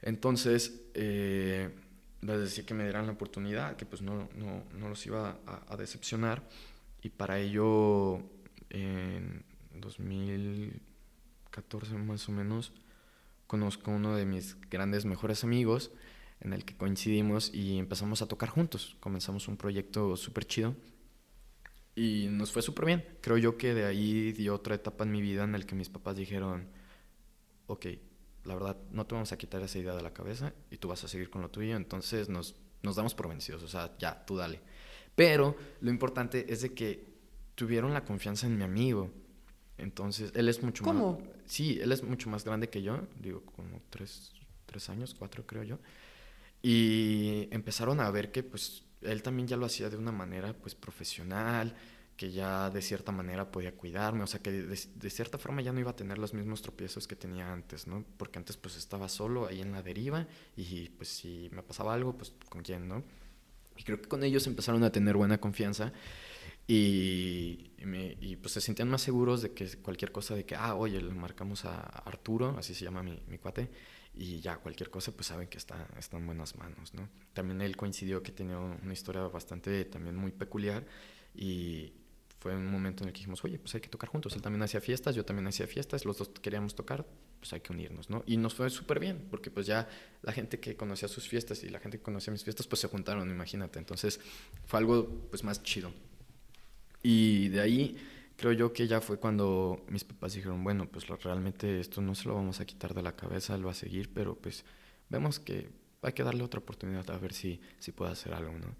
Entonces, 0.00 0.82
eh, 0.94 1.70
les 2.22 2.40
decía 2.40 2.64
que 2.64 2.72
me 2.74 2.84
dieran 2.84 3.06
la 3.06 3.12
oportunidad, 3.12 3.76
que 3.76 3.84
pues 3.84 4.00
no, 4.00 4.28
no, 4.36 4.64
no 4.78 4.88
los 4.88 5.04
iba 5.06 5.36
a, 5.46 5.76
decepcionar. 5.76 6.42
Y 7.02 7.10
para 7.10 7.38
ello, 7.38 8.22
en 8.70 9.44
2014 9.74 11.98
más 11.98 12.28
o 12.28 12.32
menos, 12.32 12.72
conozco 13.46 13.90
a 13.90 13.94
uno 13.94 14.16
de 14.16 14.24
mis 14.24 14.56
grandes 14.70 15.04
mejores 15.04 15.44
amigos 15.44 15.90
en 16.40 16.52
el 16.52 16.64
que 16.64 16.76
coincidimos 16.76 17.52
y 17.52 17.78
empezamos 17.78 18.22
a 18.22 18.28
tocar 18.28 18.48
juntos. 18.48 18.96
Comenzamos 19.00 19.48
un 19.48 19.56
proyecto 19.56 20.16
súper 20.16 20.46
chido 20.46 20.76
y 21.96 22.28
nos 22.30 22.52
fue 22.52 22.62
súper 22.62 22.86
bien. 22.86 23.04
Creo 23.20 23.36
yo 23.36 23.58
que 23.58 23.74
de 23.74 23.84
ahí 23.84 24.32
dio 24.32 24.54
otra 24.54 24.76
etapa 24.76 25.02
en 25.04 25.10
mi 25.10 25.20
vida 25.20 25.42
en 25.44 25.56
el 25.56 25.66
que 25.66 25.74
mis 25.74 25.88
papás 25.88 26.16
dijeron, 26.16 26.68
ok, 27.66 27.86
la 28.44 28.54
verdad, 28.54 28.76
no 28.90 29.06
te 29.06 29.14
vamos 29.14 29.32
a 29.32 29.38
quitar 29.38 29.62
esa 29.62 29.78
idea 29.78 29.94
de 29.94 30.02
la 30.02 30.12
cabeza 30.12 30.52
y 30.70 30.78
tú 30.78 30.88
vas 30.88 31.04
a 31.04 31.08
seguir 31.08 31.30
con 31.30 31.42
lo 31.42 31.50
tuyo, 31.50 31.76
entonces 31.76 32.28
nos, 32.28 32.56
nos 32.82 32.96
damos 32.96 33.14
por 33.14 33.28
vencidos, 33.28 33.62
o 33.62 33.68
sea, 33.68 33.96
ya, 33.98 34.24
tú 34.24 34.36
dale. 34.36 34.60
Pero 35.14 35.56
lo 35.80 35.90
importante 35.90 36.52
es 36.52 36.62
de 36.62 36.74
que 36.74 37.12
tuvieron 37.54 37.92
la 37.92 38.04
confianza 38.04 38.46
en 38.46 38.56
mi 38.56 38.64
amigo. 38.64 39.10
Entonces, 39.78 40.32
él 40.34 40.48
es 40.48 40.62
mucho 40.62 40.84
¿Cómo? 40.84 41.18
más... 41.18 41.28
Sí, 41.46 41.78
él 41.80 41.92
es 41.92 42.02
mucho 42.02 42.30
más 42.30 42.44
grande 42.44 42.68
que 42.68 42.82
yo, 42.82 43.06
digo, 43.20 43.42
como 43.44 43.82
tres, 43.90 44.32
tres 44.66 44.88
años, 44.88 45.14
cuatro 45.18 45.46
creo 45.46 45.62
yo. 45.62 45.78
Y 46.62 47.48
empezaron 47.50 48.00
a 48.00 48.10
ver 48.10 48.30
que, 48.30 48.42
pues, 48.42 48.84
él 49.02 49.22
también 49.22 49.48
ya 49.48 49.56
lo 49.56 49.66
hacía 49.66 49.90
de 49.90 49.96
una 49.96 50.12
manera, 50.12 50.54
pues, 50.54 50.74
profesional, 50.74 51.74
que 52.16 52.30
ya 52.30 52.70
de 52.70 52.82
cierta 52.82 53.12
manera 53.12 53.50
podía 53.50 53.72
cuidarme, 53.72 54.22
o 54.22 54.26
sea 54.26 54.40
que 54.40 54.52
de, 54.52 55.10
cierta 55.10 55.38
forma 55.38 55.62
ya 55.62 55.72
no 55.72 55.80
iba 55.80 55.90
a 55.90 55.96
tener 55.96 56.18
los 56.18 56.34
mismos 56.34 56.62
tropiezos 56.62 57.06
que 57.06 57.16
tenía 57.16 57.52
antes, 57.52 57.86
¿no? 57.86 58.04
Porque 58.16 58.38
antes 58.38 58.56
pues 58.56 58.76
estaba 58.76 59.08
solo 59.08 59.46
ahí 59.46 59.60
en 59.60 59.72
la 59.72 59.82
deriva 59.82 60.26
y 60.56 60.90
pues 60.90 61.08
si 61.08 61.48
me 61.52 61.62
pasaba 61.62 61.94
algo, 61.94 62.16
pues 62.16 62.34
con 62.48 62.62
quién, 62.62 62.86
¿no? 62.86 63.02
Y 63.76 63.84
creo 63.84 64.00
que 64.00 64.08
con 64.08 64.22
ellos 64.22 64.46
empezaron 64.46 64.84
a 64.84 64.92
tener 64.92 65.16
buena 65.16 65.38
confianza 65.38 65.92
y, 66.66 67.72
y, 68.20 68.36
pues 68.36 68.52
se 68.52 68.60
sentían 68.60 68.88
más 68.88 69.02
seguros 69.02 69.42
de 69.42 69.52
que 69.52 69.66
cualquier 69.78 70.12
cosa 70.12 70.34
de 70.34 70.44
que, 70.44 70.54
ah, 70.54 70.74
oye, 70.74 71.00
le 71.00 71.12
marcamos 71.12 71.64
a 71.64 71.80
Arturo, 71.80 72.54
así 72.58 72.74
se 72.74 72.84
llama 72.84 73.02
mi, 73.02 73.20
mi 73.26 73.38
cuate, 73.38 73.68
y 74.14 74.40
ya 74.40 74.58
cualquier 74.58 74.90
cosa 74.90 75.12
pues 75.12 75.26
saben 75.26 75.48
que 75.48 75.58
está, 75.58 75.88
está 75.98 76.18
en 76.18 76.26
buenas 76.26 76.56
manos, 76.56 76.94
¿no? 76.94 77.08
También 77.32 77.62
él 77.62 77.76
coincidió 77.76 78.22
que 78.22 78.30
tenía 78.30 78.58
una 78.58 78.92
historia 78.92 79.22
bastante 79.22 79.84
también 79.86 80.16
muy 80.16 80.32
peculiar 80.32 80.86
y 81.34 81.92
fue 82.42 82.56
un 82.56 82.66
momento 82.66 83.04
en 83.04 83.08
el 83.08 83.12
que 83.12 83.18
dijimos, 83.18 83.44
oye, 83.44 83.56
pues 83.56 83.72
hay 83.76 83.80
que 83.80 83.88
tocar 83.88 84.10
juntos. 84.10 84.34
Él 84.34 84.42
también 84.42 84.62
hacía 84.64 84.80
fiestas, 84.80 85.14
yo 85.14 85.24
también 85.24 85.46
hacía 85.46 85.68
fiestas, 85.68 86.04
los 86.04 86.18
dos 86.18 86.28
queríamos 86.40 86.74
tocar, 86.74 87.06
pues 87.38 87.52
hay 87.52 87.60
que 87.60 87.72
unirnos, 87.72 88.10
¿no? 88.10 88.24
Y 88.26 88.36
nos 88.36 88.54
fue 88.54 88.68
súper 88.68 88.98
bien, 88.98 89.28
porque 89.30 89.52
pues 89.52 89.64
ya 89.64 89.88
la 90.22 90.32
gente 90.32 90.58
que 90.58 90.74
conocía 90.74 91.06
sus 91.06 91.28
fiestas 91.28 91.62
y 91.62 91.68
la 91.68 91.78
gente 91.78 91.98
que 91.98 92.02
conocía 92.02 92.32
mis 92.32 92.42
fiestas, 92.42 92.66
pues 92.66 92.80
se 92.80 92.88
juntaron, 92.88 93.30
imagínate. 93.30 93.78
Entonces 93.78 94.18
fue 94.64 94.80
algo 94.80 95.08
pues 95.30 95.44
más 95.44 95.62
chido. 95.62 95.92
Y 97.00 97.48
de 97.50 97.60
ahí 97.60 97.96
creo 98.36 98.50
yo 98.50 98.72
que 98.72 98.88
ya 98.88 99.00
fue 99.00 99.20
cuando 99.20 99.84
mis 99.88 100.02
papás 100.02 100.34
dijeron, 100.34 100.64
bueno, 100.64 100.88
pues 100.90 101.06
realmente 101.06 101.78
esto 101.78 102.00
no 102.00 102.16
se 102.16 102.26
lo 102.26 102.34
vamos 102.34 102.58
a 102.58 102.64
quitar 102.64 102.92
de 102.92 103.02
la 103.02 103.14
cabeza, 103.14 103.54
él 103.54 103.64
va 103.64 103.70
a 103.70 103.74
seguir, 103.74 104.12
pero 104.12 104.34
pues 104.34 104.64
vemos 105.08 105.38
que 105.38 105.70
hay 106.02 106.12
que 106.12 106.24
darle 106.24 106.42
otra 106.42 106.58
oportunidad 106.58 107.08
a 107.08 107.18
ver 107.18 107.34
si, 107.34 107.60
si 107.78 107.92
puede 107.92 108.10
hacer 108.10 108.34
algo, 108.34 108.58
¿no? 108.58 108.74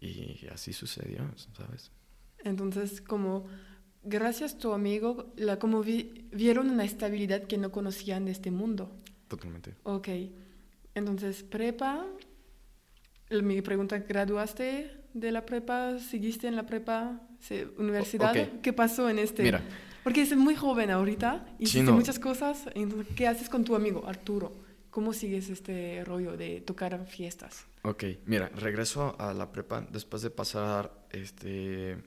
Y 0.00 0.46
así 0.50 0.72
sucedió, 0.72 1.30
¿sabes? 1.54 1.90
Entonces, 2.44 3.00
como 3.00 3.46
gracias 4.02 4.54
a 4.54 4.58
tu 4.58 4.72
amigo, 4.72 5.32
la, 5.36 5.58
como 5.58 5.82
vieron 5.82 6.70
una 6.70 6.84
estabilidad 6.84 7.44
que 7.44 7.58
no 7.58 7.70
conocían 7.70 8.24
de 8.24 8.32
este 8.32 8.50
mundo. 8.50 8.90
Totalmente. 9.28 9.74
Ok. 9.84 10.08
Entonces, 10.94 11.42
prepa, 11.42 12.06
mi 13.30 13.62
pregunta, 13.62 13.98
¿graduaste 13.98 14.90
de 15.14 15.32
la 15.32 15.46
prepa? 15.46 15.98
¿Seguiste 15.98 16.48
en 16.48 16.56
la 16.56 16.66
prepa? 16.66 17.20
¿Universidad? 17.78 18.34
¿Qué 18.60 18.72
pasó 18.72 19.08
en 19.08 19.18
este? 19.18 19.42
Mira. 19.42 19.62
Porque 20.02 20.22
es 20.22 20.34
muy 20.34 20.54
joven 20.54 20.90
ahorita, 20.90 21.46
y 21.58 21.66
sí, 21.66 21.82
muchas 21.82 22.18
cosas. 22.18 22.64
¿Qué 23.16 23.26
haces 23.26 23.48
con 23.48 23.64
tu 23.64 23.74
amigo, 23.74 24.04
Arturo? 24.06 24.52
¿Cómo 24.90 25.12
sigues 25.12 25.50
este 25.50 26.02
rollo 26.04 26.36
de 26.36 26.62
tocar 26.62 27.06
fiestas? 27.06 27.66
Ok, 27.82 28.04
mira, 28.24 28.48
regreso 28.48 29.14
a 29.20 29.32
la 29.34 29.52
prepa 29.52 29.86
después 29.92 30.22
de 30.22 30.30
pasar 30.30 30.92
este 31.10 31.98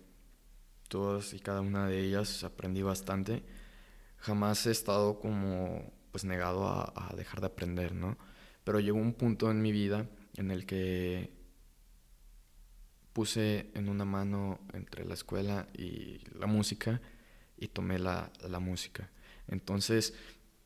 todas 0.93 1.33
y 1.33 1.39
cada 1.39 1.61
una 1.61 1.87
de 1.87 1.99
ellas 2.01 2.43
aprendí 2.43 2.83
bastante. 2.83 3.41
Jamás 4.17 4.67
he 4.67 4.71
estado 4.71 5.19
como 5.19 5.91
pues 6.11 6.23
negado 6.23 6.67
a, 6.67 7.11
dejar 7.17 7.41
de 7.41 7.47
aprender, 7.47 7.95
¿no? 7.95 8.15
Pero 8.63 8.79
llegó 8.79 8.99
un 8.99 9.13
punto 9.13 9.49
en 9.49 9.63
mi 9.63 9.71
vida 9.71 10.07
en 10.37 10.51
el 10.51 10.67
que 10.67 11.33
puse 13.11 13.71
en 13.73 13.89
una 13.89 14.05
mano 14.05 14.59
entre 14.73 15.03
la 15.03 15.15
escuela 15.15 15.67
y 15.75 16.19
la 16.37 16.45
música 16.45 17.01
y 17.57 17.69
tomé 17.69 17.97
la, 17.97 18.31
la 18.47 18.59
música. 18.59 19.09
Entonces 19.47 20.13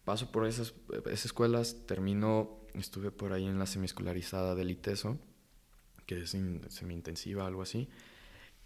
paso 0.03 0.29
por 0.29 0.45
esas, 0.45 0.73
esas 1.05 1.25
escuelas, 1.27 1.85
termino, 1.85 2.59
estuve 2.73 3.11
por 3.11 3.31
ahí 3.31 3.45
en 3.45 3.59
la 3.59 3.65
semiescolarizada 3.65 4.55
del 4.55 4.71
ITESO, 4.71 5.17
que 6.05 6.23
es 6.23 6.31
semi-intensiva, 6.31 7.47
algo 7.47 7.61
así. 7.61 7.87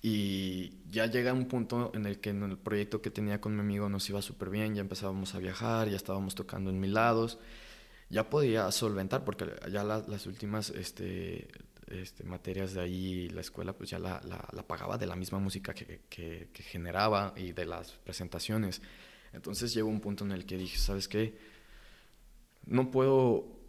Y 0.02 0.74
ya 0.90 1.06
llega 1.06 1.32
un 1.32 1.46
punto 1.46 1.92
en 1.94 2.08
el 2.08 2.20
que 2.20 2.32
en 2.32 2.42
el 2.44 2.58
proyecto 2.58 3.02
que 3.02 3.12
tenía 3.12 3.40
con 3.40 3.54
mi 3.54 3.62
amigo 3.62 3.88
nos 3.88 4.10
iba 4.10 4.22
súper 4.22 4.50
bien, 4.50 4.74
ya 4.74 4.82
empezábamos 4.82 5.36
a 5.36 5.40
viajar, 5.40 5.90
ya 5.90 5.96
estábamos 5.96 6.34
tocando 6.34 6.72
en 6.72 6.80
mil 6.80 6.94
lados, 6.94 7.38
ya 8.10 8.30
podía 8.30 8.72
solventar, 8.72 9.24
porque 9.24 9.46
ya 9.72 9.84
las 9.84 10.26
últimas 10.26 10.72
este, 10.72 11.48
este, 11.88 12.24
materias 12.24 12.74
de 12.74 12.82
ahí, 12.82 13.30
la 13.30 13.42
escuela, 13.42 13.74
pues 13.74 13.92
ya 13.92 14.00
la, 14.00 14.22
la, 14.24 14.68
pagaba 14.68 14.98
de 14.98 15.06
la 15.06 15.16
misma 15.16 15.40
música 15.40 15.74
que, 15.74 16.02
que, 16.10 16.50
que, 16.52 16.64
generaba 16.64 17.34
y 17.38 17.52
de 17.52 17.66
las 17.66 17.92
presentaciones. 17.92 18.82
Entonces 19.34 19.74
llegó 19.74 19.90
un 19.90 20.02
punto 20.02 20.26
en 20.26 20.32
el 20.32 20.46
que 20.46 20.58
dije, 20.58 20.78
¿sabes 20.78 21.08
qué? 21.08 21.38
No 22.66 22.90
puedo 22.90 23.61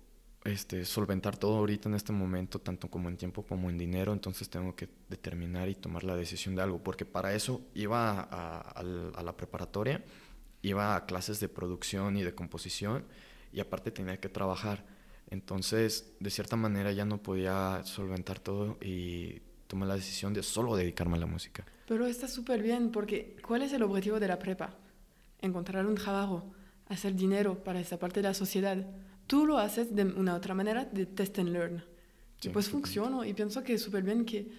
este, 0.45 0.85
solventar 0.85 1.37
todo 1.37 1.59
ahorita 1.59 1.89
en 1.89 1.95
este 1.95 2.13
momento, 2.13 2.59
tanto 2.59 2.89
como 2.89 3.09
en 3.09 3.17
tiempo 3.17 3.45
como 3.45 3.71
en 3.71 3.79
dinero, 3.79 4.13
entonces 4.13 4.49
tengo 4.49 4.75
que 4.75 4.89
determinar 5.09 5.69
y 5.69 5.75
tomar 5.75 6.03
la 6.03 6.17
decisión 6.17 6.57
de 6.57 6.63
algo, 6.63 6.83
porque 6.83 7.05
para 7.05 7.35
eso 7.35 7.61
iba 7.75 8.21
a, 8.21 8.83
la 8.83 9.37
preparatoria, 9.37 10.05
iba 10.63 10.97
a 10.97 11.07
clases 11.07 11.39
de 11.39 11.49
producción 11.49 12.17
y 12.17 12.25
de 12.25 12.35
composición, 12.35 13.05
y 13.53 13.61
aparte 13.61 13.91
tenía 13.91 14.19
que 14.19 14.29
trabajar. 14.29 14.85
Entonces, 15.31 16.13
de 16.19 16.31
cierta 16.31 16.57
manera 16.57 16.91
ya 16.93 17.05
no 17.05 17.23
podía 17.23 17.83
solventar 17.85 18.41
todo 18.41 18.79
y 18.83 19.41
tomé 19.69 19.87
la 19.87 19.95
decisión 19.95 20.35
de 20.35 20.43
solo 20.43 20.75
dedicarme 20.75 21.17
a 21.17 21.21
la 21.21 21.27
música. 21.27 21.65
Pero 21.87 22.07
está 22.07 22.27
súper 22.27 22.63
bien, 22.63 22.91
porque 22.91 23.37
¿cuál 23.47 23.63
es 23.63 23.73
el 23.73 23.83
objetivo 23.83 24.19
de 24.19 24.29
la 24.29 24.39
prepa? 24.39 24.75
Encontrar 25.41 25.87
un 25.87 25.95
trabajo, 25.95 26.53
hacer 26.89 27.15
dinero 27.15 27.63
para 27.63 27.81
esa 27.81 27.99
parte 27.99 28.21
de 28.21 28.29
la 28.29 28.35
sociedad 28.35 28.85
tú 29.33 29.47
lo 29.47 29.57
haces 29.57 29.97
de 29.97 30.05
una 30.05 30.35
otra 30.35 30.53
manera, 30.53 30.85
de 30.85 31.07
test 31.07 31.39
and 31.39 31.49
learn. 31.49 31.83
y 32.43 32.51
pues 32.51 32.69
funciona 32.69 33.27
y 33.27 33.33
pienso 33.33 33.63
que 33.63 33.73
es 33.73 33.81
súper 33.81 34.03
bien 34.03 34.27
que 34.27 34.51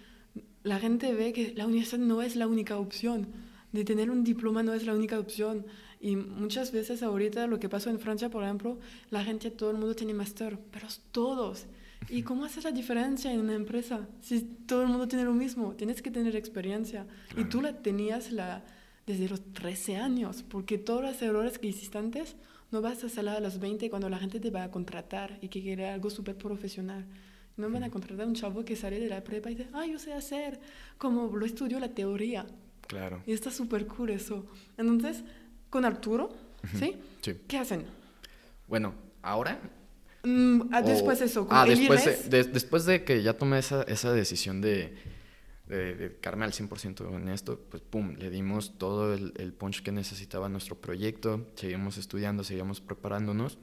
la 0.64 0.80
gente 0.80 1.14
ve 1.14 1.32
que 1.32 1.54
la 1.54 1.66
universidad 1.66 2.00
no 2.00 2.22
es 2.22 2.34
la 2.34 2.48
única 2.48 2.76
opción, 2.76 3.28
de 3.70 3.84
tener 3.84 4.10
un 4.10 4.24
diploma 4.24 4.64
no 4.64 4.74
es 4.74 4.84
la 4.84 4.92
única 4.92 5.16
opción. 5.20 5.64
Y 6.00 6.16
muchas 6.16 6.72
veces 6.72 7.04
ahorita 7.04 7.46
lo 7.46 7.60
que 7.60 7.68
pasó 7.68 7.88
en 7.88 8.00
Francia, 8.00 8.30
por 8.30 8.42
ejemplo, 8.42 8.80
la 9.10 9.22
gente, 9.22 9.52
todo 9.52 9.70
el 9.70 9.76
mundo 9.76 9.94
tiene 9.94 10.12
máster, 10.12 10.58
pero 10.72 10.88
todos. 11.12 11.66
¿Y 12.08 12.22
cómo 12.22 12.44
haces 12.44 12.64
la 12.64 12.72
diferencia 12.72 13.32
en 13.32 13.38
una 13.38 13.54
empresa 13.54 14.08
si 14.22 14.40
todo 14.66 14.82
el 14.82 14.88
mundo 14.88 15.06
tiene 15.06 15.24
lo 15.24 15.34
mismo? 15.34 15.74
Tienes 15.74 16.02
que 16.02 16.10
tener 16.10 16.34
experiencia. 16.34 17.06
Y 17.36 17.44
tú 17.44 17.62
la 17.62 17.80
tenías 17.80 18.32
la, 18.32 18.64
desde 19.06 19.28
los 19.28 19.52
13 19.52 19.96
años, 19.96 20.44
porque 20.48 20.78
todos 20.78 21.02
los 21.02 21.20
errores 21.20 21.58
que 21.58 21.68
hiciste 21.68 21.98
antes 21.98 22.36
no 22.70 22.80
vas 22.80 23.04
a 23.04 23.08
salir 23.08 23.30
a 23.30 23.40
los 23.40 23.60
20 23.60 23.90
cuando 23.90 24.08
la 24.08 24.18
gente 24.18 24.40
te 24.40 24.50
va 24.50 24.64
a 24.64 24.70
contratar 24.70 25.38
y 25.40 25.48
que 25.48 25.62
quiere 25.62 25.88
algo 25.88 26.10
súper 26.10 26.36
profesional. 26.36 27.04
No 27.56 27.70
van 27.70 27.84
a 27.84 27.90
contratar 27.90 28.24
a 28.24 28.28
un 28.28 28.34
chavo 28.34 28.64
que 28.64 28.74
sale 28.74 28.98
de 28.98 29.08
la 29.08 29.22
prepa 29.22 29.50
y 29.50 29.54
dice, 29.54 29.68
ah, 29.74 29.86
yo 29.86 29.98
sé 29.98 30.12
hacer, 30.12 30.58
como 30.98 31.36
lo 31.36 31.46
estudio 31.46 31.78
la 31.78 31.88
teoría. 31.88 32.46
Claro. 32.88 33.22
Y 33.26 33.32
está 33.32 33.50
súper 33.50 33.86
cool 33.86 34.10
eso. 34.10 34.46
Entonces, 34.76 35.22
con 35.70 35.84
Arturo, 35.84 36.34
¿sí? 36.78 36.96
Sí. 37.20 37.36
¿Qué 37.46 37.58
hacen? 37.58 37.84
Bueno, 38.66 38.94
ahora. 39.22 39.60
Mm, 40.24 40.62
ah, 40.72 40.82
después 40.82 41.20
eso. 41.20 41.46
ah, 41.50 41.64
después 41.66 42.28
de, 42.28 42.44
después 42.44 42.86
de 42.86 43.04
que 43.04 43.22
ya 43.22 43.34
tomé 43.34 43.58
esa, 43.58 43.82
esa 43.84 44.12
decisión 44.12 44.60
de 44.60 44.94
de 45.66 45.94
dedicarme 45.94 46.44
al 46.44 46.52
100% 46.52 47.16
en 47.16 47.28
esto, 47.28 47.58
pues 47.70 47.82
pum, 47.82 48.14
le 48.16 48.30
dimos 48.30 48.76
todo 48.76 49.14
el, 49.14 49.32
el, 49.36 49.52
punch 49.54 49.82
que 49.82 49.92
necesitaba 49.92 50.48
nuestro 50.48 50.78
proyecto, 50.78 51.46
seguimos 51.54 51.96
estudiando, 51.96 52.44
seguimos 52.44 52.80
preparándonos 52.80 53.58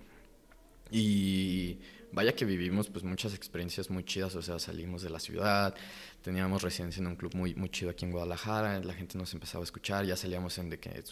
y 0.89 1.79
vaya 2.11 2.33
que 2.33 2.45
vivimos 2.45 2.89
pues 2.89 3.03
muchas 3.03 3.33
experiencias 3.33 3.89
muy 3.89 4.03
chidas, 4.03 4.35
o 4.35 4.41
sea, 4.41 4.59
salimos 4.59 5.01
de 5.01 5.09
la 5.09 5.19
ciudad, 5.19 5.73
teníamos 6.21 6.61
residencia 6.61 7.01
en 7.01 7.07
un 7.07 7.15
club 7.15 7.33
muy, 7.35 7.55
muy 7.55 7.69
chido 7.69 7.91
aquí 7.91 8.05
en 8.05 8.11
Guadalajara, 8.11 8.79
la 8.83 8.93
gente 8.93 9.17
nos 9.17 9.33
empezaba 9.33 9.63
a 9.63 9.65
escuchar, 9.65 10.05
ya 10.05 10.17
salíamos 10.17 10.57
en 10.57 10.69
de 10.69 10.79
que 10.79 11.03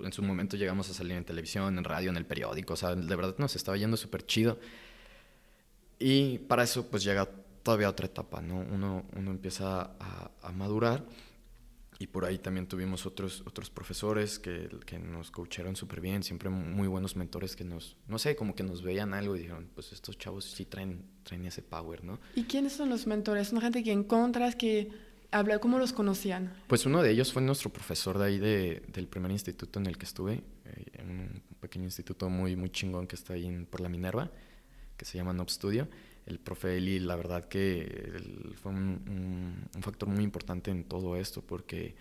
en 0.00 0.12
su 0.12 0.22
momento 0.22 0.56
llegamos 0.56 0.90
a 0.90 0.94
salir 0.94 1.12
en 1.12 1.24
televisión, 1.24 1.78
en 1.78 1.84
radio, 1.84 2.10
en 2.10 2.16
el 2.16 2.26
periódico, 2.26 2.74
o 2.74 2.76
sea, 2.76 2.94
de 2.94 3.16
verdad 3.16 3.36
nos 3.38 3.54
estaba 3.56 3.76
yendo 3.76 3.96
súper 3.96 4.26
chido. 4.26 4.58
Y 5.98 6.38
para 6.38 6.62
eso 6.62 6.86
pues 6.86 7.04
llega 7.04 7.28
todavía 7.62 7.88
otra 7.88 8.06
etapa, 8.06 8.40
¿no? 8.40 8.60
Uno, 8.60 9.04
uno 9.16 9.30
empieza 9.30 9.82
a, 9.98 10.30
a, 10.42 10.52
madurar 10.52 11.04
y 11.98 12.06
por 12.06 12.24
ahí 12.24 12.38
también 12.38 12.66
tuvimos 12.66 13.04
otros, 13.04 13.42
otros 13.46 13.68
profesores 13.68 14.38
que, 14.38 14.68
que 14.86 14.98
nos 14.98 15.30
coacharon 15.30 15.76
súper 15.76 16.00
bien, 16.00 16.22
siempre 16.22 16.48
muy 16.48 16.88
buenos 16.88 17.16
mentores 17.16 17.56
que 17.56 17.64
nos, 17.64 17.96
no 18.08 18.18
sé, 18.18 18.36
como 18.36 18.54
que 18.54 18.62
nos 18.62 18.82
veían 18.82 19.12
algo 19.12 19.36
y 19.36 19.40
dijeron, 19.40 19.68
pues 19.74 19.92
estos 19.92 20.16
chavos 20.16 20.46
sí 20.46 20.64
traen, 20.64 21.04
traen 21.22 21.44
ese 21.44 21.62
power, 21.62 22.02
¿no? 22.02 22.18
¿Y 22.34 22.44
quiénes 22.44 22.72
son 22.72 22.88
los 22.88 23.06
mentores? 23.06 23.52
¿Una 23.52 23.60
gente 23.60 23.82
que 23.82 23.92
encontras 23.92 24.56
que 24.56 24.90
habla, 25.30 25.58
cómo 25.58 25.78
los 25.78 25.92
conocían? 25.92 26.54
Pues 26.68 26.86
uno 26.86 27.02
de 27.02 27.10
ellos 27.10 27.32
fue 27.32 27.42
nuestro 27.42 27.70
profesor 27.70 28.18
de 28.18 28.24
ahí 28.24 28.38
de, 28.38 28.82
del 28.88 29.06
primer 29.06 29.30
instituto 29.30 29.78
en 29.78 29.86
el 29.86 29.98
que 29.98 30.06
estuve, 30.06 30.42
eh, 30.64 30.84
en 30.94 31.10
un 31.10 31.42
pequeño 31.60 31.84
instituto 31.84 32.30
muy, 32.30 32.56
muy 32.56 32.70
chingón 32.70 33.06
que 33.06 33.16
está 33.16 33.34
ahí 33.34 33.66
por 33.68 33.82
la 33.82 33.90
Minerva, 33.90 34.30
que 34.96 35.04
se 35.04 35.18
llama 35.18 35.34
Nob 35.34 35.50
Studio 35.50 35.86
el 36.30 36.38
profe 36.38 36.76
Eli, 36.76 37.00
la 37.00 37.16
verdad 37.16 37.44
que 37.44 38.12
fue 38.62 38.72
un, 38.72 39.68
factor 39.80 40.08
muy 40.08 40.24
importante 40.24 40.70
en 40.70 40.84
todo 40.84 41.16
esto, 41.16 41.42
porque 41.42 41.94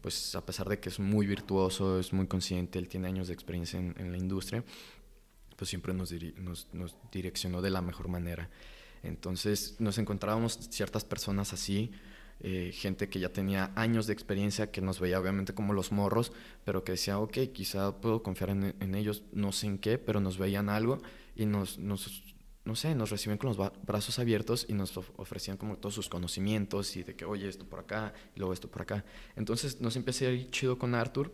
pues 0.00 0.34
a 0.34 0.44
pesar 0.44 0.68
de 0.68 0.78
que 0.78 0.88
es 0.88 0.98
muy 0.98 1.26
virtuoso, 1.26 1.98
es 1.98 2.12
muy 2.12 2.26
consciente, 2.26 2.78
él 2.78 2.88
tiene 2.88 3.08
años 3.08 3.28
de 3.28 3.34
experiencia 3.34 3.78
en, 3.78 4.12
la 4.12 4.18
industria, 4.18 4.64
pues 5.56 5.68
siempre 5.68 5.92
nos, 5.92 6.12
nos, 6.72 6.96
direccionó 7.12 7.60
de 7.60 7.70
la 7.70 7.82
mejor 7.82 8.08
manera. 8.08 8.48
Entonces 9.02 9.76
nos 9.78 9.98
encontrábamos 9.98 10.58
ciertas 10.70 11.04
personas 11.04 11.52
así, 11.52 11.90
eh, 12.42 12.72
gente 12.72 13.10
que 13.10 13.20
ya 13.20 13.30
tenía 13.30 13.72
años 13.76 14.06
de 14.06 14.14
experiencia, 14.14 14.70
que 14.70 14.80
nos 14.80 15.00
veía 15.00 15.20
obviamente 15.20 15.52
como 15.52 15.74
los 15.74 15.92
morros, 15.92 16.32
pero 16.64 16.84
que 16.84 16.92
decía, 16.92 17.18
ok, 17.18 17.38
quizá 17.52 18.00
puedo 18.00 18.22
confiar 18.22 18.50
en, 18.50 18.74
en 18.80 18.94
ellos, 18.94 19.22
no 19.32 19.52
sé 19.52 19.66
en 19.66 19.78
qué, 19.78 19.98
pero 19.98 20.20
nos 20.20 20.38
veían 20.38 20.70
algo 20.70 21.02
y 21.36 21.44
nos, 21.44 21.78
nos 21.78 22.34
no 22.64 22.76
sé, 22.76 22.94
nos 22.94 23.10
reciben 23.10 23.38
con 23.38 23.48
los 23.48 23.72
brazos 23.82 24.18
abiertos 24.18 24.66
y 24.68 24.74
nos 24.74 24.96
ofrecían 24.96 25.56
como 25.56 25.76
todos 25.78 25.94
sus 25.94 26.08
conocimientos 26.08 26.96
y 26.96 27.02
de 27.02 27.16
que, 27.16 27.24
oye, 27.24 27.48
esto 27.48 27.64
por 27.64 27.80
acá, 27.80 28.12
y 28.34 28.38
luego 28.38 28.52
esto 28.52 28.70
por 28.70 28.82
acá. 28.82 29.04
Entonces 29.34 29.80
nos 29.80 29.96
empecé 29.96 30.26
a 30.26 30.30
ir 30.32 30.50
chido 30.50 30.78
con 30.78 30.94
Arthur 30.94 31.32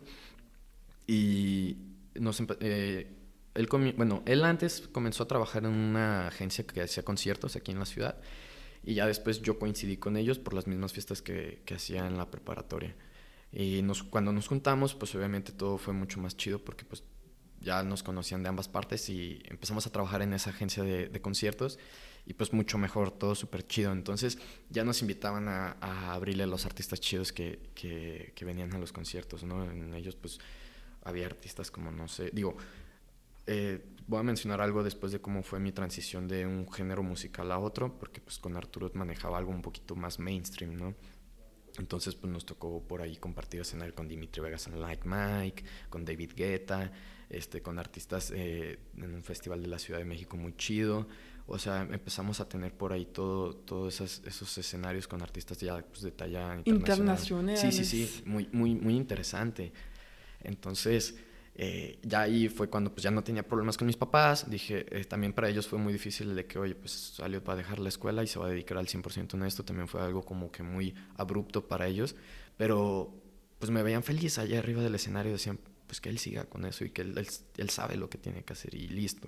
y 1.05 1.77
nos 2.15 2.41
eh, 2.61 3.13
él, 3.55 3.67
bueno, 3.95 4.23
él 4.25 4.43
antes 4.45 4.87
comenzó 4.91 5.23
a 5.23 5.27
trabajar 5.27 5.65
en 5.65 5.71
una 5.71 6.27
agencia 6.27 6.65
que 6.65 6.81
hacía 6.81 7.03
conciertos 7.03 7.55
aquí 7.55 7.71
en 7.71 7.79
la 7.79 7.85
ciudad 7.85 8.17
y 8.83 8.93
ya 8.93 9.05
después 9.05 9.41
yo 9.41 9.59
coincidí 9.59 9.97
con 9.97 10.15
ellos 10.15 10.39
por 10.39 10.53
las 10.53 10.65
mismas 10.65 10.93
fiestas 10.93 11.21
que, 11.21 11.61
que 11.65 11.75
hacía 11.75 12.07
en 12.07 12.17
la 12.17 12.31
preparatoria. 12.31 12.95
Y 13.51 13.81
nos, 13.81 14.03
cuando 14.03 14.31
nos 14.31 14.47
juntamos, 14.47 14.95
pues 14.95 15.13
obviamente 15.15 15.51
todo 15.51 15.77
fue 15.77 15.93
mucho 15.93 16.19
más 16.19 16.37
chido 16.37 16.59
porque 16.59 16.85
pues 16.85 17.03
ya 17.59 17.83
nos 17.83 18.03
conocían 18.03 18.43
de 18.43 18.49
ambas 18.49 18.67
partes 18.67 19.09
y 19.09 19.41
empezamos 19.45 19.87
a 19.87 19.91
trabajar 19.91 20.21
en 20.21 20.33
esa 20.33 20.51
agencia 20.51 20.83
de, 20.83 21.07
de 21.07 21.21
conciertos 21.21 21.79
y 22.25 22.33
pues 22.33 22.51
mucho 22.51 22.77
mejor, 22.77 23.11
todo 23.11 23.35
súper 23.35 23.65
chido. 23.65 23.93
Entonces 23.93 24.37
ya 24.69 24.83
nos 24.83 25.01
invitaban 25.01 25.47
a, 25.47 25.77
a 25.79 26.13
abrirle 26.13 26.43
a 26.43 26.47
los 26.47 26.65
artistas 26.65 26.99
chidos 26.99 27.31
que, 27.31 27.69
que, 27.73 28.33
que, 28.35 28.45
venían 28.45 28.73
a 28.73 28.77
los 28.77 28.91
conciertos, 28.91 29.43
¿no? 29.43 29.63
En 29.63 29.93
ellos 29.93 30.15
pues 30.15 30.39
había 31.03 31.25
artistas 31.25 31.71
como, 31.71 31.89
no 31.89 32.09
sé, 32.09 32.29
digo, 32.33 32.57
eh, 33.45 33.81
voy 34.07 34.19
a 34.19 34.23
mencionar 34.23 34.59
algo 34.59 34.83
después 34.83 35.13
de 35.13 35.21
cómo 35.21 35.41
fue 35.41 35.61
mi 35.61 35.71
transición 35.71 36.27
de 36.27 36.45
un 36.45 36.69
género 36.69 37.01
musical 37.01 37.49
a 37.49 37.59
otro, 37.59 37.97
porque 37.97 38.19
pues 38.19 38.39
con 38.39 38.57
Arturo 38.57 38.91
manejaba 38.93 39.37
algo 39.37 39.51
un 39.51 39.61
poquito 39.61 39.95
más 39.95 40.19
mainstream, 40.19 40.75
¿no? 40.75 40.95
Entonces 41.77 42.13
pues 42.15 42.31
nos 42.31 42.45
tocó 42.45 42.83
por 42.83 43.01
ahí 43.01 43.15
compartir 43.15 43.61
escenario 43.61 43.95
con 43.95 44.09
Dimitri 44.09 44.41
Vegas 44.41 44.67
en 44.67 44.81
Like 44.81 45.07
Mike, 45.07 45.63
con 45.89 46.03
David 46.03 46.33
Guetta, 46.35 46.91
este, 47.29 47.61
con 47.61 47.79
artistas 47.79 48.31
eh, 48.35 48.79
en 48.97 49.13
un 49.13 49.23
festival 49.23 49.61
de 49.61 49.67
la 49.67 49.79
Ciudad 49.79 49.99
de 49.99 50.05
México 50.05 50.37
muy 50.37 50.55
chido. 50.55 51.07
O 51.49 51.57
sea, 51.57 51.81
empezamos 51.83 52.41
a 52.41 52.49
tener 52.49 52.73
por 52.73 52.91
ahí 52.91 53.05
todo, 53.05 53.53
todos 53.53 53.95
esos, 53.95 54.21
esos 54.25 54.57
escenarios 54.57 55.07
con 55.07 55.21
artistas 55.21 55.57
ya 55.57 55.81
pues, 55.81 56.01
de 56.01 56.11
talla 56.11 56.61
internacional. 56.65 57.57
Sí, 57.57 57.71
sí, 57.71 57.85
sí, 57.85 58.23
muy, 58.25 58.49
muy, 58.51 58.75
muy 58.75 58.95
interesante. 58.95 59.71
Entonces, 60.43 61.15
eh, 61.55 61.99
ya 62.03 62.21
ahí 62.21 62.49
fue 62.49 62.69
cuando 62.69 62.91
pues 62.91 63.01
ya 63.01 63.11
no 63.11 63.23
tenía 63.23 63.43
problemas 63.43 63.77
con 63.77 63.87
mis 63.87 63.95
papás. 63.95 64.49
Dije, 64.49 64.85
eh, 64.91 65.05
también 65.05 65.33
para 65.33 65.49
ellos 65.49 65.67
fue 65.67 65.79
muy 65.79 65.93
difícil 65.93 66.35
de 66.35 66.45
que, 66.45 66.59
oye, 66.59 66.75
pues 66.75 67.19
Aliot 67.19 67.47
va 67.47 67.53
a 67.53 67.55
dejar 67.55 67.79
la 67.79 67.89
escuela 67.89 68.23
y 68.23 68.27
se 68.27 68.39
va 68.39 68.47
a 68.47 68.49
dedicar 68.49 68.77
al 68.77 68.87
100% 68.87 69.33
en 69.33 69.43
esto. 69.43 69.63
También 69.63 69.87
fue 69.87 70.01
algo 70.01 70.23
como 70.23 70.51
que 70.51 70.63
muy 70.63 70.93
abrupto 71.15 71.67
para 71.67 71.87
ellos. 71.87 72.15
Pero 72.57 73.13
pues 73.57 73.71
me 73.71 73.81
veían 73.83 74.03
feliz 74.03 74.37
allá 74.37 74.59
arriba 74.59 74.83
del 74.83 74.95
escenario. 74.95 75.31
Decían, 75.31 75.59
pues 75.87 76.01
que 76.01 76.09
él 76.09 76.19
siga 76.19 76.45
con 76.45 76.65
eso 76.65 76.85
y 76.85 76.91
que 76.91 77.01
él, 77.01 77.27
él, 77.57 77.69
sabe 77.69 77.95
lo 77.95 78.09
que 78.09 78.17
tiene 78.17 78.43
que 78.43 78.53
hacer 78.53 78.75
y 78.75 78.87
listo. 78.89 79.27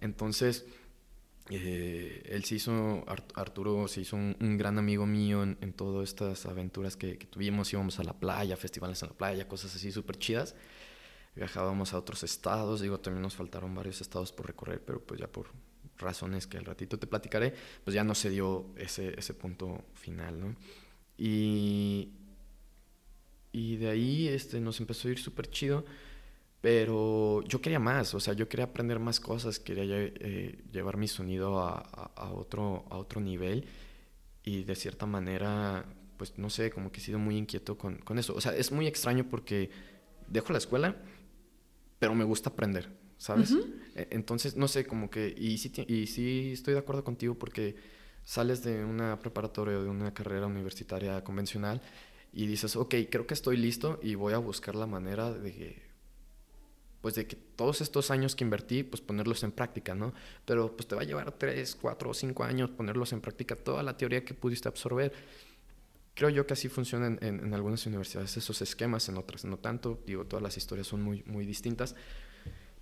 Entonces, 0.00 0.64
eh, 1.50 2.22
él 2.26 2.44
se 2.44 2.56
hizo, 2.56 3.04
Arturo 3.34 3.86
se 3.86 4.00
hizo 4.00 4.16
un, 4.16 4.56
gran 4.58 4.78
amigo 4.78 5.06
mío 5.06 5.42
en, 5.42 5.58
en 5.60 5.72
todas 5.72 6.08
estas 6.08 6.46
aventuras 6.46 6.96
que, 6.96 7.14
tuvimos. 7.16 7.72
Íbamos 7.72 8.00
a 8.00 8.04
la 8.04 8.14
playa, 8.14 8.56
festivales 8.56 9.02
en 9.02 9.10
la 9.10 9.14
playa, 9.14 9.46
cosas 9.46 9.74
así 9.76 9.92
súper 9.92 10.18
chidas 10.18 10.54
viajábamos 11.34 11.94
a 11.94 11.98
otros 11.98 12.22
estados, 12.24 12.80
digo, 12.80 12.98
también 12.98 13.22
nos 13.22 13.36
faltaron 13.36 13.74
varios 13.74 14.00
estados 14.00 14.32
por 14.32 14.46
recorrer, 14.46 14.82
pero 14.84 15.00
pues 15.00 15.20
ya 15.20 15.28
por 15.28 15.46
razones 15.96 16.46
que 16.46 16.58
al 16.58 16.64
ratito 16.64 16.98
te 16.98 17.06
platicaré, 17.06 17.54
pues 17.84 17.94
ya 17.94 18.04
no 18.04 18.14
se 18.14 18.30
dio 18.30 18.66
ese, 18.76 19.18
ese 19.18 19.34
punto 19.34 19.84
final, 19.94 20.40
¿no? 20.40 20.56
Y, 21.16 22.12
y 23.52 23.76
de 23.76 23.90
ahí 23.90 24.28
este, 24.28 24.60
nos 24.60 24.80
empezó 24.80 25.08
a 25.08 25.12
ir 25.12 25.18
súper 25.18 25.50
chido, 25.50 25.84
pero 26.60 27.42
yo 27.44 27.60
quería 27.60 27.78
más, 27.78 28.14
o 28.14 28.20
sea, 28.20 28.34
yo 28.34 28.48
quería 28.48 28.66
aprender 28.66 28.98
más 28.98 29.18
cosas, 29.20 29.58
quería 29.58 29.84
eh, 29.88 30.62
llevar 30.70 30.96
mi 30.96 31.08
sonido 31.08 31.60
a, 31.60 31.78
a, 31.78 32.32
otro, 32.32 32.84
a 32.90 32.98
otro 32.98 33.20
nivel 33.20 33.64
y 34.44 34.64
de 34.64 34.74
cierta 34.74 35.06
manera, 35.06 35.86
pues 36.16 36.38
no 36.38 36.50
sé, 36.50 36.70
como 36.70 36.92
que 36.92 37.00
he 37.00 37.02
sido 37.02 37.18
muy 37.18 37.36
inquieto 37.36 37.78
con, 37.78 37.96
con 37.98 38.18
eso. 38.18 38.34
O 38.34 38.40
sea, 38.40 38.54
es 38.54 38.72
muy 38.72 38.86
extraño 38.86 39.26
porque 39.28 39.70
dejo 40.28 40.52
la 40.52 40.58
escuela 40.58 40.96
pero 42.00 42.14
me 42.14 42.24
gusta 42.24 42.50
aprender, 42.50 42.88
¿sabes? 43.18 43.54
E, 43.94 44.08
entonces, 44.10 44.56
no 44.56 44.66
sé, 44.66 44.84
como 44.86 45.10
que, 45.10 45.32
y 45.36 45.58
sí, 45.58 45.70
y 45.86 46.06
sí 46.06 46.50
estoy 46.52 46.74
de 46.74 46.80
acuerdo 46.80 47.04
contigo 47.04 47.34
porque 47.34 47.76
sales 48.24 48.64
de 48.64 48.84
una 48.84 49.20
preparatoria 49.20 49.78
o 49.78 49.82
de 49.82 49.90
una 49.90 50.12
carrera 50.12 50.46
universitaria 50.46 51.22
convencional 51.22 51.80
y 52.32 52.46
dices, 52.46 52.76
ok, 52.76 52.94
creo 53.10 53.26
que 53.26 53.34
estoy 53.34 53.56
listo 53.56 53.98
y 54.02 54.14
voy 54.14 54.32
a 54.32 54.38
buscar 54.38 54.74
la 54.74 54.86
manera 54.86 55.32
de 55.32 55.52
que, 55.52 55.82
pues 57.00 57.14
de 57.14 57.26
que 57.26 57.36
todos 57.36 57.80
estos 57.80 58.10
años 58.10 58.36
que 58.36 58.44
invertí, 58.44 58.82
pues 58.82 59.00
ponerlos 59.00 59.42
en 59.42 59.52
práctica, 59.52 59.94
¿no? 59.94 60.12
Pero 60.44 60.76
pues 60.76 60.86
te 60.86 60.94
va 60.94 61.02
a 61.02 61.04
llevar 61.04 61.32
tres, 61.32 61.76
cuatro 61.80 62.10
o 62.10 62.14
cinco 62.14 62.44
años 62.44 62.70
ponerlos 62.70 63.12
en 63.12 63.20
práctica, 63.20 63.56
toda 63.56 63.82
la 63.82 63.96
teoría 63.96 64.24
que 64.24 64.34
pudiste 64.34 64.68
absorber. 64.68 65.12
Creo 66.14 66.28
yo 66.28 66.46
que 66.46 66.52
así 66.52 66.68
funcionan 66.68 67.18
en, 67.22 67.40
en, 67.40 67.54
algunas 67.54 67.86
universidades 67.86 68.36
esos 68.36 68.60
esquemas, 68.62 69.08
en 69.08 69.16
otras 69.16 69.44
no 69.44 69.56
tanto. 69.56 70.00
Digo, 70.06 70.24
todas 70.26 70.42
las 70.42 70.56
historias 70.56 70.86
son 70.86 71.02
muy, 71.02 71.22
muy 71.24 71.46
distintas. 71.46 71.94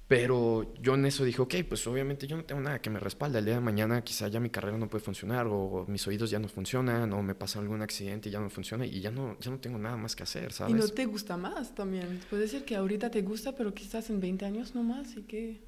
Pero 0.09 0.73
yo 0.81 0.95
en 0.95 1.05
eso 1.05 1.23
dije, 1.23 1.43
ok, 1.43 1.55
pues 1.69 1.87
obviamente 1.87 2.27
yo 2.27 2.39
no 2.39 2.45
tengo 2.45 2.63
nada 2.63 2.81
que 2.81 2.89
me 2.89 2.99
respalde. 2.99 3.41
El 3.41 3.45
día 3.45 3.55
de 3.57 3.61
mañana 3.61 4.03
quizá 4.03 4.27
ya 4.29 4.41
mi 4.41 4.49
carrera 4.49 4.79
no 4.79 4.89
puede 4.89 5.05
funcionar 5.05 5.47
o 5.47 5.85
mis 5.87 6.07
oídos 6.07 6.31
ya 6.31 6.39
no 6.39 6.49
funcionan 6.49 7.13
o 7.13 7.23
me 7.23 7.35
pasa 7.35 7.59
algún 7.59 7.83
accidente 7.83 8.31
y 8.31 8.33
ya 8.33 8.41
no 8.41 8.49
funciona 8.49 8.87
y 8.87 9.01
ya 9.01 9.11
no, 9.11 9.39
ya 9.39 9.51
no 9.51 9.59
tengo 9.59 9.77
nada 9.79 9.99
más 9.99 10.17
que 10.17 10.23
hacer, 10.23 10.55
¿sabes? 10.55 10.75
Y 10.75 10.79
no 10.79 10.89
te 10.89 11.05
gusta 11.05 11.37
más 11.37 11.75
también. 11.75 12.21
Puede 12.31 12.49
ser 12.49 12.65
que 12.65 12.75
ahorita 12.75 13.11
te 13.11 13.21
gusta, 13.21 13.55
pero 13.55 13.75
quizás 13.75 14.09
en 14.09 14.19
20 14.19 14.47
años 14.47 14.75
no 14.75 14.83
más 14.83 15.15
y 15.15 15.25
que... 15.25 15.61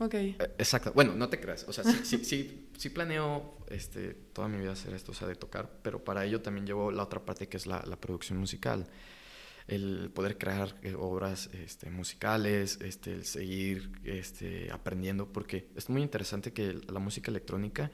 Ok. 0.00 0.14
Eh, 0.14 0.36
exacto. 0.58 0.92
Bueno, 0.94 1.14
no 1.14 1.30
te 1.30 1.40
creas. 1.40 1.64
O 1.66 1.72
sea, 1.72 1.82
sí, 1.82 1.94
sí, 2.04 2.24
sí, 2.24 2.68
sí, 2.76 2.90
planeo 2.90 3.56
este, 3.70 4.12
toda 4.12 4.48
mi 4.48 4.58
vida 4.58 4.72
hacer 4.72 4.92
esto, 4.92 5.12
o 5.12 5.14
sea, 5.14 5.26
de 5.26 5.34
tocar, 5.34 5.80
pero 5.82 6.04
para 6.04 6.26
ello 6.26 6.42
también 6.42 6.66
llevo 6.66 6.92
la 6.92 7.04
otra 7.04 7.24
parte 7.24 7.48
que 7.48 7.56
es 7.56 7.66
la, 7.66 7.82
la 7.86 7.96
producción 7.96 8.38
musical. 8.38 8.86
El 9.68 10.10
poder 10.10 10.38
crear 10.38 10.74
eh, 10.82 10.94
obras 10.94 11.48
este, 11.52 11.90
musicales, 11.90 12.78
este, 12.80 13.12
el 13.14 13.24
seguir 13.24 13.92
este, 14.02 14.72
aprendiendo, 14.72 15.32
porque 15.32 15.68
es 15.76 15.88
muy 15.88 16.02
interesante 16.02 16.52
que 16.52 16.80
la 16.88 16.98
música 16.98 17.30
electrónica 17.30 17.90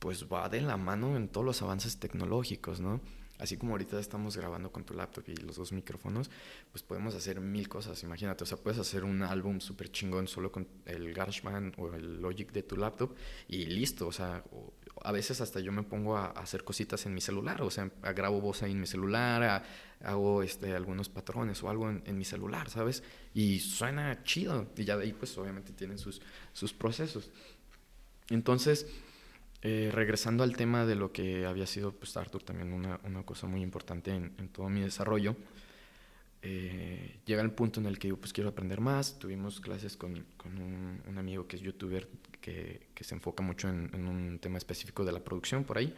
pues 0.00 0.26
va 0.32 0.48
de 0.48 0.62
la 0.62 0.76
mano 0.76 1.16
en 1.16 1.28
todos 1.28 1.46
los 1.46 1.62
avances 1.62 1.98
tecnológicos, 1.98 2.80
¿no? 2.80 3.00
así 3.40 3.56
como 3.56 3.72
ahorita 3.72 3.98
estamos 3.98 4.36
grabando 4.36 4.70
con 4.70 4.84
tu 4.84 4.94
laptop 4.94 5.24
y 5.28 5.36
los 5.36 5.56
dos 5.56 5.72
micrófonos, 5.72 6.30
pues 6.70 6.82
podemos 6.82 7.14
hacer 7.14 7.40
mil 7.40 7.68
cosas, 7.68 8.02
imagínate, 8.02 8.44
o 8.44 8.46
sea, 8.46 8.58
puedes 8.58 8.78
hacer 8.78 9.02
un 9.02 9.22
álbum 9.22 9.60
súper 9.60 9.90
chingón 9.90 10.28
solo 10.28 10.52
con 10.52 10.68
el 10.84 11.12
GarageBand 11.14 11.74
o 11.78 11.94
el 11.94 12.20
Logic 12.20 12.52
de 12.52 12.62
tu 12.62 12.76
laptop 12.76 13.14
y 13.48 13.64
listo, 13.66 14.06
o 14.06 14.12
sea, 14.12 14.44
a 15.02 15.12
veces 15.12 15.40
hasta 15.40 15.60
yo 15.60 15.72
me 15.72 15.82
pongo 15.82 16.16
a, 16.16 16.26
hacer 16.26 16.64
cositas 16.64 17.04
en 17.06 17.14
mi 17.14 17.20
celular, 17.20 17.62
o 17.62 17.70
sea, 17.70 17.90
grabo 18.14 18.40
voz 18.40 18.62
ahí 18.62 18.72
en 18.72 18.80
mi 18.80 18.86
celular, 18.86 19.64
hago 20.02 20.42
este, 20.42 20.74
algunos 20.74 21.08
patrones 21.08 21.62
o 21.62 21.70
algo 21.70 21.90
en, 21.90 22.02
en, 22.06 22.16
mi 22.18 22.24
celular, 22.24 22.70
¿sabes? 22.70 23.02
Y 23.34 23.60
suena 23.60 24.22
chido, 24.24 24.70
y 24.76 24.84
ya 24.84 24.96
de 24.96 25.04
ahí 25.04 25.12
pues 25.12 25.36
obviamente 25.38 25.72
tienen 25.72 25.98
sus, 25.98 26.20
sus 26.52 26.72
procesos. 26.72 27.30
Entonces, 28.28 28.86
eh, 29.62 29.90
regresando 29.92 30.42
al 30.42 30.56
tema 30.56 30.86
de 30.86 30.94
lo 30.94 31.12
que 31.12 31.46
había 31.46 31.66
sido 31.66 31.92
pues, 31.92 32.16
Arthur, 32.16 32.42
también 32.42 32.72
una, 32.72 33.00
una 33.04 33.22
cosa 33.24 33.46
muy 33.46 33.62
importante 33.62 34.10
en, 34.12 34.32
en 34.38 34.48
todo 34.48 34.68
mi 34.68 34.80
desarrollo, 34.80 35.36
eh, 36.42 37.20
llega 37.26 37.42
el 37.42 37.50
punto 37.50 37.80
en 37.80 37.86
el 37.86 37.98
que 37.98 38.08
yo 38.08 38.16
pues 38.16 38.32
quiero 38.32 38.50
aprender 38.50 38.80
más. 38.80 39.18
Tuvimos 39.18 39.60
clases 39.60 39.96
con, 39.96 40.24
con 40.36 40.56
un, 40.58 40.99
amigo 41.20 41.46
que 41.46 41.56
es 41.56 41.62
youtuber 41.62 42.08
que, 42.40 42.88
que 42.94 43.04
se 43.04 43.14
enfoca 43.14 43.42
mucho 43.42 43.68
en, 43.68 43.90
en, 43.92 44.06
un 44.06 44.38
tema 44.38 44.58
específico 44.58 45.04
de 45.04 45.12
la 45.12 45.20
producción 45.20 45.64
por 45.64 45.78
ahí. 45.78 45.94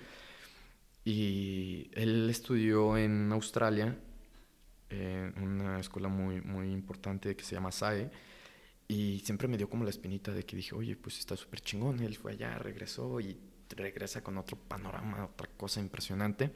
Y 1.05 1.91
él 1.95 2.29
estudió 2.31 2.97
en 2.97 3.33
Australia, 3.33 3.97
en 4.91 5.43
una 5.43 5.81
escuela 5.81 6.09
muy, 6.09 6.41
muy 6.43 6.71
importante 6.71 7.35
que 7.35 7.45
se 7.45 7.55
llama 7.55 7.73
SAE. 7.73 8.11
Y 8.87 9.21
siempre 9.21 9.49
me 9.49 9.57
dio 9.57 9.69
como 9.69 9.85
la 9.85 9.91
espinita 9.91 10.33
de 10.33 10.45
que 10.45 10.55
dije, 10.55 10.75
oye, 10.75 10.97
pues 10.97 11.19
está 11.19 11.37
súper 11.37 11.61
chingón. 11.61 12.01
Él 12.01 12.17
fue 12.17 12.33
allá, 12.33 12.59
regresó 12.59 13.19
y 13.21 13.37
regresa 13.71 14.23
con 14.23 14.37
otro 14.39 14.57
panorama, 14.57 15.25
otra 15.25 15.49
cosa 15.57 15.81
impresionante. 15.81 16.53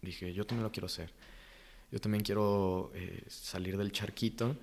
Dije, 0.00 0.32
yo 0.32 0.46
también 0.46 0.64
lo 0.64 0.72
quiero 0.72 0.86
hacer. 0.86 1.12
Yo 1.90 2.00
también 2.00 2.22
quiero 2.22 2.92
eh, 2.94 3.24
salir 3.28 3.76
del 3.76 3.90
charquito, 3.90 4.56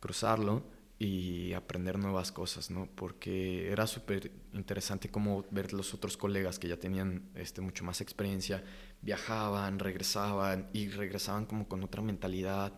cruzarlo 0.00 0.64
y 1.00 1.54
aprender 1.54 1.98
nuevas 1.98 2.30
cosas, 2.30 2.70
¿no? 2.70 2.86
Porque 2.94 3.72
era 3.72 3.86
súper 3.86 4.30
interesante 4.52 5.10
como 5.10 5.46
ver 5.50 5.72
los 5.72 5.94
otros 5.94 6.18
colegas 6.18 6.58
que 6.58 6.68
ya 6.68 6.76
tenían 6.76 7.30
este, 7.34 7.62
mucho 7.62 7.84
más 7.84 8.02
experiencia, 8.02 8.62
viajaban, 9.00 9.78
regresaban 9.78 10.68
y 10.74 10.88
regresaban 10.88 11.46
como 11.46 11.66
con 11.66 11.82
otra 11.82 12.02
mentalidad 12.02 12.74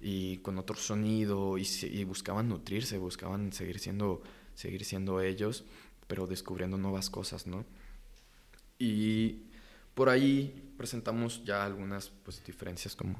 y 0.00 0.36
con 0.38 0.58
otro 0.58 0.76
sonido 0.76 1.58
y, 1.58 1.66
y 1.82 2.04
buscaban 2.04 2.48
nutrirse, 2.48 2.98
buscaban 2.98 3.52
seguir 3.52 3.80
siendo, 3.80 4.22
seguir 4.54 4.84
siendo 4.84 5.20
ellos 5.20 5.64
pero 6.06 6.28
descubriendo 6.28 6.78
nuevas 6.78 7.10
cosas, 7.10 7.48
¿no? 7.48 7.64
Y 8.78 9.42
por 9.94 10.08
ahí 10.08 10.72
presentamos 10.76 11.44
ya 11.44 11.64
algunas 11.64 12.10
pues, 12.10 12.44
diferencias 12.44 12.94
como 12.94 13.16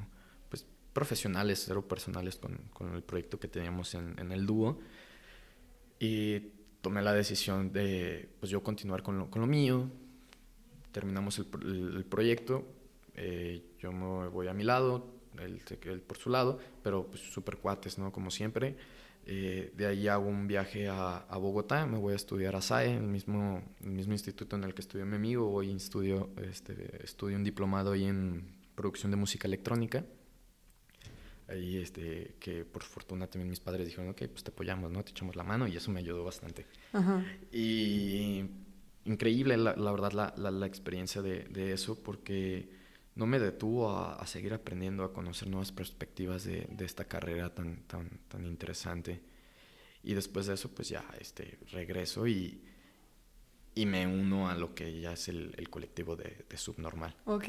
profesionales, 0.96 1.62
cero 1.66 1.86
personales 1.86 2.36
con, 2.36 2.56
con 2.72 2.94
el 2.94 3.02
proyecto 3.02 3.38
que 3.38 3.48
teníamos 3.48 3.94
en, 3.94 4.18
en, 4.18 4.32
el 4.32 4.46
dúo. 4.46 4.78
Y 6.00 6.40
tomé 6.80 7.02
la 7.02 7.12
decisión 7.12 7.70
de 7.70 8.30
pues, 8.40 8.50
yo 8.50 8.62
continuar 8.62 9.02
con 9.02 9.18
lo, 9.18 9.30
con 9.30 9.42
lo 9.42 9.46
mío. 9.46 9.90
Terminamos 10.92 11.38
el, 11.38 11.48
el, 11.60 11.96
el 11.98 12.04
proyecto. 12.06 12.64
Eh, 13.14 13.74
yo 13.78 13.92
me 13.92 14.28
voy 14.28 14.48
a 14.48 14.54
mi 14.54 14.64
lado, 14.64 15.06
él, 15.38 15.60
él 15.82 16.00
por 16.00 16.16
su 16.16 16.30
lado, 16.30 16.58
pero 16.82 17.08
pues 17.08 17.20
súper 17.20 17.58
cuates, 17.58 17.98
¿no? 17.98 18.10
Como 18.10 18.30
siempre. 18.30 18.76
Eh, 19.26 19.74
de 19.76 19.86
ahí 19.86 20.08
hago 20.08 20.28
un 20.28 20.46
viaje 20.46 20.88
a, 20.88 21.18
a, 21.18 21.36
Bogotá, 21.36 21.84
me 21.84 21.98
voy 21.98 22.14
a 22.14 22.16
estudiar 22.16 22.56
a 22.56 22.62
SAE, 22.62 22.96
el 22.96 23.02
mismo, 23.02 23.62
el 23.82 23.90
mismo 23.90 24.14
instituto 24.14 24.56
en 24.56 24.64
el 24.64 24.72
que 24.72 24.80
estudió 24.80 25.04
mi 25.04 25.16
amigo. 25.16 25.52
Hoy 25.52 25.70
estudio, 25.72 26.30
este, 26.42 27.04
estudio 27.04 27.36
un 27.36 27.44
diplomado 27.44 27.92
ahí 27.92 28.04
en 28.04 28.56
producción 28.74 29.10
de 29.10 29.18
música 29.18 29.46
electrónica. 29.46 30.02
Ahí, 31.48 31.76
este, 31.76 32.34
que 32.40 32.64
por 32.64 32.82
fortuna 32.82 33.28
también 33.28 33.48
mis 33.48 33.60
padres 33.60 33.86
dijeron, 33.86 34.10
ok, 34.10 34.22
pues 34.28 34.42
te 34.42 34.50
apoyamos, 34.50 34.90
¿no? 34.90 35.04
Te 35.04 35.12
echamos 35.12 35.36
la 35.36 35.44
mano 35.44 35.68
y 35.68 35.76
eso 35.76 35.92
me 35.92 36.00
ayudó 36.00 36.24
bastante. 36.24 36.66
Y 37.52 38.44
increíble, 39.04 39.56
la, 39.56 39.76
la 39.76 39.92
verdad, 39.92 40.12
la, 40.12 40.34
la, 40.36 40.50
la 40.50 40.66
experiencia 40.66 41.22
de, 41.22 41.44
de, 41.44 41.72
eso, 41.72 42.02
porque 42.02 42.68
no 43.14 43.26
me 43.26 43.38
detuvo 43.38 43.90
a, 43.90 44.14
a, 44.14 44.26
seguir 44.26 44.54
aprendiendo, 44.54 45.04
a 45.04 45.12
conocer 45.12 45.48
nuevas 45.48 45.70
perspectivas 45.70 46.44
de, 46.44 46.66
de, 46.68 46.84
esta 46.84 47.04
carrera 47.04 47.54
tan, 47.54 47.82
tan, 47.86 48.10
tan 48.28 48.44
interesante. 48.44 49.20
Y 50.02 50.14
después 50.14 50.46
de 50.46 50.54
eso, 50.54 50.74
pues 50.74 50.88
ya 50.88 51.04
este, 51.20 51.58
regreso 51.70 52.26
y, 52.26 52.60
y 53.76 53.84
me 53.84 54.06
uno 54.06 54.48
a 54.48 54.54
lo 54.54 54.74
que 54.74 55.00
ya 55.00 55.12
es 55.12 55.28
el, 55.28 55.54
el 55.58 55.68
colectivo 55.68 56.16
de, 56.16 56.44
de, 56.48 56.56
Subnormal. 56.56 57.14
Ok, 57.26 57.44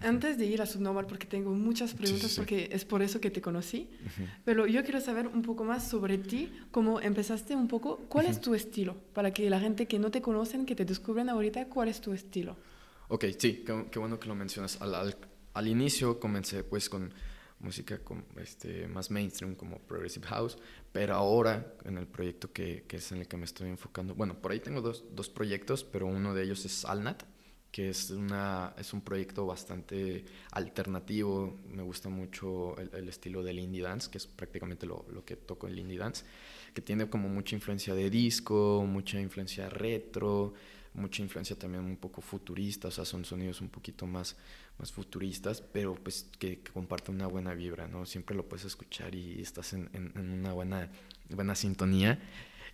antes 0.00 0.36
de 0.36 0.44
ir 0.44 0.60
a 0.60 0.66
Subnormal, 0.66 1.06
porque 1.06 1.26
tengo 1.26 1.52
muchas 1.54 1.94
preguntas, 1.94 2.22
sí, 2.22 2.28
sí, 2.28 2.34
sí. 2.34 2.40
porque 2.40 2.68
es 2.72 2.84
por 2.84 3.00
eso 3.00 3.20
que 3.20 3.30
te 3.30 3.40
conocí, 3.40 3.88
uh 3.88 4.06
-huh. 4.06 4.28
pero 4.44 4.66
yo 4.66 4.82
quiero 4.82 5.00
saber 5.00 5.28
un 5.28 5.42
poco 5.42 5.62
más 5.62 5.88
sobre 5.88 6.18
ti, 6.18 6.52
cómo 6.72 7.00
empezaste 7.00 7.54
un 7.54 7.68
poco, 7.68 7.98
cuál 8.08 8.26
uh 8.26 8.28
-huh. 8.28 8.32
es 8.32 8.40
tu 8.40 8.54
estilo, 8.56 8.96
para 9.14 9.32
que 9.32 9.48
la 9.48 9.60
gente 9.60 9.86
que 9.86 10.00
no 10.00 10.10
te 10.10 10.20
conocen, 10.20 10.66
que 10.66 10.74
te 10.74 10.84
descubran 10.84 11.28
ahorita, 11.28 11.66
cuál 11.68 11.88
es 11.88 12.00
tu 12.00 12.12
estilo. 12.12 12.56
Ok, 13.06 13.26
sí, 13.38 13.62
qué, 13.64 13.86
qué 13.90 13.98
bueno 14.00 14.18
que 14.18 14.26
lo 14.26 14.34
mencionas. 14.34 14.82
Al, 14.82 14.94
al, 14.96 15.16
al, 15.54 15.68
inicio 15.68 16.18
comencé 16.18 16.64
pues 16.64 16.88
con 16.88 17.14
música 17.60 17.98
con, 17.98 18.24
este, 18.36 18.86
más 18.88 19.10
mainstream 19.10 19.54
como 19.54 19.78
Progressive 19.78 20.26
House, 20.28 20.58
pero 20.92 21.14
ahora 21.14 21.74
en 21.84 21.98
el 21.98 22.06
proyecto 22.06 22.52
que, 22.52 22.84
que, 22.86 22.96
es 22.96 23.12
en 23.12 23.18
el 23.18 23.28
que 23.28 23.36
me 23.36 23.44
estoy 23.44 23.68
enfocando, 23.68 24.14
bueno, 24.14 24.40
por 24.40 24.52
ahí 24.52 24.60
tengo 24.60 24.80
dos, 24.80 25.04
dos 25.12 25.28
proyectos, 25.28 25.84
pero 25.84 26.06
uno 26.06 26.34
de 26.34 26.44
ellos 26.44 26.64
es 26.64 26.84
Alnat, 26.84 27.22
que 27.70 27.90
es, 27.90 28.10
una, 28.10 28.74
es 28.78 28.92
un 28.92 29.02
proyecto 29.02 29.44
bastante 29.44 30.24
alternativo, 30.52 31.58
me 31.68 31.82
gusta 31.82 32.08
mucho 32.08 32.76
el, 32.78 32.90
el 32.94 33.08
estilo 33.08 33.42
del 33.42 33.58
indie 33.58 33.82
dance, 33.82 34.10
que 34.10 34.18
es 34.18 34.26
prácticamente 34.26 34.86
lo, 34.86 35.04
lo 35.12 35.24
que 35.24 35.36
toco 35.36 35.66
el 35.66 35.78
indie 35.78 35.98
dance, 35.98 36.24
que 36.72 36.80
tiene 36.80 37.10
como 37.10 37.28
mucha 37.28 37.54
influencia 37.54 37.94
de 37.94 38.08
disco, 38.08 38.84
mucha 38.86 39.20
influencia 39.20 39.68
retro, 39.68 40.54
mucha 40.98 41.22
influencia 41.22 41.56
también 41.56 41.84
un 41.84 41.96
poco 41.96 42.20
futurista, 42.20 42.88
o 42.88 42.90
sea, 42.90 43.04
son 43.04 43.24
sonidos 43.24 43.60
un 43.60 43.68
poquito 43.68 44.06
más, 44.06 44.36
más 44.78 44.92
futuristas, 44.92 45.60
pero 45.60 45.94
pues 45.94 46.28
que, 46.38 46.60
que 46.60 46.72
comparten 46.72 47.14
una 47.14 47.26
buena 47.26 47.54
vibra, 47.54 47.88
¿no? 47.88 48.04
Siempre 48.04 48.36
lo 48.36 48.48
puedes 48.48 48.66
escuchar 48.66 49.14
y 49.14 49.40
estás 49.40 49.72
en, 49.72 49.88
en, 49.92 50.12
en, 50.14 50.30
una 50.30 50.52
buena, 50.52 50.90
buena 51.30 51.54
sintonía. 51.54 52.18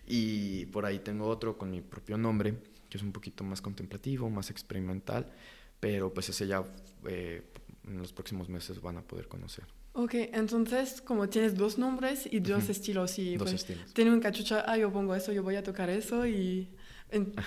Y 0.07 0.65
por 0.67 0.85
ahí 0.85 0.99
tengo 0.99 1.27
otro 1.27 1.57
con 1.57 1.71
mi 1.71 1.81
propio 1.81 2.17
nombre, 2.17 2.55
que 2.89 2.97
es 2.97 3.03
un 3.03 3.11
poquito 3.11 3.43
más 3.43 3.61
contemplativo, 3.61 4.29
más 4.29 4.49
experimental, 4.49 5.31
pero 5.79 6.13
pues 6.13 6.29
ese 6.29 6.47
ya 6.47 6.63
eh, 7.07 7.43
en 7.87 7.97
los 7.97 8.13
próximos 8.13 8.49
meses 8.49 8.81
van 8.81 8.97
a 8.97 9.01
poder 9.01 9.27
conocer. 9.27 9.65
Ok, 9.93 10.13
entonces 10.33 11.01
como 11.01 11.29
tienes 11.29 11.55
dos 11.55 11.77
nombres 11.77 12.27
y 12.29 12.39
dos 12.39 12.63
uh 12.63 12.67
-huh. 12.67 12.71
estilos 12.71 13.17
y 13.17 13.37
dos 13.37 13.49
pues, 13.49 13.61
estilos. 13.61 13.93
tiene 13.93 14.11
un 14.11 14.19
cachucha, 14.19 14.65
ah, 14.67 14.77
yo 14.77 14.91
pongo 14.91 15.15
eso, 15.15 15.31
yo 15.31 15.41
voy 15.41 15.55
a 15.55 15.63
tocar 15.63 15.89
eso 15.89 16.25
y 16.27 16.67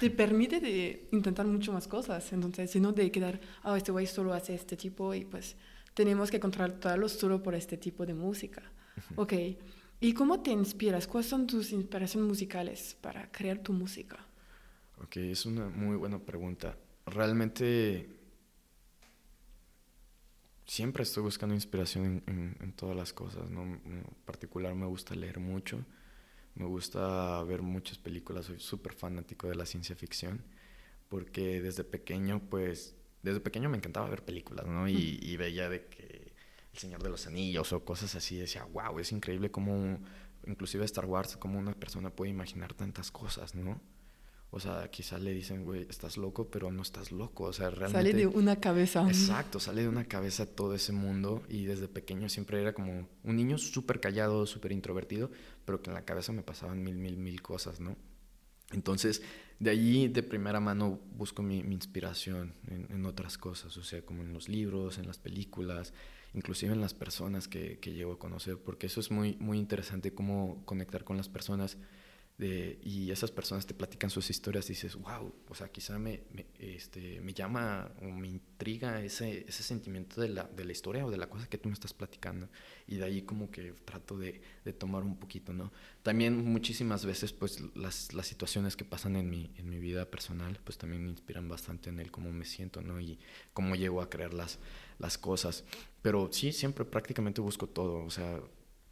te 0.00 0.10
permite 0.10 0.60
de 0.60 1.08
intentar 1.12 1.46
mucho 1.46 1.72
más 1.72 1.88
cosas, 1.88 2.32
entonces, 2.32 2.70
sino 2.70 2.92
de 2.92 3.10
quedar, 3.10 3.40
ah, 3.62 3.72
oh, 3.72 3.76
este 3.76 3.92
güey 3.92 4.06
solo 4.06 4.32
hace 4.32 4.54
este 4.54 4.76
tipo 4.76 5.14
y 5.14 5.24
pues 5.24 5.56
tenemos 5.94 6.30
que 6.30 6.40
contratarlo 6.40 7.08
solo 7.08 7.42
por 7.42 7.54
este 7.54 7.76
tipo 7.76 8.06
de 8.06 8.14
música. 8.14 8.62
Uh 8.62 9.00
-huh. 9.00 9.22
Ok, 9.22 9.32
¿y 10.00 10.14
cómo 10.14 10.40
te 10.40 10.50
inspiras? 10.50 11.06
¿Cuáles 11.06 11.28
son 11.28 11.46
tus 11.46 11.72
inspiraciones 11.72 12.28
musicales 12.28 12.96
para 13.00 13.30
crear 13.30 13.58
tu 13.58 13.72
música? 13.72 14.16
Ok, 15.02 15.16
es 15.16 15.44
una 15.46 15.68
muy 15.68 15.96
buena 15.96 16.18
pregunta. 16.18 16.76
Realmente 17.06 18.08
siempre 20.66 21.02
estoy 21.02 21.22
buscando 21.22 21.54
inspiración 21.54 22.04
en, 22.04 22.22
en, 22.26 22.56
en 22.60 22.72
todas 22.72 22.96
las 22.96 23.12
cosas, 23.12 23.50
¿no? 23.50 23.62
En 23.62 24.04
particular 24.24 24.74
me 24.74 24.86
gusta 24.86 25.14
leer 25.14 25.40
mucho 25.40 25.84
me 26.58 26.66
gusta 26.66 27.42
ver 27.44 27.62
muchas 27.62 27.98
películas, 27.98 28.46
soy 28.46 28.58
súper 28.58 28.92
fanático 28.92 29.48
de 29.48 29.54
la 29.54 29.64
ciencia 29.64 29.94
ficción, 29.94 30.42
porque 31.08 31.62
desde 31.62 31.84
pequeño, 31.84 32.42
pues, 32.50 32.96
desde 33.22 33.40
pequeño 33.40 33.68
me 33.68 33.76
encantaba 33.76 34.08
ver 34.10 34.24
películas, 34.24 34.66
¿no? 34.66 34.88
Y, 34.88 35.20
y 35.22 35.36
veía 35.36 35.68
de 35.68 35.86
que 35.86 36.32
El 36.72 36.78
Señor 36.78 37.02
de 37.02 37.10
los 37.10 37.28
Anillos 37.28 37.72
o 37.72 37.84
cosas 37.84 38.14
así, 38.16 38.36
decía, 38.36 38.64
wow, 38.64 38.98
es 38.98 39.12
increíble 39.12 39.52
cómo, 39.52 40.00
inclusive 40.46 40.84
Star 40.84 41.06
Wars, 41.06 41.36
cómo 41.36 41.58
una 41.60 41.74
persona 41.74 42.10
puede 42.10 42.32
imaginar 42.32 42.74
tantas 42.74 43.12
cosas, 43.12 43.54
¿no? 43.54 43.80
O 44.50 44.60
sea, 44.60 44.90
quizás 44.90 45.20
le 45.20 45.32
dicen, 45.32 45.64
güey, 45.64 45.86
estás 45.90 46.16
loco, 46.16 46.50
pero 46.50 46.72
no 46.72 46.80
estás 46.80 47.12
loco. 47.12 47.44
O 47.44 47.52
sea, 47.52 47.68
realmente. 47.68 48.10
Sale 48.10 48.12
de 48.14 48.26
una 48.26 48.56
cabeza. 48.56 49.06
Exacto, 49.06 49.60
sale 49.60 49.82
de 49.82 49.88
una 49.88 50.06
cabeza 50.06 50.46
todo 50.46 50.74
ese 50.74 50.92
mundo. 50.92 51.42
Y 51.48 51.66
desde 51.66 51.86
pequeño 51.86 52.28
siempre 52.30 52.60
era 52.60 52.72
como 52.72 53.06
un 53.24 53.36
niño 53.36 53.58
súper 53.58 54.00
callado, 54.00 54.46
súper 54.46 54.72
introvertido, 54.72 55.30
pero 55.66 55.82
que 55.82 55.90
en 55.90 55.94
la 55.94 56.04
cabeza 56.04 56.32
me 56.32 56.42
pasaban 56.42 56.82
mil, 56.82 56.96
mil, 56.96 57.18
mil 57.18 57.42
cosas, 57.42 57.78
¿no? 57.78 57.96
Entonces, 58.72 59.22
de 59.58 59.70
allí 59.70 60.08
de 60.08 60.22
primera 60.22 60.60
mano 60.60 61.00
busco 61.12 61.42
mi, 61.42 61.62
mi 61.62 61.74
inspiración 61.74 62.54
en, 62.66 62.86
en, 62.90 63.06
otras 63.06 63.38
cosas, 63.38 63.76
o 63.76 63.82
sea, 63.82 64.02
como 64.02 64.22
en 64.22 64.32
los 64.32 64.48
libros, 64.48 64.98
en 64.98 65.06
las 65.06 65.18
películas, 65.18 65.94
inclusive 66.34 66.72
en 66.72 66.80
las 66.80 66.92
personas 66.92 67.48
que, 67.48 67.78
que 67.78 67.92
llego 67.92 68.12
a 68.12 68.18
conocer, 68.18 68.58
porque 68.58 68.86
eso 68.86 69.00
es 69.00 69.10
muy, 69.10 69.36
muy 69.40 69.58
interesante, 69.58 70.12
cómo 70.12 70.62
conectar 70.66 71.04
con 71.04 71.16
las 71.16 71.30
personas 71.30 71.78
de, 72.38 72.78
y 72.84 73.10
esas 73.10 73.32
personas 73.32 73.66
te 73.66 73.74
platican 73.74 74.10
sus 74.10 74.30
historias 74.30 74.66
y 74.66 74.72
dices, 74.72 74.94
wow, 74.94 75.34
o 75.48 75.54
sea, 75.56 75.68
quizá 75.70 75.98
me, 75.98 76.22
me, 76.32 76.46
este, 76.60 77.20
me 77.20 77.34
llama 77.34 77.90
o 78.00 78.04
me 78.04 78.28
intriga 78.28 79.02
ese, 79.02 79.44
ese 79.48 79.64
sentimiento 79.64 80.20
de 80.20 80.28
la, 80.28 80.44
de 80.44 80.64
la 80.64 80.70
historia 80.70 81.04
o 81.04 81.10
de 81.10 81.18
la 81.18 81.28
cosa 81.28 81.48
que 81.48 81.58
tú 81.58 81.68
me 81.68 81.72
estás 81.72 81.92
platicando. 81.92 82.48
Y 82.86 82.94
de 82.94 83.04
ahí 83.04 83.22
como 83.22 83.50
que 83.50 83.72
trato 83.84 84.16
de, 84.16 84.40
de 84.64 84.72
tomar 84.72 85.02
un 85.02 85.16
poquito, 85.18 85.52
¿no? 85.52 85.72
También 86.04 86.44
muchísimas 86.44 87.04
veces, 87.04 87.32
pues, 87.32 87.60
las, 87.74 88.14
las 88.14 88.28
situaciones 88.28 88.76
que 88.76 88.84
pasan 88.84 89.16
en 89.16 89.28
mi, 89.28 89.50
en 89.56 89.68
mi 89.68 89.80
vida 89.80 90.08
personal, 90.08 90.60
pues 90.62 90.78
también 90.78 91.02
me 91.04 91.10
inspiran 91.10 91.48
bastante 91.48 91.90
en 91.90 91.98
el 91.98 92.12
cómo 92.12 92.32
me 92.32 92.44
siento, 92.44 92.82
¿no? 92.82 93.00
Y 93.00 93.18
cómo 93.52 93.74
llego 93.74 94.00
a 94.00 94.08
crear 94.08 94.32
las, 94.32 94.60
las 95.00 95.18
cosas. 95.18 95.64
Pero 96.02 96.28
sí, 96.32 96.52
siempre 96.52 96.84
prácticamente 96.84 97.40
busco 97.40 97.66
todo, 97.66 98.04
o 98.04 98.10
sea, 98.10 98.40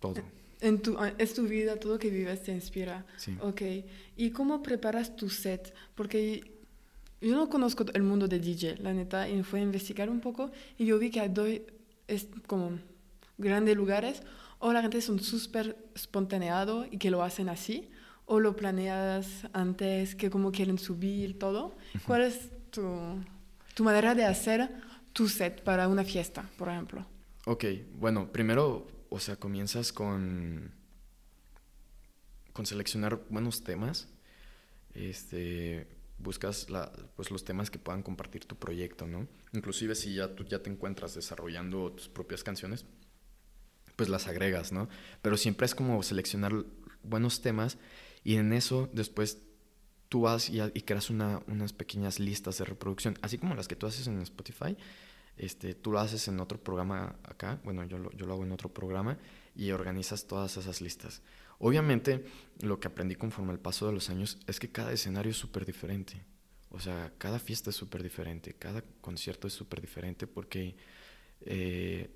todo. 0.01 0.17
En 0.61 0.81
tu, 0.81 0.97
ah, 0.99 1.13
es 1.19 1.35
tu 1.35 1.47
vida, 1.47 1.77
todo 1.77 1.99
que 1.99 2.11
vives 2.11 2.43
te 2.43 2.53
inspira. 2.53 3.05
Sí. 3.17 3.37
Ok. 3.41 3.63
¿Y 4.17 4.31
cómo 4.31 4.63
preparas 4.63 5.17
tu 5.17 5.29
set? 5.29 5.75
Porque 5.95 6.53
yo 7.21 7.35
no 7.37 7.49
conozco 7.49 7.85
el 7.93 8.03
mundo 8.03 8.29
de 8.29 8.39
DJ, 8.39 8.77
la 8.79 8.93
neta, 8.93 9.29
y 9.29 9.43
fui 9.43 9.61
a 9.61 9.63
investigar 9.63 10.11
un 10.11 10.21
poco 10.21 10.51
y 10.79 10.87
yo 10.87 10.99
vi 10.99 11.11
que 11.11 11.21
hay 11.21 11.67
es 12.09 12.29
como 12.47 12.79
grandes 13.39 13.77
lugares 13.77 14.23
o 14.59 14.73
la 14.73 14.83
gente 14.83 15.01
son 15.01 15.21
súper 15.21 15.77
espontaneado 15.95 16.87
y 16.91 16.99
que 16.99 17.11
lo 17.11 17.23
hacen 17.23 17.49
así, 17.49 17.91
o 18.25 18.41
lo 18.41 18.57
planeas 18.57 19.47
antes, 19.53 20.15
que 20.15 20.31
como 20.31 20.51
quieren 20.51 20.79
subir 20.79 21.39
todo. 21.39 21.75
¿Cuál 22.07 22.23
es 22.23 22.51
tu, 22.71 22.83
tu 23.75 23.85
manera 23.85 24.15
de 24.15 24.25
hacer 24.25 24.71
tu 25.13 25.29
set 25.29 25.63
para 25.63 25.89
una 25.89 26.05
fiesta, 26.05 26.49
por 26.57 26.69
ejemplo? 26.69 27.07
Ok, 27.45 27.65
bueno, 27.99 28.33
primero 28.33 28.87
o 29.11 29.21
sea, 29.21 29.37
comienzas 29.37 29.93
con, 29.93 30.73
con 32.53 32.67
seleccionar 32.67 33.21
buenos 33.29 33.63
temas, 33.63 34.09
este, 34.95 35.89
buscas 36.19 36.67
pues 37.15 37.31
los 37.31 37.45
temas 37.45 37.71
que 37.71 37.79
puedan 37.79 38.03
compartir 38.03 38.45
tu 38.45 38.57
proyecto, 38.57 39.07
¿no? 39.07 39.29
Inclusive 39.53 39.95
si 39.95 40.15
ya 40.15 40.35
tú 40.35 40.45
ya 40.45 40.63
te 40.63 40.71
encuentras 40.71 41.15
desarrollando 41.15 41.93
tus 41.93 42.09
propias 42.09 42.43
canciones, 42.43 42.87
pues 43.97 44.09
las 44.09 44.27
agregas, 44.27 44.73
¿no? 44.73 44.89
Pero 45.23 45.37
siempre 45.37 45.67
es 45.67 45.75
como 45.75 46.03
seleccionar 46.03 46.53
buenos 47.03 47.41
temas 47.41 47.79
y 48.25 48.37
en 48.37 48.53
eso 48.53 48.89
después 48.93 49.39
tú 50.09 50.23
vas 50.23 50.51
y, 50.51 50.61
creas 50.83 51.11
una, 51.11 51.43
unas 51.47 51.73
pequeñas 51.73 52.19
listas 52.19 52.59
de 52.59 52.65
reproducción, 52.65 53.19
así 53.23 53.39
como 53.39 53.55
las 53.55 53.69
que 53.69 53.77
tú 53.77 53.87
haces 53.87 54.07
en 54.07 54.21
Spotify, 54.23 54.77
este, 55.37 55.75
tú 55.75 55.93
lo 55.93 55.99
haces 55.99 56.29
en 56.29 56.41
otro 56.41 56.59
programa 56.63 57.17
acá, 57.25 57.61
bueno, 57.65 57.85
yo 57.85 57.99
lo, 57.99 58.11
yo 58.13 58.27
lo 58.27 58.35
hago 58.35 58.45
en 58.45 58.53
otro 58.53 58.73
programa 58.73 59.19
y 59.55 59.71
organizas 59.71 60.27
todas 60.27 60.57
esas 60.57 60.81
listas. 60.81 61.23
Obviamente, 61.59 62.25
lo 62.61 62.81
que 62.81 62.89
aprendí 62.89 63.15
conforme 63.15 63.53
al 63.53 63.59
paso 63.59 63.87
de 63.87 63.93
los 63.93 64.11
años 64.11 64.39
es 64.47 64.61
que 64.61 64.71
cada 64.71 64.93
escenario 64.93 65.31
es 65.31 65.39
súper 65.39 65.65
diferente. 65.65 66.23
O 66.71 66.81
sea, 66.81 67.13
cada 67.19 67.39
fiesta 67.39 67.71
es 67.71 67.77
súper 67.77 68.03
diferente, 68.03 68.55
cada 68.55 68.83
concierto 69.01 69.47
es 69.47 69.55
súper 69.55 69.81
diferente 69.81 70.27
porque 70.27 70.77
eh, 71.41 72.11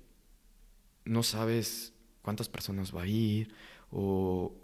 no 1.05 1.23
sabes 1.23 1.93
cuántas 2.21 2.49
personas 2.49 2.95
va 2.95 3.03
a 3.03 3.07
ir 3.07 3.53
o 3.89 4.55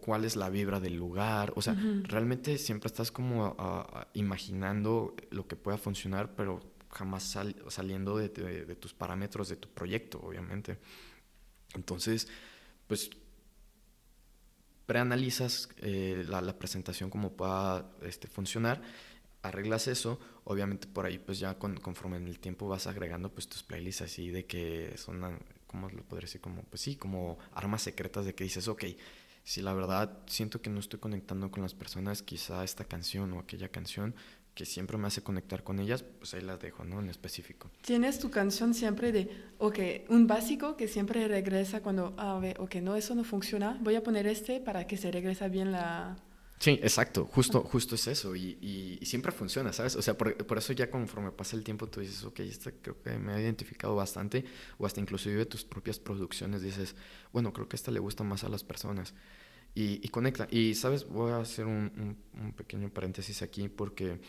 cuál 0.00 0.24
es 0.24 0.36
la 0.36 0.50
vibra 0.50 0.80
del 0.80 0.96
lugar. 0.96 1.52
O 1.56 1.62
sea, 1.62 1.74
uh 1.74 1.76
-huh. 1.76 2.06
realmente 2.06 2.58
siempre 2.58 2.88
estás 2.88 3.10
como 3.10 3.46
a, 3.46 3.54
a, 3.58 4.08
imaginando 4.14 5.14
lo 5.30 5.46
que 5.46 5.56
pueda 5.56 5.78
funcionar, 5.78 6.34
pero 6.34 6.60
jamás 6.90 7.22
sal, 7.22 7.56
saliendo 7.68 8.16
de, 8.16 8.28
de, 8.28 8.76
tus 8.76 8.92
parámetros 8.92 9.48
de 9.48 9.56
tu 9.56 9.68
proyecto, 9.68 10.20
obviamente. 10.20 10.78
Entonces, 11.74 12.28
pues 12.86 13.10
preanalizas 14.86 15.68
eh, 15.78 16.24
la, 16.26 16.40
la, 16.40 16.58
presentación 16.58 17.10
como 17.10 17.32
pueda 17.32 17.92
este, 18.02 18.26
funcionar, 18.26 18.82
arreglas 19.42 19.86
eso, 19.86 20.18
obviamente 20.44 20.88
por 20.88 21.06
ahí 21.06 21.18
pues 21.18 21.38
ya 21.38 21.58
con, 21.58 21.76
conforme 21.76 22.16
en 22.16 22.26
el 22.26 22.40
tiempo 22.40 22.66
vas 22.68 22.88
agregando 22.88 23.32
pues 23.32 23.48
tus 23.48 23.62
playlists 23.62 24.02
así 24.02 24.30
de 24.30 24.46
que 24.46 24.94
son, 24.96 25.38
¿cómo 25.68 25.88
lo 25.90 26.02
podría 26.02 26.26
decir? 26.26 26.40
Como, 26.40 26.62
pues 26.64 26.82
sí, 26.82 26.96
como 26.96 27.38
armas 27.54 27.82
secretas 27.82 28.24
de 28.24 28.34
que 28.34 28.42
dices, 28.42 28.66
ok, 28.66 28.84
si 29.44 29.62
la 29.62 29.72
verdad 29.72 30.18
siento 30.26 30.60
que 30.60 30.70
no 30.70 30.80
estoy 30.80 30.98
conectando 30.98 31.50
con 31.50 31.62
las 31.62 31.74
personas, 31.74 32.22
quizá 32.22 32.64
esta 32.64 32.84
canción 32.84 33.32
o 33.32 33.38
aquella 33.38 33.68
canción 33.68 34.14
que 34.54 34.66
siempre 34.66 34.98
me 34.98 35.06
hace 35.06 35.22
conectar 35.22 35.62
con 35.62 35.78
ellas, 35.78 36.02
pues 36.02 36.34
ahí 36.34 36.42
las 36.42 36.60
dejo, 36.60 36.84
¿no? 36.84 37.00
En 37.00 37.08
específico. 37.08 37.70
Tienes 37.82 38.18
tu 38.18 38.30
canción 38.30 38.74
siempre 38.74 39.12
de, 39.12 39.30
ok, 39.58 39.78
un 40.08 40.26
básico 40.26 40.76
que 40.76 40.88
siempre 40.88 41.26
regresa 41.28 41.80
cuando, 41.80 42.14
ah, 42.18 42.40
ok, 42.58 42.76
no, 42.76 42.96
eso 42.96 43.14
no 43.14 43.24
funciona, 43.24 43.78
voy 43.80 43.94
a 43.94 44.02
poner 44.02 44.26
este 44.26 44.60
para 44.60 44.86
que 44.86 44.96
se 44.96 45.10
regresa 45.10 45.48
bien 45.48 45.72
la... 45.72 46.16
Sí, 46.58 46.72
exacto, 46.82 47.24
justo, 47.24 47.62
justo 47.62 47.94
es 47.94 48.06
eso, 48.06 48.36
y, 48.36 48.58
y, 49.00 49.06
siempre 49.06 49.32
funciona, 49.32 49.72
¿sabes? 49.72 49.96
O 49.96 50.02
sea, 50.02 50.18
por, 50.18 50.36
por, 50.46 50.58
eso 50.58 50.74
ya 50.74 50.90
conforme 50.90 51.30
pasa 51.30 51.56
el 51.56 51.64
tiempo 51.64 51.86
tú 51.86 52.00
dices, 52.00 52.22
ok, 52.22 52.40
esta 52.40 52.70
creo 52.70 53.00
que 53.00 53.18
me 53.18 53.32
ha 53.32 53.40
identificado 53.40 53.96
bastante, 53.96 54.44
o 54.76 54.84
hasta 54.84 55.00
inclusive 55.00 55.46
tus 55.46 55.64
propias 55.64 55.98
producciones 55.98 56.60
dices, 56.60 56.96
bueno, 57.32 57.54
creo 57.54 57.66
que 57.66 57.76
esta 57.76 57.90
le 57.90 57.98
gusta 57.98 58.24
más 58.24 58.44
a 58.44 58.50
las 58.50 58.62
personas, 58.62 59.14
y, 59.74 60.04
y 60.04 60.08
conecta. 60.08 60.48
Y, 60.50 60.74
¿sabes? 60.74 61.08
Voy 61.08 61.32
a 61.32 61.38
hacer 61.38 61.66
un, 61.66 61.92
un, 61.96 62.42
un 62.42 62.52
pequeño 62.52 62.88
paréntesis 62.90 63.42
aquí 63.42 63.68
porque 63.68 64.20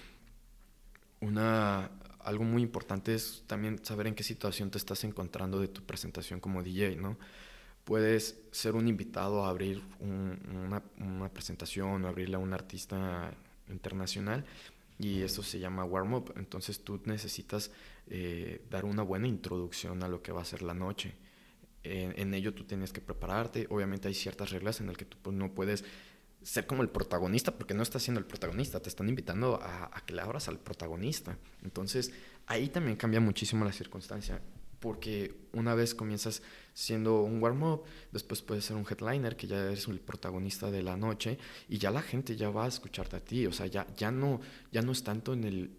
una, 1.21 1.91
algo 2.19 2.43
muy 2.43 2.61
importante 2.61 3.13
es 3.13 3.43
también 3.47 3.83
saber 3.83 4.07
en 4.07 4.15
qué 4.15 4.23
situación 4.23 4.69
te 4.69 4.77
estás 4.77 5.03
encontrando 5.03 5.59
de 5.59 5.67
tu 5.67 5.83
presentación 5.83 6.39
como 6.39 6.63
DJ, 6.63 6.95
¿no? 6.95 7.17
Puedes 7.83 8.39
ser 8.51 8.75
un 8.75 8.87
invitado 8.87 9.45
a 9.45 9.49
abrir 9.49 9.81
una, 9.99 10.83
una, 10.99 11.29
presentación 11.29 12.05
o 12.05 12.07
abrirle 12.07 12.35
a 12.35 12.39
un 12.39 12.53
artista 12.53 13.33
internacional 13.69 14.45
y 14.99 15.21
eso 15.21 15.41
se 15.41 15.59
llama 15.59 15.83
warm-up. 15.83 16.33
Entonces 16.37 16.83
tú 16.83 17.01
necesitas 17.05 17.71
eh, 18.07 18.63
dar 18.69 18.85
una 18.85 19.01
buena 19.01 19.27
introducción 19.27 20.03
a 20.03 20.07
lo 20.07 20.21
que 20.21 20.31
va 20.31 20.41
a 20.41 20.45
ser 20.45 20.61
la 20.61 20.75
noche. 20.75 21.15
En, 21.83 22.33
ello 22.33 22.53
tú 22.53 22.63
tienes 22.63 22.93
que 22.93 23.01
prepararte. 23.01 23.67
Obviamente 23.69 24.07
hay 24.07 24.13
ciertas 24.13 24.51
reglas 24.51 24.79
en 24.81 24.87
las 24.87 24.97
que 24.97 25.05
tú 25.05 25.17
pues, 25.21 25.35
no 25.35 25.53
puedes 25.53 25.83
ser 26.43 26.65
como 26.65 26.81
el 26.81 26.89
protagonista, 26.89 27.55
porque 27.55 27.73
no 27.73 27.83
estás 27.83 28.03
siendo 28.03 28.19
el 28.19 28.25
protagonista, 28.25 28.79
te 28.79 28.89
están 28.89 29.09
invitando 29.09 29.59
a, 29.61 29.91
a, 29.95 30.05
que 30.05 30.13
le 30.13 30.21
abras 30.21 30.47
al 30.47 30.59
protagonista. 30.59 31.37
Entonces, 31.63 32.11
ahí 32.47 32.69
también 32.69 32.97
cambia 32.97 33.19
muchísimo 33.19 33.63
la 33.63 33.71
circunstancia, 33.71 34.41
porque 34.79 35.35
una 35.53 35.75
vez 35.75 35.93
comienzas 35.93 36.41
siendo 36.73 37.21
un 37.21 37.41
warm-up, 37.41 37.83
después 38.11 38.41
puedes 38.41 38.65
ser 38.65 38.75
un 38.75 38.85
headliner, 38.89 39.35
que 39.35 39.45
ya 39.45 39.57
eres 39.57 39.87
el 39.87 39.99
protagonista 39.99 40.71
de 40.71 40.81
la 40.81 40.97
noche, 40.97 41.37
y 41.69 41.77
ya 41.77 41.91
la 41.91 42.01
gente 42.01 42.35
ya 42.35 42.49
va 42.49 42.65
a 42.65 42.67
escucharte 42.67 43.17
a 43.17 43.19
ti, 43.19 43.45
o 43.45 43.51
sea, 43.51 43.67
ya, 43.67 43.85
ya, 43.95 44.11
no, 44.11 44.41
ya 44.71 44.81
no 44.81 44.91
es 44.91 45.03
tanto 45.03 45.33
en 45.33 45.43
el, 45.43 45.77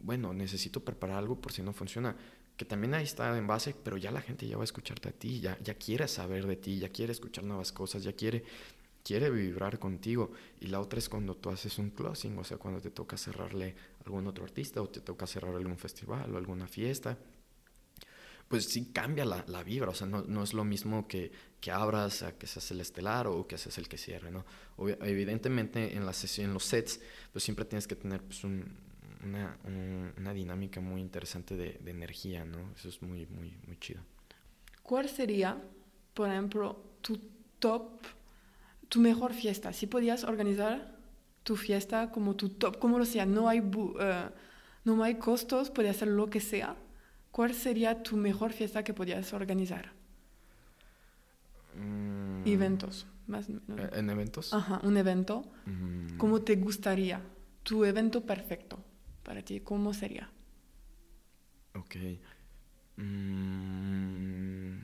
bueno, 0.00 0.32
necesito 0.32 0.84
preparar 0.84 1.18
algo 1.18 1.40
por 1.40 1.52
si 1.52 1.62
no 1.62 1.72
funciona, 1.72 2.16
que 2.58 2.64
también 2.64 2.92
ahí 2.92 3.04
está 3.04 3.38
en 3.38 3.46
base, 3.46 3.74
pero 3.82 3.96
ya 3.96 4.10
la 4.10 4.20
gente 4.20 4.46
ya 4.46 4.56
va 4.56 4.64
a 4.64 4.64
escucharte 4.64 5.08
a 5.08 5.12
ti, 5.12 5.40
ya, 5.40 5.56
ya 5.62 5.74
quiere 5.74 6.08
saber 6.08 6.46
de 6.46 6.56
ti, 6.56 6.78
ya 6.80 6.88
quiere 6.90 7.12
escuchar 7.12 7.44
nuevas 7.44 7.72
cosas, 7.72 8.02
ya 8.02 8.12
quiere 8.12 8.44
quiere 9.08 9.30
vibrar 9.30 9.78
contigo. 9.78 10.32
Y 10.60 10.66
la 10.66 10.80
otra 10.80 10.98
es 10.98 11.08
cuando 11.08 11.34
tú 11.34 11.48
haces 11.48 11.78
un 11.78 11.90
closing, 11.90 12.36
o 12.36 12.44
sea, 12.44 12.58
cuando 12.58 12.80
te 12.80 12.90
toca 12.90 13.16
cerrarle 13.16 13.74
a 14.00 14.04
algún 14.04 14.26
otro 14.26 14.44
artista 14.44 14.82
o 14.82 14.88
te 14.90 15.00
toca 15.00 15.26
cerrar 15.26 15.54
algún 15.54 15.78
festival 15.78 16.34
o 16.34 16.36
alguna 16.36 16.66
fiesta. 16.66 17.16
Pues 18.48 18.66
sí 18.66 18.90
cambia 18.92 19.24
la, 19.24 19.44
la 19.46 19.62
vibra, 19.62 19.90
o 19.90 19.94
sea, 19.94 20.06
no, 20.06 20.22
no, 20.22 20.42
es 20.42 20.52
lo 20.52 20.64
mismo 20.64 21.06
que, 21.06 21.30
que 21.60 21.70
abras 21.70 22.22
a 22.22 22.36
que 22.36 22.46
seas 22.46 22.70
el 22.70 22.80
estelar 22.80 23.26
o 23.28 23.46
que 23.46 23.56
seas 23.56 23.78
el 23.78 23.88
que 23.88 23.98
cierre, 23.98 24.30
¿no? 24.30 24.44
evidentemente 24.78 25.94
en 25.94 26.06
la 26.06 26.14
sesión, 26.14 26.48
en 26.48 26.54
los 26.54 26.64
sets, 26.64 27.00
pues 27.30 27.44
siempre 27.44 27.66
tienes 27.66 27.86
que 27.86 27.94
tener 27.94 28.22
pues, 28.22 28.44
un, 28.44 28.64
una, 29.24 29.58
un, 29.64 30.12
una, 30.16 30.32
dinámica 30.32 30.80
muy 30.80 31.00
interesante 31.00 31.56
de, 31.56 31.78
de, 31.82 31.90
energía, 31.90 32.44
¿no? 32.44 32.72
Eso 32.76 32.88
es 32.88 33.02
muy, 33.02 33.26
muy, 33.26 33.56
muy 33.66 33.76
chido. 33.78 34.00
¿Cuál 34.82 35.08
sería, 35.08 35.60
por 36.14 36.28
ejemplo, 36.28 36.82
tu 37.00 37.18
top 37.58 38.00
tu 38.88 39.00
mejor 39.00 39.34
fiesta, 39.34 39.72
si 39.72 39.86
podías 39.86 40.24
organizar 40.24 40.94
tu 41.42 41.56
fiesta 41.56 42.10
como 42.10 42.36
tu 42.36 42.50
top, 42.50 42.78
como 42.78 42.98
lo 42.98 43.04
sea, 43.04 43.26
no 43.26 43.48
hay, 43.48 43.60
uh, 43.60 43.94
no 44.84 45.02
hay 45.02 45.16
costos, 45.16 45.70
puedes 45.70 45.96
hacer 45.96 46.08
lo 46.08 46.30
que 46.30 46.40
sea, 46.40 46.76
¿cuál 47.30 47.54
sería 47.54 48.02
tu 48.02 48.16
mejor 48.16 48.52
fiesta 48.52 48.82
que 48.82 48.94
podías 48.94 49.32
organizar? 49.32 49.92
Mm. 51.74 52.46
Eventos, 52.46 53.06
más 53.26 53.48
¿E-, 53.48 53.54
¿En 53.92 54.10
eventos? 54.10 54.52
Ajá, 54.52 54.80
un 54.82 54.96
evento. 54.96 55.44
Mm. 55.66 56.16
¿Cómo 56.16 56.40
te 56.40 56.56
gustaría? 56.56 57.20
Tu 57.62 57.84
evento 57.84 58.24
perfecto 58.24 58.82
para 59.28 59.42
ti, 59.42 59.60
¿cómo 59.60 59.92
sería? 59.92 60.30
Ok. 61.74 61.96
Mm. 62.96 64.78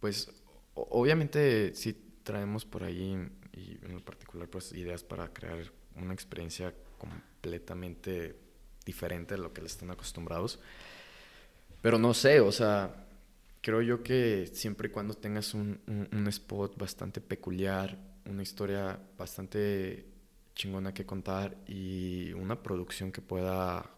pues 0.00 0.30
obviamente 0.74 1.74
sí 1.74 1.94
traemos 2.22 2.64
por 2.64 2.82
ahí, 2.82 3.28
y 3.52 3.78
en 3.84 3.92
lo 3.92 4.02
particular, 4.02 4.48
pues 4.48 4.72
ideas 4.72 5.04
para 5.04 5.32
crear 5.34 5.70
una 5.96 6.14
experiencia 6.14 6.74
completamente 6.96 8.36
diferente 8.86 9.34
de 9.34 9.42
lo 9.42 9.52
que 9.52 9.60
le 9.60 9.66
están 9.66 9.90
acostumbrados. 9.90 10.58
Pero 11.82 11.98
no 11.98 12.14
sé, 12.14 12.40
o 12.40 12.52
sea, 12.52 13.06
creo 13.60 13.82
yo 13.82 14.02
que 14.02 14.46
siempre 14.46 14.88
y 14.88 14.90
cuando 14.90 15.12
tengas 15.12 15.52
un, 15.52 15.78
un, 15.86 16.08
un 16.10 16.28
spot 16.28 16.78
bastante 16.78 17.20
peculiar, 17.20 17.98
una 18.26 18.42
historia 18.42 18.98
bastante 19.18 20.06
chingona 20.54 20.94
que 20.94 21.04
contar 21.04 21.56
y 21.66 22.32
una 22.32 22.62
producción 22.62 23.12
que 23.12 23.20
pueda 23.20 23.90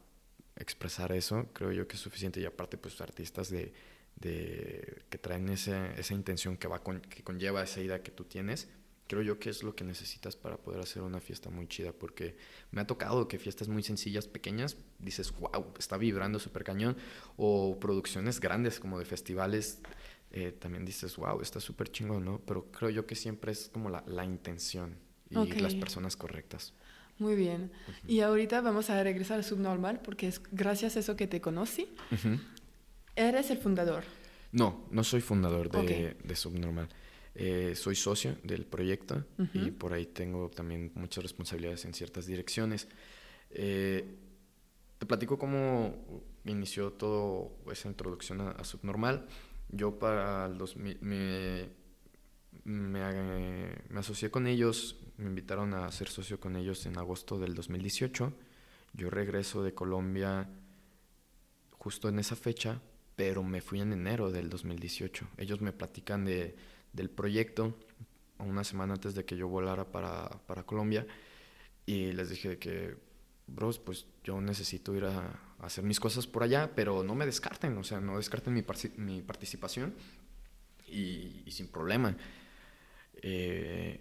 expresar 0.56 1.12
eso, 1.12 1.46
creo 1.52 1.72
yo 1.72 1.86
que 1.86 1.96
es 1.96 2.00
suficiente. 2.00 2.40
Y 2.40 2.46
aparte, 2.46 2.78
pues 2.78 3.00
artistas 3.00 3.50
de 3.50 3.72
de, 4.16 5.02
que 5.10 5.18
traen 5.18 5.48
esa, 5.48 5.92
esa 5.92 6.14
intención 6.14 6.56
que, 6.56 6.68
va 6.68 6.82
con, 6.82 7.00
que 7.00 7.22
conlleva 7.22 7.62
esa 7.62 7.80
idea 7.80 8.02
que 8.02 8.10
tú 8.10 8.24
tienes, 8.24 8.68
creo 9.06 9.22
yo 9.22 9.38
que 9.38 9.50
es 9.50 9.62
lo 9.62 9.76
que 9.76 9.84
necesitas 9.84 10.36
para 10.36 10.56
poder 10.56 10.80
hacer 10.80 11.02
una 11.02 11.20
fiesta 11.20 11.50
muy 11.50 11.68
chida, 11.68 11.92
porque 11.92 12.36
me 12.70 12.80
ha 12.80 12.86
tocado 12.86 13.28
que 13.28 13.38
fiestas 13.38 13.68
muy 13.68 13.82
sencillas, 13.82 14.26
pequeñas, 14.26 14.76
dices, 14.98 15.32
wow, 15.38 15.72
está 15.78 15.96
vibrando 15.96 16.38
súper 16.38 16.64
cañón, 16.64 16.96
o 17.36 17.78
producciones 17.78 18.40
grandes 18.40 18.80
como 18.80 18.98
de 18.98 19.04
festivales, 19.04 19.80
eh, 20.38 20.52
también 20.52 20.84
dices, 20.84 21.16
wow, 21.16 21.40
está 21.40 21.60
súper 21.60 21.90
chingón, 21.90 22.26
¿no? 22.26 22.40
Pero 22.46 22.70
creo 22.70 22.90
yo 22.90 23.06
que 23.06 23.14
siempre 23.14 23.52
es 23.52 23.70
como 23.72 23.88
la, 23.88 24.04
la 24.06 24.22
intención 24.22 24.94
y 25.30 25.38
okay. 25.38 25.60
las 25.60 25.74
personas 25.74 26.14
correctas. 26.14 26.74
Muy 27.18 27.34
bien. 27.34 27.70
Uh 27.88 27.90
-huh. 27.90 28.10
Y 28.10 28.20
ahorita 28.20 28.60
vamos 28.60 28.90
a 28.90 29.02
regresar 29.02 29.38
al 29.38 29.44
subnormal, 29.44 30.00
porque 30.02 30.28
es 30.28 30.42
gracias 30.52 30.96
a 30.96 31.00
eso 31.00 31.16
que 31.16 31.26
te 31.26 31.40
conocí. 31.40 31.88
Uh 32.12 32.14
-huh. 32.16 32.40
¿Eres 33.16 33.50
el 33.50 33.56
fundador? 33.56 34.04
No, 34.52 34.84
no 34.90 35.02
soy 35.04 35.22
fundador 35.22 35.70
de, 35.70 35.78
okay. 35.78 36.16
de 36.22 36.36
Subnormal. 36.36 36.88
Eh, 37.34 37.72
soy 37.74 37.94
socio 37.96 38.36
del 38.42 38.66
proyecto 38.66 39.24
uh 39.38 39.42
-huh. 39.42 39.66
y 39.66 39.70
por 39.70 39.94
ahí 39.94 40.04
tengo 40.04 40.50
también 40.50 40.92
muchas 40.94 41.22
responsabilidades 41.24 41.86
en 41.86 41.94
ciertas 41.94 42.26
direcciones. 42.26 42.88
Eh, 43.50 44.04
te 44.98 45.06
platico 45.06 45.38
cómo 45.38 45.94
inició 46.44 46.92
toda 46.92 47.48
esa 47.72 47.88
introducción 47.88 48.40
a, 48.42 48.50
a, 48.50 48.64
Subnormal. 48.64 49.26
Yo 49.68 49.98
para 49.98 50.46
el 50.46 50.58
2000 50.58 50.98
me, 51.00 51.68
me, 52.64 53.74
me 53.88 53.98
asocié 53.98 54.30
con 54.30 54.46
ellos, 54.46 54.96
me 55.16 55.26
invitaron 55.26 55.74
a 55.74 55.90
ser 55.92 56.08
socio 56.08 56.38
con 56.40 56.56
ellos 56.56 56.86
en 56.86 56.98
agosto 56.98 57.38
del 57.38 57.54
2018. 57.54 58.32
Yo 58.94 59.10
regreso 59.10 59.62
de 59.62 59.74
Colombia 59.74 60.48
justo 61.78 62.08
en 62.08 62.18
esa 62.18 62.36
fecha 62.36 62.80
pero 63.16 63.42
me 63.42 63.62
fui 63.62 63.80
en 63.80 63.94
enero 63.94 64.30
del 64.30 64.50
2018. 64.50 65.26
Ellos 65.38 65.62
me 65.62 65.72
platican 65.72 66.24
de, 66.24 66.54
del 66.92 67.10
proyecto 67.10 67.74
una 68.38 68.62
semana 68.62 68.92
antes 68.92 69.14
de 69.14 69.24
que 69.24 69.36
yo 69.36 69.48
volara 69.48 69.90
para, 69.90 70.28
para 70.46 70.64
Colombia 70.64 71.06
y 71.86 72.12
les 72.12 72.28
dije 72.28 72.58
que, 72.58 72.96
bros, 73.46 73.78
pues 73.78 74.06
yo 74.24 74.40
necesito 74.40 74.94
ir 74.94 75.04
a, 75.04 75.18
a, 75.58 75.66
hacer 75.66 75.84
mis 75.84 76.00
cosas 76.00 76.26
por 76.26 76.42
allá, 76.42 76.72
pero 76.74 77.02
no 77.02 77.14
me 77.14 77.26
descarten, 77.26 77.76
o 77.78 77.84
sea, 77.84 78.00
no 78.00 78.16
descarten 78.16 78.54
mi, 78.54 78.64
mi 78.96 79.22
participación 79.22 79.94
y, 80.88 81.42
y, 81.44 81.50
sin 81.50 81.68
problema. 81.68 82.16
Eh, 83.22 84.00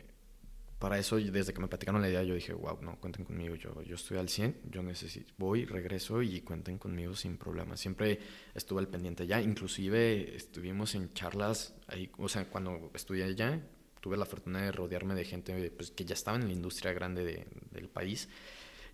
para 0.79 0.99
eso, 0.99 1.15
desde 1.15 1.53
que 1.53 1.61
me 1.61 1.67
platicaron 1.67 2.01
la 2.01 2.09
idea, 2.09 2.21
yo 2.23 2.35
dije, 2.35 2.53
wow, 2.53 2.79
no, 2.81 2.99
cuenten 2.99 3.23
conmigo, 3.23 3.55
yo, 3.55 3.81
yo 3.83 3.95
estoy 3.95 4.17
al 4.17 4.29
100, 4.29 4.63
yo 4.69 4.83
necesito, 4.83 5.33
voy, 5.37 5.65
regreso 5.65 6.21
y 6.21 6.41
cuenten 6.41 6.77
conmigo 6.77 7.15
sin 7.15 7.37
problema. 7.37 7.77
Siempre 7.77 8.19
estuve 8.53 8.81
al 8.81 8.87
pendiente 8.89 9.25
ya, 9.25 9.41
inclusive 9.41 10.35
estuvimos 10.35 10.93
en 10.95 11.13
charlas, 11.13 11.73
ahí, 11.87 12.11
o 12.17 12.27
sea, 12.27 12.49
cuando 12.49 12.91
estudié 12.93 13.23
allá, 13.23 13.61
tuve 14.01 14.17
la 14.17 14.25
fortuna 14.25 14.61
de 14.61 14.71
rodearme 14.71 15.15
de 15.15 15.23
gente 15.23 15.71
pues, 15.71 15.91
que 15.91 16.05
ya 16.05 16.13
estaba 16.13 16.37
en 16.37 16.45
la 16.45 16.53
industria 16.53 16.93
grande 16.93 17.23
de, 17.23 17.47
del 17.71 17.87
país 17.89 18.29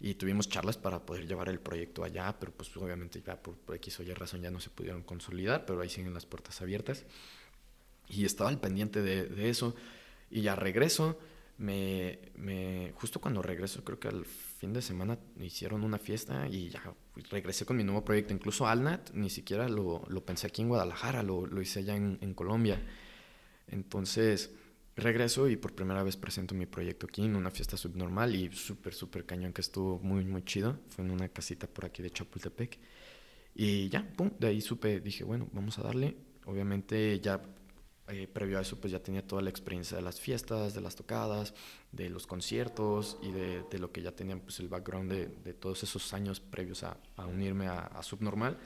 y 0.04 0.16
tuvimos 0.16 0.50
charlas 0.50 0.78
para 0.78 1.06
poder 1.06 1.28
llevar 1.28 1.48
el 1.48 1.60
proyecto 1.60 2.04
allá, 2.04 2.36
pero 2.40 2.52
pues 2.52 2.76
obviamente 2.76 3.22
ya 3.22 3.40
por, 3.40 3.56
X 3.76 4.00
o 4.00 4.04
Y 4.04 4.12
razón 4.14 4.42
ya 4.42 4.50
no 4.50 4.60
se 4.60 4.72
pudieron 4.72 5.04
consolidar, 5.04 5.64
pero 5.66 5.80
ahí 5.80 5.90
siguen 5.90 6.14
las 6.14 6.26
puertas 6.26 6.60
abiertas. 6.60 7.06
Y 8.10 8.26
estaba 8.26 8.50
al 8.50 8.60
pendiente 8.60 9.04
de, 9.04 9.26
de 9.26 9.50
eso. 9.50 9.76
Y 10.32 10.42
ya 10.42 10.56
regreso, 10.56 11.20
me, 11.60 12.18
me, 12.36 12.92
justo 12.96 13.22
cuando 13.22 13.44
regreso, 13.44 13.84
creo 13.84 14.00
que 14.00 14.08
al 14.08 14.26
fin 14.26 14.74
de 14.74 14.82
semana 14.82 15.20
hicieron 15.40 15.84
una 15.84 16.00
fiesta 16.00 16.48
y 16.48 16.70
ya 16.70 16.82
regresé 17.30 17.66
con 17.66 17.78
mi 17.78 17.84
nuevo 17.84 18.04
proyecto. 18.04 18.34
Incluso 18.34 18.66
Alnat 18.66 19.12
ni 19.12 19.30
siquiera 19.30 19.70
lo, 19.70 20.04
lo 20.08 20.26
pensé 20.26 20.48
aquí 20.48 20.64
en 20.64 20.70
Guadalajara, 20.70 21.22
lo, 21.22 21.46
lo 21.46 21.62
hice 21.62 21.80
allá 21.80 21.96
en, 21.96 22.18
en, 22.22 22.34
Colombia. 22.34 22.82
Entonces 23.68 24.50
regreso 24.96 25.50
y 25.50 25.56
por 25.56 25.74
primera 25.74 26.04
vez 26.04 26.18
presento 26.18 26.54
mi 26.56 26.66
proyecto 26.66 27.08
aquí 27.08 27.24
en 27.24 27.36
una 27.36 27.52
fiesta 27.52 27.78
subnormal 27.78 28.36
y 28.36 28.52
súper, 28.52 28.94
súper 28.94 29.26
cañón 29.26 29.54
que 29.54 29.62
estuvo 29.62 30.00
muy, 30.00 30.26
muy 30.26 30.44
chido. 30.44 30.80
Fue 30.90 31.06
en 31.06 31.12
una 31.12 31.30
casita 31.30 31.68
por 31.68 31.86
aquí 31.86 32.02
de 32.02 32.12
Chapultepec. 32.12 32.78
Y 33.56 33.90
ya, 33.90 34.08
pum, 34.16 34.32
de 34.40 34.48
ahí 34.48 34.62
supe, 34.62 35.02
dije, 35.02 35.24
bueno, 35.24 35.50
vamos 35.52 35.78
a 35.80 35.84
darle. 35.84 36.16
Obviamente 36.46 37.20
ya 37.20 37.42
eh, 38.08 38.28
previo 38.28 38.58
a 38.58 38.62
eso 38.62 38.78
pues 38.80 38.92
ya 38.92 39.00
tenía 39.00 39.26
toda 39.26 39.42
la 39.42 39.50
experiencia 39.50 39.96
de 39.96 40.04
las 40.04 40.20
fiestas, 40.20 40.74
de 40.74 40.82
las 40.82 40.96
tocadas, 40.96 41.54
de 41.92 42.10
los 42.10 42.28
conciertos 42.28 43.18
y 43.22 43.32
de, 43.32 43.64
de 43.70 43.80
lo 43.80 43.92
que 43.92 44.02
ya 44.02 44.12
tenía 44.12 44.38
pues 44.38 44.60
el 44.60 44.68
background 44.68 45.12
de, 45.12 45.28
de 45.28 45.54
todos 45.54 45.84
esos 45.84 46.14
años 46.14 46.40
previos 46.40 46.84
a, 46.84 46.98
a 47.16 47.26
unirme 47.26 47.68
a, 47.68 47.80
a, 47.80 48.04
Subnormal. 48.04 48.58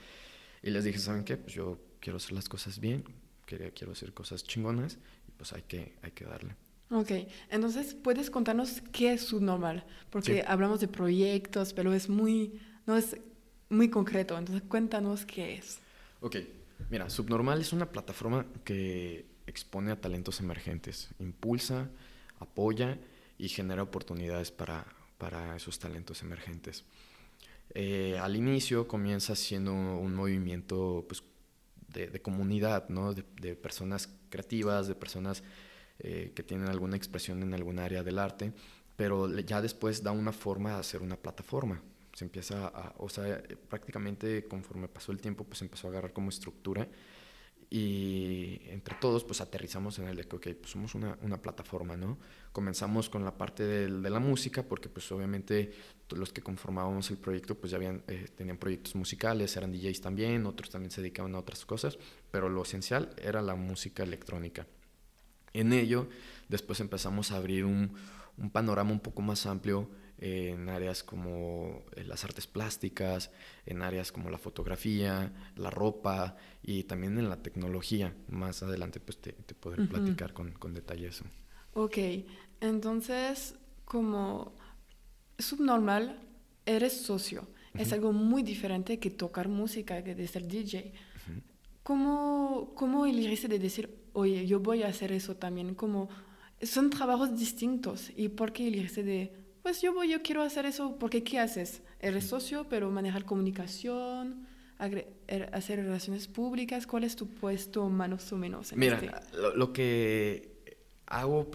Y 0.63 0.71
les 0.71 0.84
dije, 0.84 0.97
¿saben 0.97 1.23
qué? 1.23 1.38
Pues 1.38 1.53
yo 1.53 1.80
quiero 1.99 2.17
hacer 2.17 2.32
las 2.32 2.49
cosas 2.49 2.80
bien, 2.80 3.03
quiero, 3.45 3.69
quiero 3.76 3.91
hacer 3.91 4.13
cosas 4.13 4.43
chingonas 4.43 4.97
pues 5.38 5.53
hay 5.53 5.63
que, 5.63 5.95
hay 6.01 6.11
que 6.11 6.25
darle. 6.25 6.55
Ok, 6.91 7.11
entonces 7.49 7.95
puedes 7.95 8.29
contarnos 8.29 8.81
qué 8.91 9.13
es 9.13 9.21
Subnormal, 9.21 9.86
porque 10.11 10.41
sí. 10.41 10.47
hablamos 10.47 10.79
de 10.79 10.88
proyectos, 10.88 11.73
pero 11.73 11.93
es 11.93 12.09
muy, 12.09 12.59
no 12.86 12.95
es 12.95 13.17
muy 13.69 13.89
concreto, 13.89 14.38
entonces 14.38 14.63
cuéntanos 14.67 15.25
qué 15.25 15.55
es. 15.55 15.79
Ok, 16.21 16.38
mira, 16.89 17.09
Subnormal 17.09 17.59
es 17.59 17.73
una 17.73 17.91
plataforma 17.91 18.45
que 18.63 19.25
expone 19.47 19.91
a 19.91 19.99
talentos 19.99 20.39
emergentes, 20.39 21.09
impulsa, 21.19 21.89
apoya 22.39 22.99
y 23.38 23.49
genera 23.49 23.83
oportunidades 23.83 24.51
para, 24.51 24.86
para 25.17 25.55
esos 25.55 25.79
talentos 25.79 26.21
emergentes. 26.21 26.83
Eh, 27.73 28.17
al 28.21 28.36
inicio 28.36 28.88
comienza 28.88 29.36
siendo 29.36 29.73
un 29.73 30.13
movimiento 30.13 31.03
pues, 31.07 31.23
de, 31.89 32.07
de, 32.07 32.21
comunidad, 32.21 32.89
¿no? 32.89 33.13
de, 33.13 33.23
de, 33.41 33.55
personas 33.55 34.07
de 34.88 34.95
personas 34.95 35.43
eh, 35.99 36.31
que 36.36 36.43
tienen 36.43 36.67
alguna 36.67 36.97
expresión 36.97 37.41
en 37.41 37.53
algún 37.53 37.79
área 37.79 38.03
del 38.03 38.19
arte, 38.19 38.53
pero 38.95 39.29
ya 39.39 39.61
después 39.61 40.03
da 40.03 40.11
una 40.11 40.31
forma 40.31 40.73
de 40.73 40.79
hacer 40.79 41.01
una 41.01 41.17
plataforma. 41.17 41.81
Se 42.13 42.23
empieza 42.25 42.67
a, 42.67 42.93
o 42.97 43.09
sea, 43.09 43.41
prácticamente 43.69 44.45
conforme 44.45 44.88
pasó 44.88 45.11
el 45.11 45.19
tiempo, 45.19 45.43
pues 45.43 45.61
empezó 45.61 45.88
a 45.88 45.91
agarrar 45.91 46.13
como 46.13 46.29
estructura 46.29 46.88
y 47.70 48.61
entre 48.68 48.95
todos 48.95 49.24
pues 49.24 49.41
aterrizamos 49.41 49.97
en 49.99 50.07
el 50.07 50.16
de 50.16 50.24
que 50.26 50.36
okay, 50.36 50.53
pues 50.53 50.72
somos 50.72 50.95
una, 50.95 51.18
una, 51.22 51.41
plataforma, 51.41 51.97
¿no? 51.97 52.18
Comenzamos 52.51 53.09
con 53.09 53.26
la 53.26 53.38
parte 53.38 53.63
de, 53.63 53.88
de, 53.88 54.09
la 54.09 54.20
música 54.20 54.63
porque 54.63 54.88
pues 54.88 55.11
obviamente 55.11 55.74
los 56.11 56.32
que 56.32 56.41
conformábamos 56.41 57.09
el 57.09 57.18
proyecto 57.18 57.55
pues 57.55 57.72
ya 57.72 57.78
habían, 57.78 58.03
eh, 58.07 58.28
tenían 58.36 58.57
proyectos 58.57 58.95
musicales, 58.95 59.55
eran 59.57 59.72
DJs 59.72 60.01
también, 60.01 60.45
otros 60.45 60.70
también 60.70 60.91
se 60.91 61.01
dedicaban 61.01 61.34
a 61.36 61.39
otras 61.39 61.66
cosas, 61.66 61.97
pero 62.32 62.49
lo 62.49 62.61
esencial 62.63 63.16
era 63.22 63.41
la 63.41 63.55
música 63.55 64.03
electrónica. 64.03 64.68
En 65.53 65.74
ello 65.74 66.07
después 66.47 66.80
empezamos 66.80 67.32
a 67.32 67.38
abrir 67.38 67.66
un, 67.66 67.93
un 68.38 68.49
panorama 68.51 68.91
un 68.91 68.99
poco 68.99 69.22
más 69.22 69.45
amplio 69.45 69.89
en 70.18 70.70
áreas 70.70 71.03
como 71.03 71.84
eh, 71.95 72.03
las 72.03 72.24
artes 72.24 72.47
plásticas, 72.47 73.32
en 73.66 73.82
áreas 73.82 74.11
como 74.11 74.30
la 74.30 74.38
fotografía, 74.38 75.34
la 75.55 75.70
ropa 75.70 76.38
y 76.63 76.84
también 76.84 77.18
en 77.18 77.30
la 77.30 77.41
tecnología. 77.41 78.13
Más 78.30 78.63
adelante 78.63 78.99
pues 78.99 79.18
te, 79.20 79.34
te 79.34 79.53
podré 79.53 79.84
uh 79.84 79.86
-huh. 79.86 79.89
platicar 79.89 80.34
con, 80.34 80.51
con 80.53 80.74
detalle 80.74 81.07
eso. 81.07 81.26
Ok, 81.74 81.97
entonces 82.61 83.55
como 83.84 84.53
subnormal 85.38 86.20
eres 86.66 86.93
socio. 87.01 87.41
Uh 87.41 87.78
-huh. 87.78 87.82
Es 87.82 87.91
algo 87.93 88.13
muy 88.13 88.41
diferente 88.43 88.99
que 88.99 89.09
tocar 89.11 89.49
música, 89.49 90.03
que 90.03 90.16
de 90.16 90.28
ser 90.28 90.47
DJ. 90.47 90.93
Uh 90.93 91.32
-huh. 91.32 91.41
¿Cómo, 91.84 92.74
¿Cómo 92.76 93.05
elegiste 93.05 93.47
de 93.47 93.59
decir, 93.59 93.89
oye, 94.13 94.47
yo 94.47 94.59
voy 94.59 94.84
a 94.84 94.88
hacer 94.88 95.11
eso 95.11 95.36
también? 95.36 95.76
Como 95.76 96.09
son 96.61 96.89
trabajos 96.89 97.38
distintos. 97.38 98.11
¿Y 98.16 98.30
por 98.30 98.53
qué 98.53 98.68
elegiste 98.70 99.03
de 99.03 99.44
pues 99.66 99.82
yo 99.82 99.95
voy, 99.95 100.11
yo 100.11 100.22
quiero 100.22 100.43
hacer 100.43 100.68
eso, 100.68 100.95
porque 100.99 101.24
¿qué 101.24 101.39
haces? 101.39 101.82
Eres 101.99 102.28
socio, 102.28 102.68
pero 102.70 102.91
manejar 102.91 103.26
comunicación, 103.26 104.45
er, 104.80 105.49
hacer 105.53 105.80
relaciones 105.80 106.28
públicas, 106.28 106.86
¿cuál 106.86 107.03
es 107.03 107.16
tu 107.16 107.28
puesto 107.28 107.89
más 107.89 108.32
o 108.32 108.38
menos? 108.38 108.72
En 108.72 108.78
Mira, 108.78 108.97
este? 108.97 109.36
lo, 109.36 109.55
lo, 109.55 109.74
que 109.74 110.78
hago 111.07 111.49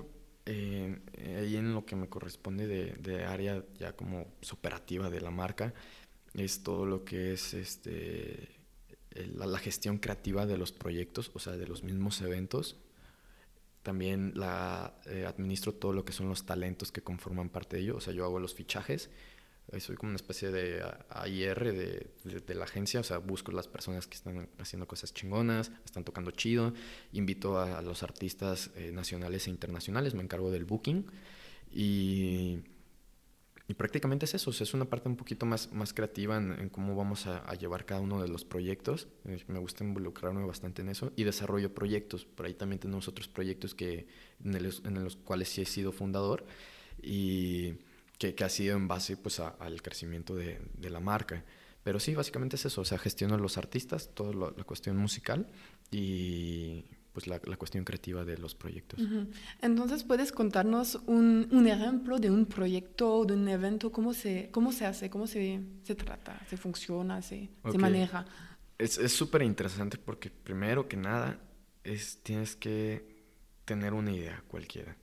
eh, 0.45 0.99
ahí 1.39 1.55
en 1.55 1.73
lo 1.73 1.87
que 1.87 1.95
me 1.95 2.09
corresponde 2.09 2.67
de, 2.67 2.95
de, 2.95 3.27
área 3.27 3.65
ya 3.79 3.93
como 3.93 4.27
operativa 4.51 5.09
de 5.09 5.21
la 5.21 5.31
marca, 5.31 5.73
es 6.35 6.65
todo 6.65 6.87
lo 6.87 7.05
que 7.05 7.35
es 7.35 7.55
este, 7.55 8.49
la, 9.37 9.47
la 9.47 9.61
gestión 9.61 9.99
creativa 9.99 10.47
de 10.47 10.59
los 10.59 10.73
proyectos, 10.73 11.31
o 11.33 11.39
sea, 11.39 11.53
de 11.53 11.69
los 11.69 11.85
mismos 11.85 12.21
eventos, 12.23 12.77
también 13.83 14.33
la, 14.35 14.95
eh, 15.07 15.25
administro 15.27 15.75
todo 15.75 15.93
lo 15.93 16.05
que 16.05 16.13
son 16.13 16.29
los 16.29 16.45
talentos 16.45 16.93
que 16.93 17.03
conforman 17.03 17.49
parte 17.49 17.77
de 17.77 17.83
ello. 17.83 17.97
O 17.97 18.01
sea, 18.01 18.13
yo 18.13 18.25
hago 18.25 18.39
los 18.39 18.55
fichajes. 18.55 19.11
Eh, 19.73 19.81
soy 19.81 19.97
como 19.97 20.11
una 20.11 20.17
especie 20.17 20.51
de 20.51 20.83
AIR 21.11 21.73
de, 21.73 22.11
de, 22.25 22.55
la 22.55 22.65
agencia. 22.65 23.01
O 23.01 23.05
sea, 23.05 23.19
busco 23.19 23.53
las 23.53 23.69
personas 23.69 24.07
que 24.07 24.17
están 24.17 24.49
haciendo 24.59 24.87
cosas 24.87 25.15
chingonas, 25.15 25.71
están 25.85 26.05
tocando 26.05 26.31
chido. 26.31 26.75
Invito 27.13 27.59
a, 27.59 27.79
a 27.79 27.83
los 27.83 28.03
artistas 28.03 28.71
eh, 28.77 28.91
nacionales 28.93 29.47
e 29.47 29.51
internacionales. 29.51 30.15
Me 30.15 30.23
encargo 30.23 30.51
del 30.51 30.65
booking. 30.65 31.07
Y 31.73 32.59
y 33.71 33.75
prácticamente 33.75 34.25
es 34.25 34.35
eso, 34.35 34.51
o 34.51 34.53
sea, 34.53 34.65
es 34.65 34.75
una 34.75 34.87
parte 34.87 35.09
un 35.09 35.15
poquito 35.15 35.47
más, 35.47 35.73
más 35.73 35.95
creativa 35.95 36.37
en, 36.37 36.71
cómo 36.71 36.97
vamos 36.97 37.29
a, 37.29 37.55
llevar 37.55 37.87
cada 37.87 38.01
uno 38.01 38.21
de 38.21 38.27
los 38.27 38.45
proyectos. 38.45 39.07
Eh, 39.27 39.45
me 39.47 39.61
gusta 39.61 39.85
involucrarme 39.85 40.45
bastante 40.45 40.83
en 40.83 40.89
eso 40.89 41.13
y 41.15 41.23
desarrollo 41.23 41.73
proyectos. 41.73 42.25
Por 42.25 42.47
ahí 42.47 42.55
también 42.55 42.81
tenemos 42.81 43.07
otros 43.07 43.29
proyectos 43.29 43.77
que, 43.77 44.09
en, 44.43 45.05
los 45.05 45.15
cuales 45.15 45.51
sí 45.51 45.63
he 45.63 45.67
sido 45.67 45.93
fundador 45.93 46.45
y 47.01 47.75
que, 48.19 48.35
ha 48.43 48.49
sido 48.49 48.77
en 48.77 48.89
base 48.89 49.17
pues, 49.17 49.39
a, 49.39 49.51
al 49.51 49.83
crecimiento 49.83 50.35
de, 50.35 50.61
de, 50.77 50.91
la 50.91 50.99
marca. 50.99 51.45
Pero 51.85 52.01
sí, 52.01 52.13
básicamente 52.17 52.57
es 52.57 52.65
eso, 52.65 52.81
o 52.81 52.85
sea, 52.85 52.99
gestiono 52.99 53.37
a 53.37 53.39
los 53.39 53.57
artistas, 53.57 54.11
toda 54.13 54.51
la 54.51 54.65
cuestión 54.65 54.97
musical 54.97 55.47
y 55.93 56.87
pues 57.13 57.27
la, 57.27 57.41
la, 57.45 57.57
cuestión 57.57 57.85
creativa 57.85 58.25
de 58.25 58.39
los 58.39 58.55
proyectos. 58.55 59.01
Uh 59.01 59.05
-huh. 59.05 59.27
Entonces, 59.61 60.05
¿puedes 60.05 60.33
contarnos 60.33 60.97
un, 61.07 61.49
un, 61.51 61.67
ejemplo 61.67 62.19
de 62.19 62.31
un 62.31 62.47
proyecto, 62.47 63.25
de 63.25 63.35
un 63.35 63.49
evento? 63.49 63.91
¿Cómo 63.91 64.15
se, 64.15 64.49
cómo 64.53 64.73
se 64.73 64.87
hace? 64.87 65.11
¿Cómo 65.11 65.27
se, 65.27 65.61
se 65.83 65.95
trata? 65.95 66.41
¿Se 66.49 66.57
funciona? 66.57 67.21
¿Se, 67.23 67.49
okay. 67.63 67.73
se 67.73 67.79
maneja? 67.79 68.27
Es 68.79 68.95
súper 69.13 69.43
interesante 69.43 69.99
porque 69.99 70.31
primero 70.31 70.89
que 70.89 70.97
nada 70.97 71.39
es, 71.85 72.21
tienes 72.23 72.57
que 72.57 73.05
tener 73.65 73.93
una 73.93 74.13
idea 74.13 74.43
cualquiera. 74.49 74.97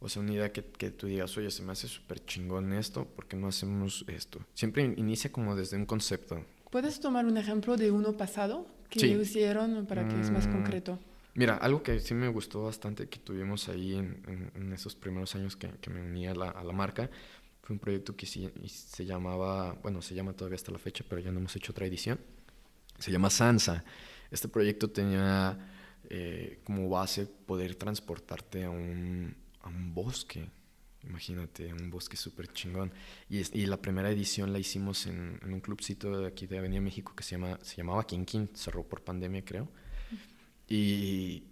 O 0.00 0.08
sea, 0.08 0.22
una 0.22 0.32
idea 0.32 0.52
que, 0.52 0.64
que 0.64 0.90
tú 0.90 1.06
digas, 1.06 1.36
oye, 1.36 1.50
se 1.50 1.62
me 1.62 1.72
hace 1.72 1.88
súper 1.88 2.24
chingón 2.24 2.72
esto, 2.72 3.04
¿por 3.04 3.26
qué 3.26 3.36
no 3.36 3.48
hacemos 3.48 4.04
esto? 4.08 4.40
Siempre 4.54 4.84
inicia 4.96 5.30
como 5.32 5.56
desde 5.56 5.76
un 5.76 5.86
concepto. 5.86 6.44
¿Puedes 6.70 7.00
tomar 7.00 7.26
un 7.26 7.36
ejemplo 7.36 7.76
de 7.76 7.90
uno 7.90 8.16
pasado 8.16 8.66
que 8.90 9.00
sí. 9.00 9.06
hicieron 9.08 9.86
para 9.86 10.06
que 10.06 10.14
mm. 10.14 10.20
es 10.20 10.30
más 10.30 10.46
concreto? 10.46 10.98
Mira, 11.38 11.54
algo 11.54 11.84
que 11.84 12.00
sí 12.00 12.14
me 12.14 12.26
gustó 12.26 12.64
bastante 12.64 13.08
que 13.08 13.20
tuvimos 13.20 13.68
ahí 13.68 13.94
en, 13.94 14.72
esos 14.72 14.96
primeros 14.96 15.36
años 15.36 15.54
que, 15.54 15.70
me 15.88 16.02
uní 16.02 16.26
a 16.26 16.34
la, 16.34 16.72
marca 16.72 17.08
fue 17.62 17.74
un 17.74 17.78
proyecto 17.78 18.16
que 18.16 18.26
sí, 18.26 18.50
se 18.66 19.04
llamaba, 19.04 19.74
bueno, 19.74 20.02
se 20.02 20.16
llama 20.16 20.32
todavía 20.32 20.56
hasta 20.56 20.72
la 20.72 20.80
fecha, 20.80 21.04
pero 21.08 21.20
ya 21.20 21.30
no 21.30 21.38
hemos 21.38 21.54
hecho 21.54 21.70
otra 21.70 21.86
edición. 21.86 22.18
Se 22.98 23.12
llama 23.12 23.30
Sansa. 23.30 23.84
Este 24.32 24.48
proyecto 24.48 24.90
tenía 24.90 25.56
eh, 26.10 26.58
como 26.64 26.88
base 26.88 27.26
poder 27.26 27.76
transportarte 27.76 28.64
a 28.64 28.70
un, 28.70 29.32
a 29.60 29.68
un 29.68 29.94
bosque. 29.94 30.44
Imagínate, 31.04 31.72
un 31.72 31.88
bosque 31.88 32.16
súper 32.16 32.52
chingón. 32.52 32.90
Y, 33.30 33.42
y, 33.56 33.66
la 33.66 33.76
primera 33.76 34.10
edición 34.10 34.52
la 34.52 34.58
hicimos 34.58 35.06
en, 35.06 35.38
un 35.44 35.60
clubcito 35.60 36.18
de 36.18 36.26
aquí 36.26 36.48
de 36.48 36.58
Avenida 36.58 36.80
México 36.80 37.14
que 37.14 37.22
se, 37.22 37.36
llama, 37.36 37.60
se 37.62 37.76
llamaba 37.76 38.04
King, 38.04 38.48
cerró 38.54 38.82
por 38.82 39.04
pandemia, 39.04 39.44
creo. 39.44 39.68
Y 40.68 41.44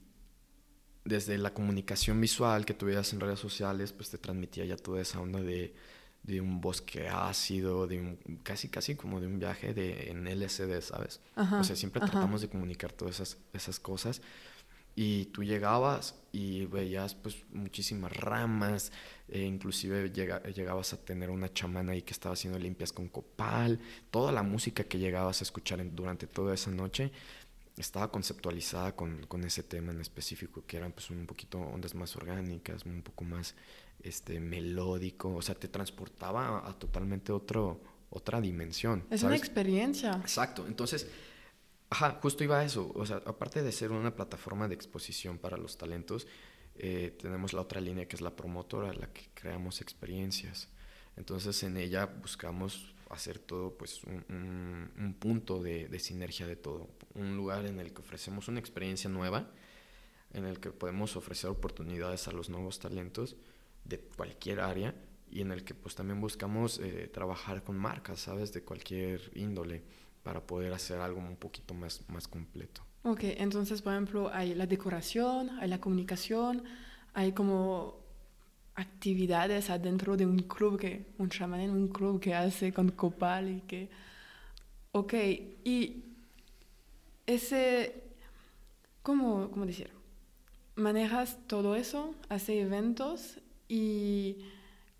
desde 1.04 1.38
la 1.38 1.54
comunicación 1.54 2.20
visual 2.20 2.66
que 2.66 2.74
tuvieras 2.74 3.12
en 3.12 3.20
redes 3.20 3.38
sociales, 3.38 3.92
pues 3.92 4.10
te 4.10 4.18
transmitía 4.18 4.64
ya 4.64 4.76
toda 4.76 5.00
esa 5.00 5.20
onda 5.20 5.40
de, 5.40 5.74
de 6.22 6.40
un 6.40 6.60
bosque 6.60 7.08
ácido, 7.08 7.86
de 7.86 8.00
un, 8.00 8.40
casi 8.42 8.68
casi 8.68 8.96
como 8.96 9.20
de 9.20 9.28
un 9.28 9.38
viaje 9.38 9.72
de, 9.72 10.10
en 10.10 10.26
LSD, 10.26 10.80
¿sabes? 10.80 11.20
Ajá, 11.36 11.60
o 11.60 11.64
sea, 11.64 11.76
siempre 11.76 12.02
ajá. 12.02 12.10
tratamos 12.10 12.40
de 12.40 12.48
comunicar 12.48 12.92
todas 12.92 13.16
esas, 13.16 13.38
esas 13.52 13.80
cosas. 13.80 14.20
Y 14.98 15.26
tú 15.26 15.44
llegabas 15.44 16.14
y 16.32 16.64
veías 16.64 17.14
pues 17.14 17.44
muchísimas 17.52 18.16
ramas, 18.16 18.92
e 19.28 19.42
inclusive 19.42 20.10
llega, 20.10 20.42
llegabas 20.44 20.94
a 20.94 20.96
tener 20.96 21.28
una 21.28 21.52
chamana 21.52 21.92
ahí 21.92 22.00
que 22.00 22.14
estaba 22.14 22.32
haciendo 22.32 22.58
limpias 22.58 22.92
con 22.92 23.08
copal, 23.08 23.78
toda 24.10 24.32
la 24.32 24.42
música 24.42 24.84
que 24.84 24.98
llegabas 24.98 25.42
a 25.42 25.44
escuchar 25.44 25.80
en, 25.80 25.94
durante 25.94 26.26
toda 26.26 26.54
esa 26.54 26.70
noche 26.70 27.12
estaba 27.76 28.10
conceptualizada 28.10 28.96
con, 28.96 29.26
con, 29.26 29.44
ese 29.44 29.62
tema 29.62 29.92
en 29.92 30.00
específico, 30.00 30.64
que 30.66 30.76
eran 30.76 30.92
pues 30.92 31.10
un 31.10 31.26
poquito 31.26 31.58
ondas 31.58 31.94
más 31.94 32.16
orgánicas, 32.16 32.84
un 32.86 33.02
poco 33.02 33.24
más 33.24 33.54
este, 34.02 34.40
melódico, 34.40 35.34
o 35.34 35.42
sea, 35.42 35.54
te 35.54 35.68
transportaba 35.68 36.66
a, 36.66 36.72
totalmente 36.78 37.32
otro, 37.32 37.80
otra 38.10 38.40
dimensión. 38.40 39.04
Es 39.10 39.22
una 39.22 39.36
experiencia. 39.36 40.12
Exacto, 40.12 40.66
entonces, 40.66 41.06
ajá, 41.90 42.18
justo 42.22 42.44
iba 42.44 42.60
a 42.60 42.64
eso, 42.64 42.90
o 42.94 43.04
sea, 43.04 43.22
aparte 43.26 43.62
de 43.62 43.72
ser 43.72 43.92
una 43.92 44.14
plataforma 44.14 44.68
de 44.68 44.74
exposición 44.74 45.38
para 45.38 45.56
los 45.56 45.76
talentos, 45.76 46.26
eh, 46.78 47.16
tenemos 47.20 47.52
la 47.52 47.62
otra 47.62 47.80
línea 47.80 48.06
que 48.06 48.16
es 48.16 48.22
la 48.22 48.34
promotora, 48.34 48.92
la 48.92 49.12
que 49.12 49.28
creamos 49.34 49.80
experiencias. 49.80 50.68
Entonces 51.16 51.62
en 51.62 51.76
ella 51.78 52.06
buscamos 52.06 52.94
hacer 53.10 53.38
todo 53.38 53.76
pues 53.76 54.02
un, 54.04 54.90
un, 54.98 55.14
punto 55.14 55.62
de, 55.62 55.88
de, 55.88 55.98
sinergia 55.98 56.46
de 56.46 56.56
todo, 56.56 56.88
un 57.14 57.36
lugar 57.36 57.66
en 57.66 57.78
el 57.78 57.92
que 57.92 58.00
ofrecemos 58.00 58.48
una 58.48 58.58
experiencia 58.58 59.08
nueva, 59.08 59.50
en 60.32 60.44
el 60.44 60.58
que 60.60 60.70
podemos 60.70 61.16
ofrecer 61.16 61.50
oportunidades 61.50 62.28
a 62.28 62.32
los 62.32 62.48
nuevos 62.48 62.78
talentos 62.78 63.36
de 63.84 63.98
cualquier 63.98 64.60
área 64.60 64.94
y 65.30 65.40
en 65.40 65.52
el 65.52 65.64
que 65.64 65.74
pues 65.74 65.94
también 65.94 66.20
buscamos 66.20 66.78
eh, 66.78 67.10
trabajar 67.12 67.62
con 67.62 67.76
marcas, 67.76 68.20
¿sabes? 68.20 68.52
De 68.52 68.62
cualquier 68.62 69.30
índole 69.34 69.82
para 70.22 70.44
poder 70.44 70.72
hacer 70.72 71.00
algo 71.00 71.20
un 71.20 71.36
poquito 71.36 71.74
más, 71.74 72.02
más 72.08 72.26
completo. 72.26 72.82
Ok, 73.02 73.20
entonces 73.22 73.82
por 73.82 73.92
ejemplo 73.92 74.30
hay 74.32 74.54
la 74.54 74.66
decoración, 74.66 75.50
hay 75.60 75.68
la 75.68 75.80
comunicación, 75.80 76.64
hay 77.14 77.32
como 77.32 78.05
actividades 78.76 79.70
adentro 79.70 80.16
de 80.16 80.26
un 80.26 80.38
club 80.40 80.78
que, 80.78 81.06
un 81.18 81.30
chamán 81.30 81.60
en 81.60 81.70
un 81.70 81.88
club 81.88 82.20
que 82.20 82.34
hace 82.34 82.72
con 82.72 82.90
copal 82.90 83.48
y 83.50 83.60
que... 83.62 83.88
Ok, 84.92 85.14
y 85.64 86.04
ese, 87.26 88.04
¿cómo, 89.02 89.50
cómo 89.50 89.66
decir? 89.66 89.90
Manejas 90.76 91.38
todo 91.46 91.74
eso, 91.74 92.14
hace 92.28 92.60
eventos 92.60 93.40
y 93.68 94.36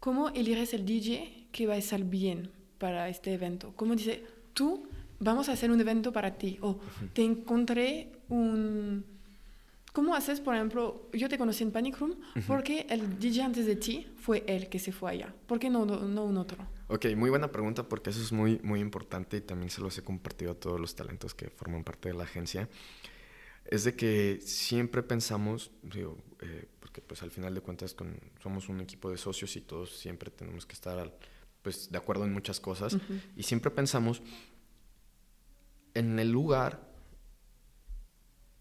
cómo 0.01 0.31
eliges 0.31 0.74
el 0.74 0.85
DJ 0.85 1.49
que 1.53 1.66
va 1.66 1.74
a 1.74 1.79
estar 1.79 2.03
bien 2.03 2.51
para 2.79 3.09
este 3.09 3.33
evento. 3.33 3.72
¿Cómo 3.77 3.95
dice, 3.95 4.24
tú 4.53 4.89
vamos 5.18 5.49
a 5.49 5.53
hacer 5.53 5.70
un 5.70 5.81
evento 5.81 6.12
para 6.12 6.37
ti 6.37 6.59
o 6.61 6.79
te 7.12 7.22
encontré 7.22 8.12
un 8.29 9.16
¿Cómo 9.97 10.14
haces, 10.14 10.40
por 10.40 10.55
ejemplo, 10.55 11.09
yo 11.14 11.26
te 11.26 11.38
conocí 11.38 11.62
en 11.62 11.72
Panic 11.72 11.99
Room 11.99 12.16
porque 12.47 12.86
el 12.90 13.18
DJ 13.18 13.44
antes 13.44 13.64
de 13.64 13.76
ti 13.76 14.07
fue 14.18 14.44
él 14.47 14.68
que 14.68 14.78
se 14.78 14.92
fue 14.92 15.12
allá? 15.12 15.34
¿Por 15.47 15.59
qué 15.59 15.70
no, 15.70 15.86
no, 15.86 16.22
un 16.22 16.36
otro? 16.36 16.59
Ok, 16.88 17.07
muy 17.16 17.30
buena 17.30 17.51
pregunta 17.51 17.88
porque 17.88 18.11
eso 18.11 18.20
es 18.20 18.30
muy, 18.30 18.61
muy 18.62 18.80
importante 18.80 19.38
y 19.38 19.40
también 19.40 19.70
se 19.70 19.80
los 19.80 19.97
he 19.97 20.03
compartido 20.03 20.53
a 20.53 20.55
todos 20.55 20.78
los 20.78 20.94
talentos 20.94 21.32
que 21.32 21.49
forman 21.49 21.82
parte 21.82 22.11
de 22.11 22.14
la 22.14 22.24
agencia. 22.24 22.68
Es 23.64 23.84
de 23.84 23.97
que 23.97 24.38
siempre 24.42 25.03
pensamos, 25.03 25.70
digo, 25.82 26.18
eh, 26.40 26.68
porque 26.78 27.01
pues 27.01 27.22
al 27.22 27.30
final 27.30 27.55
de 27.55 27.62
cuentas 27.62 27.94
con, 27.94 28.20
somos 28.42 28.68
un 28.68 28.82
equipo 28.82 29.09
de 29.11 29.16
socios 29.16 29.57
y 29.57 29.62
todos 29.62 29.97
siempre 29.97 30.30
tenemos 30.30 30.66
que 30.66 30.74
estar 30.74 31.11
pues, 31.62 31.90
de 31.90 31.97
acuerdo 31.97 32.26
en 32.26 32.34
muchas 32.34 32.61
cosas 32.61 32.99
y 33.34 33.44
siempre 33.44 33.70
pensamos 33.70 34.20
en 35.94 36.18
el 36.18 36.30
lugar 36.30 36.95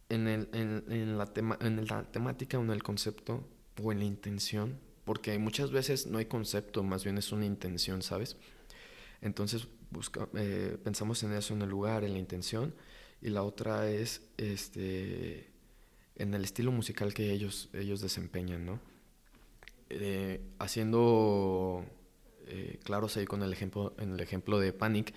en, 0.09 0.27
el, 0.27 0.49
en, 0.53 1.17
la 1.17 1.25
tema, 1.25 1.57
en 1.61 1.85
la 1.87 2.03
temática 2.03 2.59
o 2.59 2.61
en 2.61 2.71
el 2.71 2.83
concepto 2.83 3.43
o 3.81 3.91
en 3.91 3.99
la 3.99 4.05
intención, 4.05 4.77
porque 5.03 5.37
muchas 5.37 5.71
veces 5.71 6.07
no 6.07 6.17
hay 6.17 6.25
concepto, 6.25 6.83
más 6.83 7.03
bien 7.03 7.17
es 7.17 7.31
una 7.31 7.45
intención, 7.45 8.01
¿sabes? 8.01 8.37
Entonces 9.21 9.67
busca, 9.91 10.27
eh, 10.35 10.77
pensamos 10.83 11.23
en 11.23 11.33
eso, 11.33 11.53
en 11.53 11.61
el 11.61 11.69
lugar, 11.69 12.03
en 12.03 12.13
la 12.13 12.19
intención, 12.19 12.73
y 13.21 13.29
la 13.29 13.43
otra 13.43 13.89
es 13.89 14.21
este, 14.37 15.49
en 16.15 16.33
el 16.33 16.43
estilo 16.43 16.71
musical 16.71 17.13
que 17.13 17.31
ellos, 17.31 17.69
ellos 17.73 18.01
desempeñan, 18.01 18.65
¿no? 18.65 18.79
Eh, 19.89 20.41
haciendo 20.59 21.85
eh, 22.47 22.79
claros 22.83 23.17
ahí 23.17 23.25
con 23.25 23.43
el 23.43 23.53
ejemplo, 23.53 23.93
en 23.99 24.13
el 24.13 24.19
ejemplo 24.19 24.59
de 24.59 24.73
Panic, 24.73 25.13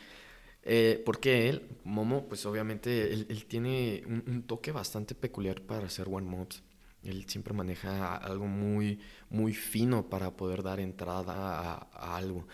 eh, 0.62 1.02
porque 1.04 1.48
él, 1.48 1.66
Momo, 1.84 2.28
pues 2.28 2.44
obviamente 2.46 3.12
él, 3.12 3.44
tiene 3.46 4.02
un, 4.06 4.42
toque 4.42 4.72
bastante 4.72 5.14
peculiar 5.14 5.62
para 5.62 5.86
hacer 5.86 6.08
one 6.10 6.26
mobs. 6.26 6.62
Él 7.02 7.26
siempre 7.28 7.54
maneja 7.54 8.16
algo 8.16 8.46
muy, 8.46 9.00
muy 9.30 9.54
fino 9.54 10.08
para 10.10 10.36
poder 10.36 10.62
dar 10.62 10.80
entrada 10.80 11.74
a, 11.74 12.16
algo. 12.16 12.46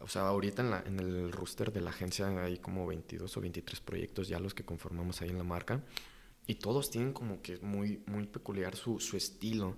O 0.00 0.08
sea, 0.08 0.22
ahorita 0.22 0.62
en, 0.62 0.70
la, 0.70 0.82
en, 0.86 0.98
el 1.00 1.32
roster 1.32 1.72
de 1.72 1.80
la 1.80 1.90
agencia 1.90 2.28
hay 2.42 2.58
como 2.58 2.86
22 2.86 3.34
o 3.36 3.40
23 3.40 3.80
proyectos 3.80 4.28
ya 4.28 4.38
los 4.38 4.52
que 4.52 4.64
conformamos 4.64 5.22
ahí 5.22 5.30
en 5.30 5.38
la 5.38 5.44
marca. 5.44 5.82
Y 6.46 6.56
todos 6.56 6.90
tienen 6.90 7.12
como 7.12 7.40
que 7.42 7.58
muy, 7.58 8.02
muy 8.06 8.26
peculiar 8.26 8.76
su, 8.76 9.00
su 9.00 9.16
estilo. 9.16 9.76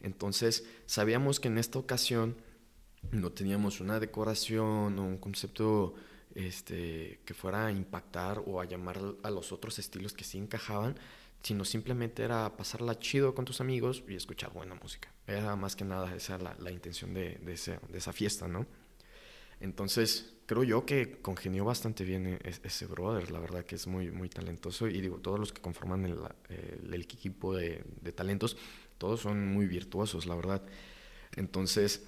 Entonces, 0.00 0.64
sabíamos 0.86 1.38
que 1.38 1.48
en 1.48 1.58
esta 1.58 1.78
ocasión 1.78 2.36
no 3.12 3.30
teníamos 3.32 3.80
una 3.80 4.00
decoración 4.00 4.98
o 4.98 5.04
un 5.04 5.18
concepto 5.18 5.94
este, 6.34 7.20
que 7.24 7.34
fuera 7.34 7.66
a 7.66 7.72
impactar 7.72 8.42
o 8.46 8.60
a 8.60 8.64
llamar 8.64 9.00
a 9.22 9.30
los 9.30 9.52
otros 9.52 9.78
estilos 9.78 10.12
que 10.12 10.24
sí 10.24 10.38
encajaban, 10.38 10.96
sino 11.42 11.64
simplemente 11.64 12.22
era 12.22 12.56
pasarla 12.56 12.98
chido 12.98 13.34
con 13.34 13.44
tus 13.44 13.60
amigos 13.60 14.04
y 14.08 14.14
escuchar 14.14 14.52
buena 14.52 14.74
música. 14.74 15.12
Era 15.26 15.56
más 15.56 15.76
que 15.76 15.84
nada 15.84 16.14
esa 16.14 16.38
la, 16.38 16.54
la 16.58 16.70
intención 16.70 17.14
de, 17.14 17.36
de, 17.36 17.78
de, 17.88 17.98
esa 17.98 18.12
fiesta, 18.12 18.46
¿no? 18.46 18.66
Entonces, 19.60 20.34
creo 20.46 20.64
yo 20.64 20.86
que 20.86 21.20
congenió 21.20 21.64
bastante 21.64 22.04
bien 22.04 22.26
e, 22.26 22.38
ese 22.62 22.86
brother, 22.86 23.30
la 23.30 23.40
verdad 23.40 23.64
que 23.64 23.74
es 23.74 23.86
muy, 23.86 24.10
muy 24.10 24.28
talentoso 24.28 24.88
y 24.88 25.00
digo, 25.00 25.18
todos 25.18 25.38
los 25.38 25.52
que 25.52 25.60
conforman 25.60 26.04
el, 26.04 26.18
el, 26.48 26.94
el 26.94 27.02
equipo 27.02 27.54
de, 27.54 27.84
de 28.00 28.12
talentos, 28.12 28.56
todos 28.98 29.20
son 29.20 29.46
muy 29.48 29.66
virtuosos, 29.66 30.26
la 30.26 30.34
verdad. 30.34 30.62
Entonces, 31.36 32.04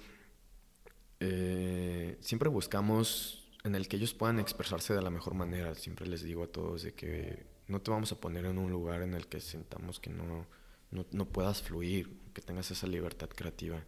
eh, 1.19 2.17
siempre 2.19 2.49
buscamos 2.49 3.42
en 3.63 3.75
el 3.75 3.87
que 3.87 3.97
ellos 3.97 4.13
puedan 4.13 4.39
expresarse 4.39 4.93
de 4.93 5.01
la 5.01 5.09
mejor 5.09 5.33
manera. 5.33 5.73
Siempre 5.75 6.07
les 6.07 6.23
digo 6.23 6.43
a 6.43 6.47
todos 6.47 6.83
de 6.83 6.93
que 6.93 7.45
no 7.67 7.81
te 7.81 7.91
vamos 7.91 8.11
a 8.11 8.19
poner 8.19 8.45
en 8.45 8.57
un 8.57 8.71
lugar 8.71 9.01
en 9.01 9.13
el 9.13 9.27
que 9.27 9.39
sintamos 9.39 9.99
que 9.99 10.09
no, 10.09 10.47
no, 10.91 11.05
no 11.11 11.25
puedas 11.25 11.61
fluir, 11.61 12.09
que 12.33 12.41
tengas 12.41 12.69
esa 12.71 12.87
libertad 12.87 13.29
creativa. 13.29 13.83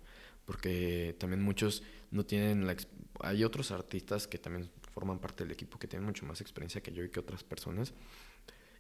Porque 0.46 1.16
también 1.20 1.42
muchos 1.42 1.84
no 2.12 2.26
tienen 2.26 2.68
la... 2.68 2.76
Hay 3.22 3.44
otros 3.44 3.72
artistas 3.72 4.28
que 4.28 4.38
también 4.38 4.70
forman 4.94 5.20
parte 5.20 5.44
del 5.44 5.52
equipo 5.52 5.78
que 5.78 5.88
tienen 5.88 6.06
mucho 6.06 6.26
más 6.26 6.40
experiencia 6.40 6.82
que 6.82 6.94
yo 6.94 7.04
y 7.04 7.10
que 7.10 7.20
otras 7.20 7.44
personas. 7.44 7.94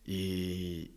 Y, 0.05 0.91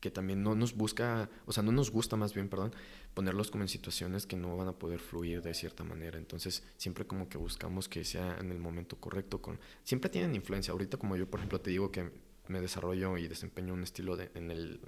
que 0.00 0.10
también 0.10 0.42
no 0.42 0.54
nos 0.54 0.74
busca, 0.74 1.28
o 1.46 1.52
sea, 1.52 1.62
no 1.62 1.72
nos 1.72 1.90
gusta 1.90 2.16
más 2.16 2.34
bien, 2.34 2.48
perdón, 2.48 2.72
ponerlos 3.14 3.50
como 3.50 3.64
en 3.64 3.68
situaciones 3.68 4.26
que 4.26 4.36
no 4.36 4.56
van 4.56 4.68
a 4.68 4.72
poder 4.72 5.00
fluir 5.00 5.42
de 5.42 5.54
cierta 5.54 5.84
manera. 5.84 6.18
Entonces, 6.18 6.62
siempre 6.76 7.06
como 7.06 7.28
que 7.28 7.38
buscamos 7.38 7.88
que 7.88 8.04
sea 8.04 8.38
en 8.38 8.52
el 8.52 8.58
momento 8.58 8.96
correcto. 8.96 9.42
Con, 9.42 9.58
siempre 9.82 10.10
tienen 10.10 10.34
influencia. 10.34 10.72
Ahorita 10.72 10.96
como 10.98 11.16
yo, 11.16 11.28
por 11.28 11.40
ejemplo, 11.40 11.60
te 11.60 11.70
digo 11.70 11.90
que 11.90 12.10
me 12.46 12.60
desarrollo 12.60 13.18
y 13.18 13.28
desempeño 13.28 13.74
un 13.74 13.82
estilo 13.82 14.16
de, 14.16 14.30
en 14.34 14.50
el 14.50 14.80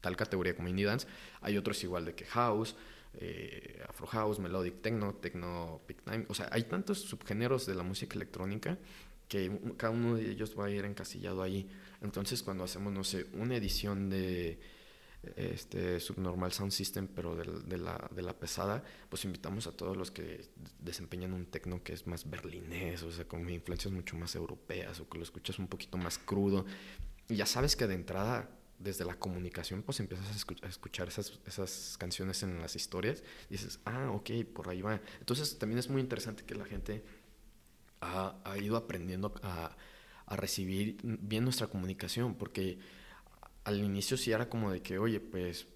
tal 0.00 0.16
categoría 0.16 0.56
como 0.56 0.68
indie 0.68 0.86
dance, 0.86 1.06
hay 1.40 1.56
otros 1.56 1.82
igual 1.84 2.04
de 2.04 2.14
que 2.14 2.24
house, 2.26 2.76
eh, 3.14 3.82
afro 3.88 4.06
house, 4.06 4.38
melodic 4.38 4.80
techno, 4.82 5.14
techno 5.14 5.80
big 5.86 6.00
time, 6.02 6.24
o 6.28 6.34
sea, 6.34 6.48
hay 6.52 6.64
tantos 6.64 7.00
subgéneros 7.00 7.66
de 7.66 7.74
la 7.74 7.82
música 7.82 8.14
electrónica 8.14 8.78
que 9.30 9.48
cada 9.76 9.92
uno 9.92 10.16
de 10.16 10.28
ellos 10.28 10.58
va 10.58 10.66
a 10.66 10.70
ir 10.70 10.84
encasillado 10.84 11.40
ahí. 11.40 11.68
Entonces, 12.02 12.42
cuando 12.42 12.64
hacemos, 12.64 12.92
no 12.92 13.04
sé, 13.04 13.26
una 13.34 13.54
edición 13.54 14.10
de 14.10 14.58
este 15.36 16.00
Subnormal 16.00 16.52
Sound 16.52 16.72
System, 16.72 17.06
pero 17.06 17.36
de, 17.36 17.78
la, 17.78 18.10
de 18.12 18.22
la 18.22 18.36
pesada, 18.36 18.82
pues 19.08 19.24
invitamos 19.24 19.68
a 19.68 19.72
todos 19.72 19.96
los 19.96 20.10
que 20.10 20.48
desempeñan 20.80 21.32
un 21.32 21.46
techno 21.46 21.80
que 21.84 21.92
es 21.92 22.08
más 22.08 22.28
berlinés, 22.28 23.04
o 23.04 23.12
sea, 23.12 23.28
con 23.28 23.48
influencias 23.48 23.94
mucho 23.94 24.16
más 24.16 24.34
europeas, 24.34 24.98
o 24.98 25.08
que 25.08 25.18
lo 25.18 25.22
escuchas 25.22 25.60
un 25.60 25.68
poquito 25.68 25.96
más 25.96 26.18
crudo. 26.18 26.66
Y 27.28 27.36
ya 27.36 27.46
sabes 27.46 27.76
que 27.76 27.86
de 27.86 27.94
entrada, 27.94 28.50
desde 28.80 29.04
la 29.04 29.14
comunicación, 29.14 29.82
pues 29.82 30.00
empiezas 30.00 30.26
a, 30.28 30.68
escuchar 30.68 31.06
esas, 31.06 31.38
esas 31.46 31.96
canciones 31.98 32.42
en 32.42 32.60
las 32.60 32.74
historias 32.74 33.22
dices, 33.48 33.78
ah, 33.84 34.10
ok, 34.10 34.30
por 34.52 34.68
ahí 34.70 34.82
va. 34.82 35.00
Entonces, 35.20 35.56
también 35.56 35.78
es 35.78 35.88
muy 35.88 36.00
interesante 36.00 36.42
que 36.42 36.56
la 36.56 36.64
gente 36.64 37.04
ha, 38.00 38.40
ha 38.44 38.58
ido 38.58 38.76
aprendiendo 38.76 39.34
a 39.42 39.76
a 40.30 40.36
recibir 40.36 40.96
bien 41.02 41.42
nuestra 41.44 41.66
comunicación, 41.66 42.36
porque 42.36 42.78
al 43.64 43.82
inicio 43.82 44.16
sí 44.16 44.30
era 44.30 44.48
como 44.48 44.70
de 44.70 44.80
que, 44.80 44.96
oye, 44.98 45.18
pues, 45.18 45.66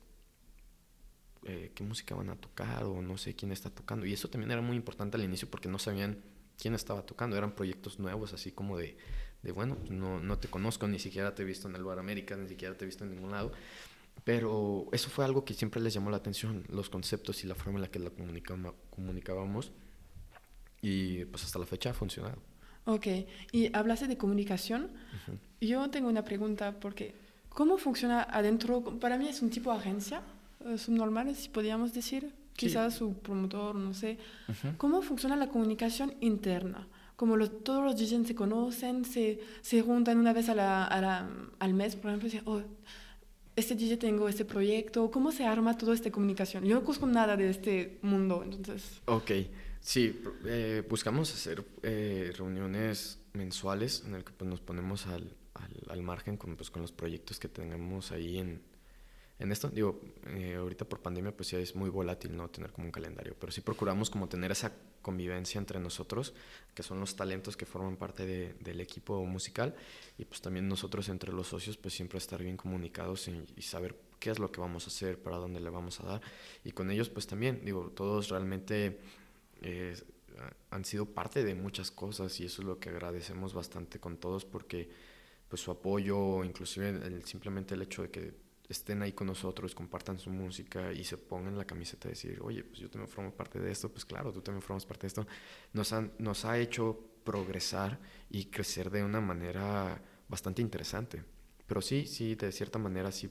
eh, 1.45 1.73
¿qué 1.75 1.83
música 1.83 2.15
van 2.15 2.31
a 2.31 2.37
tocar? 2.37 2.85
O 2.85 3.03
no 3.03 3.19
sé 3.19 3.35
quién 3.35 3.51
está 3.51 3.69
tocando. 3.69 4.07
Y 4.07 4.13
eso 4.13 4.31
también 4.31 4.53
era 4.53 4.63
muy 4.63 4.77
importante 4.77 5.17
al 5.17 5.25
inicio 5.25 5.51
porque 5.51 5.69
no 5.69 5.81
sabían 5.81 6.23
quién 6.57 6.75
estaba 6.75 7.05
tocando. 7.05 7.37
Eran 7.37 7.57
proyectos 7.57 7.99
nuevos, 7.99 8.33
así 8.33 8.53
como 8.53 8.79
de, 8.79 8.97
de 9.43 9.51
bueno, 9.51 9.77
pues, 9.77 9.91
no, 9.91 10.21
no 10.21 10.39
te 10.39 10.47
conozco, 10.47 10.87
ni 10.87 11.01
siquiera 11.01 11.35
te 11.35 11.43
he 11.43 11.45
visto 11.45 11.69
en 11.69 11.75
el 11.75 11.83
Bar 11.83 11.99
América, 11.99 12.37
ni 12.37 12.49
siquiera 12.49 12.77
te 12.77 12.85
he 12.85 12.87
visto 12.87 13.03
en 13.03 13.11
ningún 13.11 13.33
lado. 13.33 13.51
Pero 14.23 14.87
eso 14.93 15.11
fue 15.11 15.25
algo 15.25 15.45
que 15.45 15.55
siempre 15.55 15.81
les 15.83 15.93
llamó 15.93 16.11
la 16.11 16.19
atención, 16.19 16.65
los 16.69 16.91
conceptos 16.91 17.43
y 17.43 17.49
la 17.49 17.57
forma 17.57 17.79
en 17.79 17.83
la 17.83 17.91
que 17.91 17.99
la 17.99 18.11
comunicábamos. 18.91 19.73
Y 20.85 21.25
pues 21.25 21.45
hasta 21.45 21.59
la 21.59 21.67
fecha 21.67 21.91
ha 21.91 21.95
funcionado. 21.95 22.37
Ok, 22.85 23.07
y 23.53 23.75
hablaste 23.75 24.07
de 24.07 24.17
comunicación. 24.19 24.91
Yo 25.61 25.89
tengo 25.89 26.09
una 26.09 26.23
pregunta 26.23 26.79
porque 26.79 27.15
¿Cómo 27.55 27.79
funciona 27.79 28.23
adentro? 28.23 28.83
Para 28.99 29.17
mí 29.17 29.29
es 29.29 29.41
un 29.41 29.49
tipo 29.49 29.71
de 29.71 29.79
agencia 29.79 30.23
eh, 30.67 30.77
subnormal, 30.77 31.35
si 31.37 31.49
podríamos 31.49 31.95
decir. 31.95 32.35
Quizás 32.57 32.95
su 32.95 33.15
promotor, 33.15 33.75
no 33.75 33.95
sé. 33.95 34.19
¿Cómo 34.77 35.03
funciona 35.03 35.35
la 35.35 35.49
comunicación 35.49 36.15
interna? 36.21 36.87
Como 37.17 37.37
todos 37.49 37.83
los 37.85 37.97
DJs 37.97 38.29
se 38.29 38.35
conocen, 38.35 39.05
se, 39.05 39.41
se 39.61 39.83
juntan 39.83 40.19
una 40.19 40.33
vez 40.33 40.49
a 40.49 40.55
la, 40.55 41.29
al 41.59 41.75
mes, 41.75 41.97
por 41.97 42.11
ejemplo, 42.11 42.29
y 42.29 42.31
dicen, 42.31 42.47
oh, 42.47 42.61
este 43.57 43.75
DJ 43.75 43.97
tengo 43.97 44.29
este 44.29 44.45
proyecto, 44.45 45.11
¿cómo 45.11 45.33
se 45.33 45.45
arma 45.45 45.77
toda 45.77 45.95
esta 45.95 46.11
comunicación? 46.13 46.65
Yo 46.65 46.77
no 46.77 46.83
conozco 46.83 47.07
nada 47.07 47.37
de 47.37 47.51
este 47.51 47.99
mundo, 48.03 48.43
entonces... 48.45 49.01
Ok, 49.07 49.31
sí, 49.85 50.21
eh, 50.47 50.83
buscamos 50.89 51.33
hacer 51.33 51.65
eh, 51.83 52.33
reuniones 52.37 53.21
mensuales 53.35 54.03
en 54.07 54.15
el 54.15 54.25
que 54.25 54.33
pues, 54.33 54.51
nos 54.51 54.61
ponemos 54.61 55.07
al, 55.07 55.37
al, 55.55 55.83
al 55.91 56.03
margen 56.03 56.37
con, 56.37 56.57
pues, 56.57 56.71
con 56.71 56.83
los 56.83 56.91
proyectos 56.91 57.39
que 57.39 57.49
tenemos 57.49 58.11
ahí 58.11 58.39
en, 58.39 58.63
en 59.39 59.53
esto. 59.53 59.69
Digo, 59.69 60.01
eh, 60.29 60.57
ahorita 60.57 60.85
por 60.85 61.01
pandemia 61.01 61.37
pues 61.37 61.51
ya 61.51 61.59
es 61.59 61.75
muy 61.75 61.91
volátil 61.91 62.37
no 62.37 62.49
tener 62.49 62.73
como 62.73 62.87
un 62.87 62.93
calendario, 62.93 63.37
pero 63.39 63.53
sí 63.53 63.61
procuramos 63.61 64.11
como 64.11 64.29
tener 64.29 64.51
esa 64.51 64.73
convivencia 65.03 65.59
entre 65.59 65.81
nosotros, 65.81 66.35
que 66.75 66.83
son 66.83 67.01
los 67.01 67.15
talentos 67.15 67.57
que 67.57 67.67
forman 67.67 67.97
parte 67.97 68.25
de, 68.25 68.55
del 68.55 68.81
equipo 68.81 69.25
musical 69.27 69.75
y 70.17 70.25
pues 70.25 70.41
también 70.41 70.69
nosotros 70.69 71.09
entre 71.09 71.33
los 71.33 71.49
socios 71.49 71.77
pues 71.77 71.95
siempre 71.95 72.19
estar 72.19 72.43
bien 72.43 72.57
comunicados 72.57 73.29
y, 73.29 73.63
saber 73.63 73.97
qué 74.19 74.31
es 74.31 74.39
lo 74.39 74.51
que 74.51 74.61
vamos 74.61 74.85
a 74.85 74.87
hacer, 74.89 75.19
para 75.21 75.37
dónde 75.37 75.61
le 75.61 75.69
vamos 75.69 76.01
a 76.01 76.05
dar 76.05 76.23
y 76.65 76.73
con 76.73 76.91
ellos 76.91 77.11
pues 77.11 77.27
también, 77.27 77.65
digo, 77.65 77.91
todos 77.95 78.29
realmente... 78.29 78.99
Eh, 79.63 79.95
han 80.71 80.85
sido 80.85 81.07
parte 81.07 81.45
de 81.45 81.55
muchas 81.55 81.91
cosas 81.91 82.39
y 82.41 82.47
eso 82.47 82.63
es 82.63 82.67
lo 82.67 82.79
que 82.79 82.89
agradecemos 82.89 83.55
bastante 83.55 84.01
con 84.01 84.17
todos 84.17 84.45
porque 84.45 84.91
pues 85.49 85.63
su 85.63 85.71
apoyo, 85.71 86.43
inclusive 86.43 86.89
el, 86.89 87.25
simplemente 87.25 87.75
el 87.75 87.83
hecho 87.83 88.03
de 88.03 88.11
que 88.11 88.35
estén 88.69 89.03
ahí 89.03 89.13
con 89.13 89.27
nosotros, 89.27 89.75
compartan 89.75 90.19
su 90.19 90.31
música 90.31 90.93
y 90.93 91.05
se 91.05 91.19
pongan 91.19 91.57
la 91.57 91.67
camiseta 91.67 92.09
de 92.09 92.15
decir, 92.15 92.41
oye, 92.43 92.65
pues 92.65 92.81
yo 92.81 92.91
también 92.91 93.09
formo 93.09 93.31
parte 93.31 93.61
de 93.61 93.71
esto, 93.71 93.89
pues 93.91 94.05
claro, 94.05 94.33
tú 94.33 94.41
también 94.41 94.63
formas 94.63 94.87
parte 94.87 95.03
de 95.03 95.09
esto, 95.09 95.27
nos, 95.73 95.93
han, 95.93 96.13
nos 96.19 96.45
ha 96.45 96.59
hecho 96.59 96.99
progresar 97.25 98.01
y 98.31 98.47
crecer 98.47 98.91
de 98.91 99.05
una 99.05 99.21
manera 99.21 100.03
bastante 100.29 100.63
interesante. 100.63 101.23
Pero 101.67 101.81
sí, 101.81 102.07
sí, 102.07 102.35
de 102.35 102.53
cierta 102.53 102.79
manera 102.79 103.13
sí 103.13 103.31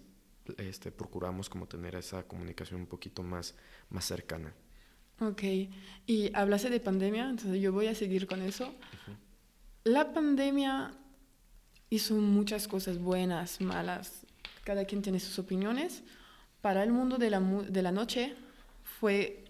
este, 0.57 0.91
procuramos 0.91 1.49
como 1.49 1.67
tener 1.67 1.95
esa 1.95 2.23
comunicación 2.27 2.81
un 2.81 2.87
poquito 2.87 3.23
más, 3.23 3.55
más 3.89 4.05
cercana. 4.05 4.53
Ok, 5.19 5.43
y 6.05 6.31
hablaste 6.33 6.69
de 6.69 6.79
pandemia, 6.79 7.29
entonces 7.29 7.61
yo 7.61 7.71
voy 7.71 7.87
a 7.87 7.95
seguir 7.95 8.27
con 8.27 8.41
eso. 8.41 8.73
La 9.83 10.13
pandemia 10.13 10.91
hizo 11.89 12.15
muchas 12.15 12.67
cosas 12.67 12.97
buenas, 12.97 13.61
malas, 13.61 14.25
cada 14.63 14.85
quien 14.85 15.01
tiene 15.01 15.19
sus 15.19 15.37
opiniones. 15.39 16.03
Para 16.61 16.83
el 16.83 16.91
mundo 16.91 17.17
de 17.17 17.29
la, 17.29 17.39
de 17.39 17.81
la 17.81 17.91
noche 17.91 18.35
fue 18.83 19.45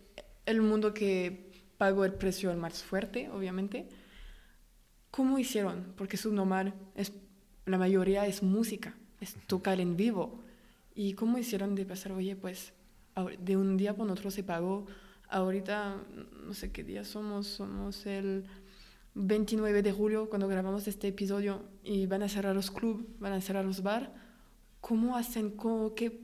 el 0.46 0.62
mundo 0.62 0.94
que 0.94 1.52
pagó 1.78 2.06
el 2.06 2.14
precio 2.14 2.54
más 2.56 2.84
fuerte, 2.84 3.30
obviamente. 3.30 3.88
¿Cómo 5.12 5.38
hicieron? 5.38 5.94
Porque 5.96 6.18
su 6.18 6.34
normal 6.34 6.74
es, 6.96 7.14
la 7.66 7.78
mayoría 7.78 8.26
es 8.26 8.42
música, 8.44 8.96
es 9.22 9.36
tocar 9.48 9.80
en 9.80 9.96
vivo. 9.96 10.42
¿Y 10.96 11.14
cómo 11.14 11.38
hicieron 11.38 11.76
de 11.76 11.86
pasar, 11.86 12.12
oye, 12.12 12.36
pues 12.36 12.74
de 13.40 13.58
un 13.58 13.78
día 13.78 13.96
por 13.96 14.10
otro 14.10 14.32
se 14.32 14.44
pagó? 14.44 14.88
Ahorita, 15.34 15.98
no 16.46 16.54
sé 16.54 16.72
qué 16.72 16.84
día 16.84 17.04
somos, 17.04 17.48
somos 17.48 18.06
el 18.06 18.46
29 19.16 19.82
de 19.82 19.92
julio 19.92 20.30
cuando 20.30 20.48
grabamos 20.48 20.88
este 20.88 21.08
episodio 21.08 21.64
y 21.84 22.06
van 22.06 22.22
a 22.22 22.30
cerrar 22.30 22.56
los 22.56 22.70
clubes, 22.70 23.08
van 23.20 23.34
a 23.34 23.42
cerrar 23.42 23.66
los 23.66 23.82
bares 23.82 24.10
cómo 24.80 25.16
hacen, 25.16 25.52
cómo, 25.52 25.96
qué, 25.96 26.20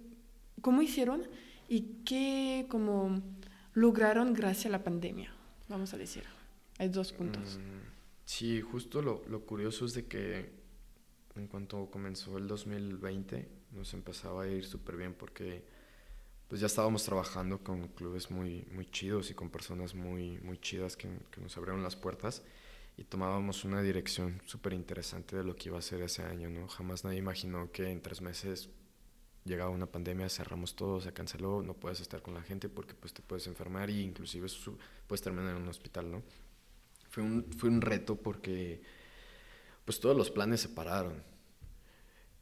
cómo 0.62 0.84
hicieron 0.84 1.24
y 1.70 2.04
qué 2.06 2.68
como 2.70 3.24
lograron 3.74 4.34
gracias 4.34 4.68
a 4.68 4.70
la 4.70 4.84
pandemia, 4.84 5.34
vamos 5.70 5.94
a 5.94 5.98
decir. 5.98 6.24
Hay 6.78 6.90
dos 6.90 7.14
puntos. 7.14 7.58
Mm, 7.58 7.88
sí, 8.26 8.62
justo 8.62 9.02
lo, 9.02 9.24
lo, 9.28 9.46
curioso 9.46 9.86
es 9.86 9.94
de 9.94 10.06
que 10.06 10.52
en 11.36 11.48
cuanto 11.48 11.90
comenzó 11.90 12.38
el 12.38 12.48
2020 12.48 13.50
nos 13.72 13.94
empezaba 13.96 14.44
a 14.44 14.48
ir 14.48 14.66
súper 14.66 14.98
bien 14.98 15.14
porque 15.14 15.64
pues 16.50 16.60
ya 16.60 16.68
estábamos 16.68 17.06
trabajando 17.06 17.60
con 17.60 17.88
clubes 17.90 18.30
muy, 18.30 18.66
muy 18.74 18.86
chidos 18.88 19.32
y 19.32 19.36
con 19.36 19.50
personas 19.50 19.96
muy, 19.96 20.40
muy 20.40 20.58
chidas 20.58 20.98
que, 20.98 21.08
que 21.32 21.40
nos 21.40 21.56
abrieron 21.56 21.84
las 21.84 21.96
puertas 21.96 22.42
y 22.98 23.06
tomábamos 23.06 23.64
una 23.64 23.82
dirección 23.82 24.42
súper 24.46 24.74
interesante 24.74 25.38
de 25.38 25.46
lo 25.46 25.56
que 25.56 25.70
iba 25.70 25.78
a 25.78 25.82
ser 25.82 26.02
ese 26.02 26.24
año, 26.24 26.50
¿no? 26.50 26.68
Jamás 26.68 27.06
nadie 27.06 27.20
imaginó 27.20 27.72
que 27.72 27.90
en 27.90 28.02
tres 28.02 28.20
meses 28.22 28.70
llegaba 29.46 29.70
una 29.70 29.86
pandemia, 29.86 30.28
cerramos 30.28 30.76
todo, 30.76 31.00
se 31.00 31.14
canceló, 31.14 31.62
no 31.62 31.76
puedes 31.76 32.02
estar 32.02 32.22
con 32.22 32.34
la 32.34 32.42
gente 32.42 32.68
porque 32.68 32.96
pues 32.96 33.14
te 33.14 33.22
puedes 33.22 33.48
enfermar 33.48 33.90
y 33.90 34.02
inclusive 34.02 34.48
puedes 35.08 35.22
terminar 35.22 35.56
en 35.56 35.62
un 35.62 35.70
hospital, 35.70 36.12
¿no? 36.12 36.24
Fue 37.10 37.24
un, 37.24 37.46
fue 37.58 37.70
un 37.70 37.80
reto 37.80 38.16
porque 38.16 38.82
pues 39.86 40.00
todos 40.00 40.18
los 40.18 40.30
planes 40.30 40.62
se 40.62 40.70
pararon. 40.70 41.24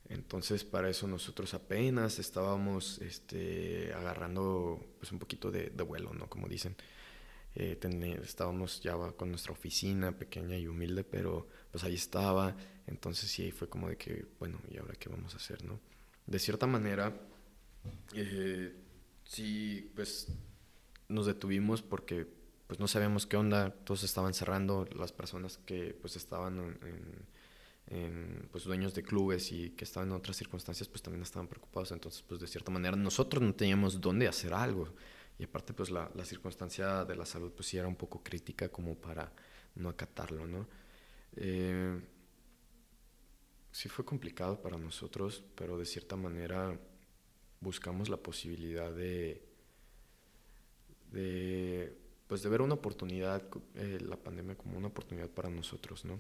Entonces 0.10 0.64
para 0.64 0.90
eso 0.90 1.08
nosotros 1.08 1.54
apenas 1.54 2.20
estábamos 2.20 3.00
este, 3.00 3.94
agarrando 3.94 4.80
pues 5.00 5.12
un 5.12 5.20
poquito 5.20 5.52
de, 5.52 5.70
vuelo, 5.70 6.14
¿no? 6.14 6.30
Como 6.30 6.48
dicen. 6.48 6.76
Eh, 7.60 7.80
estábamos 8.22 8.82
ya 8.82 8.94
con 9.14 9.32
nuestra 9.32 9.52
oficina 9.52 10.12
pequeña 10.12 10.56
y 10.58 10.68
humilde, 10.68 11.04
pero 11.04 11.48
pues 11.72 11.84
ahí 11.84 11.96
estaba. 11.96 12.56
Entonces 12.86 13.32
sí, 13.32 13.52
fue 13.52 13.68
como 13.68 13.90
de 13.90 13.98
que, 13.98 14.26
bueno, 14.38 14.60
¿y 14.70 14.78
ahora 14.78 14.94
qué 14.94 15.10
vamos 15.10 15.34
a 15.34 15.38
hacer, 15.38 15.64
no? 15.66 15.80
De 16.28 16.38
cierta 16.38 16.68
manera, 16.68 17.20
eh, 18.14 18.76
sí, 19.24 19.92
pues 19.96 20.28
nos 21.10 21.26
detuvimos 21.26 21.82
porque 21.82 22.28
pues 22.68 22.80
no 22.80 22.88
sabíamos 22.88 23.26
qué 23.26 23.38
onda, 23.38 23.72
todos 23.72 24.04
estaban 24.04 24.34
cerrando, 24.34 24.86
las 24.94 25.14
personas 25.14 25.58
que 25.58 25.98
pues 26.02 26.16
estaban 26.18 26.60
en, 26.60 27.26
pues 28.52 28.66
dueños 28.66 28.94
de 28.94 29.02
clubes 29.02 29.52
y 29.52 29.70
que 29.70 29.86
estaban 29.86 30.10
en 30.10 30.16
otras 30.16 30.36
circunstancias 30.36 30.90
pues 30.90 31.02
también 31.02 31.24
estaban 31.24 31.48
preocupados, 31.48 31.92
entonces 31.92 32.22
pues 32.22 32.42
de 32.42 32.48
cierta 32.48 32.70
manera 32.70 32.96
nosotros 32.98 33.42
no 33.42 33.54
teníamos 33.54 34.02
dónde 34.02 34.28
hacer 34.28 34.54
algo, 34.54 34.94
y 35.40 35.44
aparte, 35.44 35.74
pues 35.74 35.92
la, 35.92 36.10
la, 36.16 36.26
circunstancia 36.26 37.06
de 37.06 37.16
la 37.16 37.26
salud, 37.26 37.52
pues 37.52 37.68
sí 37.68 37.78
era 37.78 37.88
un 37.88 37.96
poco 37.96 38.24
crítica 38.24 38.70
como 38.70 38.96
para 38.96 39.32
no 39.76 39.90
acatarlo, 39.90 40.48
¿no? 40.48 40.68
Eh, 41.36 42.00
sí 43.72 43.88
fue 43.88 44.04
complicado 44.04 44.60
para 44.62 44.78
nosotros, 44.78 45.44
pero 45.56 45.78
de 45.78 45.86
cierta 45.86 46.16
manera 46.16 46.80
buscamos 47.60 48.10
la 48.10 48.18
posibilidad 48.18 48.92
de, 48.92 49.44
de 51.12 51.96
pues 52.26 52.42
de 52.42 52.50
ver 52.50 52.62
una 52.62 52.74
oportunidad, 52.74 53.44
eh, 53.76 54.00
la 54.02 54.18
pandemia 54.18 54.58
como 54.58 54.78
una 54.78 54.88
oportunidad 54.88 55.30
para 55.30 55.50
nosotros, 55.50 56.04
¿no? 56.04 56.20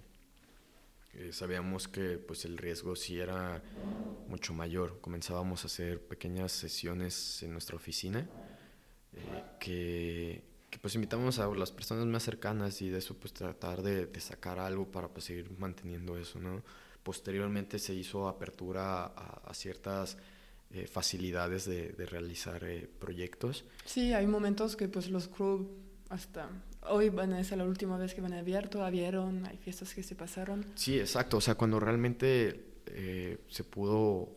Eh, 1.18 1.34
sabíamos 1.34 1.88
que 1.88 2.18
pues 2.18 2.45
el 2.45 2.57
riesgo 2.57 2.95
sí 2.95 3.20
era 3.20 3.61
mucho 4.28 4.53
mayor. 4.53 4.99
Comenzábamos 5.01 5.63
a 5.63 5.67
hacer 5.67 6.01
pequeñas 6.01 6.51
sesiones 6.51 7.43
en 7.43 7.51
nuestra 7.51 7.75
oficina 7.75 8.29
que, 9.59 10.43
pues 10.82 10.96
invitamos 10.96 11.39
a 11.39 11.47
las 11.47 11.71
personas 11.71 12.05
más 12.05 12.24
cercanas 12.24 12.82
y 12.82 12.89
de 12.89 13.00
eso 13.00 13.16
pues 13.16 13.33
tratar 13.33 13.82
de, 13.82 14.09
sacar 14.20 14.59
algo 14.59 14.86
para 14.92 15.08
pues 15.08 15.25
seguir 15.25 15.50
manteniendo 15.58 16.17
eso, 16.17 16.39
¿no? 16.39 16.62
Posteriormente 17.04 17.79
se 17.79 17.93
hizo 17.93 18.28
apertura 18.28 19.05
a, 19.05 19.54
ciertas 19.54 20.17
eh, 20.71 20.87
facilidades 20.87 21.66
de, 21.66 21.93
realizar 22.05 22.63
eh, 22.66 22.89
proyectos. 23.00 23.66
Sí, 23.86 24.13
hay 24.13 24.28
momentos 24.28 24.75
que 24.75 24.87
pues 24.87 25.09
los 25.09 25.28
clubs 25.28 25.67
hasta 26.09 26.50
hoy 26.89 27.09
van 27.09 27.34
a 27.34 27.43
ser 27.43 27.58
la 27.58 27.66
última 27.66 27.97
vez 27.97 28.14
que 28.14 28.22
van 28.22 28.34
a 28.34 28.39
abierto, 28.39 28.84
abrieron, 28.84 29.46
hay 29.46 29.58
fiestas 29.58 29.93
que 29.93 30.04
se 30.04 30.16
pasaron. 30.16 30.66
Sí, 30.76 31.00
exacto, 31.00 31.38
o 31.38 31.42
sea, 31.42 31.55
cuando 31.55 31.80
realmente 31.80 32.66
eh, 32.86 33.39
se 33.50 33.64
pudo 33.64 34.30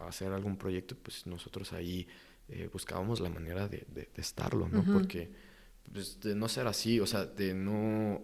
hacer 0.00 0.32
algún 0.32 0.56
proyecto, 0.56 0.96
pues 0.96 1.26
nosotros 1.26 1.72
ahí 1.72 2.06
eh, 2.48 2.68
buscábamos 2.72 3.20
la 3.20 3.30
manera 3.30 3.68
de, 3.68 3.86
de, 3.88 4.08
estarlo, 4.16 4.68
¿no? 4.68 4.84
Porque 4.84 5.30
pues, 5.92 6.20
de 6.20 6.34
no 6.34 6.48
ser 6.48 6.66
así, 6.66 7.00
o 7.00 7.06
sea, 7.06 7.24
de 7.24 7.54
no 7.54 8.22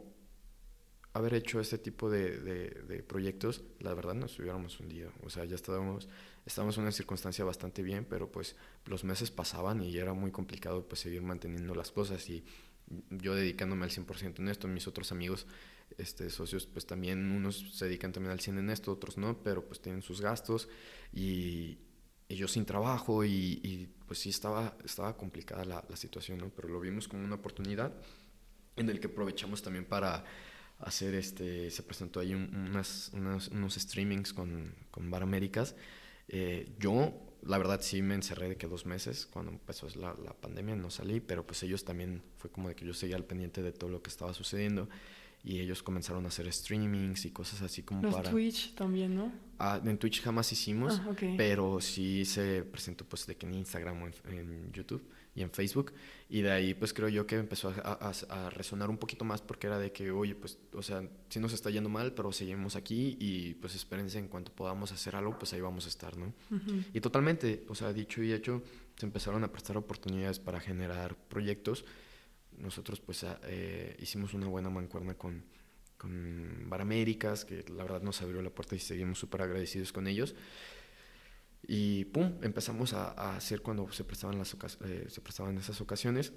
haber 1.12 1.34
hecho 1.34 1.60
este 1.60 1.78
tipo 1.78 2.08
de, 2.08 2.38
de, 2.38 3.02
proyectos, 3.02 3.62
la 3.80 3.94
verdad 3.94 4.14
nos 4.14 4.38
hubiéramos 4.38 4.78
hundido. 4.78 5.10
O 5.24 5.30
sea, 5.30 5.44
ya 5.44 5.56
estábamos, 5.56 6.08
estábamos 6.46 6.76
en 6.76 6.82
una 6.82 6.92
circunstancia 6.92 7.44
bastante 7.44 7.82
bien, 7.82 8.04
pero 8.08 8.30
pues 8.30 8.56
los 8.86 9.02
meses 9.04 9.30
pasaban 9.30 9.82
y 9.82 9.96
era 9.96 10.12
muy 10.12 10.30
complicado 10.30 10.86
pues 10.86 11.00
seguir 11.00 11.22
manteniendo 11.22 11.74
las 11.74 11.90
cosas 11.90 12.28
y 12.30 12.44
yo 13.10 13.34
dedicándome 13.34 13.84
al 13.84 13.90
100% 13.90 14.38
en 14.38 14.48
esto, 14.48 14.68
mis 14.68 14.86
otros 14.86 15.12
amigos 15.12 15.46
este, 15.98 16.30
socios 16.30 16.66
pues 16.66 16.86
también 16.86 17.30
unos 17.32 17.76
se 17.76 17.86
dedican 17.86 18.12
también 18.12 18.32
al 18.32 18.40
100 18.40 18.58
en 18.58 18.70
esto, 18.70 18.92
otros 18.92 19.18
no, 19.18 19.42
pero 19.42 19.64
pues 19.66 19.80
tienen 19.80 20.02
sus 20.02 20.20
gastos 20.20 20.68
y, 21.12 21.78
y 22.28 22.36
yo 22.36 22.48
sin 22.48 22.64
trabajo 22.64 23.24
y, 23.24 23.88
pues 24.06 24.18
sí 24.18 24.30
estaba, 24.30 24.76
estaba 24.84 25.16
complicada 25.16 25.64
la, 25.64 25.84
la, 25.88 25.96
situación, 25.96 26.38
¿no? 26.38 26.48
Pero 26.50 26.68
lo 26.68 26.80
vimos 26.80 27.06
como 27.06 27.24
una 27.24 27.36
oportunidad 27.36 27.92
en 28.76 28.88
el 28.88 28.98
que 28.98 29.06
aprovechamos 29.06 29.62
también 29.62 29.84
para 29.84 30.24
hacer 30.80 31.14
este, 31.14 31.70
se 31.70 31.82
presentó 31.82 32.20
ahí 32.20 32.34
unas, 32.34 33.12
unos 33.14 33.74
streamings 33.74 34.32
con, 34.32 34.74
con 34.90 35.10
Bar 35.10 35.22
Américas 35.22 35.74
Eh, 36.32 36.76
yo, 36.78 37.12
la 37.42 37.58
verdad, 37.58 37.80
sí 37.80 38.02
me 38.02 38.14
encerré 38.14 38.48
de 38.48 38.56
que 38.56 38.66
dos 38.66 38.86
meses, 38.86 39.26
cuando 39.26 39.52
empezó 39.52 39.88
la, 39.96 40.14
la, 40.24 40.32
pandemia 40.34 40.76
no 40.76 40.90
salí, 40.90 41.20
pero 41.20 41.46
pues 41.46 41.62
ellos 41.62 41.84
también 41.84 42.22
fue 42.38 42.50
como 42.50 42.68
de 42.68 42.74
que 42.74 42.84
yo 42.84 42.94
seguía 42.94 43.16
al 43.16 43.24
pendiente 43.24 43.62
de 43.62 43.72
todo 43.72 43.90
lo 43.90 44.02
que 44.02 44.10
estaba 44.10 44.34
sucediendo 44.34 44.88
y 45.42 45.60
ellos 45.60 45.82
comenzaron 45.82 46.24
a 46.26 46.28
hacer 46.28 46.52
streamings 46.52 47.24
y 47.24 47.30
cosas 47.30 47.62
así 47.62 47.82
como 47.82 48.02
Los 48.02 48.14
para... 48.14 48.30
Twitch 48.30 48.74
también, 48.74 49.14
¿no? 49.14 49.32
Ah, 49.58 49.80
en 49.82 49.96
Twitch 49.98 50.20
jamás 50.22 50.52
hicimos, 50.52 51.00
Ah, 51.02 51.10
ok. 51.10 51.22
pero 51.36 51.80
sí 51.80 52.24
se 52.24 52.62
presentó 52.62 53.04
pues 53.06 53.26
de 53.26 53.36
que 53.36 53.46
en 53.46 53.54
Instagram 53.54 54.02
o 54.02 54.06
en, 54.06 54.14
en 54.38 54.72
YouTube 54.72 55.02
y 55.34 55.42
en 55.42 55.50
Facebook 55.50 55.92
y 56.28 56.42
de 56.42 56.50
ahí 56.50 56.74
pues 56.74 56.92
creo 56.92 57.08
yo 57.08 57.26
que 57.26 57.36
empezó 57.36 57.68
a, 57.68 57.92
a- 58.30 58.46
a 58.46 58.50
resonar 58.50 58.90
un 58.90 58.98
poquito 58.98 59.24
más 59.24 59.40
porque 59.42 59.68
era 59.68 59.78
de 59.78 59.92
que 59.92 60.10
oye 60.10 60.34
pues 60.34 60.58
o 60.72 60.82
sea 60.82 61.08
sí 61.28 61.38
nos 61.38 61.52
está 61.52 61.70
yendo 61.70 61.88
mal 61.88 62.12
pero 62.14 62.32
seguimos 62.32 62.74
aquí 62.74 63.16
y 63.20 63.54
pues 63.54 63.74
espérense 63.76 64.18
en 64.18 64.26
cuanto 64.28 64.52
podamos 64.52 64.90
hacer 64.92 65.14
algo 65.14 65.38
pues 65.38 65.52
ahí 65.52 65.60
vamos 65.60 65.86
a 65.86 65.88
estar 65.88 66.16
¿no? 66.16 66.34
Ujú. 66.50 66.82
Y 66.92 67.00
totalmente, 67.00 67.64
o 67.68 67.74
sea, 67.76 67.92
dicho 67.92 68.22
y 68.22 68.32
hecho, 68.32 68.62
se 68.96 69.06
empezaron 69.06 69.44
a 69.44 69.52
prestar 69.52 69.76
oportunidades 69.76 70.38
para 70.40 70.58
generar 70.60 71.16
proyectos. 71.28 71.84
Nosotros 72.58 73.00
pues 73.00 73.24
a- 73.24 73.40
eh, 73.44 73.96
hicimos 74.00 74.34
una 74.34 74.46
buena 74.48 74.68
mancuerna 74.68 75.14
con, 75.14 75.44
con 75.96 76.68
Bar 76.68 76.80
Américas, 76.82 77.44
que 77.44 77.64
la 77.74 77.84
verdad 77.84 78.02
nos 78.02 78.20
abrió 78.20 78.42
la 78.42 78.50
puerta 78.50 78.74
y 78.74 78.78
seguimos 78.80 79.18
súper 79.18 79.42
agradecidos 79.42 79.92
con 79.92 80.06
ellos. 80.06 80.34
Y 81.66 82.06
pum, 82.06 82.38
empezamos 82.42 82.94
a, 82.94 83.12
a 83.12 83.36
hacer 83.36 83.62
cuando 83.62 83.90
se 83.92 84.04
prestaban, 84.04 84.38
las 84.38 84.56
eh, 84.84 85.06
se 85.08 85.20
prestaban 85.20 85.56
esas 85.58 85.80
ocasiones. 85.80 86.32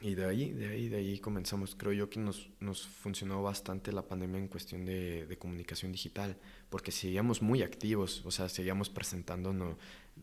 Y 0.00 0.14
de 0.16 0.24
ahí, 0.24 0.50
de 0.52 0.68
ahí, 0.68 0.88
de 0.88 0.96
ahí 0.96 1.18
comenzamos. 1.18 1.76
Creo 1.76 1.92
yo 1.92 2.10
que 2.10 2.18
nos, 2.18 2.50
nos 2.60 2.86
funcionó 2.86 3.42
bastante 3.42 3.92
la 3.92 4.06
pandemia 4.06 4.38
en 4.38 4.48
cuestión 4.48 4.84
de, 4.84 5.26
de 5.26 5.38
comunicación 5.38 5.92
digital, 5.92 6.36
porque 6.68 6.90
seguíamos 6.90 7.42
muy 7.42 7.62
activos, 7.62 8.22
o 8.24 8.30
sea, 8.30 8.48
seguíamos 8.48 8.90
presentándonos. 8.90 9.76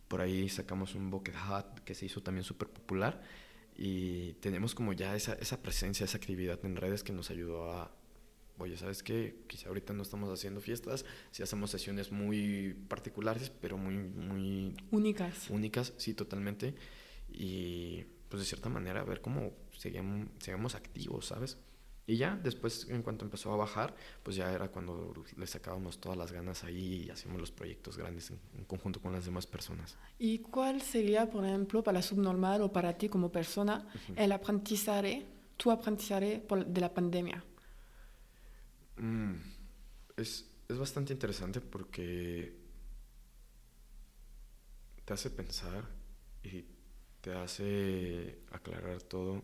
Por 0.07 0.21
ahí 0.21 0.49
sacamos 0.49 0.95
un 0.95 1.09
bucket 1.09 1.35
hat 1.35 1.79
que 1.79 1.95
se 1.95 2.05
hizo 2.05 2.21
también 2.21 2.43
súper 2.43 2.69
popular 2.69 3.21
y 3.75 4.33
tenemos 4.33 4.75
como 4.75 4.93
ya 4.93 5.15
esa, 5.15 5.33
esa 5.33 5.61
presencia, 5.61 6.03
esa 6.03 6.17
actividad 6.17 6.59
en 6.63 6.75
redes 6.75 7.03
que 7.03 7.13
nos 7.13 7.31
ayudó 7.31 7.71
a, 7.71 7.91
oye, 8.61 8.77
¿sabes 8.77 9.03
qué? 9.03 9.43
Quizá 9.47 9.69
ahorita 9.69 9.93
no 9.93 10.03
estamos 10.03 10.29
haciendo 10.29 10.61
fiestas, 10.61 11.05
si 11.31 11.43
hacemos 11.43 11.71
sesiones 11.71 12.11
muy 12.11 12.75
particulares, 12.87 13.49
pero 13.49 13.77
muy, 13.77 13.95
muy 13.97 14.75
Únicas. 14.91 15.49
únicas, 15.49 15.93
sí, 15.97 16.13
totalmente. 16.13 16.75
Y 17.29 18.03
pues 18.29 18.41
de 18.41 18.45
cierta 18.45 18.69
manera 18.69 19.03
ver 19.03 19.21
cómo 19.21 19.51
seguíamos 19.77 20.75
activos, 20.75 21.25
¿sabes? 21.27 21.57
Y 22.07 22.17
ya 22.17 22.35
después, 22.35 22.87
en 22.89 23.03
cuanto 23.03 23.23
empezó 23.25 23.53
a 23.53 23.55
bajar, 23.55 23.95
pues 24.23 24.35
ya 24.35 24.51
era 24.51 24.69
cuando 24.69 25.13
le 25.37 25.47
sacábamos 25.47 25.99
todas 25.99 26.17
las 26.17 26.31
ganas 26.31 26.63
ahí 26.63 27.05
y 27.05 27.09
hacíamos 27.09 27.39
los 27.39 27.51
proyectos 27.51 27.95
grandes 27.97 28.31
en, 28.31 28.39
en 28.57 28.65
conjunto 28.65 28.99
con 28.99 29.13
las 29.13 29.23
demás 29.23 29.45
personas. 29.47 29.97
¿Y 30.17 30.39
cuál 30.39 30.81
sería, 30.81 31.29
por 31.29 31.45
ejemplo, 31.45 31.83
para 31.83 32.01
subnormal 32.01 32.63
o 32.63 32.71
para 32.73 32.97
ti 32.97 33.07
como 33.07 33.31
persona, 33.31 33.87
el 34.15 34.31
aprendizaje, 34.31 35.25
tu 35.57 35.71
aprendizaje 35.71 36.43
de 36.67 36.81
la 36.81 36.93
pandemia? 36.93 37.45
Mm, 39.01 39.33
es, 40.17 40.45
es 40.69 40.77
bastante 40.77 41.13
interesante 41.13 41.59
porque 41.59 42.55
te 45.05 45.13
hace 45.13 45.29
pensar 45.29 45.87
y 46.43 46.65
te 47.21 47.33
hace 47.33 48.39
aclarar 48.51 49.01
todo 49.01 49.43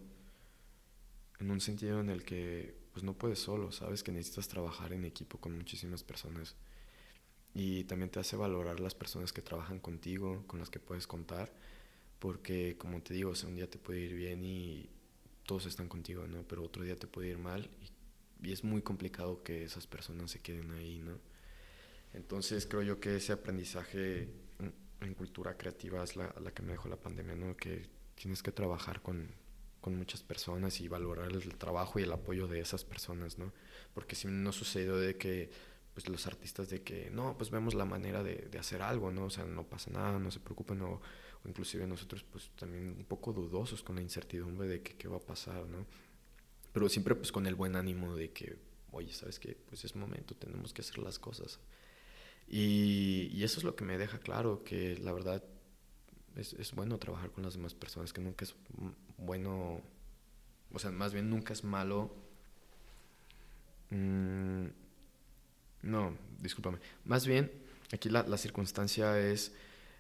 en 1.39 1.51
un 1.51 1.61
sentido 1.61 1.99
en 1.99 2.09
el 2.09 2.23
que 2.23 2.75
pues 2.93 3.03
no 3.03 3.13
puedes 3.13 3.39
solo, 3.39 3.71
sabes 3.71 4.03
que 4.03 4.11
necesitas 4.11 4.47
trabajar 4.47 4.93
en 4.93 5.05
equipo 5.05 5.39
con 5.39 5.55
muchísimas 5.55 6.03
personas 6.03 6.55
y 7.53 7.84
también 7.85 8.11
te 8.11 8.19
hace 8.19 8.35
valorar 8.35 8.79
las 8.79 8.95
personas 8.95 9.34
que 9.34 9.41
trabajan 9.41 9.79
contigo, 9.79 10.43
con 10.47 10.59
las 10.59 10.69
que 10.69 10.79
puedes 10.79 11.07
contar, 11.07 11.51
porque 12.19 12.77
como 12.77 13.01
te 13.01 13.13
digo, 13.13 13.34
un 13.47 13.55
día 13.55 13.69
te 13.69 13.79
puede 13.79 14.01
ir 14.01 14.13
bien 14.15 14.43
y 14.45 14.89
todos 15.45 15.65
están 15.65 15.89
contigo, 15.89 16.27
¿no? 16.27 16.43
Pero 16.43 16.63
otro 16.63 16.84
día 16.84 16.95
te 16.95 17.07
puede 17.07 17.29
ir 17.29 17.38
mal 17.39 17.69
y, 17.81 17.97
y 18.41 18.51
es 18.51 18.64
muy 18.64 18.81
complicado 18.81 19.43
que 19.43 19.64
esas 19.64 19.88
personas 19.88 20.31
se 20.31 20.39
queden 20.39 20.72
ahí, 20.72 20.99
¿no? 20.99 21.19
Entonces 22.14 22.65
creo 22.68 22.84
yo 22.84 22.99
que 22.99 23.15
ese 23.18 23.34
aprendizaje 23.34 24.30
en, 24.59 24.73
en 25.01 25.14
cultura 25.14 25.57
creativa 25.57 26.03
es 26.03 26.15
la, 26.15 26.34
la 26.41 26.51
que 26.51 26.61
me 26.61 26.72
dejó 26.72 26.89
la 26.89 26.97
pandemia, 26.97 27.35
¿no? 27.35 27.55
Que 27.55 27.88
tienes 28.15 28.41
que 28.41 28.51
trabajar 28.51 29.01
con, 29.01 29.30
con 29.81 29.95
muchas 29.95 30.23
personas 30.23 30.81
y 30.81 30.88
valorar 30.88 31.31
el 31.31 31.55
trabajo 31.57 31.99
y 31.99 32.03
el 32.03 32.11
apoyo 32.11 32.47
de 32.47 32.59
esas 32.59 32.84
personas, 32.84 33.38
¿no? 33.38 33.53
Porque 33.93 34.15
si 34.15 34.27
no 34.27 34.51
sucedió 34.51 34.97
de 34.97 35.18
que 35.18 35.49
pues 35.93 36.09
los 36.09 36.27
artistas 36.27 36.69
de 36.69 36.84
que 36.84 37.09
no, 37.09 37.35
pues 37.38 37.49
vemos 37.49 37.73
la 37.73 37.85
manera 37.85 38.22
de, 38.22 38.35
de 38.51 38.59
hacer 38.59 38.84
algo, 38.84 39.11
¿no? 39.11 39.26
O 39.26 39.30
sea, 39.31 39.45
no 39.45 39.64
pasa 39.64 39.89
nada, 39.89 40.19
no 40.19 40.30
se 40.30 40.39
preocupen, 40.39 40.81
o, 40.84 41.01
o 41.43 41.47
inclusive 41.47 41.88
nosotros 41.88 42.23
pues 42.23 42.51
también 42.55 42.89
un 42.89 43.05
poco 43.05 43.34
dudosos 43.34 43.81
con 43.81 43.95
la 43.95 44.03
incertidumbre 44.03 44.68
de 44.68 44.84
que 44.84 44.95
qué 44.95 45.07
va 45.07 45.18
a 45.18 45.22
pasar, 45.22 45.65
¿no? 45.68 45.88
Pero 46.77 46.89
siempre 46.89 47.15
pues 47.15 47.31
con 47.31 47.47
el 47.47 47.55
buen 47.55 47.75
ánimo 47.75 48.15
de 48.15 48.29
que, 48.29 48.55
oye, 48.91 49.11
¿sabes 49.11 49.39
qué? 49.39 49.57
Pues 49.67 49.83
es 49.83 49.95
momento, 49.95 50.35
tenemos 50.35 50.73
que 50.73 50.81
hacer 50.81 50.99
las 50.99 51.17
cosas. 51.17 51.59
Y, 52.47 53.31
y 53.33 53.43
eso 53.43 53.57
es 53.57 53.63
lo 53.63 53.75
que 53.75 53.83
me 53.83 53.97
deja 53.97 54.19
claro, 54.19 54.63
que 54.63 54.95
la 54.99 55.11
verdad 55.11 55.43
es, 56.35 56.53
es 56.53 56.73
bueno 56.73 56.99
trabajar 56.99 57.31
con 57.31 57.43
las 57.43 57.55
demás 57.55 57.73
personas, 57.73 58.13
que 58.13 58.21
nunca 58.21 58.45
es 58.45 58.53
bueno, 59.17 59.81
o 60.71 60.77
sea, 60.77 60.91
más 60.91 61.13
bien 61.13 61.31
nunca 61.31 61.51
es 61.51 61.63
malo. 61.63 62.13
Mm, 63.89 64.67
no, 65.81 66.15
discúlpame. 66.39 66.77
Más 67.05 67.25
bien, 67.25 67.51
aquí 67.91 68.07
la, 68.07 68.21
la 68.21 68.37
circunstancia 68.37 69.19
es 69.19 69.51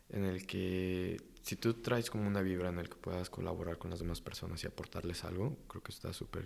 en 0.09 0.25
el 0.25 0.45
que 0.45 1.17
si 1.47 1.55
tú 1.55 1.75
traes 1.75 2.09
como 2.09 2.27
una 2.27 2.41
vibra 2.41 2.67
en 2.69 2.77
el 2.79 2.89
que 2.89 2.95
puedas 2.97 3.29
colaborar 3.29 3.77
con 3.77 3.89
las 3.89 3.99
demás 3.99 4.19
personas 4.19 4.61
y 4.63 4.67
aportarles 4.67 5.23
algo, 5.23 5.55
creo 5.69 5.81
que 5.81 5.91
está 5.93 6.11
súper 6.11 6.43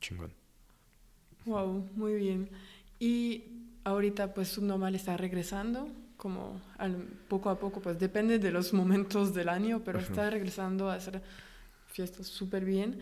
chingón. 0.00 0.32
Wow, 1.44 1.86
muy 1.94 2.14
bien. 2.14 2.48
Y 2.98 3.44
ahorita 3.84 4.32
pues 4.32 4.48
Subnormal 4.48 4.94
está 4.94 5.16
regresando, 5.18 5.88
como 6.16 6.62
al- 6.78 6.96
poco 7.28 7.50
a 7.50 7.58
poco, 7.58 7.80
pues 7.82 7.98
depende 7.98 8.38
de 8.38 8.50
los 8.50 8.72
momentos 8.72 9.34
del 9.34 9.50
año, 9.50 9.82
pero 9.84 9.98
está 9.98 10.30
regresando 10.30 10.88
a 10.90 10.94
hacer 10.94 11.22
fiestas 11.86 12.26
súper 12.26 12.64
bien. 12.64 12.98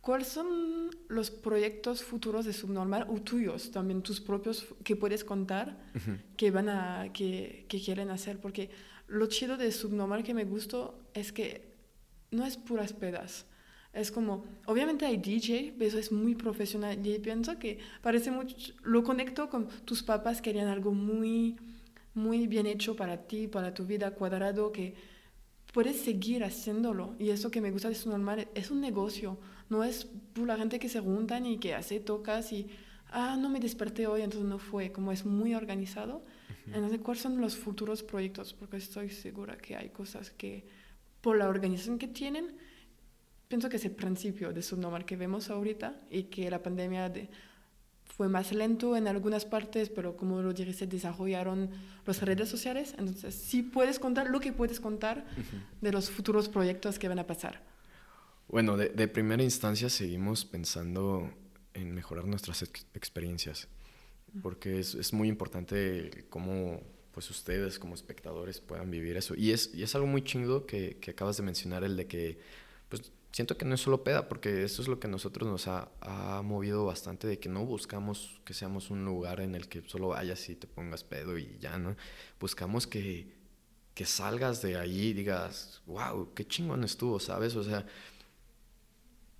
¿Cuáles 0.00 0.28
son 0.28 0.90
los 1.08 1.30
proyectos 1.30 2.02
futuros 2.02 2.44
de 2.44 2.52
Subnormal 2.54 3.06
o 3.08 3.20
tuyos, 3.20 3.70
también 3.70 4.02
tus 4.02 4.20
propios, 4.20 4.66
que 4.82 4.96
puedes 4.96 5.22
contar, 5.24 5.78
que 6.36 6.50
van 6.50 6.68
a, 6.70 7.12
que, 7.12 7.66
que 7.68 7.80
quieren 7.80 8.10
hacer? 8.10 8.40
Porque 8.40 8.70
lo 9.10 9.26
chido 9.26 9.56
de 9.56 9.72
Subnormal 9.72 10.22
que 10.22 10.34
me 10.34 10.44
gustó 10.44 10.98
es 11.14 11.32
que 11.32 11.74
no 12.30 12.46
es 12.46 12.56
puras 12.56 12.92
pedas. 12.92 13.44
Es 13.92 14.12
como, 14.12 14.44
obviamente 14.66 15.04
hay 15.04 15.16
DJ, 15.16 15.74
pero 15.76 15.88
eso 15.88 15.98
es 15.98 16.12
muy 16.12 16.36
profesional. 16.36 17.04
Y 17.04 17.18
pienso 17.18 17.58
que 17.58 17.78
parece 18.02 18.30
mucho, 18.30 18.72
lo 18.84 19.02
conecto 19.02 19.50
con 19.50 19.66
tus 19.84 20.04
papás 20.04 20.40
querían 20.40 20.68
algo 20.68 20.92
muy, 20.92 21.56
muy 22.14 22.46
bien 22.46 22.66
hecho 22.66 22.94
para 22.94 23.26
ti, 23.26 23.48
para 23.48 23.74
tu 23.74 23.84
vida, 23.84 24.12
cuadrado, 24.12 24.70
que 24.70 24.94
puedes 25.72 26.00
seguir 26.00 26.44
haciéndolo. 26.44 27.16
Y 27.18 27.30
eso 27.30 27.50
que 27.50 27.60
me 27.60 27.72
gusta 27.72 27.88
de 27.88 27.96
su 27.96 28.10
normal 28.10 28.46
es 28.54 28.70
un 28.70 28.80
negocio. 28.80 29.38
No 29.68 29.82
es 29.82 30.06
la 30.36 30.56
gente 30.56 30.78
que 30.78 30.88
se 30.88 31.00
juntan 31.00 31.46
y 31.46 31.58
que 31.58 31.74
hace 31.74 31.98
tocas 31.98 32.52
y, 32.52 32.68
ah, 33.10 33.36
no 33.36 33.48
me 33.48 33.58
desperté 33.58 34.06
hoy, 34.06 34.22
entonces 34.22 34.48
no 34.48 34.60
fue. 34.60 34.92
Como 34.92 35.10
es 35.10 35.26
muy 35.26 35.56
organizado. 35.56 36.22
Entonces, 36.66 37.00
¿cuáles 37.00 37.22
son 37.22 37.40
los 37.40 37.56
futuros 37.56 38.02
proyectos? 38.02 38.54
Porque 38.54 38.76
estoy 38.76 39.10
segura 39.10 39.56
que 39.56 39.76
hay 39.76 39.88
cosas 39.90 40.30
que, 40.30 40.64
por 41.20 41.36
la 41.36 41.48
organización 41.48 41.98
que 41.98 42.08
tienen, 42.08 42.56
pienso 43.48 43.68
que 43.68 43.76
es 43.76 43.84
el 43.84 43.92
principio 43.92 44.52
de 44.52 44.62
subnormal 44.62 45.04
que 45.04 45.16
vemos 45.16 45.50
ahorita 45.50 46.00
y 46.10 46.24
que 46.24 46.50
la 46.50 46.62
pandemia 46.62 47.08
de- 47.08 47.28
fue 48.16 48.28
más 48.28 48.52
lento 48.52 48.96
en 48.96 49.08
algunas 49.08 49.46
partes, 49.46 49.88
pero 49.88 50.14
como 50.16 50.42
lo 50.42 50.52
dije, 50.52 50.72
se 50.74 50.86
desarrollaron 50.86 51.70
las 52.04 52.20
redes 52.22 52.48
sociales. 52.50 52.94
Entonces, 52.98 53.34
sí 53.34 53.62
puedes 53.62 53.98
contar 53.98 54.28
lo 54.28 54.40
que 54.40 54.52
puedes 54.52 54.78
contar 54.78 55.24
de 55.80 55.90
los 55.92 56.10
futuros 56.10 56.48
proyectos 56.50 56.98
que 56.98 57.08
van 57.08 57.18
a 57.18 57.26
pasar. 57.26 57.62
Bueno, 58.48 58.76
de, 58.76 58.90
de 58.90 59.08
primera 59.08 59.42
instancia 59.42 59.88
seguimos 59.88 60.44
pensando 60.44 61.32
en 61.72 61.94
mejorar 61.94 62.26
nuestras 62.26 62.62
ex- 62.62 62.84
experiencias, 62.94 63.68
porque 64.42 64.80
es, 64.80 64.94
es 64.94 65.12
muy 65.12 65.28
importante 65.28 66.24
cómo 66.30 66.80
pues 67.12 67.28
ustedes 67.30 67.78
como 67.78 67.94
espectadores 67.94 68.60
puedan 68.60 68.90
vivir 68.90 69.16
eso. 69.16 69.34
Y 69.34 69.50
es, 69.52 69.70
y 69.74 69.82
es 69.82 69.94
algo 69.94 70.06
muy 70.06 70.22
chingo 70.22 70.66
que, 70.66 70.98
que 71.00 71.10
acabas 71.10 71.36
de 71.36 71.42
mencionar, 71.42 71.84
el 71.84 71.96
de 71.96 72.06
que 72.06 72.38
pues 72.88 73.12
siento 73.32 73.56
que 73.56 73.64
no 73.64 73.74
es 73.74 73.80
solo 73.80 74.02
peda, 74.02 74.28
porque 74.28 74.64
eso 74.64 74.82
es 74.82 74.88
lo 74.88 74.98
que 74.98 75.06
a 75.06 75.10
nosotros 75.10 75.48
nos 75.48 75.68
ha, 75.68 75.90
ha 76.00 76.42
movido 76.42 76.84
bastante, 76.84 77.26
de 77.26 77.38
que 77.38 77.48
no 77.48 77.64
buscamos 77.64 78.40
que 78.44 78.54
seamos 78.54 78.90
un 78.90 79.04
lugar 79.04 79.40
en 79.40 79.54
el 79.54 79.68
que 79.68 79.82
solo 79.86 80.08
vayas 80.08 80.48
y 80.48 80.56
te 80.56 80.66
pongas 80.66 81.04
pedo 81.04 81.38
y 81.38 81.56
ya, 81.60 81.78
¿no? 81.78 81.96
Buscamos 82.38 82.86
que, 82.86 83.32
que 83.94 84.06
salgas 84.06 84.62
de 84.62 84.76
ahí 84.76 85.08
y 85.08 85.12
digas, 85.12 85.82
wow, 85.86 86.32
qué 86.34 86.46
chingón 86.46 86.84
estuvo, 86.84 87.20
¿sabes? 87.20 87.54
O 87.56 87.62
sea, 87.62 87.86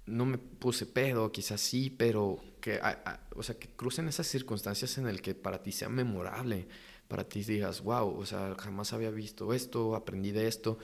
no 0.06 0.24
me 0.26 0.38
puse 0.38 0.86
pedo, 0.86 1.30
quizás 1.32 1.60
sí, 1.60 1.90
pero 1.90 2.42
que, 2.60 2.74
a- 2.76 3.02
a- 3.04 3.20
o 3.34 3.42
sea, 3.42 3.58
que 3.58 3.68
crucen 3.68 4.08
esas 4.08 4.26
circunstancias 4.26 4.98
en 4.98 5.06
el 5.06 5.20
que 5.22 5.34
para 5.34 5.62
ti 5.62 5.72
sea 5.72 5.88
memorable, 5.88 6.68
para 7.08 7.24
ti 7.28 7.42
digas, 7.42 7.82
wow, 7.82 8.08
o 8.18 8.26
sea, 8.26 8.54
jamás 8.58 8.92
había 8.92 9.10
visto 9.10 9.52
esto, 9.52 9.94
aprendí 9.96 10.30
de 10.32 10.46
esto. 10.46 10.78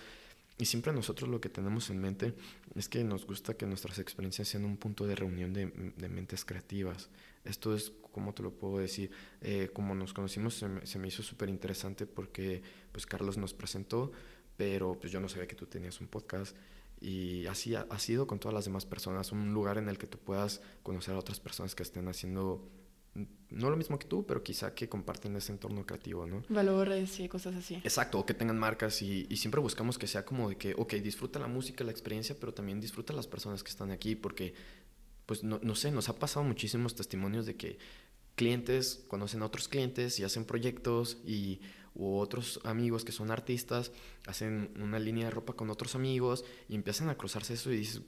Y 0.58 0.64
siempre 0.64 0.92
nosotros 0.92 1.28
lo 1.28 1.40
que 1.40 1.50
tenemos 1.50 1.90
en 1.90 2.00
mente 2.00 2.34
es 2.74 2.88
que 2.88 3.04
nos 3.04 3.26
gusta 3.26 3.54
que 3.54 3.66
nuestras 3.66 3.98
experiencias 3.98 4.48
sean 4.48 4.64
un 4.64 4.78
punto 4.78 5.06
de 5.06 5.14
reunión 5.14 5.52
de, 5.52 5.66
de 5.96 6.08
mentes 6.08 6.44
creativas. 6.46 7.10
Esto 7.44 7.74
es, 7.74 7.92
¿cómo 8.10 8.32
te 8.32 8.42
lo 8.42 8.52
puedo 8.52 8.78
decir? 8.78 9.10
Eh, 9.42 9.68
como 9.72 9.94
nos 9.94 10.14
conocimos 10.14 10.54
se 10.54 10.66
me, 10.66 10.86
se 10.86 10.98
me 10.98 11.08
hizo 11.08 11.22
súper 11.22 11.50
interesante 11.50 12.06
porque 12.06 12.62
pues 12.90 13.04
Carlos 13.04 13.36
nos 13.36 13.52
presentó, 13.52 14.12
pero 14.56 14.98
pues 14.98 15.12
yo 15.12 15.20
no 15.20 15.28
sabía 15.28 15.46
que 15.46 15.54
tú 15.56 15.66
tenías 15.66 16.00
un 16.00 16.08
podcast 16.08 16.56
y 17.00 17.46
así 17.46 17.74
ha, 17.74 17.86
ha, 17.90 17.98
sido 17.98 18.26
con 18.26 18.38
todas 18.38 18.54
las 18.54 18.64
demás 18.64 18.86
personas, 18.86 19.32
un 19.32 19.52
lugar 19.52 19.78
en 19.78 19.88
el 19.88 19.98
que 19.98 20.06
tú 20.06 20.18
puedas 20.18 20.60
conocer 20.82 21.14
a 21.14 21.18
otras 21.18 21.40
personas 21.40 21.74
que 21.74 21.82
estén 21.82 22.08
haciendo 22.08 22.70
no 23.50 23.70
lo 23.70 23.76
mismo 23.76 23.98
que 23.98 24.06
tú, 24.06 24.26
pero 24.26 24.42
quizá 24.42 24.74
que 24.74 24.88
comparten 24.88 25.36
ese 25.36 25.52
entorno 25.52 25.86
creativo, 25.86 26.26
¿no? 26.26 26.42
Valores 26.48 27.18
y 27.20 27.28
cosas 27.28 27.54
así. 27.54 27.76
Exacto, 27.76 28.18
o 28.18 28.26
que 28.26 28.34
tengan 28.34 28.58
marcas 28.58 29.00
y, 29.02 29.26
y, 29.30 29.36
siempre 29.36 29.60
buscamos 29.60 29.98
que 29.98 30.06
sea 30.06 30.24
como 30.24 30.48
de 30.48 30.56
que, 30.56 30.74
ok, 30.76 30.94
disfruta 30.94 31.38
la 31.38 31.46
música, 31.46 31.84
la 31.84 31.92
experiencia, 31.92 32.36
pero 32.38 32.52
también 32.52 32.80
disfruta 32.80 33.12
las 33.12 33.26
personas 33.26 33.62
que 33.62 33.70
están 33.70 33.90
aquí, 33.90 34.16
porque, 34.16 34.54
pues, 35.24 35.44
no, 35.44 35.60
no 35.62 35.74
sé, 35.74 35.90
nos 35.90 36.08
ha 36.08 36.18
pasado 36.18 36.44
muchísimos 36.44 36.94
testimonios 36.94 37.46
de 37.46 37.56
que 37.56 37.78
clientes 38.34 39.04
conocen 39.08 39.42
a 39.42 39.46
otros 39.46 39.68
clientes 39.68 40.18
y 40.18 40.24
hacen 40.24 40.44
proyectos 40.44 41.18
y 41.24 41.60
u 41.96 42.18
otros 42.18 42.60
amigos 42.64 43.04
que 43.04 43.12
son 43.12 43.30
artistas 43.30 43.90
hacen 44.26 44.72
una 44.80 44.98
línea 44.98 45.26
de 45.26 45.30
ropa 45.30 45.54
con 45.54 45.70
otros 45.70 45.94
amigos 45.94 46.44
y 46.68 46.74
empiezan 46.74 47.08
a 47.08 47.16
cruzarse 47.16 47.54
eso 47.54 47.72
y 47.72 47.78
dices, 47.78 48.02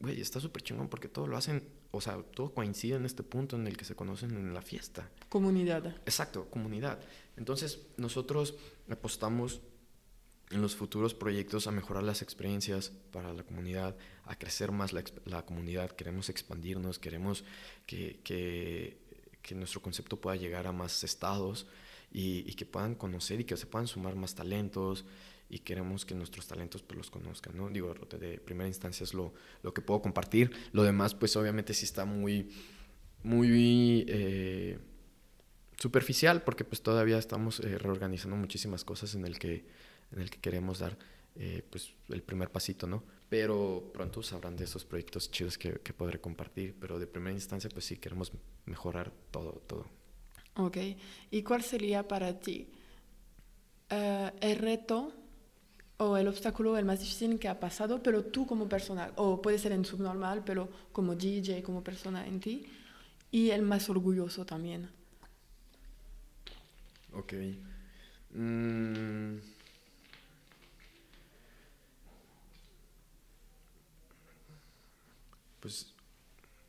güey, 0.00 0.20
está 0.20 0.40
súper 0.40 0.62
chingón 0.62 0.88
porque 0.88 1.08
todo 1.08 1.26
lo 1.26 1.36
hacen, 1.36 1.62
o 1.90 2.00
sea, 2.00 2.22
todo 2.34 2.52
coincide 2.52 2.96
en 2.96 3.04
este 3.04 3.22
punto 3.22 3.56
en 3.56 3.66
el 3.66 3.76
que 3.76 3.84
se 3.84 3.94
conocen 3.94 4.30
en 4.32 4.54
la 4.54 4.62
fiesta. 4.62 5.10
Comunidad. 5.28 5.86
Exacto, 6.06 6.48
comunidad. 6.50 6.98
Entonces, 7.36 7.80
nosotros 7.96 8.54
apostamos 8.88 9.60
en 10.50 10.60
los 10.60 10.76
futuros 10.76 11.14
proyectos 11.14 11.66
a 11.66 11.70
mejorar 11.70 12.02
las 12.02 12.22
experiencias 12.22 12.92
para 13.10 13.32
la 13.32 13.42
comunidad, 13.42 13.96
a 14.24 14.36
crecer 14.36 14.72
más 14.72 14.92
la, 14.92 15.02
la 15.24 15.44
comunidad, 15.44 15.90
queremos 15.90 16.28
expandirnos, 16.28 16.98
queremos 16.98 17.44
que, 17.86 18.20
que, 18.22 18.98
que, 19.42 19.54
nuestro 19.54 19.80
concepto 19.80 20.20
pueda 20.20 20.36
llegar 20.36 20.66
a 20.66 20.72
más 20.72 21.02
estados 21.02 21.66
y, 22.14 22.50
y 22.50 22.54
que 22.54 22.64
puedan 22.64 22.94
conocer 22.94 23.40
y 23.40 23.44
que 23.44 23.58
se 23.58 23.66
puedan 23.66 23.86
sumar 23.86 24.16
más 24.16 24.34
talentos, 24.34 25.04
y 25.48 25.60
queremos 25.60 26.04
que 26.04 26.14
nuestros 26.14 26.46
talentos 26.46 26.82
pues 26.82 26.96
los 26.96 27.10
conozcan, 27.10 27.56
¿no? 27.56 27.68
Digo, 27.68 27.94
de 28.18 28.38
primera 28.38 28.66
instancia 28.66 29.04
es 29.04 29.14
lo, 29.14 29.34
lo 29.62 29.74
que 29.74 29.82
puedo 29.82 30.02
compartir. 30.02 30.50
Lo 30.72 30.82
demás, 30.82 31.14
pues 31.14 31.36
obviamente 31.36 31.74
sí 31.74 31.84
está 31.84 32.04
muy, 32.04 32.50
muy 33.22 34.04
eh, 34.08 34.78
superficial 35.78 36.42
porque 36.42 36.64
pues 36.64 36.82
todavía 36.82 37.18
estamos 37.18 37.60
eh, 37.60 37.78
reorganizando 37.78 38.36
muchísimas 38.36 38.84
cosas 38.84 39.14
en 39.14 39.26
el 39.26 39.38
que, 39.38 39.64
en 40.12 40.20
el 40.20 40.30
que 40.30 40.40
queremos 40.40 40.78
dar 40.78 40.98
eh, 41.36 41.62
pues 41.70 41.92
el 42.08 42.22
primer 42.22 42.50
pasito, 42.50 42.86
¿no? 42.86 43.04
Pero 43.28 43.90
pronto 43.92 44.22
sabrán 44.22 44.56
de 44.56 44.64
esos 44.64 44.84
proyectos 44.84 45.30
chidos 45.30 45.58
que, 45.58 45.74
que 45.80 45.92
podré 45.92 46.20
compartir, 46.20 46.74
pero 46.80 46.98
de 46.98 47.06
primera 47.06 47.34
instancia 47.34 47.70
pues 47.70 47.84
sí 47.84 47.96
queremos 47.96 48.32
mejorar 48.66 49.12
todo, 49.30 49.62
todo. 49.66 49.86
Ok, 50.56 50.76
¿y 51.30 51.42
cuál 51.42 51.62
sería 51.62 52.06
para 52.06 52.38
ti 52.38 52.68
el 53.88 54.56
reto 54.58 55.12
o 55.96 56.16
el 56.16 56.26
obstáculo 56.28 56.76
el 56.76 56.84
más 56.84 57.00
difícil 57.00 57.38
que 57.38 57.48
ha 57.48 57.60
pasado, 57.60 58.02
pero 58.02 58.24
tú 58.24 58.46
como 58.46 58.68
persona, 58.68 59.12
o 59.16 59.40
puede 59.40 59.58
ser 59.58 59.72
en 59.72 59.84
subnormal, 59.84 60.42
pero 60.44 60.68
como 60.92 61.14
DJ, 61.14 61.62
como 61.62 61.82
persona 61.82 62.26
en 62.26 62.40
ti, 62.40 62.66
y 63.30 63.50
el 63.50 63.62
más 63.62 63.88
orgulloso 63.88 64.44
también. 64.44 64.88
Ok. 67.12 67.32
Mm. 68.30 69.36
Pues, 75.60 75.94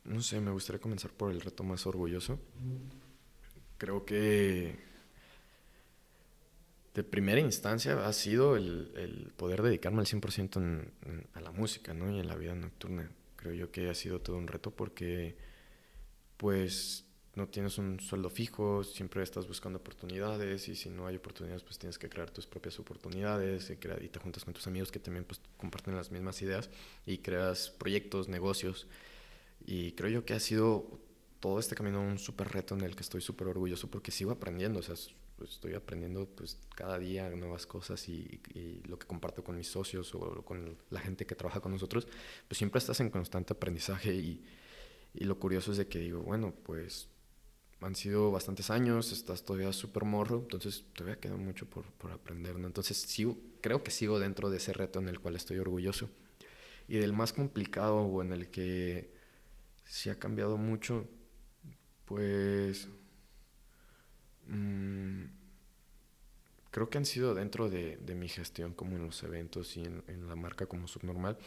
no 0.06 0.22
sé, 0.22 0.40
me 0.40 0.52
gustaría 0.52 0.80
comenzar 0.80 1.12
por 1.12 1.32
el 1.32 1.42
reto 1.42 1.64
más 1.64 1.86
orgulloso. 1.88 2.40
Creo 3.78 4.06
que 4.06 4.76
de 6.96 7.04
primera 7.04 7.42
instancia 7.42 8.08
ha 8.08 8.14
sido 8.14 8.56
el, 8.56 8.92
el 8.96 9.34
poder 9.36 9.62
dedicarme 9.62 10.00
al 10.00 10.06
100% 10.06 10.58
en, 10.58 10.92
en, 11.06 11.28
a 11.34 11.42
la 11.42 11.52
música 11.52 11.94
¿no? 11.94 12.10
y 12.10 12.20
en 12.20 12.28
la 12.28 12.36
vida 12.36 12.56
nocturna. 12.56 13.12
Creo 13.36 13.54
yo 13.54 13.72
que 13.72 13.90
ha 13.90 13.94
sido 13.94 14.22
todo 14.22 14.38
un 14.38 14.48
reto 14.48 14.72
porque 14.72 15.36
pues 16.38 17.06
no 17.36 17.50
tienes 17.50 17.78
un 17.78 18.00
sueldo 18.00 18.30
fijo, 18.30 18.86
siempre 18.86 19.22
estás 19.22 19.46
buscando 19.46 19.80
oportunidades 19.80 20.70
y 20.70 20.76
si 20.76 20.90
no 20.90 21.06
hay 21.06 21.18
oportunidades 21.18 21.64
pues 21.64 21.78
tienes 21.78 22.00
que 22.00 22.08
crear 22.08 22.32
tus 22.32 22.48
propias 22.48 22.80
oportunidades 22.80 23.70
y, 23.70 23.74
y 23.74 24.08
te 24.08 24.20
juntas 24.20 24.46
con 24.46 24.54
tus 24.54 24.66
amigos 24.68 24.90
que 24.90 25.00
también 25.00 25.26
pues 25.26 25.42
comparten 25.58 25.96
las 25.96 26.12
mismas 26.12 26.42
ideas 26.42 26.70
y 27.06 27.18
creas 27.18 27.70
proyectos, 27.72 28.30
negocios 28.30 28.88
y 29.66 29.92
creo 29.94 30.10
yo 30.10 30.26
que 30.26 30.34
ha 30.34 30.40
sido 30.40 30.88
todo 31.46 31.60
este 31.60 31.76
camino 31.76 32.02
un 32.02 32.18
súper 32.18 32.48
reto 32.48 32.74
en 32.74 32.82
el 32.82 32.96
que 32.96 33.04
estoy 33.04 33.22
súper 33.22 33.48
orgulloso 33.48 33.88
porque 33.88 34.10
sigo 34.10 34.32
aprendiendo, 34.32 34.80
o 34.80 34.82
sea, 34.82 34.96
estoy 35.44 35.76
aprendiendo 35.76 36.26
pues 36.26 36.58
cada 36.74 36.98
día 36.98 37.30
nuevas 37.30 37.68
cosas 37.68 38.10
y, 38.10 38.42
y, 38.56 38.82
lo 38.88 38.98
que 38.98 39.06
comparto 39.06 39.44
con 39.44 39.56
mis 39.56 39.68
socios 39.68 40.16
o 40.16 40.44
con 40.44 40.76
la 40.90 41.00
gente 41.00 41.28
que 41.28 41.36
trabaja 41.36 41.60
con 41.60 41.72
nosotros, 41.72 42.08
pues 42.48 42.58
siempre 42.58 42.80
estás 42.80 43.00
en 43.00 43.12
constante 43.12 43.54
aprendizaje 43.54 44.16
y, 44.16 44.44
y 45.14 45.24
lo 45.26 45.38
curioso 45.38 45.72
es 45.72 45.78
de 45.78 45.88
que 45.88 46.00
digo, 46.00 46.24
bueno, 46.24 46.52
pues 46.64 47.10
han 47.80 47.96
sido 47.96 48.32
bastantes 48.32 48.72
años, 48.72 49.12
estás 49.12 49.46
todavía 49.46 49.72
súper 49.72 50.04
morro, 50.04 50.40
entonces 50.40 50.84
todavía 50.94 51.20
queda 51.20 51.36
mucho 51.36 51.70
por, 51.70 51.86
por 51.92 52.12
aprender, 52.12 52.58
¿no? 52.58 52.66
Entonces 52.66 52.98
sigo, 52.98 53.38
creo 53.62 53.84
que 53.84 53.92
sigo 53.92 54.18
dentro 54.18 54.50
de 54.50 54.58
ese 54.58 54.74
reto 54.74 54.98
en 54.98 55.10
el 55.10 55.20
cual 55.20 55.36
estoy 55.36 55.60
orgulloso. 55.60 56.10
Y 56.88 56.98
del 56.98 57.14
más 57.14 57.34
complicado 57.34 57.98
o 57.98 58.24
en 58.24 58.32
el 58.34 58.50
que 58.50 59.14
sí 59.84 60.10
ha 60.10 60.18
cambiado 60.18 60.58
mucho, 60.58 61.08
pues 62.06 62.88
Mm, 64.48 65.26
creo 66.72 66.90
que 66.90 66.98
han 66.98 67.06
sido 67.06 67.34
dentro 67.34 67.70
de, 67.70 67.98
de, 67.98 68.16
mi 68.16 68.28
gestión, 68.30 68.74
como 68.74 68.96
en 68.98 69.06
los 69.06 69.24
eventos 69.24 69.76
y 69.78 69.82
en, 69.84 70.04
en 70.08 70.28
la 70.28 70.36
marca 70.36 70.66
como 70.68 70.88
subnormal. 70.88 71.38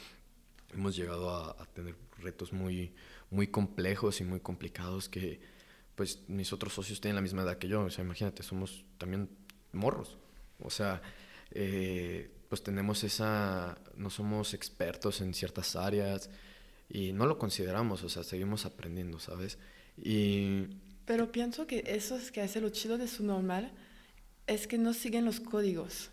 Hemos 0.72 0.96
llegado 0.96 1.30
a, 1.30 1.66
tener 1.74 1.94
retos 2.18 2.52
muy, 2.52 2.94
muy 3.30 3.46
complejos 3.48 4.20
y 4.20 4.24
muy 4.24 4.40
complicados 4.40 5.08
que 5.08 5.40
pues 5.94 6.28
mis 6.28 6.52
otros 6.52 6.74
socios 6.74 7.00
tienen 7.00 7.16
la 7.16 7.22
misma 7.22 7.42
edad 7.42 7.58
que 7.58 7.68
yo. 7.68 7.82
O 7.84 7.90
sea, 7.90 8.04
imagínate, 8.04 8.42
somos 8.42 8.84
también 8.98 9.30
morros. 9.72 10.18
O 10.60 10.70
sea, 10.70 11.02
eh, 11.52 12.30
pues 12.48 12.62
tenemos 12.62 13.04
esa, 13.04 13.78
no 13.96 14.10
somos 14.10 14.54
expertos 14.54 15.20
en 15.20 15.34
ciertas 15.34 15.76
áreas 15.76 16.30
y 16.88 17.12
no 17.12 17.26
lo 17.26 17.38
consideramos, 17.38 18.02
o 18.02 18.08
sea, 18.08 18.24
seguimos 18.24 18.64
aprendiendo, 18.64 19.18
¿sabes? 19.18 19.58
Y 20.02 20.68
pero 21.08 21.32
pienso 21.32 21.66
que 21.66 21.84
eso 21.86 22.16
es 22.16 22.30
que 22.30 22.42
hace 22.42 22.60
lo 22.60 22.68
chido 22.68 22.98
de 22.98 23.08
su 23.08 23.24
normal, 23.24 23.72
es 24.46 24.66
que 24.66 24.76
no 24.76 24.92
siguen 24.92 25.24
los 25.24 25.40
códigos. 25.40 26.10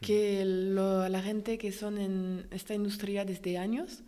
Que 0.00 0.46
lo, 0.46 1.06
la 1.10 1.20
gente 1.20 1.58
que 1.58 1.72
son 1.72 1.98
en 1.98 2.46
esta 2.50 2.74
industria 2.74 3.26
desde 3.26 3.58
años 3.58 4.02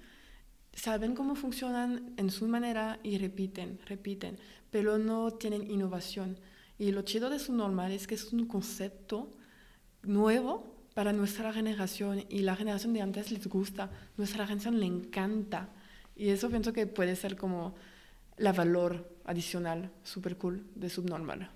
saben 0.72 1.14
cómo 1.14 1.34
funcionan 1.34 2.14
en 2.16 2.30
su 2.30 2.48
manera 2.48 2.98
y 3.02 3.18
repiten, 3.18 3.78
repiten, 3.84 4.38
pero 4.70 4.96
no 4.96 5.32
tienen 5.32 5.70
innovación. 5.70 6.38
Y 6.78 6.92
lo 6.92 7.02
chido 7.02 7.28
de 7.28 7.38
su 7.38 7.52
normal 7.52 7.92
es 7.92 8.06
que 8.06 8.14
es 8.14 8.32
un 8.32 8.46
concepto 8.46 9.30
nuevo 10.02 10.74
para 10.94 11.12
nuestra 11.12 11.52
generación 11.52 12.24
y 12.30 12.38
la 12.38 12.56
generación 12.56 12.94
de 12.94 13.02
antes 13.02 13.30
les 13.30 13.46
gusta, 13.48 13.90
nuestra 14.16 14.46
generación 14.46 14.80
le 14.80 14.86
encanta. 14.86 15.68
Y 16.16 16.30
eso 16.30 16.48
pienso 16.48 16.72
que 16.72 16.86
puede 16.86 17.16
ser 17.16 17.36
como 17.36 17.74
la 18.38 18.54
valor 18.54 19.11
adicional, 19.24 19.92
súper 20.02 20.36
cool, 20.36 20.66
de 20.74 20.90
subnormal. 20.90 21.50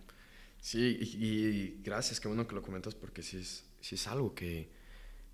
Sí, 0.60 0.98
y, 1.00 1.26
y, 1.26 1.80
gracias, 1.82 2.20
qué 2.20 2.28
bueno 2.28 2.46
que 2.46 2.54
lo 2.54 2.62
comentas 2.62 2.94
porque 2.94 3.22
sí 3.22 3.38
es, 3.38 3.64
sí 3.80 3.94
es 3.94 4.06
algo 4.06 4.34
que, 4.34 4.68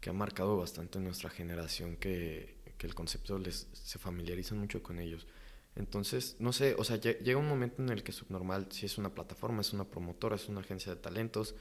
que 0.00 0.10
ha 0.10 0.12
marcado 0.12 0.56
bastante 0.59 0.98
en 0.98 1.04
nuestra 1.04 1.30
generación, 1.30 1.96
que, 1.96 2.56
que 2.76 2.86
el 2.86 2.94
concepto 2.94 3.38
les, 3.38 3.68
se 3.72 3.98
familiariza 3.98 4.54
mucho 4.54 4.82
con 4.82 4.98
ellos. 4.98 5.26
Entonces, 5.74 6.36
no 6.38 6.52
sé, 6.52 6.74
o 6.76 6.84
sea, 6.84 6.96
llega 6.96 7.38
un 7.38 7.48
momento 7.48 7.82
en 7.82 7.88
el 7.88 8.02
que 8.02 8.12
Subnormal 8.12 8.66
sí 8.70 8.84
es 8.84 8.98
una 8.98 9.14
plataforma, 9.14 9.62
es 9.62 9.72
una 9.72 9.84
promotora, 9.84 10.36
es 10.36 10.48
una 10.48 10.60
agencia 10.60 10.94
de 10.94 11.00
talentos. 11.00 11.54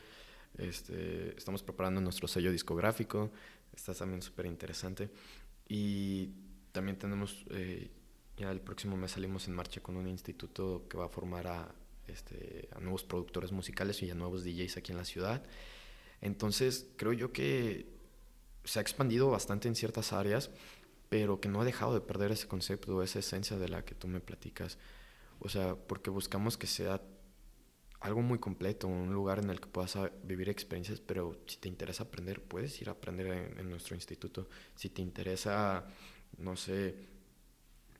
Este, 0.58 1.36
estamos 1.38 1.64
preparando 1.64 2.02
nuestro 2.02 2.28
sello 2.28 2.52
discográfico, 2.52 3.32
está 3.74 3.94
también 3.94 4.22
súper 4.22 4.48
interesante. 4.48 5.10
Y 5.70 6.32
también 6.74 6.98
tenemos 6.98 7.46
eh, 7.52 7.90
ya 8.42 8.52
el 8.52 8.62
próximo 8.62 8.98
mes 8.98 9.12
salimos 9.12 9.48
en 9.48 9.56
marcha 9.56 9.82
con 9.82 9.98
un 9.98 10.08
instituto 10.08 10.86
que 10.90 10.98
va 10.98 11.06
a 11.06 11.10
formar 11.10 11.48
a, 11.48 11.76
este, 12.08 12.70
a 12.76 12.80
nuevos 12.80 13.04
productores 13.04 13.52
musicales 13.52 14.02
y 14.04 14.12
a 14.12 14.16
nuevos 14.16 14.44
DJs 14.44 14.78
aquí 14.78 14.92
en 14.92 14.98
la 14.98 15.06
ciudad. 15.06 15.44
Entonces, 16.22 16.88
creo 16.98 17.14
yo 17.14 17.32
que 17.32 17.88
se 18.64 18.80
ha 18.80 18.82
expandido 18.82 19.30
bastante 19.30 19.68
en 19.68 19.76
ciertas 19.76 20.14
áreas, 20.14 20.52
pero 21.10 21.40
que 21.40 21.50
no 21.50 21.62
ha 21.62 21.66
dejado 21.66 21.94
de 21.94 22.02
perder 22.02 22.32
ese 22.32 22.48
concepto, 22.48 23.04
esa 23.04 23.20
esencia 23.20 23.58
de 23.58 23.70
la 23.70 23.84
que 23.84 23.96
tú 23.96 24.08
me 24.08 24.20
platicas. 24.20 24.78
O 25.40 25.50
sea, 25.50 25.76
porque 25.76 26.10
buscamos 26.10 26.58
que 26.58 26.68
sea 26.68 27.02
algo 28.02 28.22
muy 28.22 28.40
completo, 28.40 28.88
un 28.88 29.14
lugar 29.14 29.40
en 29.40 29.50
el 29.52 29.60
que 29.60 29.68
puedas 29.68 29.96
vivir 30.24 30.50
experiencias, 30.50 31.00
pero 31.00 31.40
si 31.46 31.58
te 31.58 31.68
interesa 31.68 32.04
aprender, 32.04 32.42
puedes 32.42 32.82
ir 32.82 32.90
a 32.90 32.94
aprender 32.94 33.56
en, 33.58 33.70
nuestro 33.70 33.96
instituto. 33.96 34.50
Si 34.76 34.90
te 34.90 35.02
interesa, 35.02 35.86
no 36.38 36.56
sé, 36.56 36.96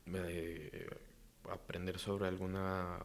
eh, 0.06 0.88
aprender 1.50 1.98
sobre 1.98 2.28
alguna 2.28 3.02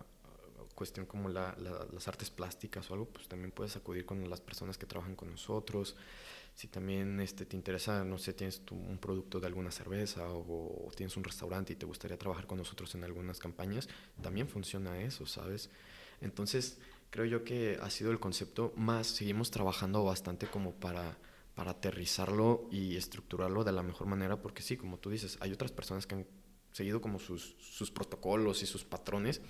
cuestión 0.78 1.08
como 1.08 1.28
las 1.28 2.08
artes 2.08 2.30
plásticas 2.30 2.90
o 2.92 2.94
algo, 2.94 3.08
pues 3.08 3.28
también 3.28 3.52
puedes 3.52 3.76
acudir 3.76 4.06
con 4.06 4.30
las 4.30 4.42
personas 4.42 4.78
que 4.78 4.86
trabajan 4.86 5.16
con 5.16 5.32
nosotros. 5.32 5.96
Si 6.54 6.68
también 6.68 7.20
este, 7.20 7.48
te 7.48 7.56
interesa, 7.56 8.04
no 8.04 8.20
sé, 8.20 8.34
tienes 8.34 8.62
un 8.70 9.00
producto 9.00 9.40
de 9.40 9.48
alguna 9.48 9.72
cerveza 9.72 10.30
o, 10.30 10.92
tienes 10.96 11.18
un 11.18 11.24
restaurante 11.24 11.74
y 11.74 11.76
te 11.76 11.88
gustaría 11.88 12.18
trabajar 12.18 12.46
con 12.46 12.60
nosotros 12.60 12.94
en 12.94 13.04
algunas 13.04 13.40
campañas, 13.40 13.90
también 14.22 14.48
funciona 14.48 15.02
eso, 15.02 15.26
¿sabes? 15.26 15.72
Entonces, 16.22 16.78
creo 17.10 17.26
yo 17.26 17.44
que 17.44 17.80
ha 17.82 17.90
sido 17.90 18.12
el 18.12 18.20
concepto 18.20 18.72
más, 18.76 19.08
seguimos 19.08 19.50
trabajando 19.50 20.04
bastante 20.04 20.46
como 20.46 20.74
para, 20.76 21.18
para 21.56 21.72
aterrizarlo 21.72 22.68
y 22.72 22.98
estructurarlo 22.98 23.64
de 23.64 23.72
la 23.72 23.82
mejor 23.82 24.06
manera, 24.06 24.42
porque 24.44 24.62
sí, 24.62 24.78
como 24.78 25.00
tú 25.00 25.10
dices, 25.10 25.40
hay 25.42 25.52
otras 25.54 25.72
personas 25.72 26.06
que 26.06 26.16
han 26.16 26.28
seguido 26.78 27.02
como 27.02 27.20
sus, 27.20 27.56
sus 27.60 27.92
protocolos 27.92 28.64
y 28.64 28.66
sus 28.66 28.84
patrones 28.86 29.42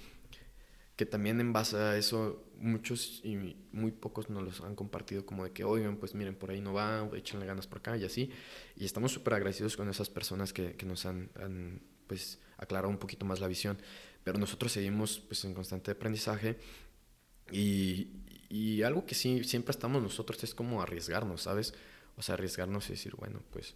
que 0.98 1.06
también 1.06 1.40
en 1.40 1.54
base 1.54 1.78
a 1.78 1.96
eso 1.96 2.44
muchos 2.58 3.22
y 3.24 3.38
muy 3.72 3.92
pocos 3.92 4.32
nos 4.32 4.44
los 4.44 4.62
han 4.62 4.76
compartido 4.76 5.28
como 5.28 5.44
de 5.44 5.52
que, 5.52 5.64
oigan, 5.64 5.98
pues 5.98 6.16
miren, 6.16 6.36
por 6.36 6.50
ahí 6.50 6.60
no 6.60 6.74
va, 6.74 7.08
échenle 7.14 7.46
ganas 7.46 7.68
por 7.68 7.78
acá 7.78 7.96
y 7.96 8.04
así. 8.04 8.32
Y 8.76 8.84
estamos 8.84 9.12
súper 9.12 9.36
agradecidos 9.36 9.78
con 9.78 9.88
esas 9.90 10.10
personas 10.10 10.54
que, 10.54 10.74
que 10.74 10.88
nos 10.88 11.06
han, 11.06 11.30
pues 12.08 12.40
aclarado 12.58 12.90
un 12.90 12.98
poquito 12.98 13.28
más 13.28 13.40
la 13.40 13.48
visión. 13.48 13.78
Pero 14.24 14.40
nosotros 14.40 14.72
seguimos 14.72 15.20
pues 15.20 15.46
en 15.46 15.54
constante 15.54 15.92
aprendizaje 15.92 16.58
y, 17.52 18.08
y 18.50 18.82
algo 18.82 19.06
que 19.06 19.14
sí 19.14 19.44
siempre 19.44 19.72
estamos 19.72 20.02
nosotros 20.02 20.44
es 20.44 20.56
como 20.56 20.82
arriesgarnos, 20.82 21.44
¿sabes? 21.44 21.76
O 22.16 22.24
sea, 22.24 22.34
arriesgarnos 22.34 22.88
y 22.90 22.94
decir, 22.94 23.16
bueno, 23.16 23.44
pues 23.52 23.76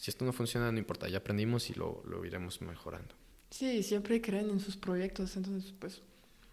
si 0.00 0.10
esto 0.10 0.24
no 0.24 0.32
funciona, 0.32 0.70
no 0.70 0.78
importa, 0.78 1.08
ya 1.08 1.18
aprendimos 1.18 1.70
y 1.70 1.74
lo, 1.74 2.02
lo 2.06 2.24
iremos 2.24 2.60
mejorando. 2.60 3.14
Sí, 3.50 3.82
siempre 3.82 4.20
creen 4.20 4.50
en 4.50 4.60
sus 4.60 4.76
proyectos, 4.76 5.36
entonces 5.36 5.72
pues 5.78 6.02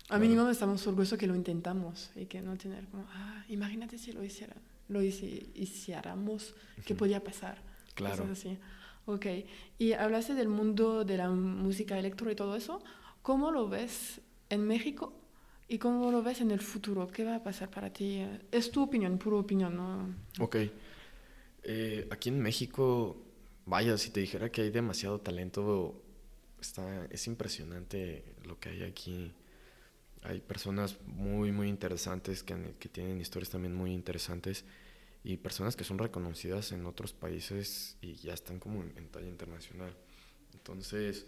a 0.09 0.19
mínimo 0.19 0.47
estamos 0.49 0.85
orgullosos 0.85 1.17
que 1.17 1.27
lo 1.27 1.35
intentamos 1.35 2.11
y 2.15 2.25
que 2.25 2.41
no 2.41 2.57
tener 2.57 2.85
como, 2.87 3.05
ah, 3.13 3.45
imagínate 3.49 3.97
si 3.97 4.11
lo 4.11 4.23
hiciera, 4.23 4.55
lo 4.89 5.01
hiciéramos, 5.01 6.55
¿qué 6.85 6.93
podía 6.93 7.23
pasar? 7.23 7.61
Claro. 7.95 8.27
así. 8.31 8.57
Ok, 9.05 9.25
y 9.77 9.93
hablaste 9.93 10.33
del 10.33 10.49
mundo 10.49 11.03
de 11.03 11.17
la 11.17 11.29
música 11.29 11.97
electro 11.99 12.31
y 12.31 12.35
todo 12.35 12.55
eso. 12.55 12.81
¿Cómo 13.21 13.51
lo 13.51 13.69
ves 13.69 14.21
en 14.49 14.65
México 14.65 15.13
y 15.67 15.77
cómo 15.77 16.11
lo 16.11 16.21
ves 16.23 16.41
en 16.41 16.51
el 16.51 16.59
futuro? 16.59 17.07
¿Qué 17.07 17.23
va 17.23 17.35
a 17.35 17.43
pasar 17.43 17.69
para 17.69 17.91
ti? 17.91 18.25
Es 18.51 18.71
tu 18.71 18.83
opinión, 18.83 19.17
pura 19.17 19.37
opinión, 19.37 19.75
¿no? 19.75 20.15
Ok. 20.39 20.57
Eh, 21.63 22.07
aquí 22.11 22.29
en 22.29 22.41
México, 22.41 23.22
vaya, 23.65 23.97
si 23.97 24.09
te 24.09 24.19
dijera 24.19 24.51
que 24.51 24.61
hay 24.61 24.69
demasiado 24.69 25.19
talento, 25.21 26.01
está, 26.59 27.05
es 27.05 27.27
impresionante 27.27 28.35
lo 28.45 28.59
que 28.59 28.69
hay 28.69 28.83
aquí 28.83 29.33
hay 30.23 30.39
personas 30.39 30.97
muy, 31.05 31.51
muy 31.51 31.67
interesantes 31.67 32.43
que, 32.43 32.55
que, 32.79 32.89
tienen 32.89 33.19
historias 33.19 33.49
también 33.49 33.75
muy 33.75 33.91
interesantes 33.91 34.63
y 35.23 35.37
personas 35.37 35.75
que 35.75 35.83
son 35.83 35.97
reconocidas 35.97 36.71
en 36.71 36.85
otros 36.85 37.13
países 37.13 37.97
y 38.01 38.15
ya 38.15 38.33
están 38.33 38.59
como 38.59 38.83
en, 38.83 39.07
talla 39.09 39.27
internacional. 39.27 39.93
Entonces, 40.53 41.25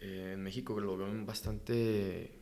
eh, 0.00 0.32
en 0.34 0.42
México 0.42 0.78
lo 0.80 0.96
veo 0.96 1.08
en 1.08 1.26
bastante 1.26 2.38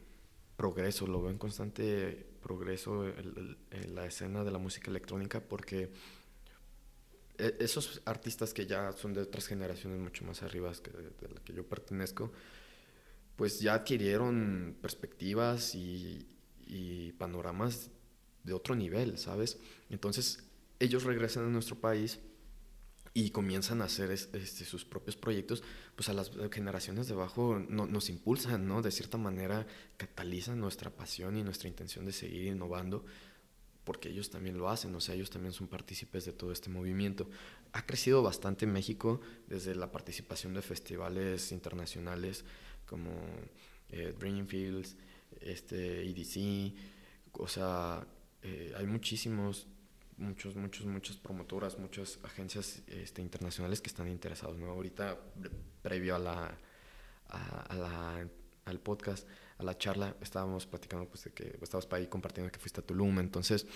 progreso, 0.57 1.07
lo 1.07 1.23
veo 1.23 1.31
en 1.31 1.39
constante 1.39 2.27
progreso 2.43 3.07
en, 3.09 3.95
la 3.95 4.07
escena 4.07 4.45
de 4.45 4.51
la 4.51 4.59
música 4.59 4.91
electrónica 4.91 5.41
porque 5.41 5.91
esos 7.39 8.03
artistas 8.05 8.53
que 8.53 8.67
ya 8.67 8.93
son 8.93 9.15
de 9.15 9.23
otras 9.23 9.47
generaciones 9.47 9.99
mucho 9.99 10.25
más 10.25 10.43
arriba 10.43 10.73
que 10.83 10.91
de, 10.91 11.35
la 11.35 11.41
que 11.43 11.53
yo 11.53 11.67
pertenezco, 11.67 12.33
pues 13.37 13.61
ya 13.61 13.75
adquirieron 13.75 14.77
perspectivas 14.81 15.75
y, 15.75 16.29
panoramas 17.19 17.91
de 18.43 18.55
otro 18.55 18.75
nivel, 18.75 19.19
¿sabes? 19.19 19.59
Entonces 19.91 20.43
ellos 20.81 21.05
regresan 21.05 21.45
a 21.45 21.49
nuestro 21.49 21.79
país 21.79 22.19
y 23.15 23.31
comienzan 23.31 23.83
a 23.83 23.85
hacer 23.85 24.11
este, 24.11 24.65
sus 24.65 24.85
propios 24.87 25.17
proyectos, 25.17 25.63
pues 25.95 26.09
a 26.09 26.15
las 26.15 26.31
generaciones 26.51 27.09
de 27.09 27.15
abajo 27.15 27.59
nos 27.59 28.09
impulsan, 28.09 28.67
¿no? 28.67 28.81
De 28.81 28.91
cierta 28.91 29.19
manera 29.19 29.67
catalizan 29.99 30.59
nuestra 30.59 30.91
pasión 30.91 31.37
y 31.37 31.45
nuestra 31.45 31.69
intención 31.69 32.07
de 32.07 32.13
seguir 32.13 32.47
innovando, 32.47 33.05
porque 33.85 34.09
ellos 34.09 34.31
también 34.31 34.57
lo 34.57 34.69
hacen, 34.69 34.95
o 34.95 35.01
sea, 35.01 35.15
ellos 35.15 35.31
también 35.31 35.53
son 35.53 35.67
partícipes 35.67 36.25
de 36.25 36.33
todo 36.33 36.53
este 36.53 36.71
movimiento. 36.71 37.29
Ha 37.73 37.85
crecido 37.85 38.23
bastante 38.23 38.67
México 38.67 39.21
desde 39.49 39.75
la 39.75 39.91
participación 39.91 40.55
de 40.55 40.63
festivales 40.63 41.51
internacionales, 41.53 42.45
como 42.87 43.11
eh, 43.91 44.15
Dreamfields, 44.19 44.97
este, 45.41 46.03
EDC, 46.09 46.75
o 47.33 47.49
sea, 47.49 48.07
eh, 48.43 48.73
hay 48.77 48.87
muchísimos, 48.87 49.67
muchos, 50.17 50.57
muchos, 50.57 50.87
muchas 50.87 51.17
promotoras, 51.17 51.79
muchas 51.79 52.19
agencias 52.23 52.83
este, 52.87 53.23
internacionales 53.23 53.81
que 53.81 53.89
están 53.89 54.09
interesados, 54.09 54.59
¿no? 54.59 54.67
Ahorita, 54.71 55.19
previo 55.83 56.15
a, 56.15 56.19
la, 56.19 56.59
al 58.65 58.81
podcast, 58.81 59.27
a 59.63 59.67
la 59.67 59.79
charla, 59.79 60.17
estábamos 60.21 60.67
platicando, 60.67 61.09
pues, 61.09 61.25
de 61.25 61.33
que 61.33 61.59
estabas 61.63 61.87
para 61.87 62.01
ahí 62.01 62.09
compartiendo 62.09 62.51
que 62.53 62.59
fuiste 62.59 62.81
a 62.81 62.85
Tulum, 62.85 63.19
entonces 63.19 63.67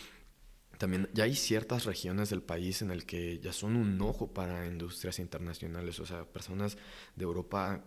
también 0.78 1.08
ya 1.14 1.24
hay 1.24 1.34
ciertas 1.34 1.84
regiones 1.84 2.30
del 2.30 2.42
país 2.42 2.82
en 2.82 2.90
el 2.90 3.06
que 3.06 3.38
ya 3.38 3.52
son 3.52 3.76
un 3.76 4.00
ojo 4.02 4.28
para 4.28 4.66
industrias 4.66 5.18
internacionales, 5.18 5.98
o 6.00 6.06
sea, 6.06 6.24
personas 6.24 6.76
de 7.14 7.24
Europa 7.24 7.82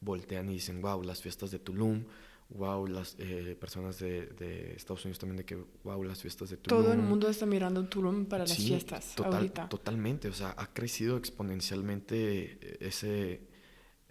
voltean 0.00 0.48
y 0.50 0.54
dicen, 0.54 0.80
wow, 0.80 1.02
las 1.02 1.22
fiestas 1.22 1.50
de 1.50 1.58
Tulum, 1.58 2.04
wow, 2.50 2.86
las 2.86 3.16
eh, 3.18 3.56
personas 3.58 3.98
de, 3.98 4.26
de, 4.26 4.74
Estados 4.74 5.04
Unidos 5.04 5.18
también 5.18 5.36
de 5.38 5.44
que, 5.44 5.62
wow, 5.84 6.02
las 6.02 6.20
fiestas 6.20 6.50
de 6.50 6.56
Tulum. 6.56 6.82
Todo 6.82 6.92
el 6.92 7.00
mundo 7.00 7.28
está 7.28 7.46
mirando 7.46 7.84
Tulum 7.86 8.26
para 8.26 8.44
las 8.44 8.56
fiestas 8.56 9.14
ahorita. 9.18 9.68
Totalmente, 9.68 10.28
o 10.28 10.32
sea, 10.32 10.54
ha 10.56 10.72
crecido 10.72 11.16
exponencialmente 11.16 12.86
ese, 12.86 13.40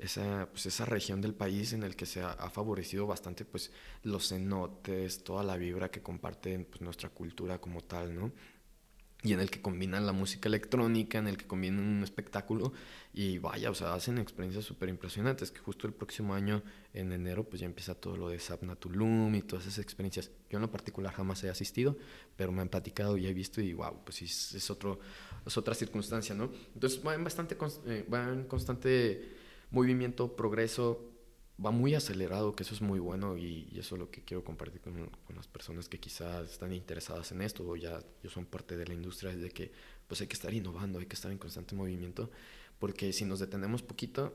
esa, 0.01 0.49
pues 0.51 0.65
esa 0.65 0.85
región 0.85 1.21
del 1.21 1.33
país 1.33 1.73
en 1.73 1.83
el 1.83 1.95
que 1.95 2.05
se 2.05 2.21
ha, 2.21 2.31
ha, 2.31 2.49
favorecido 2.49 3.07
bastante 3.07 3.45
pues 3.45 3.71
los 4.03 4.29
cenotes, 4.29 5.23
toda 5.23 5.43
la 5.43 5.57
vibra 5.57 5.91
que 5.91 6.01
comparten 6.01 6.65
pues, 6.65 6.81
nuestra 6.81 7.09
cultura 7.09 7.59
como 7.59 7.81
tal, 7.81 8.15
¿no? 8.15 8.31
y 9.23 9.33
en 9.33 9.39
el 9.39 9.51
que 9.51 9.61
combinan 9.61 10.05
la 10.05 10.13
música 10.13 10.49
electrónica, 10.49 11.19
en 11.19 11.27
el 11.27 11.37
que 11.37 11.45
combinan 11.45 11.79
un 11.79 12.03
espectáculo 12.03 12.73
y 13.13 13.37
vaya, 13.37 13.69
o 13.69 13.75
sea, 13.75 13.93
hacen 13.93 14.17
experiencias 14.17 14.65
súper 14.65 14.89
impresionantes, 14.89 15.51
que 15.51 15.59
justo 15.59 15.85
el 15.85 15.93
próximo 15.93 16.33
año, 16.33 16.63
en 16.93 17.11
enero, 17.11 17.43
pues 17.47 17.59
ya 17.59 17.67
empieza 17.67 17.93
todo 17.93 18.17
lo 18.17 18.29
de 18.29 18.39
Sapna 18.39 18.75
Tulum 18.75 19.35
y 19.35 19.43
todas 19.43 19.65
esas 19.65 19.79
experiencias. 19.79 20.31
Yo 20.49 20.57
en 20.57 20.61
lo 20.61 20.71
particular 20.71 21.13
jamás 21.13 21.43
he 21.43 21.49
asistido, 21.49 21.97
pero 22.35 22.51
me 22.51 22.61
han 22.61 22.69
platicado 22.69 23.15
y 23.17 23.27
he 23.27 23.33
visto 23.33 23.61
y 23.61 23.73
wow, 23.73 24.03
pues 24.03 24.15
sí, 24.15 24.25
es, 24.25 24.69
otro, 24.71 24.99
es 25.45 25.55
otra 25.55 25.75
circunstancia, 25.75 26.33
¿no? 26.33 26.51
Entonces 26.73 26.99
va 27.05 27.13
en 27.13 27.23
bastante, 27.23 27.55
eh, 27.85 28.05
en 28.11 28.45
constante 28.45 29.40
movimiento, 29.71 30.35
progreso, 30.35 31.11
va 31.63 31.71
muy 31.71 31.95
acelerado, 31.95 32.55
que 32.55 32.63
eso 32.63 32.73
es 32.73 32.81
muy 32.81 32.99
bueno 32.99 33.37
y, 33.37 33.67
eso 33.77 33.95
es 33.95 33.99
lo 33.99 34.09
que 34.09 34.23
quiero 34.23 34.43
compartir 34.43 34.81
con, 34.81 34.93
con, 35.25 35.35
las 35.35 35.47
personas 35.47 35.87
que 35.89 35.99
quizás 35.99 36.51
están 36.51 36.73
interesadas 36.73 37.31
en 37.31 37.41
esto 37.41 37.67
o 37.67 37.75
ya, 37.75 38.01
yo 38.23 38.29
son 38.29 38.45
parte 38.45 38.77
de 38.77 38.85
la 38.85 38.93
industria, 38.93 39.31
es 39.31 39.41
de 39.41 39.51
que 39.51 39.71
pues 40.07 40.21
hay 40.21 40.27
que 40.27 40.33
estar 40.33 40.53
innovando, 40.53 40.99
hay 40.99 41.05
que 41.05 41.15
estar 41.15 41.31
en 41.31 41.37
constante 41.37 41.75
movimiento, 41.75 42.29
porque 42.79 43.13
si 43.13 43.25
nos 43.25 43.39
detenemos 43.39 43.81
poquito, 43.81 44.33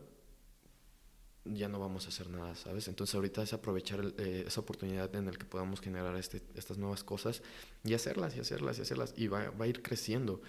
ya 1.45 1.69
no 1.69 1.79
vamos 1.79 2.07
a 2.07 2.09
hacer 2.09 2.29
nada, 2.29 2.55
¿sabes? 2.55 2.89
Entonces 2.89 3.15
ahorita 3.15 3.43
es 3.43 3.53
aprovechar 3.53 4.01
eh, 4.19 4.45
esa 4.47 4.61
oportunidad 4.61 5.15
en 5.15 5.27
la 5.27 5.33
que 5.33 5.45
podamos 5.45 5.81
generar 5.81 6.17
este, 6.17 6.43
estas 6.55 6.79
nuevas 6.79 7.05
cosas 7.05 7.43
y 7.85 7.95
hacerlas 7.95 8.37
y 8.37 8.41
hacerlas 8.41 8.79
y 8.79 8.83
hacerlas 8.83 9.15
y 9.17 9.29
va, 9.29 9.51
va, 9.51 9.65
a 9.65 9.69
ir 9.69 9.83
creciendo. 9.83 10.41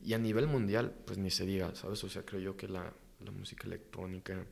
Y 0.00 0.12
a 0.12 0.18
nivel 0.18 0.46
mundial, 0.46 0.94
pues 1.06 1.18
ni 1.18 1.30
se 1.30 1.46
diga, 1.46 1.74
¿sabes? 1.74 2.04
O 2.04 2.08
sea, 2.08 2.24
creo 2.24 2.40
yo 2.40 2.56
que 2.56 2.68
la, 2.68 2.92
la 3.24 3.30
música 3.30 3.66
electrónica 3.66 4.46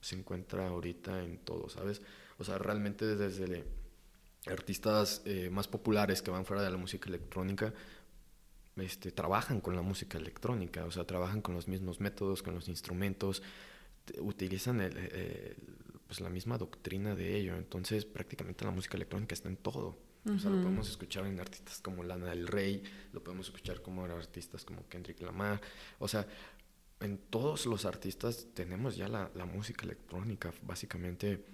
se 0.00 0.16
encuentra 0.16 0.68
ahorita 0.68 1.22
en 1.22 1.38
todo, 1.38 1.68
¿sabes? 1.68 2.02
O 2.38 2.44
sea, 2.44 2.58
realmente 2.58 3.04
desde 3.16 3.64
artistas 4.46 5.22
eh, 5.24 5.50
más 5.50 5.68
populares 5.68 6.22
que 6.22 6.30
van 6.30 6.44
fuera 6.44 6.62
de 6.62 6.70
la 6.70 6.76
música 6.76 7.08
electrónica, 7.08 7.72
este, 8.76 9.10
trabajan 9.10 9.60
con 9.60 9.74
la 9.74 9.82
música 9.82 10.18
electrónica, 10.18 10.84
o 10.84 10.90
sea, 10.90 11.04
trabajan 11.04 11.42
con 11.42 11.54
los 11.54 11.66
mismos 11.66 12.00
métodos, 12.00 12.42
con 12.42 12.54
los 12.54 12.68
instrumentos, 12.68 13.42
utilizan 14.20 14.80
pues 16.06 16.20
la 16.20 16.30
misma 16.30 16.56
doctrina 16.56 17.14
de 17.14 17.36
ello, 17.36 17.56
entonces 17.56 18.06
prácticamente 18.06 18.64
la 18.64 18.70
música 18.70 18.96
electrónica 18.96 19.34
está 19.34 19.48
en 19.48 19.56
todo. 19.56 19.98
O 20.26 20.38
sea, 20.38 20.50
lo 20.50 20.60
podemos 20.60 20.88
escuchar 20.88 21.26
en 21.26 21.40
artistas 21.40 21.80
como 21.80 22.02
Lana 22.02 22.26
del 22.26 22.46
Rey, 22.46 22.82
lo 23.12 23.22
podemos 23.22 23.46
escuchar 23.46 23.80
como 23.80 24.04
en 24.04 24.10
artistas 24.10 24.64
como 24.64 24.86
Kendrick 24.88 25.20
Lamar. 25.22 25.60
O 25.98 26.08
sea, 26.08 26.26
en 27.00 27.18
todos 27.18 27.66
los 27.66 27.84
artistas 27.84 28.48
tenemos 28.54 28.96
ya 28.96 29.08
la, 29.08 29.30
la, 29.34 29.44
música 29.44 29.84
electrónica, 29.84 30.52
básicamente 30.62 31.44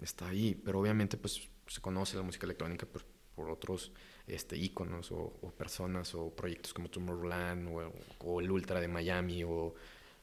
está 0.00 0.28
ahí, 0.28 0.54
pero 0.54 0.80
obviamente 0.80 1.16
pues 1.16 1.48
se 1.66 1.80
conoce 1.80 2.16
la 2.16 2.22
música 2.22 2.46
electrónica 2.46 2.86
por, 2.86 3.04
por 3.34 3.50
otros 3.50 3.92
este, 4.26 4.56
íconos 4.56 5.10
o, 5.10 5.30
personas 5.56 6.14
o 6.14 6.30
proyectos 6.34 6.72
como 6.72 6.88
Tomorrowland 6.88 7.68
o, 7.68 7.92
o, 8.24 8.40
el 8.40 8.50
Ultra 8.50 8.80
de 8.80 8.88
Miami 8.88 9.42
o 9.44 9.74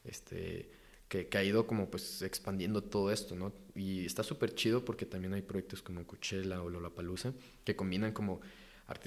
este 0.03 0.69
que, 1.07 1.29
ha 1.37 1.43
ido 1.43 1.67
como 1.67 1.89
pues 1.89 2.21
expandiendo 2.23 2.83
todo 2.83 3.11
esto, 3.11 3.35
¿no? 3.35 3.53
Y 3.75 4.05
está 4.05 4.23
súper 4.23 4.55
chido 4.55 4.83
porque 4.83 5.05
también 5.05 5.33
hay 5.33 5.41
proyectos 5.41 5.81
como 5.81 6.05
Coachella 6.05 6.61
o 6.61 6.69
Lollapalooza 6.69 7.33
que 7.63 7.75
combinan 7.75 8.11
como 8.11 8.41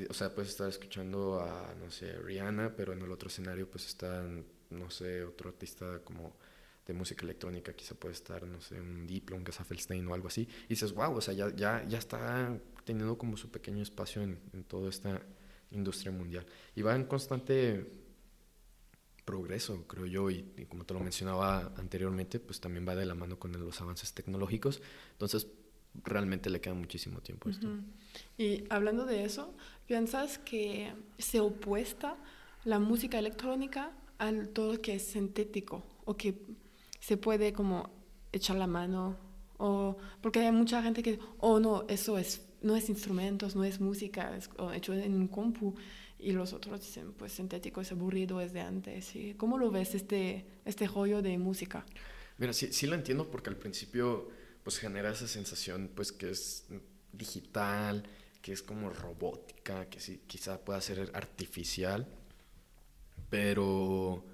o 0.09 0.15
sea, 0.15 0.35
puedes 0.35 0.51
estar 0.51 0.69
escuchando 0.69 1.41
a, 1.41 1.73
no 1.81 1.91
sé, 1.91 2.13
Rihanna, 2.19 2.75
pero 2.77 2.93
en 2.93 3.03
el 3.03 3.13
otro 3.13 3.29
escenario 3.29 3.71
pues 3.71 3.87
está, 3.87 4.27
no 4.71 4.91
sé, 4.91 5.25
otro 5.25 5.51
artista 5.51 6.01
como 6.05 6.37
de 6.87 6.95
música 6.95 7.25
electrónica, 7.25 7.75
quizá 7.75 7.95
puede 7.95 8.15
estar, 8.15 8.47
no 8.47 8.61
sé, 8.61 8.81
un 8.81 9.07
Diplo, 9.07 9.37
un 9.37 9.45
Gasafelstein 9.45 10.07
o 10.09 10.15
algo 10.15 10.29
así. 10.29 10.49
Y 10.65 10.69
dices, 10.69 10.93
wow, 10.93 11.15
o 11.15 11.21
sea, 11.21 11.35
ya, 11.35 11.55
ya, 11.55 11.85
ya 11.87 11.99
está 11.99 12.59
teniendo 12.85 13.19
como 13.19 13.37
su 13.37 13.51
pequeño 13.51 13.83
espacio 13.83 14.23
en, 14.23 14.39
en 14.55 14.65
toda 14.65 14.89
esta 14.89 15.21
industria 15.71 16.13
mundial. 16.13 16.47
Y 16.75 16.83
va 16.83 16.97
en 16.97 17.05
constante 17.05 17.87
progreso, 19.29 19.87
creo 19.87 20.07
yo, 20.07 20.31
y, 20.31 20.43
como 20.71 20.87
te 20.87 20.95
lo 20.95 21.01
mencionaba 21.01 21.75
anteriormente, 21.77 22.41
pues 22.41 22.61
también 22.61 22.89
va 22.89 22.97
de 22.97 23.05
la 23.05 23.15
mano 23.15 23.39
con 23.39 23.53
los 23.53 23.79
avances 23.83 24.15
tecnológicos. 24.15 24.81
Entonces, 25.13 25.49
realmente 26.03 26.49
le 26.49 26.63
queda 26.63 26.73
muchísimo 26.73 27.21
tiempo 27.21 27.51
esto. 27.51 27.69
Y 28.39 28.65
hablando 28.71 29.05
de 29.05 29.25
eso, 29.25 29.55
¿piensas 29.87 30.39
que 30.39 30.95
se 31.19 31.41
opuesta 31.41 32.17
la 32.65 32.79
música 32.79 33.19
electrónica 33.19 33.93
a 34.19 34.33
todo 34.53 34.75
lo 34.75 34.81
que 34.81 34.95
es 34.95 35.03
sintético 35.03 35.85
o 36.05 36.17
que 36.17 36.35
se 37.01 37.17
puede 37.17 37.53
como 37.53 37.91
echar 38.33 38.57
la 38.57 38.67
mano 38.67 39.17
o 39.59 39.97
porque 40.21 40.41
hay 40.41 40.53
mucha 40.53 40.83
gente 40.83 41.03
que 41.03 41.19
oh 41.39 41.61
no 41.61 41.85
eso 41.89 42.19
es 42.19 42.43
no 42.63 42.77
es 42.77 42.89
instrumentos 42.89 43.57
no 43.57 43.65
es 43.65 43.81
música 43.81 44.37
es 44.37 44.51
hecho 44.75 44.95
en 44.95 45.15
un 45.15 45.29
compu 45.29 45.75
y 46.19 46.33
los 46.33 46.53
otros 46.53 46.81
dicen 46.81 47.13
pues 47.13 47.33
sintético 47.33 47.81
es 47.81 47.93
aburrido 47.93 48.41
es 48.41 48.53
de 48.53 48.61
antes 48.61 49.15
¿Y 49.15 49.35
cómo 49.35 49.59
lo 49.59 49.71
ves 49.71 49.95
este 49.95 50.47
este 50.65 50.87
rollo 50.87 51.23
de 51.23 51.39
música 51.39 51.85
mira 52.39 52.53
sí 52.53 52.73
sí 52.73 52.87
lo 52.87 52.95
entiendo 52.95 53.31
porque 53.31 53.51
al 53.51 53.57
principio 53.57 54.29
pues 54.63 54.79
genera 54.79 55.11
esa 55.11 55.29
sensación 55.29 55.91
pues 55.95 56.13
que 56.13 56.31
es 56.31 56.67
digital, 57.13 58.05
que 58.43 58.53
es 58.53 58.63
como 58.63 58.91
robótica, 58.91 59.89
que 59.89 60.01
sí, 60.01 60.23
quizá 60.27 60.65
pueda 60.65 60.81
ser 60.81 61.11
artificial, 61.15 62.07
pero 63.31 64.25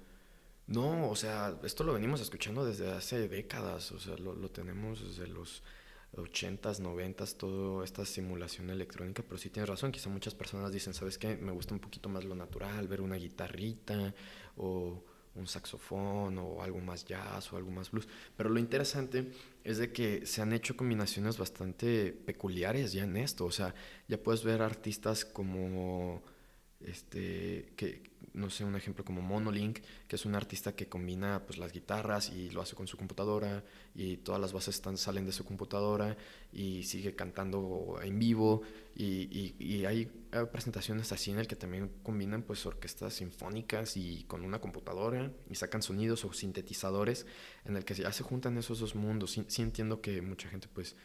no, 0.67 1.09
o 1.09 1.15
sea, 1.15 1.57
esto 1.63 1.83
lo 1.83 1.93
venimos 1.93 2.21
escuchando 2.21 2.65
desde 2.65 2.91
hace 2.91 3.27
décadas, 3.27 3.91
o 3.91 3.99
sea, 3.99 4.17
lo, 4.17 4.33
lo 4.33 4.49
tenemos 4.49 5.01
desde 5.01 5.27
los 5.27 5.63
80s, 6.13 6.79
90s, 6.79 7.37
toda 7.37 7.83
esta 7.83 8.05
simulación 8.05 8.69
electrónica, 8.69 9.23
pero 9.23 9.37
sí 9.37 9.49
tienes 9.49 9.69
razón, 9.69 9.91
quizá 9.91 10.09
muchas 10.09 10.33
personas 10.33 10.71
dicen, 10.71 10.93
¿sabes 10.93 11.17
qué? 11.17 11.35
Me 11.37 11.51
gusta 11.51 11.73
un 11.73 11.79
poquito 11.79 12.09
más 12.09 12.23
lo 12.23 12.35
natural, 12.35 12.87
ver 12.87 13.01
una 13.01 13.15
guitarrita 13.15 14.13
o 14.57 15.03
un 15.35 15.47
saxofón 15.47 16.37
o 16.37 16.63
algo 16.63 16.79
más 16.79 17.05
jazz 17.05 17.51
o 17.51 17.57
algo 17.57 17.71
más 17.71 17.91
blues. 17.91 18.07
Pero 18.37 18.49
lo 18.49 18.59
interesante 18.59 19.31
es 19.63 19.77
de 19.77 19.91
que 19.91 20.25
se 20.25 20.41
han 20.41 20.53
hecho 20.53 20.77
combinaciones 20.77 21.37
bastante 21.37 22.11
peculiares 22.13 22.93
ya 22.93 23.03
en 23.03 23.17
esto. 23.17 23.45
O 23.45 23.51
sea, 23.51 23.75
ya 24.07 24.17
puedes 24.17 24.43
ver 24.43 24.61
artistas 24.61 25.25
como 25.25 26.23
este 26.79 27.73
que 27.75 28.14
no 28.35 28.49
sé, 28.49 28.65
un 28.65 28.75
ejemplo 28.75 29.05
como 29.05 29.21
Monolink, 29.21 29.79
que 30.07 30.15
es 30.17 30.25
un 30.25 30.35
artista 30.35 30.75
que 30.75 30.87
combina 30.87 31.43
pues, 31.45 31.57
las 31.57 31.71
guitarras 31.71 32.29
y 32.29 32.49
lo 32.49 32.61
hace 32.61 32.75
con 32.75 32.87
su 32.87 32.97
computadora 32.97 33.63
y 33.95 34.17
todas 34.17 34.41
las 34.41 34.51
bases 34.51 34.75
están, 34.75 34.97
salen 34.97 35.25
de 35.25 35.31
su 35.31 35.45
computadora 35.45 36.17
y 36.51 36.83
sigue 36.83 37.15
cantando 37.15 37.97
en 38.03 38.19
vivo 38.19 38.61
y, 38.95 39.55
y, 39.59 39.85
hay 39.85 40.05
presentaciones 40.51 41.11
así 41.11 41.31
en 41.31 41.39
el 41.39 41.47
que 41.47 41.55
también 41.55 41.89
combinan 42.03 42.43
pues 42.43 42.65
orquestas 42.65 43.13
sinfónicas 43.13 43.95
y 43.95 44.25
con 44.25 44.43
una 44.43 44.59
computadora 44.59 45.31
y 45.49 45.55
sacan 45.55 45.81
sonidos 45.81 46.25
o 46.25 46.33
sintetizadores 46.33 47.25
en 47.63 47.77
el 47.77 47.85
que 47.85 47.93
ya 47.93 48.11
se 48.11 48.23
juntan 48.23 48.57
esos 48.57 48.79
dos 48.79 48.95
mundos. 48.95 49.39
Sí, 49.47 49.61
entiendo 49.61 50.01
que 50.01 50.21
mucha 50.21 50.49
gente 50.49 50.67
pues 50.73 50.95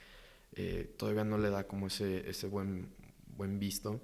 eh, 0.53 0.93
todavía 0.97 1.25
no 1.25 1.39
le 1.39 1.51
da 1.51 1.67
como 1.67 1.87
ese, 1.87 2.29
ese 2.29 2.47
buen, 2.49 2.91
buen 3.37 3.59
visto 3.59 4.01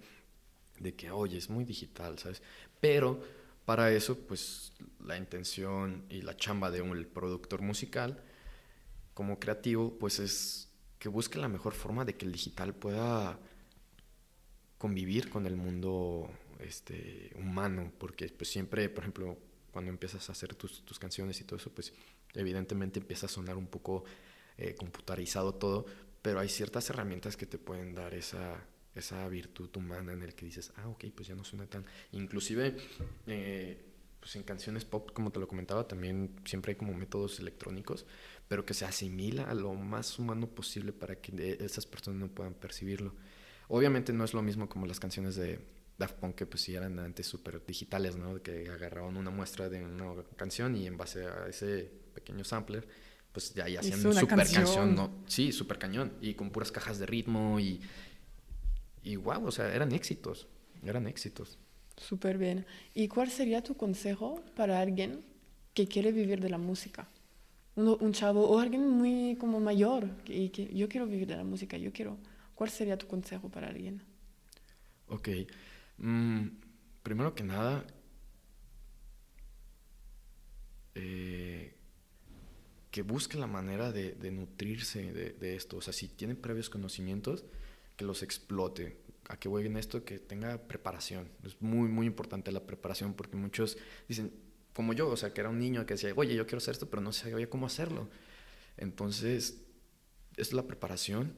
de 0.79 0.95
que, 0.95 1.11
oye, 1.11 1.39
es 1.39 1.51
muy 1.51 1.65
digital, 1.65 2.19
¿sabes? 2.19 2.43
Pero 2.81 3.21
para 3.65 3.91
eso, 3.91 4.19
pues 4.19 4.73
la 5.05 5.17
intención 5.17 6.05
y 6.09 6.23
la 6.23 6.37
chamba 6.37 6.71
de 6.71 6.83
un 6.83 7.05
productor 7.13 7.63
musical 7.63 8.23
como 9.15 9.39
creativo, 9.39 9.99
pues 9.99 10.19
es 10.19 10.69
que 10.99 11.09
busque 11.09 11.39
la 11.39 11.49
mejor 11.49 11.75
forma 11.75 12.05
de 12.05 12.15
que 12.15 12.27
el 12.27 12.33
digital 12.33 12.75
pueda 12.75 13.39
convivir 14.79 15.31
con 15.31 15.47
el 15.47 15.57
mundo 15.57 16.31
este, 16.61 17.33
humano, 17.37 17.93
porque 17.99 18.29
pues 18.29 18.51
siempre, 18.51 18.89
por 18.89 19.05
ejemplo, 19.05 19.39
cuando 19.73 19.91
empiezas 19.91 20.29
a 20.29 20.33
hacer 20.33 20.55
tus, 20.55 20.85
tus 20.85 20.99
canciones 20.99 21.41
y 21.41 21.45
todo 21.45 21.59
eso, 21.59 21.71
pues 21.71 21.93
evidentemente 22.35 23.01
empieza 23.01 23.27
a 23.27 23.29
sonar 23.29 23.57
un 23.57 23.67
poco 23.67 24.05
eh, 24.59 24.75
computarizado 24.75 25.55
todo, 25.55 25.87
pero 26.23 26.41
hay 26.41 26.49
ciertas 26.49 26.89
herramientas 26.91 27.37
que 27.37 27.47
te 27.47 27.59
pueden 27.59 27.95
dar 27.95 28.15
esa, 28.15 28.65
esa 28.97 29.29
virtud 29.29 29.71
humana 29.77 30.13
en 30.13 30.23
el 30.23 30.35
que 30.35 30.47
dices, 30.47 30.73
ah, 30.77 30.89
ok, 30.89 31.05
pues 31.15 31.29
ya 31.29 31.35
no 31.35 31.45
suena 31.45 31.67
tan... 31.67 31.85
Inclusive, 32.13 32.77
eh, 33.27 33.85
pues 34.19 34.35
en 34.37 34.43
canciones 34.43 34.85
pop, 34.85 35.13
como 35.13 35.31
te 35.31 35.39
lo 35.39 35.47
comentaba, 35.47 35.87
también 35.87 36.35
siempre 36.45 36.73
hay 36.73 36.77
como 36.77 36.95
métodos 36.95 37.39
electrónicos, 37.39 38.07
pero 38.49 38.65
que 38.65 38.75
se 38.75 38.85
asimila 38.85 39.45
a 39.45 39.55
lo 39.55 39.75
más 39.75 40.19
humano 40.19 40.49
posible 40.49 40.93
para 40.93 41.17
que 41.17 41.59
esas 41.61 41.87
personas 41.87 42.21
no 42.21 42.29
puedan 42.29 42.55
percibirlo. 42.55 43.15
Obviamente 43.69 44.13
no 44.13 44.25
es 44.25 44.35
lo 44.35 44.43
mismo 44.43 44.69
como 44.69 44.87
las 44.87 45.01
canciones 45.01 45.37
de 45.37 45.61
Daft 45.99 46.17
Punk, 46.17 46.35
que 46.35 46.47
pues 46.47 46.63
sí 46.63 46.75
eran 46.75 46.99
antes 46.99 47.27
súper 47.27 47.65
digitales, 47.65 48.17
¿no? 48.17 48.43
Que 48.43 48.69
agarraban 48.69 49.17
una 49.17 49.31
muestra 49.31 49.69
de 49.69 49.85
una 49.85 50.23
canción 50.37 50.77
y 50.77 50.87
en 50.87 50.97
base 50.97 51.27
a 51.27 51.49
ese 51.49 51.91
pequeño 52.15 52.45
sampler, 52.45 52.87
pues 53.33 53.55
ya, 53.55 53.69
ya 53.69 53.81
hacían 53.81 54.01
una 54.01 54.21
super 54.21 54.51
canción, 54.51 54.95
¿no? 54.95 55.25
Sí, 55.27 55.53
súper 55.53 55.79
cañón. 55.79 56.13
Y 56.21 56.35
con 56.35 56.51
puras 56.51 56.71
cajas 56.71 56.99
de 56.99 57.07
ritmo 57.07 57.59
y 57.61 57.81
y 59.07 59.15
wow, 59.15 59.47
o 59.47 59.53
sea, 59.53 59.73
eran 59.73 59.93
éxitos, 59.93 60.49
eran 60.83 61.07
éxitos. 61.07 61.59
Súper 61.97 62.39
bien. 62.39 62.67
¿Y 62.93 63.07
cuál 63.07 63.31
sería 63.31 63.63
tu 63.63 63.77
consejo 63.77 64.43
para 64.57 64.81
alguien 64.81 65.25
que 65.75 65.87
quiere 65.87 66.11
vivir 66.11 66.41
de 66.41 66.51
la 66.51 66.59
música? 66.59 67.09
Un, 67.77 68.13
chavo 68.13 68.49
o 68.49 68.59
alguien 68.59 68.89
muy 68.89 69.37
como 69.37 69.61
mayor 69.61 70.09
y 70.25 70.49
que 70.49 70.75
yo 70.75 70.89
quiero 70.89 71.07
vivir 71.07 71.29
de 71.29 71.37
la 71.37 71.45
música, 71.45 71.77
yo 71.77 71.93
quiero. 71.93 72.19
¿Cuál 72.57 72.71
sería 72.71 72.99
tu 72.99 73.07
consejo 73.07 73.49
para 73.49 73.69
alguien? 73.69 74.03
Ok. 75.07 75.29
Mm, 75.99 76.49
primero 77.05 77.33
que 77.37 77.45
nada, 77.45 77.87
eh, 80.97 81.77
que 82.91 83.03
busque 83.03 83.39
la 83.39 83.47
manera 83.47 83.93
de, 83.93 84.17
nutrirse 84.33 85.13
de, 85.13 85.31
de, 85.31 85.55
esto. 85.55 85.77
O 85.77 85.81
sea, 85.81 85.93
si 85.93 86.09
tiene 86.09 86.35
previos 86.35 86.71
conocimientos, 86.71 87.45
que 87.97 88.05
los 88.05 88.23
explote. 88.23 88.97
¿A 89.29 89.39
qué 89.39 89.49
voy 89.49 89.67
en 89.67 89.77
esto? 89.77 90.05
Que 90.05 90.19
tenga 90.19 90.59
preparación. 90.69 91.29
Es 91.43 91.61
muy, 91.61 91.89
muy 91.89 92.07
importante 92.07 92.53
la 92.53 92.65
preparación 92.65 93.15
porque 93.15 93.37
muchos 93.37 93.77
dicen, 94.09 94.33
como 94.73 94.93
yo, 94.93 95.09
o 95.09 95.17
sea, 95.17 95.33
que 95.33 95.41
era 95.41 95.51
un 95.51 95.59
niño 95.59 95.85
que 95.87 95.95
decía, 95.95 96.13
oye, 96.15 96.35
yo 96.35 96.47
quiero 96.47 96.59
hacer 96.59 96.73
esto, 96.73 96.89
pero 96.89 97.03
no 97.03 97.13
sabía 97.13 97.51
cómo 97.51 97.67
hacerlo. 97.67 98.09
Entonces, 98.77 99.63
es 100.37 100.53
la 100.53 100.67
preparación, 100.67 101.35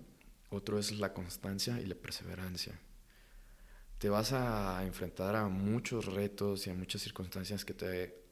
otro 0.50 0.78
es 0.78 0.92
la 0.92 1.14
constancia 1.14 1.80
y 1.80 1.86
la 1.86 1.94
perseverancia. 1.94 2.78
Te 3.98 4.08
vas 4.08 4.32
a 4.32 4.84
enfrentar 4.84 5.36
a 5.36 5.48
muchos 5.48 6.06
retos 6.06 6.66
y 6.66 6.70
a 6.70 6.74
muchas 6.74 7.02
circunstancias 7.02 7.64
que 7.64 7.74
te 7.74 8.22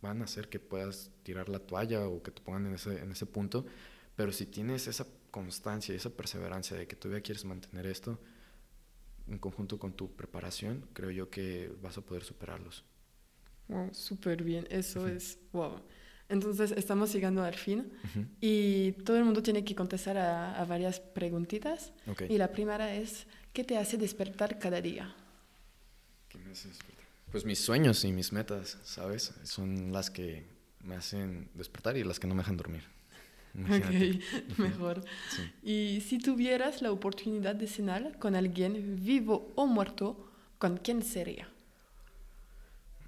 van 0.00 0.20
a 0.20 0.24
hacer 0.24 0.48
que 0.48 0.60
puedas 0.60 1.10
tirar 1.22 1.48
la 1.48 1.58
toalla 1.58 2.06
o 2.06 2.22
que 2.22 2.30
te 2.30 2.42
pongan 2.42 2.66
en 2.66 2.74
ese, 2.74 2.98
en 3.00 3.10
ese 3.10 3.26
punto, 3.26 3.66
pero 4.14 4.32
si 4.32 4.46
tienes 4.46 4.86
esa 4.86 5.06
constancia 5.30 5.92
y 5.92 5.96
esa 5.96 6.10
perseverancia 6.10 6.76
de 6.76 6.86
que 6.86 6.96
todavía 6.96 7.22
quieres 7.22 7.44
mantener 7.44 7.86
esto, 7.86 8.18
en 9.28 9.38
conjunto 9.38 9.78
con 9.78 9.92
tu 9.92 10.10
preparación, 10.10 10.86
creo 10.92 11.10
yo 11.10 11.30
que 11.30 11.70
vas 11.82 11.98
a 11.98 12.00
poder 12.00 12.24
superarlos. 12.24 12.84
Wow, 13.68 13.90
súper 13.92 14.42
bien, 14.42 14.66
eso 14.70 15.06
es 15.06 15.38
wow. 15.52 15.80
Entonces 16.28 16.72
estamos 16.72 17.12
llegando 17.12 17.42
al 17.42 17.54
fin 17.54 17.90
y 18.40 18.92
todo 18.92 19.16
el 19.16 19.24
mundo 19.24 19.42
tiene 19.42 19.64
que 19.64 19.74
contestar 19.74 20.18
a, 20.18 20.64
varias 20.66 21.00
preguntitas. 21.00 21.92
Y 22.28 22.36
la 22.36 22.52
primera 22.52 22.94
es, 22.94 23.26
¿qué 23.52 23.64
te 23.64 23.78
hace 23.78 23.96
despertar 23.96 24.58
cada 24.58 24.80
día? 24.82 25.14
¿Qué 26.28 26.38
me 26.38 26.52
hace 26.52 26.68
despertar? 26.68 27.06
Pues 27.32 27.44
mis 27.44 27.58
sueños 27.58 28.04
y 28.04 28.12
mis 28.12 28.32
metas, 28.32 28.78
¿sabes? 28.84 29.34
Son 29.44 29.92
las 29.92 30.10
que 30.10 30.46
me 30.80 30.96
hacen 30.96 31.50
despertar 31.54 31.96
y 31.96 32.04
las 32.04 32.18
que 32.18 32.26
no 32.26 32.34
me 32.34 32.42
dejan 32.42 32.56
dormir. 32.56 32.82
Ok, 33.64 33.90
mejor. 34.58 35.04
Y 35.62 36.00
si 36.06 36.18
tuvieras 36.18 36.82
la 36.82 36.92
oportunidad 36.92 37.54
de 37.54 37.66
cenar 37.66 38.18
con 38.18 38.34
alguien 38.36 38.96
vivo 39.02 39.52
o 39.56 39.66
muerto, 39.66 40.30
¿con 40.58 40.76
quién 40.78 41.02
sería? 41.02 41.48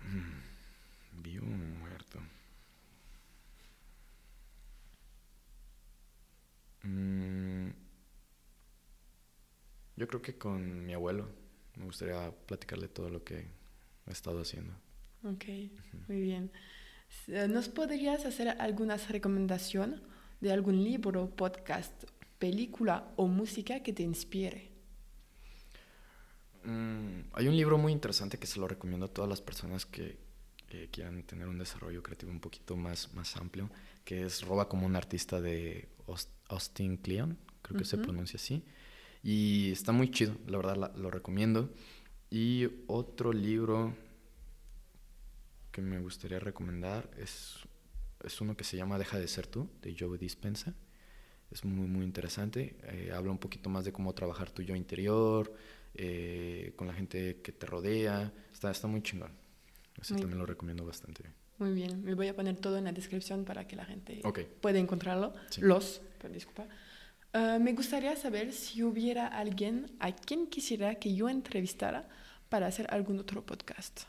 Mm, 0.03 1.23
vivo 1.23 1.47
o 1.47 1.79
muerto. 1.81 2.19
Mm, 6.85 7.71
Yo 9.97 10.09
creo 10.09 10.23
que 10.23 10.39
con 10.39 10.87
mi 10.87 10.95
abuelo. 10.95 11.29
Me 11.77 11.85
gustaría 11.85 12.31
platicarle 12.47 12.89
todo 12.89 13.11
lo 13.11 13.23
que 13.23 13.47
he 14.07 14.11
estado 14.11 14.41
haciendo. 14.41 14.73
Ok, 15.25 15.45
muy 16.09 16.21
bien. 16.23 16.51
¿Nos 17.49 17.69
podrías 17.69 18.25
hacer 18.25 18.49
alguna 18.49 18.97
recomendación 18.97 20.03
de 20.41 20.53
algún 20.53 20.83
libro, 20.83 21.29
podcast, 21.31 22.05
película 22.39 23.13
o 23.17 23.27
música 23.27 23.83
que 23.83 23.93
te 23.93 24.03
inspire? 24.03 24.71
Mm, 26.65 27.21
hay 27.33 27.49
un 27.49 27.57
libro 27.57 27.79
muy 27.79 27.93
interesante 27.93 28.39
que 28.39 28.47
se 28.47 28.61
lo 28.61 28.69
recomiendo 28.69 29.07
a 29.07 29.09
todas 29.09 29.29
las 29.29 29.41
personas 29.41 29.87
que, 29.87 30.29
quieran 30.93 31.25
tener 31.25 31.49
un 31.49 31.59
desarrollo 31.59 32.01
creativo 32.01 32.31
un 32.31 32.39
poquito 32.39 32.77
más, 32.77 33.13
más 33.15 33.37
amplio, 33.37 33.69
que 34.05 34.23
es 34.23 34.43
Roba 34.43 34.69
como 34.69 34.87
un 34.87 34.95
artista 34.95 35.41
de 35.41 35.89
Austin 36.47 36.97
Kleon, 36.97 37.37
creo 37.63 37.77
que 37.77 37.85
se 37.85 37.99
pronuncia 37.99 38.37
así. 38.37 38.63
Y 39.21 39.73
está 39.73 39.91
muy 39.91 40.13
chido, 40.13 40.37
la 40.47 40.59
verdad 40.59 40.95
lo 40.95 41.11
recomiendo. 41.11 41.75
Y 42.31 42.69
otro 42.87 43.33
libro 43.33 43.97
que 45.73 45.83
me 45.83 45.99
gustaría 45.99 46.39
recomendar 46.39 47.11
es, 47.19 47.57
es 48.25 48.41
uno 48.41 48.57
que 48.57 48.65
se 48.65 48.77
llama 48.77 48.99
Deja 48.99 49.19
de 49.19 49.29
ser 49.29 49.47
tú, 49.47 49.69
de 49.83 49.95
Joe 49.99 50.19
Dispensa. 50.19 50.75
Es 51.51 51.65
muy, 51.65 51.89
muy 51.89 52.05
interesante. 52.05 52.77
Eh, 52.85 53.13
habla 53.13 53.33
un 53.33 53.39
poquito 53.39 53.69
más 53.71 53.85
de 53.85 53.93
cómo 53.93 54.15
trabajar 54.15 54.51
tu 54.51 54.63
yo 54.63 54.77
interior, 54.77 55.53
eh, 55.95 56.73
con 56.77 56.87
la 56.87 56.95
gente 56.95 57.41
que 57.43 57.53
te 57.53 57.67
rodea. 57.67 58.33
Está, 58.53 58.71
está 58.71 58.87
muy 58.87 59.03
chingón. 59.03 59.33
Ese 60.01 60.15
también 60.15 60.39
lo 60.39 60.47
recomiendo 60.47 60.85
bastante. 60.87 61.25
Muy 61.59 61.73
bien, 61.73 62.03
me 62.03 62.15
voy 62.15 62.29
a 62.29 62.35
poner 62.35 62.57
todo 62.57 62.79
en 62.79 62.85
la 62.85 62.93
descripción 62.93 63.45
para 63.45 63.67
que 63.67 63.77
la 63.77 63.85
gente 63.85 64.23
pueda 64.63 64.79
encontrarlo. 64.79 65.35
Los, 65.59 66.01
disculpa. 66.33 66.67
Ah, 67.33 67.59
me 67.61 67.75
gustaría 67.75 68.17
saber 68.17 68.53
si 68.53 68.83
hubiera 68.83 69.27
alguien 69.27 69.95
a 70.01 70.13
quien 70.13 70.47
quisiera 70.47 70.95
que 70.97 71.15
yo 71.15 71.29
entrevistara 71.29 72.09
para 72.49 72.67
hacer 72.67 72.87
algún 72.91 73.19
otro 73.19 73.45
podcast. 73.45 74.03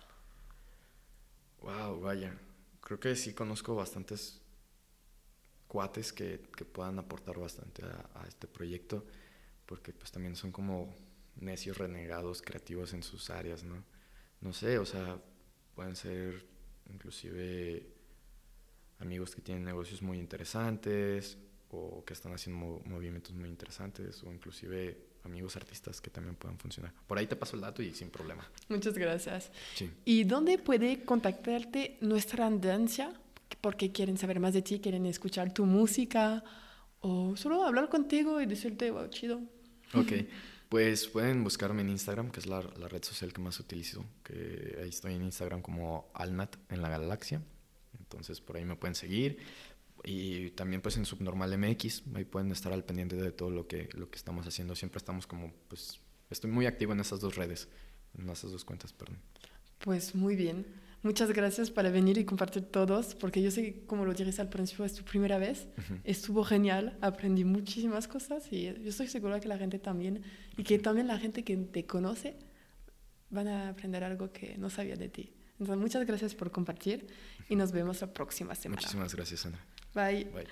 Wow, 1.61 1.99
vaya. 1.99 2.33
Creo 2.81 2.99
que 2.99 3.15
sí 3.15 3.33
conozco 3.33 3.75
bastantes 3.75 4.41
cuates 5.67 6.11
que, 6.11 6.41
que 6.55 6.65
puedan 6.65 6.99
aportar 6.99 7.39
bastante 7.39 7.83
a, 7.85 8.25
este 8.27 8.47
proyecto, 8.47 9.05
porque 9.65 9.93
pues 9.93 10.11
también 10.11 10.35
son 10.35 10.51
como 10.51 10.93
necios 11.37 11.77
renegados 11.77 12.41
creativos 12.41 12.93
en 12.93 13.03
sus 13.03 13.29
áreas, 13.29 13.63
¿no? 13.63 13.81
No 14.41 14.51
sé, 14.51 14.77
o 14.79 14.85
sea, 14.85 15.17
pueden 15.73 15.95
ser 15.95 16.45
inclusive 16.91 17.87
amigos 18.99 19.33
que 19.33 19.41
tienen 19.41 19.63
negocios 19.63 20.01
muy 20.01 20.19
interesantes 20.19 21.37
o 21.69 22.03
que 22.03 22.13
están 22.13 22.33
haciendo 22.33 22.81
movimientos 22.85 23.33
muy 23.33 23.47
interesantes 23.47 24.21
o 24.23 24.33
inclusive 24.33 25.10
amigos 25.23 25.55
artistas 25.55 26.01
que 26.01 26.09
también 26.09 26.35
puedan 26.35 26.57
funcionar. 26.57 26.93
Por 27.07 27.17
ahí 27.17 27.27
te 27.27 27.35
paso 27.35 27.55
el 27.55 27.61
dato 27.61 27.81
y 27.81 27.93
sin 27.93 28.09
problema. 28.09 28.49
Muchas 28.69 28.97
gracias. 28.97 29.51
¿Y 30.05 30.23
dónde 30.23 30.57
puede 30.57 31.03
contactarte 31.03 31.97
nuestra 32.01 32.47
audiencia? 32.47 33.13
Porque 33.59 33.91
quieren 33.91 34.17
saber 34.17 34.39
más 34.39 34.53
de 34.53 34.61
ti, 34.61 34.79
quieren 34.79 35.05
escuchar 35.05 35.53
tu 35.53 35.65
música 35.65 36.43
o 37.01 37.35
solo 37.35 37.63
hablar 37.63 37.89
contigo 37.89 38.41
y 38.41 38.45
decirte, 38.45 38.91
wow, 38.91 39.07
chido. 39.09 39.41
Ok. 39.93 40.13
Pues 40.69 41.07
pueden 41.07 41.43
buscarme 41.43 41.81
en 41.81 41.89
Instagram, 41.89 42.31
que 42.31 42.39
es 42.39 42.45
la, 42.45 42.61
la, 42.61 42.87
red 42.87 43.03
social 43.03 43.33
que 43.33 43.41
más 43.41 43.59
utilizo, 43.59 44.05
que 44.23 44.79
ahí 44.81 44.87
estoy 44.87 45.15
en 45.15 45.23
Instagram 45.23 45.61
como 45.61 46.09
Alnat 46.13 46.55
en 46.69 46.81
la 46.81 46.87
galaxia. 46.87 47.41
Entonces 47.99 48.39
por 48.39 48.55
ahí 48.55 48.63
me 48.63 48.77
pueden 48.77 48.95
seguir. 48.95 49.39
Y 50.03 50.51
también 50.51 50.81
pues 50.81 50.97
en 50.97 51.05
Subnormal 51.05 51.57
MX, 51.57 52.03
ahí 52.15 52.25
pueden 52.25 52.51
estar 52.51 52.73
al 52.73 52.83
pendiente 52.83 53.15
de 53.15 53.31
todo 53.31 53.51
lo 53.51 53.67
que, 53.67 53.89
lo 53.93 54.09
que 54.09 54.17
estamos 54.17 54.47
haciendo. 54.47 54.75
Siempre 54.75 54.97
estamos 54.97 55.27
como, 55.27 55.53
pues, 55.67 55.99
estoy 56.29 56.49
muy 56.49 56.65
activo 56.65 56.93
en 56.93 56.99
esas 56.99 57.19
dos 57.19 57.35
redes, 57.35 57.67
en 58.17 58.29
esas 58.29 58.51
dos 58.51 58.65
cuentas, 58.65 58.93
perdón. 58.93 59.17
Pues 59.79 60.15
muy 60.15 60.35
bien. 60.35 60.65
Muchas 61.03 61.31
gracias 61.31 61.71
para 61.71 61.89
venir 61.89 62.19
y 62.19 62.25
compartir 62.25 62.63
todos, 62.63 63.15
porque 63.15 63.41
yo 63.41 63.49
sé, 63.49 63.83
como 63.87 64.05
lo 64.05 64.13
dijiste 64.13 64.39
al 64.39 64.49
principio, 64.49 64.85
es 64.85 64.93
tu 64.93 65.03
primera 65.03 65.39
vez. 65.39 65.67
Estuvo 66.03 66.43
genial, 66.43 66.95
aprendí 67.01 67.43
muchísimas 67.43 68.07
cosas 68.07 68.47
y 68.51 68.65
yo 68.65 68.89
estoy 68.89 69.07
segura 69.07 69.39
que 69.39 69.47
la 69.47 69.57
gente 69.57 69.79
también, 69.79 70.21
y 70.57 70.63
que 70.63 70.77
también 70.77 71.07
la 71.07 71.17
gente 71.17 71.43
que 71.43 71.57
te 71.57 71.87
conoce 71.87 72.37
van 73.31 73.47
a 73.47 73.69
aprender 73.69 74.03
algo 74.03 74.31
que 74.31 74.57
no 74.59 74.69
sabía 74.69 74.95
de 74.95 75.09
ti. 75.09 75.33
Entonces, 75.53 75.77
muchas 75.77 76.05
gracias 76.05 76.35
por 76.35 76.51
compartir 76.51 77.07
y 77.49 77.55
nos 77.55 77.71
vemos 77.71 78.01
la 78.01 78.13
próxima 78.13 78.53
semana. 78.53 78.81
Muchísimas 78.81 79.15
gracias, 79.15 79.45
Ana. 79.47 79.59
Bye. 79.93 80.25
Bye. 80.25 80.47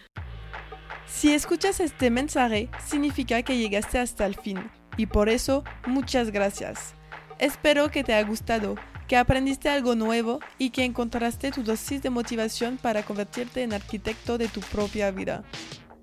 Si 1.07 1.33
escuchas 1.33 1.79
este 1.79 2.09
mensaje, 2.09 2.69
significa 2.85 3.41
que 3.41 3.57
llegaste 3.57 3.99
hasta 3.99 4.25
el 4.25 4.35
fin, 4.35 4.69
y 4.95 5.07
por 5.07 5.29
eso, 5.29 5.63
muchas 5.87 6.31
gracias. 6.31 6.93
Espero 7.39 7.89
que 7.89 8.03
te 8.03 8.13
haya 8.13 8.27
gustado 8.27 8.75
que 9.07 9.17
aprendiste 9.17 9.69
algo 9.69 9.95
nuevo 9.95 10.39
y 10.59 10.69
que 10.69 10.83
encontraste 10.83 11.51
tu 11.51 11.63
dosis 11.63 12.03
de 12.03 12.11
motivación 12.11 12.77
para 12.77 13.03
convertirte 13.03 13.63
en 13.63 13.73
arquitecto 13.73 14.37
de 14.37 14.47
tu 14.47 14.61
propia 14.61 15.09
vida. 15.09 15.43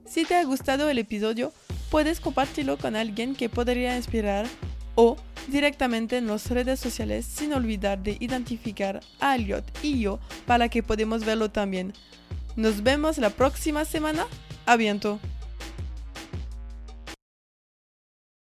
Si 0.05 0.25
te 0.25 0.35
ha 0.35 0.45
gustado 0.45 0.91
el 0.91 0.99
episodio, 0.99 1.53
puedes 1.89 2.19
compartirlo 2.19 2.79
con 2.79 2.97
alguien 2.97 3.37
que 3.37 3.49
podría 3.49 3.97
inspirar 3.97 4.47
o 4.97 5.17
directamente 5.47 6.17
en 6.17 6.27
las 6.27 6.51
redes 6.51 6.81
sociales 6.81 7.25
sin 7.25 7.53
olvidar 7.53 8.03
de 8.03 8.17
identificar 8.19 9.01
a 9.21 9.37
Elliot 9.37 9.65
y 9.85 10.01
yo 10.01 10.19
para 10.45 10.69
que 10.69 10.83
podamos 10.83 11.25
verlo 11.25 11.49
también. 11.49 11.93
Nos 12.57 12.83
vemos 12.83 13.19
la 13.19 13.31
próxima 13.31 13.85
semana. 13.85 14.27
A 14.65 14.77